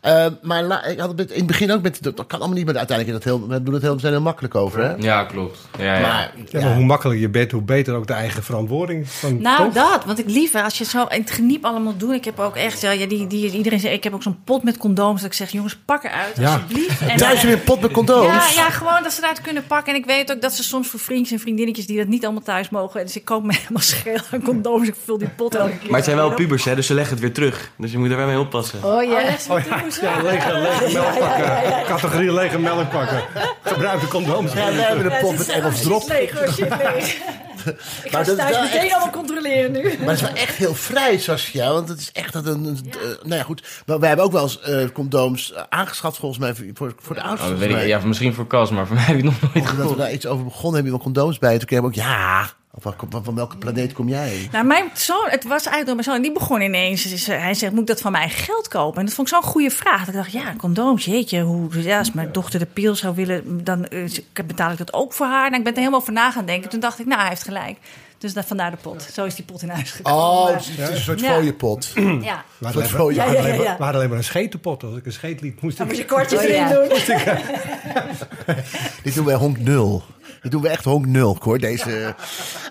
Eh, 0.00 0.26
maar 0.42 0.62
la- 0.62 0.84
ik 0.84 0.98
had 0.98 1.08
het 1.08 1.16
met- 1.16 1.30
in 1.30 1.36
het 1.38 1.46
begin 1.46 1.72
ook 1.72 1.82
met, 1.82 2.02
dat 2.02 2.14
kan 2.26 2.38
allemaal 2.38 2.56
niet, 2.56 2.66
maar 2.66 2.76
uiteindelijk 2.76 3.24
dat 3.24 3.32
heel, 3.32 3.48
we 3.48 3.62
doen 3.62 3.74
het 3.74 3.82
heel, 3.82 3.94
we 3.94 4.00
zijn 4.00 4.12
heel 4.12 4.22
makkelijk 4.22 4.54
over, 4.54 4.80
hè? 4.84 4.94
Ja, 4.98 5.24
klopt. 5.24 5.58
Ja, 5.78 5.94
ja. 5.94 6.00
Maar, 6.00 6.32
Ja, 6.50 6.60
maar 6.60 6.74
hoe 6.74 6.84
makkelijker 6.84 7.22
je 7.22 7.30
bent, 7.30 7.50
hoe 7.50 7.62
beter 7.62 7.94
ook 7.94 8.06
de 8.06 8.12
eigen 8.12 8.42
verantwoording. 8.42 9.08
Van, 9.08 9.42
Nou, 9.42 9.64
toch? 9.64 9.72
dat. 9.74 10.04
Want 10.04 10.18
ik 10.18 10.26
liever, 10.28 10.62
als 10.62 10.78
je 10.78 10.82
het 10.82 10.92
zo 10.92 11.04
in 11.04 11.20
het 11.20 11.30
geniep 11.30 11.64
allemaal 11.64 11.96
doet. 11.96 12.12
Ik 12.14 12.24
heb 12.24 12.38
ook 12.38 12.56
echt, 12.56 12.80
ja, 12.80 12.90
ja, 12.90 13.06
die, 13.06 13.26
die, 13.26 13.50
iedereen 13.50 13.80
zegt, 13.80 13.94
ik 13.94 14.04
heb 14.04 14.14
ook 14.14 14.22
zo'n 14.22 14.38
pot 14.44 14.62
met 14.62 14.76
condooms. 14.76 15.20
Dat 15.20 15.30
ik 15.30 15.36
zeg, 15.36 15.50
jongens, 15.50 15.76
pak 15.84 16.04
eruit, 16.04 16.36
Ja. 16.36 16.59
Alsjeblieft. 16.62 17.00
En, 17.00 17.16
Thuis 17.16 17.38
eh, 17.38 17.44
weer 17.44 17.52
een 17.52 17.62
pot 17.62 17.80
met 17.80 17.90
condooms. 17.90 18.54
Ja, 18.54 18.62
ja, 18.62 18.70
gewoon 18.70 19.02
dat 19.02 19.12
ze 19.12 19.22
eruit 19.22 19.40
kunnen 19.40 19.66
pakken. 19.66 19.94
En 19.94 19.98
ik 20.00 20.06
weet 20.06 20.32
ook 20.32 20.40
dat 20.40 20.52
ze 20.52 20.62
soms 20.62 20.88
voor 20.88 21.00
vriendjes 21.00 21.32
en 21.32 21.40
vriendinnetjes 21.40 21.86
die 21.86 21.96
dat 21.98 22.06
niet 22.06 22.24
allemaal 22.24 22.42
thuis 22.42 22.68
mogen. 22.70 23.04
Dus 23.06 23.16
ik 23.16 23.24
koop 23.24 23.44
me 23.44 23.52
helemaal 23.60 23.82
scheel 23.82 24.18
aan 24.32 24.42
condooms. 24.42 24.88
Ik 24.88 24.94
vul 25.04 25.18
die 25.18 25.28
pot 25.28 25.54
elke 25.54 25.78
keer. 25.78 25.86
Maar 25.86 25.96
het 25.96 26.04
zijn 26.04 26.16
wel 26.16 26.34
pubers, 26.34 26.64
hè, 26.64 26.74
dus 26.74 26.86
ze 26.86 26.94
leggen 26.94 27.12
het 27.12 27.22
weer 27.22 27.32
terug. 27.32 27.70
Dus 27.76 27.92
je 27.92 27.98
moet 27.98 28.10
er 28.10 28.16
wel 28.16 28.26
mee 28.26 28.38
oppassen. 28.38 28.84
Oh 28.84 29.02
ja, 29.02 29.22
leg 29.22 29.40
ze 29.40 29.52
Oh 29.52 29.60
ja, 29.68 29.90
zo. 29.90 30.04
ja, 30.04 30.22
lege, 30.22 30.52
lege 30.58 30.92
melkpakken. 30.92 31.84
Categorie 31.86 32.32
lege 32.32 32.58
melkpakken. 32.58 33.22
Gebruik 33.62 34.00
de 34.00 34.08
condooms. 34.08 34.52
Ja, 34.52 34.72
wij 34.74 34.84
hebben 34.84 35.12
een 35.12 35.20
pot 35.20 35.38
met 35.38 35.48
Engels 35.48 35.82
drop. 35.82 36.08
Leeg, 36.08 36.32
hoor, 36.32 36.52
shit, 36.52 36.68
leeg. 36.68 37.18
Ik 38.04 38.10
ga 38.10 38.16
Maar 38.16 38.24
ze 38.24 38.34
dat 38.36 38.48
is 38.48 38.52
thuis 38.54 38.66
meteen 38.70 38.80
echt- 38.80 38.92
allemaal 38.92 39.10
controleren 39.12 39.72
nu. 39.72 39.82
Maar 39.82 40.08
het 40.08 40.16
is 40.16 40.20
wel 40.20 40.32
echt 40.34 40.54
heel 40.56 40.74
vrij, 40.74 41.18
Saskia. 41.18 41.72
Want 41.72 41.88
het 41.88 41.98
is 42.00 42.12
echt 42.12 42.32
dat 42.32 42.46
een. 42.46 42.64
een- 42.64 42.92
eh, 42.92 42.98
nou 43.22 43.34
ja, 43.34 43.42
goed. 43.42 43.82
Maar 43.86 43.98
wij 43.98 44.08
hebben 44.08 44.26
ook 44.26 44.32
wel 44.32 44.42
eens 44.42 44.60
eh, 44.60 44.84
condooms 44.92 45.52
eh, 45.52 45.62
aangeschaft, 45.68 46.16
volgens 46.18 46.40
mij, 46.40 46.54
voor, 46.74 46.94
voor, 47.00 47.14
de 47.14 47.22
ouders. 47.22 47.50
Oh, 47.50 47.60
ik, 47.80 47.86
ja, 47.86 47.98
misschien 48.04 48.34
voor 48.34 48.46
Cas, 48.46 48.70
maar 48.70 48.86
voor 48.86 48.96
mij 48.96 49.04
heb 49.04 49.16
ik 49.16 49.24
nog 49.24 49.40
nooit 49.40 49.70
Omdat 49.70 49.90
we 49.90 49.96
daar 49.96 50.12
iets 50.12 50.26
over 50.26 50.44
begonnen, 50.44 50.74
hebben 50.74 50.92
we 50.92 50.98
wel 51.04 51.12
condooms 51.12 51.38
bij. 51.38 51.58
Toen 51.58 51.66
kregen 51.66 51.84
we 51.84 51.90
ook, 51.90 51.96
ja, 51.96 52.50
van, 52.80 52.94
van, 53.10 53.24
van 53.24 53.34
welke 53.34 53.56
planeet 53.56 53.92
kom 53.92 54.08
jij? 54.08 54.48
Nou, 54.52 54.64
mijn 54.64 54.90
zoon, 54.94 55.26
het 55.28 55.44
was 55.44 55.66
eigenlijk 55.66 55.86
door 55.86 55.94
mijn 55.94 56.04
zoon. 56.06 56.22
Die 56.22 56.32
begon 56.32 56.60
ineens. 56.60 57.02
dus 57.02 57.26
Hij 57.26 57.54
zegt: 57.54 57.72
Moet 57.72 57.80
ik 57.80 57.86
dat 57.86 58.00
van 58.00 58.12
mijn 58.12 58.24
eigen 58.24 58.44
geld 58.44 58.68
kopen? 58.68 58.98
En 59.00 59.04
dat 59.06 59.14
vond 59.14 59.28
ik 59.28 59.34
zo'n 59.34 59.42
goede 59.42 59.70
vraag. 59.70 59.98
Dat 59.98 60.08
ik 60.08 60.14
dacht: 60.14 60.32
Ja, 60.32 60.54
condooms, 60.58 61.04
jeetje. 61.04 61.40
Hoe, 61.40 61.82
ja, 61.82 61.98
als 61.98 62.12
mijn 62.12 62.32
dochter 62.32 62.58
de 62.58 62.66
pil 62.66 62.94
zou 62.94 63.14
willen, 63.14 63.64
dan 63.64 63.84
eh, 63.86 64.04
betaal 64.46 64.70
ik 64.70 64.78
dat 64.78 64.92
ook 64.92 65.12
voor 65.12 65.26
haar. 65.26 65.44
Nou, 65.50 65.56
ik 65.56 65.64
ben 65.64 65.72
er 65.72 65.78
helemaal 65.78 66.00
over 66.00 66.12
na 66.12 66.30
gaan 66.30 66.46
denken. 66.46 66.70
Toen 66.70 66.80
dacht 66.80 66.98
ik: 66.98 67.06
Nou, 67.06 67.20
hij 67.20 67.28
heeft 67.28 67.42
gelijk. 67.42 67.78
Dus 68.18 68.32
dat, 68.32 68.44
vandaar 68.46 68.70
de 68.70 68.76
pot. 68.76 69.02
Zo 69.12 69.24
is 69.24 69.34
die 69.34 69.44
pot 69.44 69.62
in 69.62 69.68
huis 69.68 69.90
gekomen. 69.90 70.20
Oh, 70.22 70.46
het 70.46 70.60
is, 70.78 70.88
een 70.88 70.96
soort 70.96 71.20
Ja. 71.20 71.32
fooiepot. 71.34 71.92
ja. 71.94 72.44
We 72.58 72.66
hadden 72.66 72.82
alleen, 72.98 73.14
we 73.14 73.20
hadden 73.20 73.42
maar- 73.42 73.54
ja. 73.54 73.56
we 73.62 73.66
hadden 73.68 73.94
alleen 73.94 74.08
maar 74.08 74.18
een 74.18 74.24
schetenpot. 74.24 74.82
Als 74.82 74.96
ik 74.96 75.06
een 75.06 75.12
scheet 75.12 75.40
liet, 75.40 75.60
moest 75.62 75.76
Dan 75.76 75.86
ik... 75.86 75.92
moet 75.92 76.02
je 76.02 76.08
kortjes 76.08 76.38
Oh, 76.38 76.44
erin 76.44 76.68
doen. 76.68 76.88
Dit 79.02 79.14
doen 79.14 79.24
wij 79.24 79.34
honk 79.34 79.58
nul. 79.58 80.02
Dit 80.42 80.50
doen 80.50 80.62
we 80.62 80.68
echt 80.68 80.84
honk 80.84 81.06
nul, 81.06 81.36
hoor. 81.40 81.58
Deze. 81.58 82.14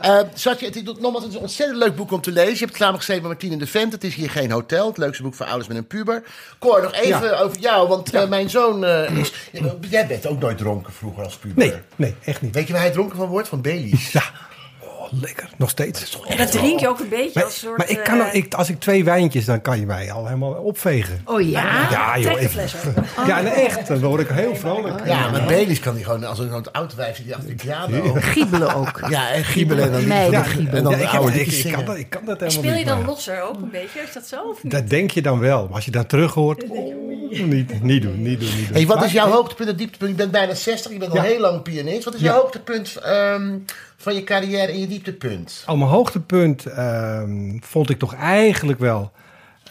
Eh 0.02 0.20
Satje, 0.34 0.66
het, 0.66 0.84
nogmaals, 1.00 1.24
het 1.24 1.28
is 1.28 1.36
een 1.36 1.42
ontzettend 1.42 1.80
leuk 1.80 1.96
boek 1.96 2.12
om 2.12 2.22
te 2.22 2.32
lezen. 2.32 2.54
Je 2.54 2.60
hebt 2.66 2.78
het 2.80 2.96
geschreven 2.96 3.22
met 3.24 3.32
Martine 3.32 3.58
de 3.58 3.68
Vent. 3.68 3.92
Het 3.92 4.04
is 4.04 4.16
hier 4.16 4.30
geen 4.30 4.52
hotel. 4.52 4.88
Het 4.88 4.98
leukste 4.98 5.24
boek 5.24 5.36
voor 5.36 5.46
ouders 5.46 5.68
met 5.68 5.78
een 5.78 5.88
puber. 5.88 6.24
Cor, 6.60 6.82
nog 6.82 6.94
even 6.94 7.30
Ja. 7.30 7.40
over 7.40 7.60
jou. 7.60 7.88
Want 7.88 8.14
eh, 8.14 8.28
mijn 8.28 8.50
zoon 8.50 8.86
is... 8.86 9.34
Jij 9.90 10.08
bent 10.08 10.28
ook 10.28 10.40
nooit 10.40 10.58
dronken 10.58 10.94
vroeger 10.94 11.24
als 11.24 11.36
puber. 11.38 11.58
Nee, 11.66 11.74
nee, 11.96 12.16
echt 12.24 12.42
niet. 12.42 12.54
Weet 12.56 12.68
je 12.68 12.74
waar 12.74 12.82
hij 12.82 12.92
dronken 12.92 13.18
van 13.18 13.28
wordt? 13.28 13.48
Van 13.48 13.62
Baileys. 13.62 14.12
Ja. 14.12 14.24
Oh, 15.14 15.22
lekker. 15.22 15.50
Nog 15.58 15.70
steeds. 15.70 16.20
En 16.28 16.38
dat 16.38 16.52
drink 16.52 16.80
je 16.80 16.88
ook 16.88 17.00
een 17.00 17.10
beetje 17.10 17.32
Maar, 17.34 17.44
als 17.44 17.60
soort... 17.60 17.78
maar 17.78 17.90
ik 17.90 18.04
kan, 18.04 18.22
eh, 18.22 18.34
ik, 18.34 18.54
als 18.54 18.70
ik 18.70 18.80
twee 18.80 19.04
wijntjes, 19.04 19.46
dan 19.46 19.62
kan 19.62 19.80
je 19.80 19.86
mij 19.86 20.12
al 20.12 20.26
helemaal 20.26 20.52
opvegen. 20.52 21.22
Oh 21.26 21.42
ja? 21.42 21.88
Ja, 21.92 22.20
joh. 22.20 22.40
Fles 22.40 22.76
open. 22.76 23.06
Ja, 23.28 23.42
nee, 23.42 23.52
echt. 23.52 23.88
Dan 23.88 24.00
word 24.00 24.22
ik 24.22 24.28
heel 24.28 24.56
vrolijk. 24.56 25.06
Ja, 25.06 25.30
maar 25.30 25.46
Baileys 25.46 25.80
kan 25.80 25.94
hij 25.94 26.04
gewoon 26.04 26.24
als 26.24 26.40
een 26.40 26.72
oud 26.72 26.96
wijf 26.96 27.16
zit 27.16 27.26
die 27.26 27.36
achter 27.36 27.50
de 27.50 27.56
piano. 27.56 28.14
Giebelen 28.20 28.76
ook. 28.76 29.02
Ja, 29.10 29.32
en 29.32 29.44
giebelen 29.44 29.86
en 29.86 29.92
dan 29.92 30.08
Nee, 30.08 30.32
ja, 30.32 30.38
dat 30.38 30.48
giebelen. 30.48 30.78
en 30.78 30.84
dan 30.84 30.92
Ja, 30.92 30.98
ik, 30.98 31.14
oude 31.14 31.32
ik, 31.32 31.38
liedjes 31.38 31.66
ik, 31.66 31.72
kan 31.72 31.86
dat, 31.86 31.98
ik 31.98 32.10
kan 32.10 32.26
dat 32.26 32.40
helemaal 32.40 32.64
Speel 32.64 32.78
je 32.78 32.86
dan 32.86 33.06
losser 33.06 33.42
ook 33.42 33.56
een 33.56 33.70
beetje? 33.72 34.00
Is 34.00 34.14
dat 34.14 34.28
zo? 34.28 34.42
Of 34.42 34.64
niet? 34.64 34.72
Dat 34.72 34.90
denk 34.90 35.12
je 35.12 35.22
dan 35.22 35.40
wel. 35.40 35.66
Maar 35.66 35.76
als 35.76 35.86
je 35.86 35.92
dan 35.92 36.06
terug 36.06 36.34
hoort, 36.34 36.64
oh, 36.70 36.78
niet, 37.46 37.50
niet 37.50 37.70
doen, 37.70 37.82
niet 37.84 38.02
doen, 38.02 38.22
niet 38.22 38.40
doen. 38.40 38.74
Hey, 38.74 38.86
wat 38.86 39.04
is 39.04 39.12
jouw 39.12 39.30
hoogtepunt 39.30 39.70
en 39.70 39.76
dieptepunt? 39.76 40.12
Je 40.12 40.18
bent 40.18 40.32
bijna 40.32 40.54
60, 40.54 40.92
je 40.92 40.98
bent 40.98 41.12
al 41.12 41.22
heel 41.22 41.40
lang 41.40 41.62
pianist. 41.62 42.04
Wat 42.04 42.14
is 42.14 42.22
jouw 42.22 42.42
hoogtepunt 42.42 42.96
ehm, 42.96 43.58
van 43.98 44.16
je 44.16 44.24
carrière 44.24 44.72
en 44.72 44.80
je 44.80 44.88
dieptepunt? 44.88 45.64
Oh, 45.68 45.78
mijn 45.78 45.90
hoogtepunt 45.90 46.66
ehm, 46.66 47.58
vond 47.60 47.90
ik 47.90 48.00
toch 48.00 48.16
eigenlijk 48.16 48.80
wel 48.80 49.12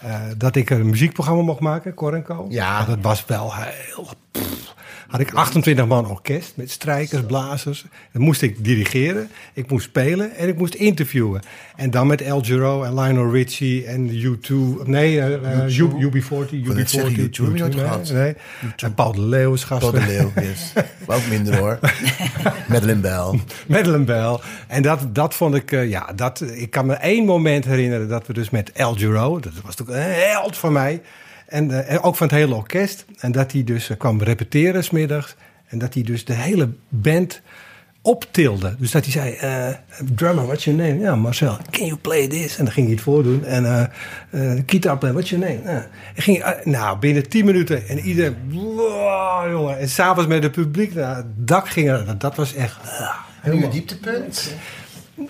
eh, 0.01 0.21
dat 0.37 0.55
ik 0.55 0.69
een 0.69 0.89
muziekprogramma 0.89 1.41
mocht 1.41 1.59
maken, 1.59 1.93
Cor 1.93 2.21
Co. 2.21 2.45
Ja. 2.49 2.85
Dat 2.85 2.97
was 3.01 3.25
wel 3.25 3.55
heel... 3.55 4.07
pff. 4.31 4.77
Had 5.09 5.19
ik 5.19 5.33
28 5.33 5.85
man 5.87 6.07
orkest 6.09 6.53
met 6.55 6.71
strijkers, 6.71 7.21
blazers. 7.25 7.85
Dan 8.11 8.21
moest 8.21 8.41
ik 8.41 8.63
dirigeren, 8.63 9.29
ik 9.53 9.69
moest 9.69 9.85
spelen 9.85 10.35
en 10.35 10.47
ik 10.47 10.57
moest 10.57 10.73
interviewen. 10.73 11.41
En 11.75 11.91
dan 11.91 12.07
met 12.07 12.21
El 12.21 12.41
Giro 12.43 12.83
en 12.83 12.93
Lionel 12.99 13.31
Richie 13.31 13.85
en 13.85 14.09
U2. 14.09 14.53
Nee, 14.83 15.19
eh, 15.19 15.63
eh, 15.63 15.77
U- 15.77 16.09
UB40. 16.11 16.63
wil 16.63 16.73
net 16.73 16.89
zeggen, 16.89 17.11
UB40. 17.13 17.29
U2 17.29 17.43
heb 17.43 17.55
je 17.55 17.59
nooit 17.59 17.75
nee, 17.75 17.83
gehad. 17.83 18.11
Nee. 18.11 18.35
En 18.77 18.93
Paul 18.93 19.11
de 19.11 19.21
Leeuw 19.21 19.53
is 19.53 19.63
gast. 19.63 19.79
Paul 19.79 19.91
de 19.91 20.05
Leeuw, 20.07 20.31
yes. 20.35 20.73
Maar 21.07 21.17
ook 21.17 21.27
minder 21.29 21.57
hoor. 21.57 21.79
Madeleine 22.69 23.01
Bell. 23.01 23.39
Madeleine 23.67 24.05
Bell. 24.05 24.37
En 24.67 24.81
dat, 24.81 25.15
dat 25.15 25.33
vond 25.33 25.55
ik, 25.55 25.71
eh, 25.71 25.89
ja, 25.89 26.11
dat, 26.15 26.43
ik 26.53 26.69
kan 26.69 26.85
me 26.85 26.93
één 26.93 27.25
moment 27.25 27.65
herinneren 27.65 28.07
dat 28.07 28.27
we 28.27 28.33
dus 28.33 28.49
met 28.49 28.71
El 28.71 28.93
Giro, 28.93 29.39
dat 29.39 29.53
was 29.63 29.75
toch 29.75 29.87
een 29.87 30.01
held 30.01 30.57
van 30.57 30.73
mij, 30.73 31.01
en, 31.49 31.71
eh, 31.71 31.93
en 31.93 32.01
ook 32.01 32.15
van 32.15 32.27
het 32.27 32.35
hele 32.35 32.55
orkest, 32.55 33.05
en 33.19 33.31
dat 33.31 33.51
hij 33.51 33.63
dus 33.63 33.89
eh, 33.89 33.97
kwam 33.97 34.21
repeteren 34.21 34.83
smiddags, 34.83 35.35
en 35.67 35.77
dat 35.77 35.93
hij 35.93 36.03
dus 36.03 36.25
de 36.25 36.33
hele 36.33 36.69
band 36.89 37.41
optilde. 38.01 38.75
Dus 38.79 38.91
dat 38.91 39.03
hij 39.03 39.11
zei, 39.11 39.33
eh, 39.33 39.75
drummer, 40.13 40.45
what's 40.45 40.63
your 40.63 40.79
name? 40.79 40.99
Ja, 40.99 41.15
Marcel, 41.15 41.57
can 41.69 41.85
you 41.85 41.97
play 41.97 42.27
this? 42.27 42.57
En 42.57 42.63
dan 42.63 42.73
ging 42.73 42.85
hij 42.85 42.95
het 42.95 43.03
voordoen. 43.03 43.45
En 43.45 43.91
guitar 44.65 44.97
player, 44.97 45.15
what's 45.15 45.29
your 45.29 45.45
name? 45.45 45.61
Ja. 45.63 45.87
En 46.15 46.21
ging, 46.23 46.43
nou, 46.63 46.99
binnen 46.99 47.29
10 47.29 47.45
minuten 47.45 47.87
en 47.87 47.99
iedereen, 47.99 48.35
wow, 48.49 49.51
jongen. 49.51 49.79
En 49.79 49.89
s'avonds 49.89 50.29
met 50.29 50.43
het 50.43 50.51
publiek, 50.51 50.93
nou, 50.93 51.15
het 51.15 51.25
dak 51.35 51.69
ging 51.69 51.89
er, 51.89 52.17
dat 52.17 52.35
was 52.35 52.53
echt... 52.53 52.77
ah, 52.83 53.53
je 53.53 53.67
dieptepunt? 53.69 54.53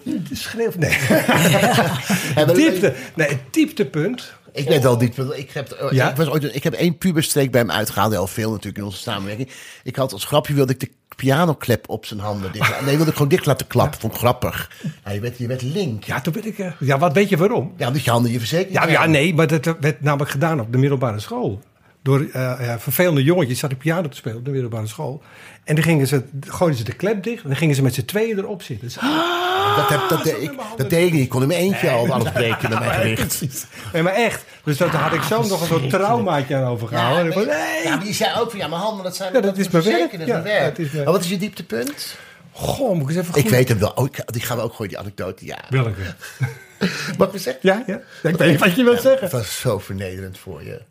de 0.04 0.36
schreeuw. 0.36 0.72
Nee. 0.78 0.98
Diepte. 2.56 2.94
Nee, 3.16 3.28
het 3.28 3.40
dieptepunt. 3.52 4.34
Ik 4.54 4.68
weet 4.68 4.84
wel 4.84 4.98
dieptepunt. 4.98 5.38
Ik 5.38 5.52
heb, 5.52 5.70
eh, 5.72 5.92
Ja? 5.92 6.10
ik, 6.10 6.16
was 6.16 6.28
ooit, 6.28 6.56
ik 6.56 6.64
heb 6.64 6.74
één 6.74 6.98
puberstreek 6.98 7.52
bij 7.52 7.62
hem 7.62 7.72
uitgehaald. 7.72 8.12
Heel 8.12 8.28
veel 8.28 8.50
natuurlijk 8.50 8.78
in 8.78 8.84
onze 8.84 8.98
samenwerking. 9.02 9.50
Ik 9.84 9.96
had 9.96 10.14
als 10.14 10.26
grapje 10.26 10.54
wilde 10.54 10.74
ik 10.74 10.80
de 10.80 10.90
pianoklep 11.16 11.90
op 11.90 12.06
zijn 12.06 12.20
handen 12.20 12.52
dicht. 12.52 12.82
Nee, 12.86 12.96
wilde 12.96 13.10
ik 13.10 13.16
gewoon 13.18 13.32
dicht 13.32 13.46
laten 13.46 13.68
klappen. 13.68 14.00
Vond 14.00 14.14
ik 14.14 14.20
grappig. 14.20 14.72
Ja, 15.06 15.12
je, 15.12 15.20
werd, 15.20 15.38
je 15.38 15.48
werd 15.48 15.62
link. 15.62 16.04
Ja, 16.04 16.22
toen 16.22 16.34
werd 16.34 16.46
ik. 16.46 16.60
eh, 16.60 16.72
Ja, 16.80 16.98
wat 16.98 17.14
weet 17.14 17.30
je 17.30 17.38
waarom? 17.38 17.74
Ja, 17.78 17.88
omdat 17.88 18.04
je 18.04 18.12
handen 18.12 18.32
je 18.32 18.40
verzekering 18.40 18.74
Ja, 18.84 18.88
ja, 18.88 19.06
nee, 19.06 19.34
maar 19.34 19.48
dat 19.48 19.76
werd 19.80 20.02
namelijk 20.02 20.32
gedaan 20.32 20.60
op 20.60 20.72
de 20.72 20.78
middelbare 20.78 21.20
school. 21.20 21.62
Door 22.02 22.28
eh, 22.34 22.74
eh, 22.74 22.80
vervelende 22.80 23.24
jongetjes. 23.24 23.60
Zat 23.60 23.72
ik 23.72 23.78
piano 23.78 24.08
te 24.10 24.16
spelen 24.18 24.38
op 24.38 24.46
de 24.46 24.52
middelbare 24.52 24.88
school. 24.88 25.22
En 25.64 25.76
dan 25.76 25.84
gingen 25.84 26.08
ze, 26.08 26.24
gooiden 26.48 26.78
ze 26.80 26.84
de 26.86 26.94
klep 26.94 27.24
dicht. 27.24 27.44
En 27.44 27.50
dan 27.50 27.58
gingen 27.58 27.76
ze 27.76 27.82
met 27.82 27.94
z'n 27.94 28.06
tweeën 28.06 28.38
erop 28.38 28.62
zitten. 28.62 28.86
Dus, 28.88 28.96
Dat, 29.76 29.90
heb, 29.90 30.10
dat, 30.10 30.24
deed 30.24 30.42
ik, 30.42 30.52
dat 30.78 30.90
deed 30.90 31.08
ik 31.08 31.14
niet. 31.14 31.22
Ik 31.24 31.30
kon 31.30 31.42
in 31.42 31.48
mijn 31.48 31.60
eentje 31.60 31.90
al 31.90 32.12
alles 32.14 32.32
breken 32.32 32.70
met 32.70 32.80
mijn 32.80 33.00
gewicht. 33.18 33.68
nee, 33.94 34.04
maar 34.04 34.14
echt. 34.14 34.46
Dus 34.64 34.78
daar 34.78 34.90
had 34.96 35.14
ik 35.14 35.22
zo 35.22 35.42
nog 35.48 35.62
een 35.62 35.68
soort 35.68 35.90
traumaatje 35.90 36.56
aan 36.56 36.64
overgehouden. 36.64 37.20
En 37.20 37.30
ik 37.30 37.36
nee. 37.36 37.46
van, 37.46 37.54
nee. 37.54 37.84
Ja, 37.84 37.96
maar 37.96 38.04
die 38.06 38.14
zei 38.14 38.40
ook 38.40 38.50
van 38.50 38.60
ja, 38.60 38.68
mijn 38.68 38.82
handen, 38.82 39.04
dat 39.04 39.16
zijn 39.16 39.34
Ja, 39.34 39.42
dat 39.42 39.58
is 39.58 39.70
mijn 39.70 39.84
werk. 39.84 39.96
verzekerd, 39.98 40.20
Dat 40.20 40.28
is 40.28 40.28
Ja, 40.36 40.42
mijn 40.42 40.60
werk. 40.60 40.76
dat 40.76 40.86
is 40.86 40.92
mijn- 40.92 41.04
Maar 41.04 41.14
wat 41.14 41.24
is 41.24 41.30
je 41.30 41.38
dieptepunt? 41.38 42.16
Goh, 42.52 42.94
moet 42.94 43.10
ik 43.10 43.16
eens 43.18 43.28
even 43.28 43.40
Ik 43.40 43.50
weet 43.50 43.68
hem 43.70 43.80
wel. 43.80 43.92
Oh, 43.96 44.06
ik- 44.06 44.24
die 44.34 44.42
gaan 44.42 44.58
we 44.58 44.64
ook 44.64 44.74
gooien, 44.74 44.90
die 44.92 45.00
anekdote. 45.02 45.46
Ja. 45.46 45.58
Welke? 45.70 46.02
Mag 47.18 47.34
ik 47.34 47.40
zeggen? 47.42 47.62
Ja, 47.64 47.84
ja. 47.88 48.00
Ik 48.30 48.36
weet 48.38 48.60
wat 48.60 48.76
je 48.76 48.84
wilt 48.84 49.02
zeggen. 49.02 49.22
Het 49.24 49.32
was 49.32 49.60
zo 49.60 49.80
vernederend 49.80 50.38
voor 50.38 50.64
je. 50.64 50.82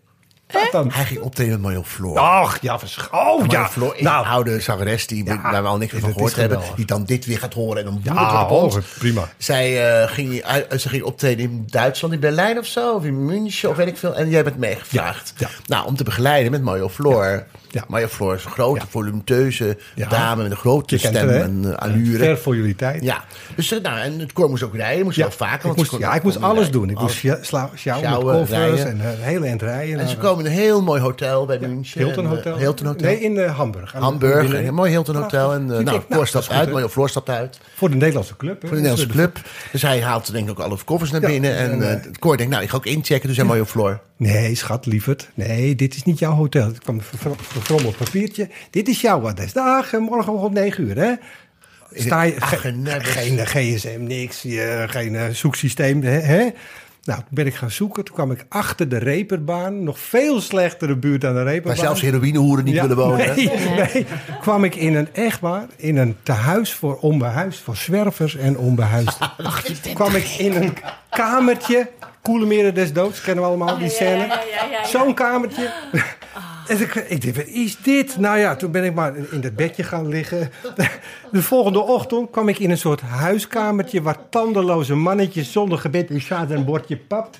Wat 0.52 0.68
dan? 0.72 0.90
Hij 0.92 1.04
ging 1.04 1.20
optreden 1.20 1.52
met 1.52 1.60
Marjon 1.62 1.84
Floor. 1.84 2.18
Ach, 2.18 2.58
ja, 2.60 2.78
versch- 2.78 3.08
Oh, 3.12 3.26
Marjon 3.26 3.48
ja. 3.50 3.68
Floor 3.68 3.96
Nou, 3.98 4.24
een 4.24 4.30
oude 4.30 4.60
zangeres 4.60 5.06
die 5.06 5.24
Ja, 5.24 5.40
waar 5.42 5.62
we 5.62 5.68
al 5.68 5.76
niks 5.78 5.92
meer 5.92 6.00
van 6.00 6.12
gehoord 6.12 6.36
hebben. 6.36 6.60
Die 6.76 6.84
dan 6.86 7.04
dit 7.04 7.26
weer 7.26 7.38
gaat 7.38 7.54
horen 7.54 7.78
en 7.78 7.84
dan 7.84 8.00
Ja, 8.02 8.42
op 8.42 8.50
ons. 8.50 8.76
prima. 8.98 9.28
Zij, 9.36 9.90
eh, 10.02 10.10
ging, 10.12 10.42
uit- 10.42 10.80
ze 10.80 10.88
ging 10.88 11.02
optreden 11.02 11.44
in 11.44 11.64
Duitsland, 11.66 12.14
in 12.14 12.20
Berlijn 12.20 12.58
of 12.58 12.66
zo. 12.66 12.94
Of 12.94 13.04
in 13.04 13.24
München 13.24 13.70
of 13.70 13.76
weet 13.76 13.86
ik 13.86 13.96
veel. 13.96 14.14
En 14.16 14.28
jij 14.28 14.44
bent 14.44 14.56
meegevraagd. 14.58 15.32
Ja, 15.36 15.48
ja. 15.48 15.54
Nou, 15.66 15.86
om 15.86 15.96
te 15.96 16.04
begeleiden 16.04 16.50
met 16.50 16.62
Marjo 16.62 16.88
Floor. 16.88 17.24
Ja. 17.26 17.44
Marjo 17.88 18.06
Floor 18.06 18.34
is 18.34 18.44
een 18.44 18.50
grote, 18.50 18.80
Ja. 18.80 18.86
volumineuze 18.90 19.76
Ja. 19.94 20.08
dame 20.08 20.42
met 20.42 20.50
een 20.50 20.56
grote 20.56 20.94
Je 20.94 21.06
stem 21.08 21.28
en 21.28 21.62
uh, 21.64 21.72
allure. 21.74 22.18
Ver 22.18 22.38
voor 22.38 22.56
jullie 22.56 22.76
tijd. 22.76 23.02
Ja, 23.04 23.24
dus 23.56 23.72
eh, 23.72 23.82
nou, 23.82 23.98
en 23.98 24.18
het 24.18 24.32
koor 24.32 24.48
moest 24.48 24.62
ook 24.62 24.74
rijden, 24.74 25.04
moest 25.04 25.16
Ja, 25.16 25.22
wel 25.22 25.32
vaker. 25.32 25.56
ik 25.56 25.62
want 25.62 25.76
moest, 25.76 25.90
kon- 25.90 25.98
ja, 25.98 26.14
ik 26.14 26.22
moest 26.22 26.40
alles 26.42 26.70
doen. 26.70 26.90
Ik 26.90 26.98
moest 27.00 27.24
Alles. 27.24 27.70
sjouwen 27.74 28.40
met 28.40 28.50
en 28.50 29.00
een 29.00 29.16
hele 29.18 29.46
eind 29.46 29.62
rijden. 29.62 29.98
En 29.98 30.08
ze 30.08 30.16
komen 30.16 30.44
in 30.44 30.50
een 30.50 30.56
heel 30.58 30.82
mooi 30.82 31.00
hotel 31.00 31.46
bij 31.46 31.58
München. 31.58 32.00
Hilton 32.04 32.24
En, 32.24 32.30
eh, 32.30 32.36
Hotel? 32.36 32.56
Hilton 32.56 32.86
Hotel. 32.86 33.06
Nee, 33.06 33.20
in 33.20 33.38
eh, 33.38 33.56
Hamburg. 33.56 33.92
Hamburg, 33.92 34.52
een 34.52 34.74
mooi 34.74 34.90
Hilton 34.90 35.16
Hotel. 35.16 35.52
En 35.52 35.62
Ik 35.62 35.68
nou, 35.68 35.84
denk, 35.84 36.02
Floor 36.10 36.26
stapt 36.26 36.50
uit? 36.50 36.70
Marjo 36.72 36.88
Floor 36.88 37.08
stapt 37.08 37.28
uit. 37.28 37.60
Voor 37.76 37.90
de 37.90 37.96
Nederlandse 37.96 38.36
club. 38.36 38.60
Voor 38.60 38.68
de 38.68 38.74
Nederlandse 38.74 39.06
club. 39.06 39.38
Dus 39.72 39.82
hij 39.82 40.02
haalt 40.02 40.32
denk 40.32 40.44
ik 40.44 40.50
ook 40.58 40.64
alle 40.66 40.76
koffers 40.84 41.10
naar 41.10 41.20
Ja, 41.20 41.26
binnen. 41.28 41.56
En 41.56 41.82
eh, 41.82 41.92
eh, 41.92 42.02
het 42.02 42.18
koor 42.18 42.36
denkt, 42.36 42.52
nou, 42.52 42.64
ik 42.64 42.70
ga 42.70 42.76
ook 42.76 42.86
inchecken. 42.86 43.28
Dus 43.28 43.36
hij 43.36 43.46
Marjo 43.46 43.64
Floor. 43.64 44.00
Nee, 44.16 44.54
schat, 44.54 44.86
lieverd. 44.86 45.28
Nee, 45.34 45.74
dit 45.74 45.94
is 45.94 46.02
niet 46.04 46.18
jouw 46.18 46.32
hotel. 46.32 46.66
Het 46.66 46.78
kwam 46.78 47.00
verfrommeld 47.58 47.96
papiertje. 47.96 48.48
Dit 48.70 48.88
is 48.88 49.00
jouw 49.00 49.28
adres. 49.28 49.52
Dag, 49.52 49.92
eh, 49.92 50.00
morgen 50.00 50.32
om 50.32 50.52
9 50.52 50.84
uur, 50.84 50.96
hè? 50.96 51.12
Sta 51.92 52.22
je, 52.22 52.36
Ach, 52.38 52.48
ge- 52.48 52.56
genebbers. 52.56 53.08
geen 53.10 53.46
gsm, 53.46 53.98
niks. 54.02 54.42
je- 54.42 54.84
geen 54.88 55.16
eh, 55.16 55.24
zoeksysteem, 55.32 56.02
hè? 56.02 56.10
hè? 56.10 56.48
Nou, 57.04 57.20
toen 57.20 57.28
ben 57.30 57.46
ik 57.46 57.54
gaan 57.54 57.70
zoeken. 57.70 58.04
Toen 58.04 58.14
kwam 58.14 58.30
ik 58.30 58.44
achter 58.48 58.88
de 58.88 58.98
reperbaan. 58.98 59.82
Nog 59.84 59.98
veel 59.98 60.40
slechtere 60.40 60.96
buurt 60.96 61.20
dan 61.20 61.34
de 61.34 61.42
reperbaan. 61.42 61.76
Waar 61.76 61.84
zelfs 61.84 62.00
heroïnehoeren 62.00 62.64
niet 62.64 62.74
Ja, 62.74 62.82
willen 62.82 62.96
wonen. 62.96 63.26
hè? 63.26 63.34
Nee, 63.34 63.50
nee, 63.94 64.06
kwam 64.40 64.64
ik 64.64 64.74
in 64.74 64.94
een 64.94 65.08
echtbaar, 65.14 65.66
in 65.76 65.96
een 65.96 66.16
tehuis 66.22 66.72
voor 66.74 66.96
onbehuisd, 66.96 67.60
voor 67.60 67.76
zwervers 67.76 68.36
en 68.36 68.58
onbehuisden. 68.58 69.30
kwam 69.94 70.14
ik 70.14 70.24
in 70.38 70.54
een 70.54 70.76
kamertje, 71.10 71.90
Koelemeren 72.22 72.74
des 72.74 72.92
Doods, 72.92 73.20
kennen 73.20 73.44
we 73.44 73.48
allemaal 73.50 73.78
die 73.78 73.90
scène. 73.90 74.38
Zo'n 74.84 75.14
kamertje. 75.14 75.70
En 76.68 76.80
ik, 76.80 76.94
ik 76.94 77.22
dacht, 77.22 77.36
wat 77.36 77.46
is 77.46 77.76
dit? 77.82 78.16
Nou 78.18 78.38
ja, 78.38 78.56
toen 78.56 78.70
ben 78.70 78.84
ik 78.84 78.94
maar 78.94 79.16
in 79.30 79.40
dat 79.40 79.56
bedje 79.56 79.82
gaan 79.82 80.08
liggen. 80.08 80.50
De 81.32 81.42
volgende 81.42 81.80
ochtend 81.80 82.30
kwam 82.30 82.48
ik 82.48 82.58
in 82.58 82.70
een 82.70 82.78
soort 82.78 83.00
huiskamertje... 83.00 84.02
waar 84.02 84.28
tandeloze 84.28 84.94
mannetjes 84.94 85.52
zonder 85.52 85.78
gebed 85.78 86.10
en 86.10 86.20
sjaad 86.20 86.50
en 86.50 86.64
bordje 86.64 86.96
pap 86.96 87.36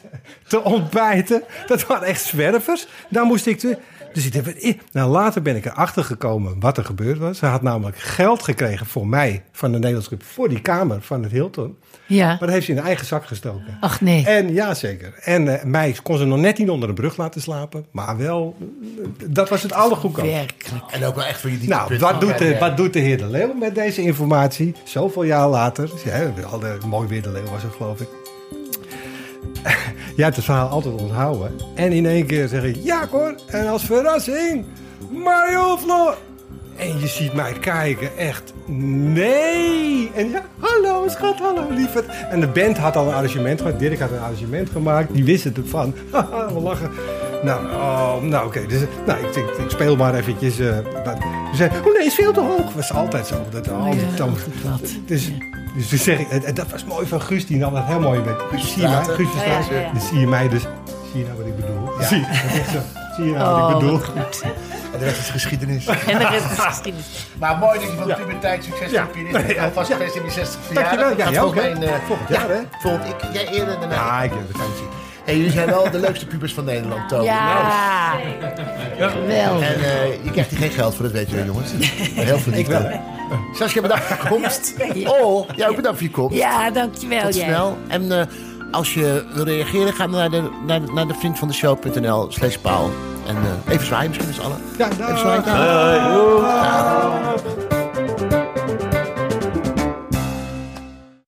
te 0.47 0.63
ontbijten. 0.63 1.43
Dat 1.67 1.87
waren 1.87 2.07
echt 2.07 2.23
zwervers. 2.23 2.87
Daar 3.09 3.25
moest 3.25 3.47
ik... 3.47 3.59
Te, 3.59 3.79
dus 4.13 4.27
ik 4.27 4.33
dacht, 4.33 4.93
nou, 4.93 5.11
later 5.11 5.43
ben 5.43 5.57
ik 5.57 5.65
erachter 5.65 6.05
gekomen 6.05 6.61
wat 6.61 6.77
er 6.77 6.85
gebeurd 6.85 7.19
was. 7.19 7.39
Ze 7.39 7.47
had 7.47 7.63
namelijk 7.63 7.99
geld 7.99 8.43
gekregen 8.43 8.87
voor 8.87 9.07
mij 9.07 9.45
van 9.53 9.73
de 9.73 9.79
Nederlandse 9.79 10.09
Club... 10.09 10.23
voor 10.23 10.49
die 10.49 10.61
kamer 10.61 11.03
van 11.03 11.23
het 11.23 11.33
Hilton. 11.33 11.77
Ja. 12.09 12.27
Maar 12.27 12.39
dat 12.39 12.51
heeft 12.51 12.65
ze 12.65 12.71
in 12.71 12.77
haar 12.79 12.87
eigen 12.87 13.07
zak 13.07 13.27
gestoken. 13.27 13.77
Ach 13.81 14.01
nee. 14.01 14.27
En 14.27 14.53
ja, 14.53 14.75
zeker. 14.75 15.15
En 15.23 15.59
eh, 15.59 15.65
mij 15.65 15.97
kon 16.03 16.19
ze 16.19 16.25
nog 16.25 16.39
net 16.39 16.59
niet 16.59 16.71
onder 16.71 16.89
de 16.89 16.95
brug 16.95 17.17
laten 17.17 17.41
slapen. 17.41 17.87
Maar 17.91 18.17
wel, 18.17 18.57
eh, 18.61 19.05
dat 19.31 19.49
was 19.49 19.63
het 19.63 19.73
allergoedkoopste. 19.73 20.35
Werkelijk. 20.35 20.85
En 20.91 21.05
ook 21.05 21.15
wel 21.15 21.25
echt 21.25 21.41
voor 21.41 21.51
je 21.51 21.57
Nou, 21.57 21.89
dieptepunt. 21.89 22.01
wat 22.01 22.21
doet, 22.21 22.39
de, 22.39 22.59
wat 22.59 22.77
doet 22.77 22.93
de 22.93 22.99
heer 22.99 23.17
De 23.19 23.27
Leeuw 23.31 23.53
met 23.55 23.75
deze 23.75 24.03
informatie? 24.03 24.75
Zoveel 24.85 25.23
jaar 25.23 25.49
later. 25.49 25.91
Ja, 26.05 26.33
we 26.35 26.43
hadden- 26.43 26.89
mooi 26.89 27.09
weer 27.09 27.23
De 27.23 27.31
Leeuw 27.33 27.49
was 27.51 27.63
het, 27.63 27.73
geloof 27.77 28.01
ik. 28.01 28.09
Jij 30.17 30.25
hebt 30.25 30.37
het 30.37 30.45
verhaal 30.45 30.69
altijd 30.69 31.01
onthouden. 31.01 31.53
En 31.75 31.93
in 31.93 32.07
één 32.07 32.27
keer 32.27 32.49
zeg 32.49 32.63
ik, 32.63 32.77
ja 32.83 33.09
hoor. 33.11 33.35
En 33.47 33.67
als 33.67 33.85
verrassing, 33.85 34.65
Mario 35.11 35.77
Floor. 35.77 36.17
En 36.79 37.01
je 37.01 37.07
ziet 37.07 37.33
mij 37.33 37.53
kijken, 37.53 38.17
echt, 38.19 38.53
nee. 38.67 40.11
En 40.15 40.31
ja, 40.31 40.43
hallo 40.59 41.09
schat, 41.09 41.39
hallo 41.39 41.67
lieverd. 41.71 42.05
En 42.31 42.41
de 42.41 42.47
band 42.47 42.79
had 42.79 42.97
al 42.97 43.07
een 43.09 43.15
arrangement 43.15 43.61
gemaakt. 43.61 43.79
Dirk 43.79 43.99
had 44.01 44.11
een 44.11 44.19
arrangement 44.19 44.71
gemaakt. 44.71 45.15
Die 45.15 45.25
wist 45.25 45.45
het 45.45 45.57
ervan. 45.57 45.95
Haha, 46.13 46.53
we 46.53 46.61
lachen. 46.61 46.91
Nou, 47.43 47.67
oh, 47.67 48.23
nou 48.23 48.47
oké. 48.47 48.67
Dus, 48.67 48.81
nou, 49.07 49.19
ik, 49.21 49.37
ik, 49.37 49.45
ik 49.59 49.71
speel 49.71 49.97
maar 49.97 50.15
eventjes. 50.15 50.59
eh. 50.59 50.67
Ze 51.51 51.57
zei, 51.57 51.71
oh 51.87 51.95
nee, 51.99 52.07
is 52.07 52.15
veel 52.15 52.33
te 52.33 52.41
hoog. 52.41 52.73
Was 52.75 52.93
altijd 52.93 53.27
zo. 53.27 53.35
Dat, 53.51 53.65
die 53.65 53.73
Ja, 53.75 54.25
wat. 54.25 54.81
Dus, 55.07 55.31
dus 55.77 55.89
toen 55.89 55.99
zeg 55.99 56.19
ik, 56.19 56.57
dat 56.57 56.71
was 56.71 56.85
mooi 56.85 57.07
van 57.07 57.23
Guus, 57.23 57.47
die 57.47 57.57
nam 57.57 57.75
dat 57.75 57.85
heel 57.85 58.01
mooi 58.01 58.21
met. 58.21 58.35
Guus 58.51 58.73
zie 58.73 58.83
je 58.83 58.89
mij. 58.89 59.05
Guus 59.05 59.29
Ja, 59.35 59.45
ja, 59.71 59.81
ja. 59.81 59.93
Dus 59.93 60.09
zie 60.09 60.19
je 60.19 60.27
mij 60.27 60.49
dus. 60.49 60.63
Zie 61.13 61.21
je 61.21 61.25
nou 61.27 61.37
wat 61.39 61.47
ik 61.47 61.57
bedoel? 61.57 61.89
Zie, 62.01 62.21
dat 62.21 62.67
is 62.67 62.73
zo. 62.73 62.79
zie 62.79 62.81
je 62.95 63.08
Oh, 63.19 63.69
ik 63.71 63.79
bedoel? 63.79 63.99
goed. 63.99 64.43
En 64.93 64.99
de 64.99 65.05
rest 65.05 65.19
is 65.19 65.31
geschiedenis. 65.31 65.87
En 65.87 66.19
de 66.19 66.27
rest 66.29 66.45
is 66.51 66.59
geschiedenis. 66.59 67.07
Maar 67.41 67.57
mooi 67.57 67.79
dat 67.79 67.89
je 67.91 67.97
van 67.97 68.07
de 68.07 68.09
Ja. 68.13 68.15
puberteit 68.17 68.65
succes 68.65 68.91
Ja. 68.91 69.01
hebt. 69.01 69.13
pianist. 69.13 69.55
Ja. 69.55 69.65
Alvast 69.65 69.89
Ja. 69.89 69.97
geweest 69.97 70.15
in 70.15 70.23
die 70.23 70.31
60 70.31 70.61
Dankjewel. 70.73 71.09
verjaardag. 71.09 71.19
Ja, 71.25 71.31
jij 71.31 71.41
ook, 71.43 71.57
eh, 71.57 71.93
Volgend 72.07 72.29
jaar, 72.29 72.49
ja, 72.49 72.55
hè? 72.55 72.61
Volgend 72.81 73.09
ik, 73.09 73.15
jij 73.33 73.47
eerder 73.49 73.79
dan 73.81 73.89
mij. 73.89 73.97
Ja, 73.97 74.23
ik 74.23 74.31
heb 74.31 74.41
vakantie. 74.51 74.85
Hey, 75.25 75.37
jullie 75.37 75.51
zijn 75.53 75.67
wel 75.67 75.91
de 75.91 75.99
leukste 75.99 76.27
pubers 76.27 76.55
van 76.55 76.65
Nederland, 76.65 77.09
Toon. 77.09 77.25
Nou, 77.25 77.29
Ja. 77.29 79.09
Geweldig. 79.09 79.75
En 79.75 79.81
eh, 79.85 80.25
je 80.25 80.31
krijgt 80.31 80.51
hier 80.51 80.59
geen 80.59 80.71
geld 80.71 80.95
voor, 80.95 81.03
dat 81.05 81.13
weten 81.13 81.31
jullie 81.31 81.47
jongens. 81.47 81.73
Maar 82.17 82.25
heel 82.25 82.39
veel 82.39 82.53
Ik 82.53 82.67
wel, 82.67 82.81
liefde. 82.81 83.01
Saskia, 83.55 83.83
bedankt 83.83 84.05
voor 84.05 84.17
je 84.23 84.29
komst. 84.29 84.75
Oh, 85.21 85.49
jij 85.57 85.69
ook 85.69 85.77
bedankt 85.77 85.99
voor 85.99 86.07
je 86.07 86.13
komst. 86.13 86.37
Ja, 86.37 86.71
dankjewel. 86.71 87.23
Tot 87.23 87.35
jij. 87.37 87.45
snel. 87.45 87.79
En 87.89 88.13
eh, 88.21 88.27
als 88.71 88.95
je 88.95 89.25
wil 89.33 89.45
reageren, 89.45 89.93
ga 89.93 90.07
naar 90.07 90.31
de, 90.31 90.43
naar, 90.67 90.81
de- 90.81 90.93
naar 90.93 91.07
de 91.07 91.15
vriendvandeshow.nl 91.15 92.27
slash 92.31 92.57
paal. 92.57 92.91
En 93.27 93.37
eh, 93.37 93.73
even 93.75 93.87
zwaaien 93.87 94.09
misschien 94.11 94.29
met 94.29 94.37
z'n 94.37 94.43
allen. 94.43 94.59
Ja, 94.79 94.89
Even 95.09 95.19
zwaaien. 95.19 95.43